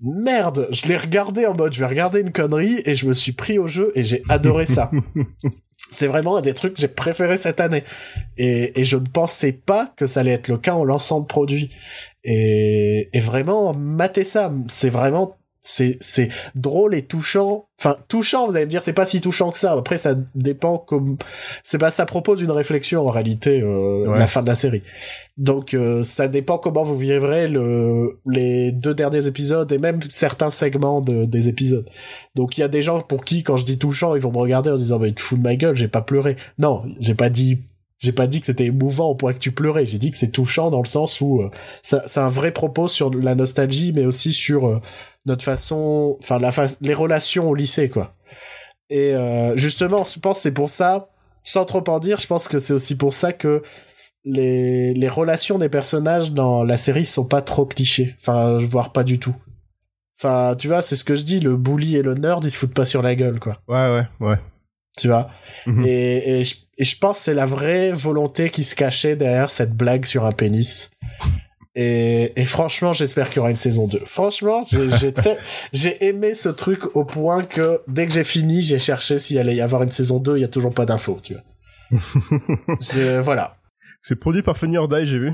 merde, 0.00 0.68
je 0.70 0.86
l'ai 0.86 0.96
regardé 0.96 1.46
en 1.46 1.54
mode 1.54 1.72
je 1.72 1.80
vais 1.80 1.86
regarder 1.86 2.20
une 2.20 2.32
connerie 2.32 2.80
et 2.84 2.94
je 2.94 3.06
me 3.06 3.14
suis 3.14 3.32
pris 3.32 3.58
au 3.58 3.66
jeu 3.66 3.92
et 3.94 4.02
j'ai 4.02 4.22
adoré 4.28 4.66
ça. 4.66 4.90
c'est 5.90 6.06
vraiment 6.06 6.36
un 6.36 6.42
des 6.42 6.54
trucs 6.54 6.74
que 6.74 6.80
j'ai 6.80 6.88
préféré 6.88 7.38
cette 7.38 7.60
année. 7.60 7.84
Et, 8.36 8.80
et 8.80 8.84
je 8.84 8.96
ne 8.96 9.06
pensais 9.06 9.52
pas 9.52 9.92
que 9.96 10.06
ça 10.06 10.20
allait 10.20 10.32
être 10.32 10.48
le 10.48 10.58
cas 10.58 10.74
en 10.74 10.84
lançant 10.84 11.18
le 11.18 11.26
produit. 11.26 11.70
Et, 12.24 13.08
et 13.12 13.20
vraiment, 13.20 13.72
matez 13.74 14.24
ça. 14.24 14.52
C'est 14.68 14.90
vraiment 14.90 15.37
c'est 15.68 15.98
c'est 16.00 16.28
drôle 16.54 16.94
et 16.94 17.02
touchant. 17.02 17.66
Enfin 17.78 17.96
touchant 18.08 18.46
vous 18.48 18.56
allez 18.56 18.64
me 18.64 18.70
dire 18.70 18.82
c'est 18.82 18.92
pas 18.92 19.06
si 19.06 19.20
touchant 19.20 19.50
que 19.52 19.58
ça. 19.58 19.72
Après 19.72 19.98
ça 19.98 20.14
dépend 20.34 20.78
comme 20.78 21.16
c'est 21.62 21.78
pas 21.78 21.90
ça 21.90 22.06
propose 22.06 22.40
une 22.40 22.50
réflexion 22.50 23.06
en 23.06 23.10
réalité 23.10 23.60
euh, 23.60 24.08
Ouais. 24.08 24.18
la 24.18 24.26
fin 24.26 24.42
de 24.42 24.46
la 24.48 24.54
série. 24.54 24.82
Donc 25.36 25.74
euh, 25.74 26.02
ça 26.02 26.26
dépend 26.26 26.58
comment 26.58 26.82
vous 26.82 26.96
vivrez 26.96 27.46
le 27.48 28.18
les 28.26 28.72
deux 28.72 28.94
derniers 28.94 29.26
épisodes 29.26 29.70
et 29.70 29.78
même 29.78 30.00
certains 30.10 30.50
segments 30.50 31.00
de, 31.02 31.24
des 31.26 31.48
épisodes. 31.48 31.88
Donc 32.34 32.56
il 32.56 32.62
y 32.62 32.64
a 32.64 32.68
des 32.68 32.82
gens 32.82 33.00
pour 33.02 33.24
qui 33.24 33.42
quand 33.42 33.56
je 33.58 33.64
dis 33.64 33.78
touchant 33.78 34.14
ils 34.16 34.22
vont 34.22 34.32
me 34.32 34.38
regarder 34.38 34.70
en 34.70 34.76
disant 34.76 34.98
bah 34.98 35.10
tu 35.10 35.22
fous 35.22 35.36
de 35.36 35.42
ma 35.42 35.54
gueule 35.56 35.76
j'ai 35.76 35.88
pas 35.88 36.02
pleuré. 36.02 36.36
Non 36.58 36.82
j'ai 36.98 37.14
pas 37.14 37.28
dit 37.28 37.60
j'ai 38.00 38.12
pas 38.12 38.26
dit 38.26 38.40
que 38.40 38.46
c'était 38.46 38.66
émouvant 38.66 39.06
au 39.08 39.14
point 39.14 39.32
que 39.32 39.38
tu 39.38 39.50
pleurais 39.52 39.84
j'ai 39.86 39.98
dit 39.98 40.10
que 40.10 40.16
c'est 40.16 40.30
touchant 40.30 40.70
dans 40.70 40.80
le 40.82 40.86
sens 40.88 41.20
où 41.20 41.40
euh, 41.42 41.50
ça 41.82 42.02
c'est 42.06 42.20
un 42.20 42.28
vrai 42.28 42.52
propos 42.52 42.86
sur 42.88 43.10
la 43.12 43.34
nostalgie 43.34 43.92
mais 43.92 44.06
aussi 44.06 44.32
sur 44.32 44.66
euh, 44.66 44.80
notre 45.26 45.44
façon, 45.44 46.16
enfin 46.20 46.38
la 46.38 46.52
fa- 46.52 46.68
les 46.80 46.94
relations 46.94 47.50
au 47.50 47.54
lycée 47.54 47.88
quoi. 47.90 48.12
Et 48.90 49.14
euh, 49.14 49.54
justement, 49.58 50.04
je 50.04 50.18
pense 50.18 50.38
c'est 50.40 50.54
pour 50.54 50.70
ça, 50.70 51.10
sans 51.44 51.66
trop 51.66 51.84
en 51.88 51.98
dire, 51.98 52.18
je 52.20 52.26
pense 52.26 52.48
que 52.48 52.58
c'est 52.58 52.72
aussi 52.72 52.96
pour 52.96 53.12
ça 53.12 53.34
que 53.34 53.62
les 54.24 54.94
les 54.94 55.08
relations 55.08 55.58
des 55.58 55.68
personnages 55.68 56.32
dans 56.32 56.64
la 56.64 56.78
série 56.78 57.04
sont 57.04 57.26
pas 57.26 57.42
trop 57.42 57.66
clichés, 57.66 58.16
enfin 58.20 58.56
voire 58.58 58.92
pas 58.92 59.04
du 59.04 59.18
tout. 59.18 59.36
Enfin, 60.18 60.54
tu 60.56 60.68
vois, 60.68 60.80
c'est 60.82 60.96
ce 60.96 61.04
que 61.04 61.14
je 61.14 61.22
dis, 61.22 61.38
le 61.40 61.56
bully 61.56 61.96
et 61.96 62.02
le 62.02 62.14
nerd, 62.14 62.42
ils 62.44 62.50
se 62.50 62.58
foutent 62.58 62.74
pas 62.74 62.86
sur 62.86 63.02
la 63.02 63.14
gueule 63.14 63.38
quoi. 63.38 63.58
Ouais, 63.68 63.92
ouais, 63.92 64.26
ouais. 64.26 64.38
Tu 64.98 65.08
vois. 65.08 65.30
Mhm. 65.66 65.84
Et, 65.86 66.40
et, 66.40 66.44
je, 66.44 66.54
et 66.76 66.84
je 66.84 66.98
pense 66.98 67.18
que 67.18 67.24
c'est 67.24 67.34
la 67.34 67.46
vraie 67.46 67.92
volonté 67.92 68.50
qui 68.50 68.64
se 68.64 68.74
cachait 68.74 69.16
derrière 69.16 69.50
cette 69.50 69.74
blague 69.74 70.04
sur 70.04 70.26
un 70.26 70.32
pénis. 70.32 70.90
Et, 71.74 72.32
et 72.34 72.44
franchement, 72.44 72.92
j'espère 72.92 73.28
qu'il 73.28 73.36
y 73.36 73.38
aura 73.38 73.50
une 73.50 73.56
saison 73.56 73.86
2. 73.86 74.00
Franchement, 74.04 74.64
j'ai 75.72 76.04
aimé 76.04 76.34
ce 76.34 76.48
truc 76.48 76.96
au 76.96 77.04
point 77.04 77.44
que 77.44 77.80
dès 77.86 78.06
que 78.06 78.12
j'ai 78.12 78.24
fini, 78.24 78.62
j'ai 78.62 78.80
cherché 78.80 79.16
s'il 79.16 79.38
allait 79.38 79.54
y 79.54 79.60
avoir 79.60 79.84
une 79.84 79.92
saison 79.92 80.18
2, 80.18 80.38
il 80.38 80.40
y 80.40 80.44
a 80.44 80.48
toujours 80.48 80.74
pas 80.74 80.86
d'infos, 80.86 81.20
tu 81.22 81.34
vois. 81.34 81.42
Voilà. 83.22 83.56
C'est 84.00 84.16
produit 84.16 84.42
par 84.42 84.56
Funny 84.56 84.76
or 84.76 84.88
Die, 84.88 85.06
j'ai 85.06 85.18
vu. 85.18 85.32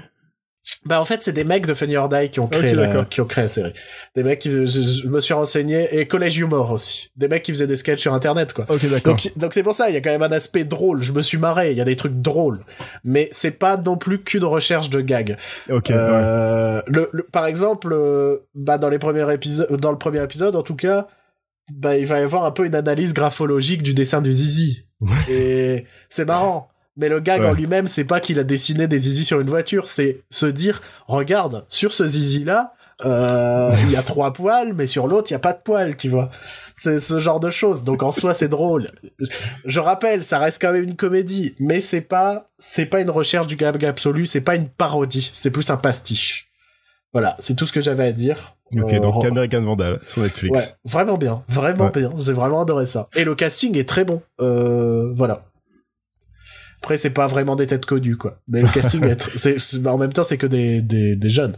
Bah 0.86 1.00
en 1.00 1.04
fait, 1.04 1.22
c'est 1.22 1.32
des 1.32 1.44
mecs 1.44 1.66
de 1.66 1.72
Funny 1.72 1.96
or 1.96 2.08
Die 2.10 2.28
qui 2.30 2.40
ont 2.40 2.46
créé 2.46 2.74
la, 2.74 3.04
qui 3.06 3.20
ont 3.22 3.24
créé 3.24 3.44
la 3.44 3.48
série. 3.48 3.72
Des 4.14 4.22
mecs 4.22 4.38
qui 4.38 4.50
je, 4.50 4.64
je 4.66 5.08
me 5.08 5.20
suis 5.20 5.32
renseigné 5.32 5.98
et 5.98 6.06
Collège 6.06 6.36
Humor 6.38 6.72
aussi. 6.72 7.10
Des 7.16 7.26
mecs 7.28 7.42
qui 7.42 7.52
faisaient 7.52 7.66
des 7.66 7.76
sketchs 7.76 8.00
sur 8.02 8.12
internet 8.12 8.52
quoi. 8.52 8.66
Donc, 9.12 9.18
donc 9.38 9.54
c'est 9.54 9.62
pour 9.62 9.74
ça, 9.74 9.88
il 9.88 9.94
y 9.94 9.96
a 9.96 10.00
quand 10.02 10.10
même 10.10 10.22
un 10.22 10.32
aspect 10.32 10.64
drôle. 10.64 11.02
Je 11.02 11.12
me 11.12 11.22
suis 11.22 11.38
marré, 11.38 11.70
il 11.70 11.76
y 11.78 11.80
a 11.80 11.84
des 11.84 11.96
trucs 11.96 12.20
drôles. 12.20 12.60
Mais 13.02 13.28
c'est 13.32 13.52
pas 13.52 13.76
non 13.78 13.96
plus 13.96 14.22
qu'une 14.22 14.44
recherche 14.44 14.90
de 14.90 15.00
gag. 15.00 15.36
Ok, 15.70 15.86
ouais. 15.88 15.94
Euh, 15.96 16.82
le, 16.86 17.08
le- 17.12 17.22
par 17.22 17.46
exemple, 17.46 17.90
euh, 17.92 18.38
bah, 18.54 18.76
dans 18.78 18.90
les 18.90 18.98
premiers 18.98 19.32
épisodes, 19.32 19.74
dans 19.80 19.90
le 19.92 19.98
premier 19.98 20.22
épisode, 20.22 20.54
en 20.54 20.62
tout 20.62 20.76
cas, 20.76 21.08
bah, 21.72 21.96
il 21.96 22.06
va 22.06 22.20
y 22.20 22.22
avoir 22.22 22.44
un 22.44 22.50
peu 22.50 22.66
une 22.66 22.74
analyse 22.74 23.14
graphologique 23.14 23.82
du 23.82 23.94
dessin 23.94 24.20
du 24.20 24.32
zizi. 24.34 24.80
Et 25.30 25.86
c'est 26.10 26.26
marrant. 26.26 26.68
Mais 26.96 27.08
le 27.08 27.20
gag 27.20 27.40
Ouais. 27.40 27.48
en 27.48 27.52
lui-même, 27.52 27.88
c'est 27.88 28.04
pas 28.04 28.20
qu'il 28.20 28.38
a 28.38 28.44
dessiné 28.44 28.86
des 28.86 28.98
zizis 29.00 29.24
sur 29.24 29.40
une 29.40 29.48
voiture, 29.50 29.88
c'est 29.88 30.22
se 30.30 30.46
dire, 30.46 30.80
regarde, 31.08 31.64
sur 31.68 31.92
ce 31.92 32.06
zizi-là, 32.06 32.72
euh, 33.04 33.72
il 33.86 33.90
y 33.90 33.96
a 33.96 34.02
trois 34.02 34.32
poils, 34.32 34.72
mais 34.74 34.86
sur 34.86 35.08
l'autre, 35.08 35.28
il 35.30 35.32
y 35.32 35.36
a 35.36 35.40
pas 35.40 35.52
de 35.52 35.58
poils, 35.62 35.96
tu 35.96 36.08
vois. 36.08 36.30
C'est 36.76 37.00
ce 37.00 37.18
genre 37.18 37.40
de 37.40 37.50
choses. 37.50 37.82
Donc 37.82 38.02
en 38.04 38.12
soi, 38.12 38.34
c'est 38.34 38.48
drôle. 38.48 38.88
Je 39.64 39.80
rappelle, 39.80 40.22
ça 40.22 40.38
reste 40.38 40.60
quand 40.62 40.72
même 40.72 40.84
une 40.84 40.94
comédie, 40.96 41.56
mais 41.58 41.80
c'est 41.80 42.00
pas, 42.00 42.50
c'est 42.58 42.86
pas 42.86 43.00
une 43.00 43.10
recherche 43.10 43.48
du 43.48 43.56
gag 43.56 43.84
absolu, 43.84 44.26
c'est 44.26 44.40
pas 44.40 44.54
une 44.54 44.68
parodie, 44.68 45.30
c'est 45.34 45.50
plus 45.50 45.70
un 45.70 45.76
pastiche. 45.76 46.50
Voilà, 47.12 47.36
c'est 47.40 47.54
tout 47.56 47.66
ce 47.66 47.72
que 47.72 47.80
j'avais 47.80 48.04
à 48.04 48.12
dire. 48.12 48.54
Ok, 48.76 48.92
Euh, 48.92 48.98
donc 49.00 49.24
American 49.24 49.62
Vandal 49.62 50.00
sur 50.06 50.22
Netflix. 50.22 50.52
Ouais, 50.58 50.64
vraiment 50.84 51.16
bien, 51.16 51.42
vraiment 51.48 51.84
Ouais. 51.86 51.90
bien. 51.92 52.12
J'ai 52.18 52.32
vraiment 52.32 52.62
adoré 52.62 52.86
ça. 52.86 53.08
Et 53.14 53.24
le 53.24 53.34
casting 53.34 53.76
est 53.76 53.88
très 53.88 54.04
bon. 54.04 54.20
Euh, 54.40 55.12
voilà. 55.14 55.44
Après, 56.84 56.98
c'est 56.98 57.08
pas 57.08 57.26
vraiment 57.28 57.56
des 57.56 57.66
têtes 57.66 57.86
connues, 57.86 58.18
quoi. 58.18 58.42
Mais 58.46 58.60
le 58.60 58.68
casting 58.68 59.02
c'est, 59.36 59.58
c'est- 59.58 59.86
en 59.86 59.96
même 59.96 60.12
temps, 60.12 60.22
c'est 60.22 60.36
que 60.36 60.46
des, 60.46 60.82
des, 60.82 61.16
des 61.16 61.30
jeunes. 61.30 61.54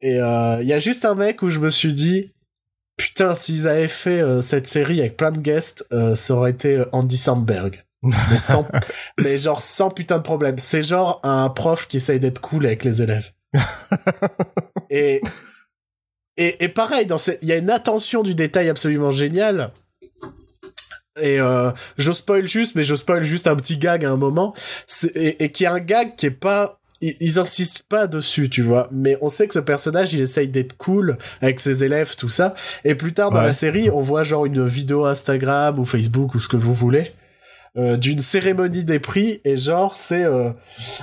Et 0.00 0.20
euh, 0.20 0.58
il 0.62 0.68
y 0.68 0.72
a 0.72 0.78
juste 0.78 1.04
un 1.04 1.16
mec 1.16 1.42
où 1.42 1.48
je 1.50 1.58
me 1.58 1.68
suis 1.68 1.92
dit, 1.92 2.32
putain, 2.96 3.34
s'ils 3.34 3.66
avaient 3.66 3.88
fait 3.88 4.20
euh, 4.20 4.42
cette 4.42 4.68
série 4.68 5.00
avec 5.00 5.16
plein 5.16 5.32
de 5.32 5.40
guests, 5.40 5.84
euh, 5.92 6.14
ça 6.14 6.34
aurait 6.34 6.52
été 6.52 6.80
Andy 6.92 7.16
Samberg. 7.16 7.82
Mais, 8.02 8.38
sans, 8.38 8.68
mais 9.20 9.36
genre 9.36 9.62
sans 9.62 9.90
putain 9.90 10.18
de 10.18 10.22
problème. 10.22 10.58
C'est 10.58 10.84
genre 10.84 11.18
un 11.24 11.48
prof 11.48 11.88
qui 11.88 11.96
essaye 11.96 12.20
d'être 12.20 12.40
cool 12.40 12.66
avec 12.66 12.84
les 12.84 13.02
élèves. 13.02 13.32
et, 14.90 15.20
et, 16.36 16.64
et 16.64 16.68
pareil, 16.68 17.08
il 17.42 17.48
y 17.48 17.52
a 17.52 17.56
une 17.56 17.70
attention 17.70 18.22
du 18.22 18.36
détail 18.36 18.68
absolument 18.68 19.10
géniale. 19.10 19.72
Et 21.20 21.40
euh, 21.40 21.70
je 21.98 22.12
spoil 22.12 22.46
juste, 22.46 22.74
mais 22.74 22.84
je 22.84 22.94
spoil 22.94 23.22
juste 23.24 23.46
un 23.46 23.56
petit 23.56 23.78
gag 23.78 24.04
à 24.04 24.10
un 24.10 24.16
moment. 24.16 24.54
Et, 25.14 25.44
et 25.44 25.50
qui 25.52 25.64
est 25.64 25.68
un 25.68 25.80
gag 25.80 26.14
qui 26.16 26.26
est 26.26 26.30
pas... 26.30 26.78
Ils, 27.02 27.38
insistent 27.38 27.86
pas 27.90 28.06
dessus, 28.06 28.48
tu 28.48 28.62
vois. 28.62 28.88
Mais 28.90 29.18
on 29.20 29.28
sait 29.28 29.46
que 29.46 29.52
ce 29.52 29.58
personnage, 29.58 30.14
il 30.14 30.22
essaye 30.22 30.48
d'être 30.48 30.76
cool 30.78 31.18
avec 31.42 31.60
ses 31.60 31.84
élèves, 31.84 32.16
tout 32.16 32.30
ça. 32.30 32.54
Et 32.84 32.94
plus 32.94 33.12
tard 33.12 33.30
dans 33.30 33.40
Ouais. 33.40 33.46
la 33.46 33.52
série, 33.52 33.90
on 33.90 34.00
voit 34.00 34.24
genre 34.24 34.46
une 34.46 34.66
vidéo 34.66 35.04
Instagram 35.04 35.78
ou 35.78 35.84
Facebook 35.84 36.34
ou 36.34 36.40
ce 36.40 36.48
que 36.48 36.56
vous 36.56 36.72
voulez. 36.72 37.12
euh, 37.76 37.98
d'une 37.98 38.22
cérémonie 38.22 38.84
des 38.86 38.98
prix 38.98 39.42
et 39.44 39.58
genre 39.58 39.98
c'est 39.98 40.24
euh, 40.24 40.50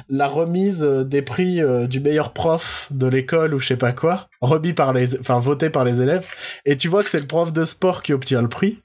la 0.10 0.28
remise 0.28 0.84
euh, 0.84 1.04
des 1.04 1.22
prix 1.22 1.62
du 1.88 2.00
meilleur 2.00 2.34
prof 2.34 2.88
de 2.90 3.06
l'école 3.06 3.54
ou 3.54 3.60
je 3.60 3.68
sais 3.68 3.78
pas 3.78 3.92
quoi 3.94 4.28
remis 4.42 4.74
par 4.74 4.92
les 4.92 5.20
enfin 5.20 5.38
voté 5.40 5.70
par 5.70 5.86
les 5.86 6.02
élèves 6.02 6.26
et 6.66 6.76
tu 6.76 6.88
vois 6.88 7.04
que 7.04 7.12
c'est 7.12 7.20
le 7.20 7.28
prof 7.28 7.54
de 7.54 7.64
sport 7.64 8.02
qui 8.02 8.12
obtient 8.12 8.42
le 8.42 8.50
prix 8.50 8.82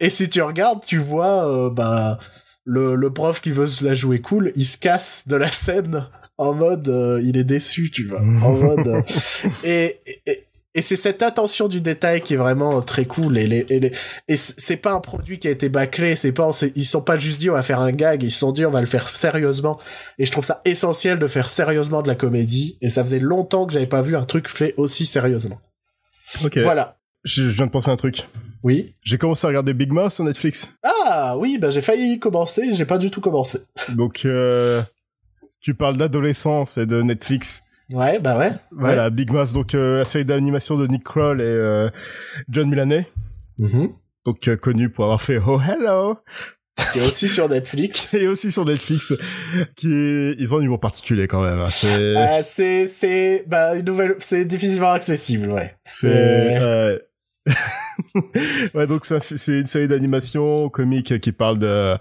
et 0.00 0.10
si 0.10 0.28
tu 0.28 0.42
regardes 0.42 0.84
tu 0.84 0.98
vois 0.98 1.48
euh, 1.48 1.70
bah 1.70 2.18
le, 2.64 2.94
le 2.94 3.12
prof 3.12 3.40
qui 3.40 3.52
veut 3.52 3.66
se 3.66 3.84
la 3.84 3.94
jouer 3.94 4.20
cool 4.20 4.52
il 4.54 4.66
se 4.66 4.78
casse 4.78 5.24
de 5.26 5.36
la 5.36 5.50
scène 5.50 6.06
en 6.36 6.54
mode 6.54 6.88
euh, 6.88 7.20
il 7.24 7.36
est 7.36 7.44
déçu 7.44 7.90
tu 7.90 8.06
vois. 8.06 8.20
En 8.20 8.52
mode 8.52 8.86
euh, 8.88 9.02
et, 9.64 9.98
et, 10.26 10.44
et 10.74 10.80
c'est 10.80 10.96
cette 10.96 11.22
attention 11.22 11.66
du 11.66 11.80
détail 11.80 12.20
qui 12.20 12.34
est 12.34 12.36
vraiment 12.36 12.80
très 12.82 13.04
cool. 13.04 13.36
Et 13.36 13.48
les, 13.48 13.66
et 13.68 13.80
les 13.80 13.90
et 14.28 14.36
c'est 14.36 14.76
pas 14.76 14.92
un 14.92 15.00
produit 15.00 15.40
qui 15.40 15.48
a 15.48 15.50
été 15.50 15.68
bâclé 15.68 16.14
c'est 16.14 16.30
pas 16.30 16.50
ils 16.76 16.84
sont 16.86 17.00
pas 17.02 17.18
juste 17.18 17.40
dit 17.40 17.50
on 17.50 17.54
va 17.54 17.64
faire 17.64 17.80
un 17.80 17.90
gag 17.90 18.22
ils 18.22 18.30
se 18.30 18.38
sont 18.38 18.52
dit 18.52 18.64
on 18.64 18.70
va 18.70 18.80
le 18.80 18.86
faire 18.86 19.08
sérieusement. 19.08 19.80
Et 20.18 20.26
je 20.26 20.30
trouve 20.30 20.44
ça 20.44 20.60
essentiel 20.64 21.18
de 21.18 21.26
faire 21.26 21.48
sérieusement 21.48 22.02
de 22.02 22.06
la 22.06 22.14
comédie. 22.14 22.78
Et 22.80 22.90
ça 22.90 23.02
faisait 23.02 23.18
longtemps 23.18 23.66
que 23.66 23.72
j'avais 23.72 23.88
pas 23.88 24.02
vu 24.02 24.14
un 24.14 24.24
truc 24.24 24.48
fait 24.48 24.74
aussi 24.76 25.04
sérieusement. 25.04 25.60
Ok. 26.44 26.58
voilà. 26.58 26.98
Je, 27.24 27.42
je 27.42 27.48
viens 27.48 27.66
de 27.66 27.72
penser 27.72 27.90
à 27.90 27.94
un 27.94 27.96
truc. 27.96 28.28
Oui 28.62 28.94
J'ai 29.02 29.18
commencé 29.18 29.46
à 29.46 29.48
regarder 29.48 29.74
Big 29.74 29.92
Mouth 29.92 30.10
sur 30.12 30.24
Netflix. 30.24 30.70
ah 30.82 31.36
oui 31.38 31.58
bah 31.58 31.70
j'ai 31.70 31.82
failli 31.82 32.18
commencer 32.18 32.74
j'ai 32.74 32.84
pas 32.84 32.98
du 32.98 33.10
tout 33.10 33.20
commencé 33.20 33.58
Donc, 33.94 34.22
euh, 34.24 34.82
tu 35.60 35.74
parles 35.74 35.96
d'adolescence 35.96 36.78
et 36.78 36.86
de 36.86 37.02
Netflix. 37.02 37.62
ouais 37.92 38.18
bah 38.20 38.38
ouais 38.38 38.52
Voilà, 38.72 39.10
Big 39.10 39.30
Mouth, 39.30 39.52
donc 39.52 39.74
euh, 39.74 39.98
la 39.98 40.04
série 40.04 40.24
d'animation 40.24 40.76
de 40.76 40.86
Nick 40.86 41.04
Kroll 41.04 41.40
et 41.40 41.44
euh, 41.44 41.88
John 42.48 42.68
Mulaney. 42.68 43.06
Mhm. 43.58 43.90
Donc 44.24 44.54
connu 44.56 44.90
pour 44.90 45.04
avoir 45.04 45.20
fait 45.22 45.38
Oh 45.46 45.60
Hello 45.60 46.18
qui 46.92 47.00
est 47.00 47.06
aussi 47.08 47.28
sur 47.28 47.48
Netflix 47.48 48.14
et 48.14 48.28
aussi 48.28 48.52
sur 48.52 48.64
Netflix 48.64 49.12
qui 49.74 49.88
est... 49.92 50.36
ils 50.38 50.54
ont 50.54 50.58
un 50.58 50.62
humour 50.62 50.78
particulier 50.78 51.26
quand 51.26 51.42
même 51.42 51.60
hein. 51.60 51.68
c'est 51.70 52.14
Ah, 52.16 52.42
c'est 52.44 52.86
c'est 52.86 53.44
bah 53.48 53.74
une 53.74 53.84
nouvelle 53.84 54.14
c'est 54.20 54.44
difficilement 54.44 54.92
accessible 54.92 55.50
ouais 55.50 55.74
c'est 55.84 56.06
euh, 56.60 56.98
ouais 58.74 58.86
donc 58.86 59.04
ça 59.04 59.18
c'est 59.20 59.60
une 59.60 59.66
série 59.66 59.88
d'animation 59.88 60.68
comique 60.68 61.20
qui 61.20 61.32
parle 61.32 61.58
de 61.58 61.94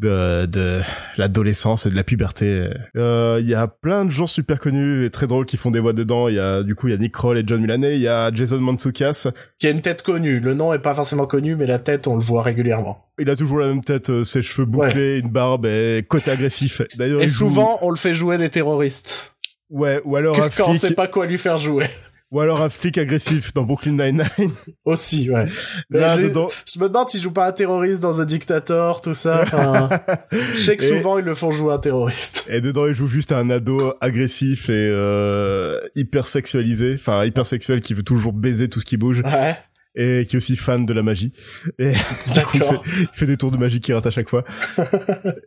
de 0.00 0.46
de 0.46 0.80
l'adolescence 1.16 1.86
et 1.86 1.90
de 1.90 1.96
la 1.96 2.02
puberté 2.04 2.68
Euh, 2.96 3.38
il 3.40 3.48
y 3.48 3.54
a 3.54 3.66
plein 3.68 4.04
de 4.04 4.10
gens 4.10 4.26
super 4.26 4.58
connus 4.58 5.04
et 5.06 5.10
très 5.10 5.26
drôles 5.26 5.46
qui 5.46 5.56
font 5.56 5.70
des 5.70 5.78
voix 5.80 5.92
dedans 5.92 6.28
il 6.28 6.34
y 6.34 6.40
a 6.40 6.62
du 6.62 6.74
coup 6.74 6.88
il 6.88 6.90
y 6.90 6.94
a 6.94 6.96
Nick 6.98 7.12
Kroll 7.12 7.38
et 7.38 7.42
John 7.46 7.60
Mulaney 7.60 7.94
il 7.96 8.00
y 8.02 8.08
a 8.08 8.32
Jason 8.34 8.58
Mantzoukas 8.60 9.28
qui 9.58 9.66
a 9.66 9.70
une 9.70 9.80
tête 9.82 10.02
connue. 10.02 10.40
Le 10.40 10.54
nom 10.54 10.72
est 10.72 10.78
pas 10.80 10.94
forcément 10.94 11.26
connu, 11.26 11.54
mais 11.56 11.66
la 11.66 11.78
tête, 11.78 12.06
on 12.08 12.16
le 12.16 12.22
voit 12.22 12.42
régulièrement. 12.42 13.04
il 13.18 13.30
a 13.30 13.36
toujours 13.36 13.58
la 13.60 13.68
même 13.68 13.84
tête 13.84 14.10
euh, 14.10 14.24
ses 14.24 14.42
cheveux 14.42 14.66
bouclés 14.66 15.18
une 15.18 15.30
barbe 15.30 15.66
et 15.66 16.04
côté 16.08 16.30
agressif 16.32 16.82
d'ailleurs 16.96 17.20
Et 17.22 17.28
joue- 17.28 17.38
souvent, 17.48 17.78
on 17.82 17.90
le 17.90 17.96
fait 17.96 18.14
jouer 18.14 18.36
des 18.38 18.50
terroristes. 18.50 19.34
ouais 19.70 20.00
ou 20.04 20.16
alors 20.16 20.36
un 20.40 20.48
quand 20.48 20.64
on 20.64 20.74
flic 20.74 20.80
sait 20.80 20.94
pas 20.94 21.06
quoi 21.06 21.26
lui 21.26 21.38
faire 21.38 21.58
jouer. 21.58 21.86
Ou 22.30 22.40
alors 22.40 22.62
un 22.62 22.68
flic 22.68 22.98
agressif 22.98 23.54
dans 23.54 23.62
Brooklyn 23.62 23.92
Nine-Nine. 23.92 24.50
Aussi, 24.84 25.30
ouais. 25.30 25.46
Là, 25.90 26.16
je, 26.16 26.22
dedans, 26.22 26.48
je 26.66 26.80
me 26.80 26.88
demande 26.88 27.08
s'il 27.08 27.20
joue 27.22 27.30
pas 27.30 27.46
un 27.46 27.52
terroriste 27.52 28.00
dans 28.02 28.12
The 28.12 28.26
Dictator, 28.26 29.02
tout 29.02 29.14
ça. 29.14 29.42
enfin, 29.44 29.88
je 30.32 30.56
sais 30.58 30.76
que 30.76 30.84
Et- 30.84 30.88
souvent 30.88 31.18
ils 31.18 31.24
le 31.24 31.34
font 31.34 31.52
jouer 31.52 31.72
un 31.74 31.78
terroriste. 31.78 32.48
et 32.50 32.60
dedans, 32.60 32.86
il 32.86 32.94
joue 32.94 33.06
juste 33.06 33.30
un 33.30 33.50
ado 33.50 33.94
agressif 34.00 34.68
et 34.68 34.72
euh, 34.90 35.78
hyper 35.94 36.26
sexualisé. 36.26 36.94
Enfin, 36.94 37.24
hyper 37.24 37.46
sexuel 37.46 37.80
qui 37.80 37.94
veut 37.94 38.02
toujours 38.02 38.32
baiser 38.32 38.68
tout 38.68 38.80
ce 38.80 38.84
qui 38.84 38.96
bouge. 38.96 39.20
Ouais, 39.24 39.56
Et 39.94 40.26
qui 40.28 40.34
est 40.34 40.38
aussi 40.38 40.56
fan 40.56 40.86
de 40.86 40.92
la 40.92 41.04
magie. 41.04 41.32
Et 41.78 41.92
du 41.92 41.94
coup, 41.94 42.00
il 42.26 42.34
fait, 42.34 42.58
d'accord. 42.58 42.84
il 43.00 43.08
fait 43.12 43.26
des 43.26 43.36
tours 43.36 43.52
de 43.52 43.58
magie 43.58 43.80
qui 43.80 43.92
ratent 43.92 44.06
à 44.06 44.10
chaque 44.10 44.28
fois. 44.28 44.42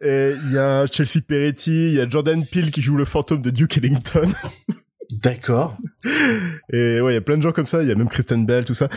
et 0.01 0.36
il 0.45 0.53
y 0.53 0.57
a 0.57 0.86
Chelsea 0.88 1.19
Peretti, 1.28 1.88
il 1.89 1.93
y 1.95 1.99
a 1.99 2.07
Jordan 2.07 2.45
Peele 2.49 2.71
qui 2.71 2.82
joue 2.82 2.95
le 2.95 3.03
fantôme 3.03 3.41
de 3.41 3.49
Duke 3.49 3.75
Ellington. 3.78 4.30
D'accord. 5.11 5.77
Et 6.71 7.01
ouais, 7.01 7.11
il 7.11 7.15
y 7.15 7.17
a 7.17 7.21
plein 7.21 7.37
de 7.37 7.41
gens 7.41 7.51
comme 7.51 7.65
ça. 7.65 7.81
Il 7.81 7.89
y 7.89 7.91
a 7.91 7.95
même 7.95 8.09
Kristen 8.09 8.45
Bell, 8.45 8.65
tout 8.65 8.73
ça. 8.73 8.89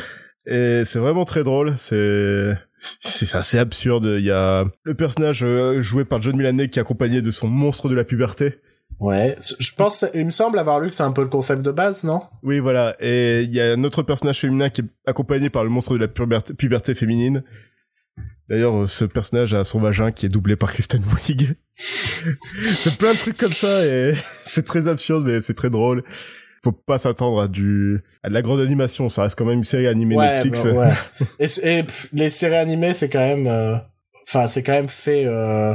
Et 0.46 0.82
c'est 0.84 0.98
vraiment 0.98 1.24
très 1.24 1.44
drôle. 1.44 1.74
C'est 1.78 2.54
c'est 3.00 3.34
assez 3.34 3.58
absurde. 3.58 4.14
Il 4.18 4.24
y 4.24 4.30
a 4.30 4.64
le 4.84 4.94
personnage 4.94 5.42
euh, 5.44 5.80
joué 5.80 6.04
par 6.04 6.22
John 6.22 6.36
Mulaney 6.36 6.68
qui 6.68 6.78
est 6.78 6.82
accompagné 6.82 7.22
de 7.22 7.30
son 7.30 7.48
monstre 7.48 7.88
de 7.88 7.94
la 7.94 8.04
puberté. 8.04 8.60
Ouais, 8.98 9.36
je 9.60 9.70
pense, 9.74 10.04
il 10.14 10.26
me 10.26 10.30
semble 10.30 10.58
avoir 10.58 10.80
lu 10.80 10.90
que 10.90 10.94
c'est 10.94 11.02
un 11.02 11.12
peu 11.12 11.22
le 11.22 11.28
concept 11.28 11.62
de 11.62 11.70
base, 11.70 12.04
non? 12.04 12.22
Oui, 12.42 12.58
voilà. 12.58 12.96
Et 13.00 13.42
il 13.42 13.54
y 13.54 13.60
a 13.60 13.72
un 13.72 13.84
autre 13.84 14.02
personnage 14.02 14.40
féminin 14.40 14.68
qui 14.68 14.82
est 14.82 14.84
accompagné 15.06 15.48
par 15.48 15.64
le 15.64 15.70
monstre 15.70 15.94
de 15.94 16.00
la 16.00 16.08
puberté, 16.08 16.54
puberté 16.54 16.94
féminine. 16.94 17.42
D'ailleurs, 18.48 18.82
euh, 18.82 18.86
ce 18.86 19.04
personnage 19.04 19.54
a 19.54 19.64
son 19.64 19.78
vagin 19.80 20.10
qui 20.12 20.26
est 20.26 20.28
doublé 20.28 20.56
par 20.56 20.72
Kristen 20.72 21.00
Wiig. 21.28 21.54
c'est 21.76 22.98
plein 22.98 23.12
de 23.12 23.18
trucs 23.18 23.36
comme 23.38 23.52
ça 23.52 23.84
et 23.86 24.14
c'est 24.44 24.64
très 24.64 24.88
absurde, 24.88 25.24
mais 25.26 25.40
c'est 25.40 25.54
très 25.54 25.70
drôle. 25.70 26.02
Faut 26.62 26.72
pas 26.72 26.98
s'attendre 26.98 27.40
à 27.40 27.48
du 27.48 28.02
à 28.22 28.28
de 28.28 28.34
la 28.34 28.42
grande 28.42 28.60
animation. 28.60 29.08
Ça 29.08 29.22
reste 29.22 29.38
quand 29.38 29.46
même 29.46 29.58
une 29.58 29.64
série 29.64 29.86
animée 29.86 30.16
Netflix. 30.16 30.64
bah, 30.66 30.72
ouais. 30.72 30.92
Et, 31.38 31.48
c- 31.48 31.60
et 31.64 31.82
pff, 31.84 32.08
les 32.12 32.28
séries 32.28 32.56
animées, 32.56 32.92
c'est 32.92 33.08
quand 33.08 33.18
même, 33.20 33.46
euh, 33.46 33.76
enfin, 34.26 34.46
c'est 34.46 34.62
quand 34.62 34.72
même 34.72 34.88
fait 34.90 35.24
euh, 35.24 35.72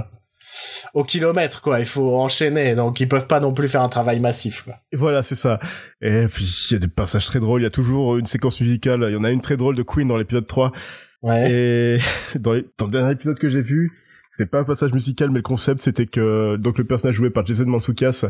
au 0.93 1.03
kilomètre, 1.03 1.61
quoi. 1.63 1.79
Il 1.79 1.87
faut 1.87 2.15
enchaîner, 2.17 2.75
donc 2.75 2.99
ils 2.99 3.09
peuvent 3.09 3.25
pas 3.25 3.39
non 3.39 3.51
plus 3.51 3.67
faire 3.67 3.81
un 3.81 3.89
travail 3.89 4.19
massif, 4.19 4.61
quoi. 4.61 4.75
Et 4.91 4.97
voilà, 4.97 5.23
c'est 5.23 5.33
ça. 5.33 5.59
Et 6.01 6.27
puis, 6.27 6.45
il 6.69 6.73
y 6.73 6.75
a 6.75 6.79
des 6.79 6.87
passages 6.87 7.25
très 7.25 7.39
drôles. 7.39 7.61
Il 7.61 7.63
y 7.63 7.67
a 7.67 7.71
toujours 7.71 8.17
une 8.17 8.27
séquence 8.27 8.61
musicale. 8.61 9.03
Il 9.09 9.13
y 9.13 9.17
en 9.17 9.23
a 9.23 9.31
une 9.31 9.41
très 9.41 9.57
drôle 9.57 9.75
de 9.75 9.81
Queen 9.81 10.07
dans 10.07 10.17
l'épisode 10.17 10.45
3. 10.45 10.71
Ouais. 11.25 11.51
Et 11.51 11.99
dans, 12.39 12.53
les- 12.53 12.65
dans 12.77 12.85
le 12.85 12.91
dernier 12.91 13.11
épisode 13.11 13.37
que 13.39 13.49
j'ai 13.49 13.61
vu, 13.61 13.91
c'est 14.31 14.45
pas 14.45 14.59
un 14.59 14.63
passage 14.63 14.93
musical, 14.93 15.29
mais 15.29 15.37
le 15.39 15.41
concept, 15.43 15.81
c'était 15.81 16.05
que 16.05 16.55
donc 16.57 16.77
le 16.77 16.83
personnage 16.83 17.15
joué 17.15 17.29
par 17.29 17.45
Jason 17.45 17.65
Mantzoukas 17.65 18.25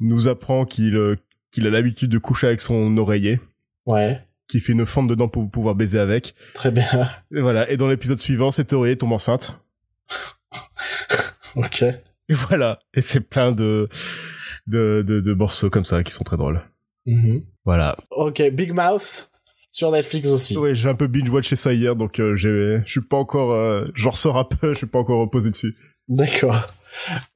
nous 0.00 0.28
apprend 0.28 0.64
qu'il 0.64 0.96
euh, 0.96 1.16
qu'il 1.50 1.66
a 1.66 1.70
l'habitude 1.70 2.10
de 2.10 2.18
coucher 2.18 2.46
avec 2.46 2.60
son 2.62 2.96
oreiller, 2.96 3.40
Ouais. 3.86 4.20
qu'il 4.48 4.60
fait 4.60 4.72
une 4.72 4.86
fente 4.86 5.08
dedans 5.08 5.28
pour 5.28 5.50
pouvoir 5.50 5.74
baiser 5.74 5.98
avec. 5.98 6.34
Très 6.54 6.70
bien. 6.70 6.86
Et 7.34 7.40
voilà. 7.40 7.70
Et 7.70 7.76
dans 7.76 7.88
l'épisode 7.88 8.18
suivant, 8.18 8.50
cet 8.50 8.72
oreiller 8.72 8.96
tombe 8.96 9.12
enceinte. 9.12 9.60
Ok. 11.56 11.82
Et 11.82 12.34
voilà. 12.34 12.78
Et 12.94 13.02
c'est 13.02 13.20
plein 13.20 13.52
de, 13.52 13.88
de, 14.66 15.02
de, 15.06 15.20
de 15.20 15.34
morceaux 15.34 15.68
comme 15.70 15.84
ça 15.84 16.02
qui 16.02 16.12
sont 16.12 16.24
très 16.24 16.36
drôles. 16.38 16.62
Mhm. 17.06 17.42
Voilà. 17.64 17.96
Ok. 18.10 18.42
Big 18.52 18.72
Mouth 18.72 19.28
sur 19.72 19.90
Netflix 19.90 20.28
aussi. 20.28 20.56
Ouais, 20.56 20.74
j'ai 20.74 20.88
un 20.88 20.94
peu 20.94 21.08
binge-watché 21.08 21.56
ça 21.56 21.72
hier, 21.72 21.96
donc 21.96 22.20
euh, 22.20 22.36
je 22.36 22.82
suis 22.84 23.00
pas 23.00 23.16
encore, 23.16 23.52
euh, 23.52 23.86
j'en 23.94 24.10
ressors 24.10 24.38
un 24.38 24.44
peu, 24.44 24.68
je 24.74 24.78
suis 24.78 24.86
pas 24.86 25.00
encore 25.00 25.18
reposé 25.18 25.50
dessus. 25.50 25.74
D'accord. 26.08 26.66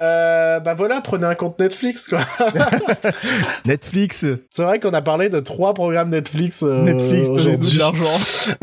Euh, 0.02 0.60
bah 0.60 0.74
voilà, 0.74 1.00
prenez 1.00 1.26
un 1.26 1.34
compte 1.34 1.58
Netflix, 1.58 2.08
quoi. 2.08 2.20
Netflix, 3.64 4.26
C'est 4.50 4.62
vrai 4.62 4.78
qu'on 4.78 4.92
a 4.92 5.02
parlé 5.02 5.28
de 5.28 5.40
trois 5.40 5.74
programmes 5.74 6.10
Netflix, 6.10 6.62
euh, 6.62 6.82
Netflix, 6.82 7.28
aujourd'hui. 7.28 7.74
de 7.74 7.78
l'argent. 7.78 8.04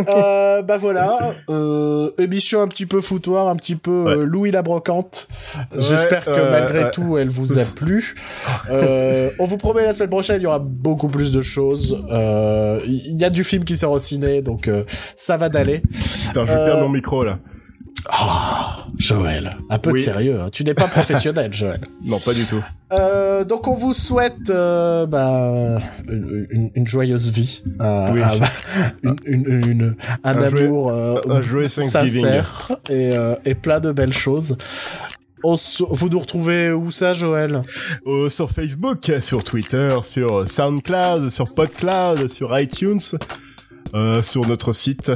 Euh, 0.07 0.61
bah 0.61 0.77
voilà, 0.77 1.33
euh, 1.49 2.09
émission 2.17 2.61
un 2.61 2.67
petit 2.67 2.85
peu 2.85 3.01
foutoir, 3.01 3.47
un 3.47 3.55
petit 3.55 3.75
peu 3.75 4.05
euh, 4.07 4.25
Louis 4.25 4.51
la 4.51 4.61
brocante. 4.61 5.27
J'espère 5.77 6.25
que 6.25 6.29
euh, 6.29 6.51
malgré 6.51 6.91
tout, 6.91 7.17
elle 7.17 7.29
vous 7.29 7.57
a 7.57 7.63
plu. 7.65 8.15
On 8.69 9.45
vous 9.45 9.57
promet 9.57 9.83
la 9.83 9.93
semaine 9.93 10.09
prochaine, 10.09 10.39
il 10.39 10.43
y 10.43 10.47
aura 10.47 10.59
beaucoup 10.59 11.07
plus 11.09 11.31
de 11.31 11.41
choses. 11.41 11.97
Il 12.85 13.17
y 13.17 13.23
a 13.25 13.29
du 13.29 13.43
film 13.43 13.63
qui 13.65 13.75
sort 13.75 13.91
au 13.91 13.99
ciné, 13.99 14.41
donc 14.41 14.69
ça 15.15 15.37
va 15.37 15.49
d'aller. 15.49 15.81
Putain, 16.27 16.45
je 16.45 16.53
perdre 16.53 16.81
mon 16.81 16.89
micro 16.89 17.23
là. 17.23 17.39
Joël, 18.97 19.57
un 19.69 19.79
peu 19.79 19.91
Oui. 19.91 19.99
de 19.99 20.05
sérieux. 20.05 20.39
hein. 20.41 20.49
Tu 20.51 20.63
n'es 20.63 20.73
pas 20.73 20.87
professionnel, 20.89 21.53
Joël. 21.53 21.81
Non, 22.03 22.19
pas 22.19 22.33
du 22.33 22.45
tout. 22.45 22.63
Euh, 22.91 23.43
donc 23.43 23.67
on 23.67 23.73
vous 23.73 23.93
souhaite 23.93 24.49
euh, 24.49 25.05
bah, 25.07 25.79
une, 26.07 26.69
une 26.75 26.87
joyeuse 26.87 27.31
vie, 27.31 27.63
euh, 27.81 28.11
Oui. 28.13 28.21
un, 28.21 29.15
une, 29.25 29.95
un, 30.23 30.41
amour 30.41 30.91
euh, 30.91 31.19
un 31.27 31.69
sincère 31.69 32.71
et, 32.89 33.15
euh, 33.17 33.35
et 33.45 33.55
plein 33.55 33.79
de 33.79 33.91
belles 33.91 34.13
choses. 34.13 34.57
On 35.45 35.55
vous 35.89 36.07
nous 36.07 36.19
retrouvez 36.19 36.71
où 36.71 36.89
ça, 36.91 37.13
Joël? 37.13 37.63
Euh, 38.07 38.29
sur 38.29 38.49
Facebook, 38.51 39.11
sur 39.19 39.43
Twitter, 39.43 39.93
sur 40.03 40.47
SoundCloud, 40.47 41.29
sur 41.29 41.53
PodCloud, 41.53 42.29
sur 42.29 42.57
iTunes, 42.57 42.99
euh, 43.93 44.21
sur 44.21 44.47
notre 44.47 44.71
site 44.71 45.11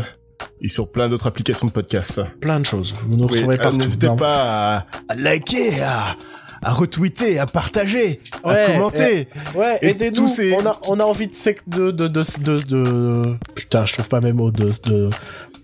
et 0.61 0.67
sur 0.67 0.91
plein 0.91 1.07
d'autres 1.09 1.27
applications 1.27 1.67
de 1.67 1.71
podcast. 1.71 2.21
Plein 2.39 2.59
de 2.59 2.65
choses. 2.65 2.95
Vous 3.05 3.15
nous 3.17 3.25
Oui, 3.25 3.33
retrouvez 3.33 3.55
euh, 3.55 3.61
partout. 3.61 3.77
N'hésitez 3.77 4.09
pas 4.17 4.75
à, 4.77 4.85
à 5.09 5.15
liker, 5.15 5.81
à, 5.81 6.15
à 6.61 6.73
retweeter, 6.73 7.37
à 7.39 7.45
partager, 7.45 8.19
à 8.43 8.65
commenter. 8.67 9.27
Ouais, 9.55 9.77
Et 9.81 9.89
aidez-nous. 9.89 10.27
ces- 10.27 10.53
On 10.53 10.65
a, 10.65 10.77
on 10.87 10.99
a 10.99 11.03
envie 11.03 11.27
de, 11.27 11.33
de, 11.67 11.91
de, 11.91 12.07
de, 12.07 12.57
de- 12.63 13.35
Putain, 13.55 13.85
je 13.85 13.93
trouve 13.93 14.09
pas 14.09 14.21
mes 14.21 14.33
mots 14.33 14.51
de, 14.51 14.71
de... 14.85 15.09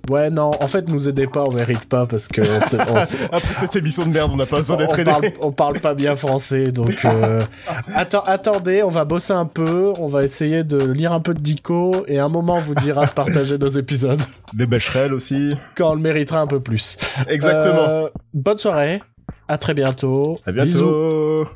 Ouais, 0.10 0.30
non, 0.30 0.52
en 0.60 0.68
fait, 0.68 0.90
nous 0.90 1.08
aidez 1.08 1.28
pas, 1.28 1.44
on 1.46 1.52
mérite 1.54 1.86
pas 1.88 2.06
parce 2.06 2.28
que 2.28 2.42
on 2.42 2.96
Après 3.36 3.54
cette 3.54 3.76
émission 3.78 4.06
de 4.06 4.10
merde, 4.12 4.32
on 4.34 4.36
n'a 4.36 4.46
pas 4.46 4.58
besoin 4.58 4.76
d'être 4.76 5.00
aidé. 5.00 5.10
parle, 5.10 5.32
on 5.40 5.52
parle 5.54 5.80
pas 5.80 5.94
bien 5.94 6.18
français, 6.18 6.74
donc 6.74 7.06
euh, 7.06 7.42
atten- 7.96 8.24
attendez, 8.26 8.84
on 8.84 8.90
va 8.90 9.06
bosser 9.06 9.32
un 9.32 9.46
peu, 9.46 9.94
on 9.98 10.08
va 10.08 10.26
essayer 10.26 10.66
de 10.66 10.78
lire 10.92 11.14
un 11.14 11.22
peu 11.22 11.34
de 11.34 11.40
dico 11.42 12.04
et 12.08 12.20
à 12.20 12.26
un 12.26 12.30
moment 12.30 12.56
on 12.58 12.60
vous 12.60 12.76
dira 12.76 13.06
de 13.06 13.12
partager 13.12 13.58
nos 13.58 13.68
épisodes 13.68 14.20
Des 14.54 14.66
Becherel 14.66 15.14
aussi. 15.14 15.56
quand 15.76 15.92
on 15.92 15.96
le 15.96 16.02
méritera 16.02 16.40
un 16.42 16.48
peu 16.48 16.60
plus. 16.60 16.98
Exactement. 17.30 17.86
Euh, 17.88 18.08
bonne 18.34 18.58
soirée, 18.58 19.02
à 19.48 19.58
très 19.58 19.74
bientôt. 19.74 20.38
à 20.46 20.52
Bisous. 20.52 20.84
bientôt. 20.84 21.48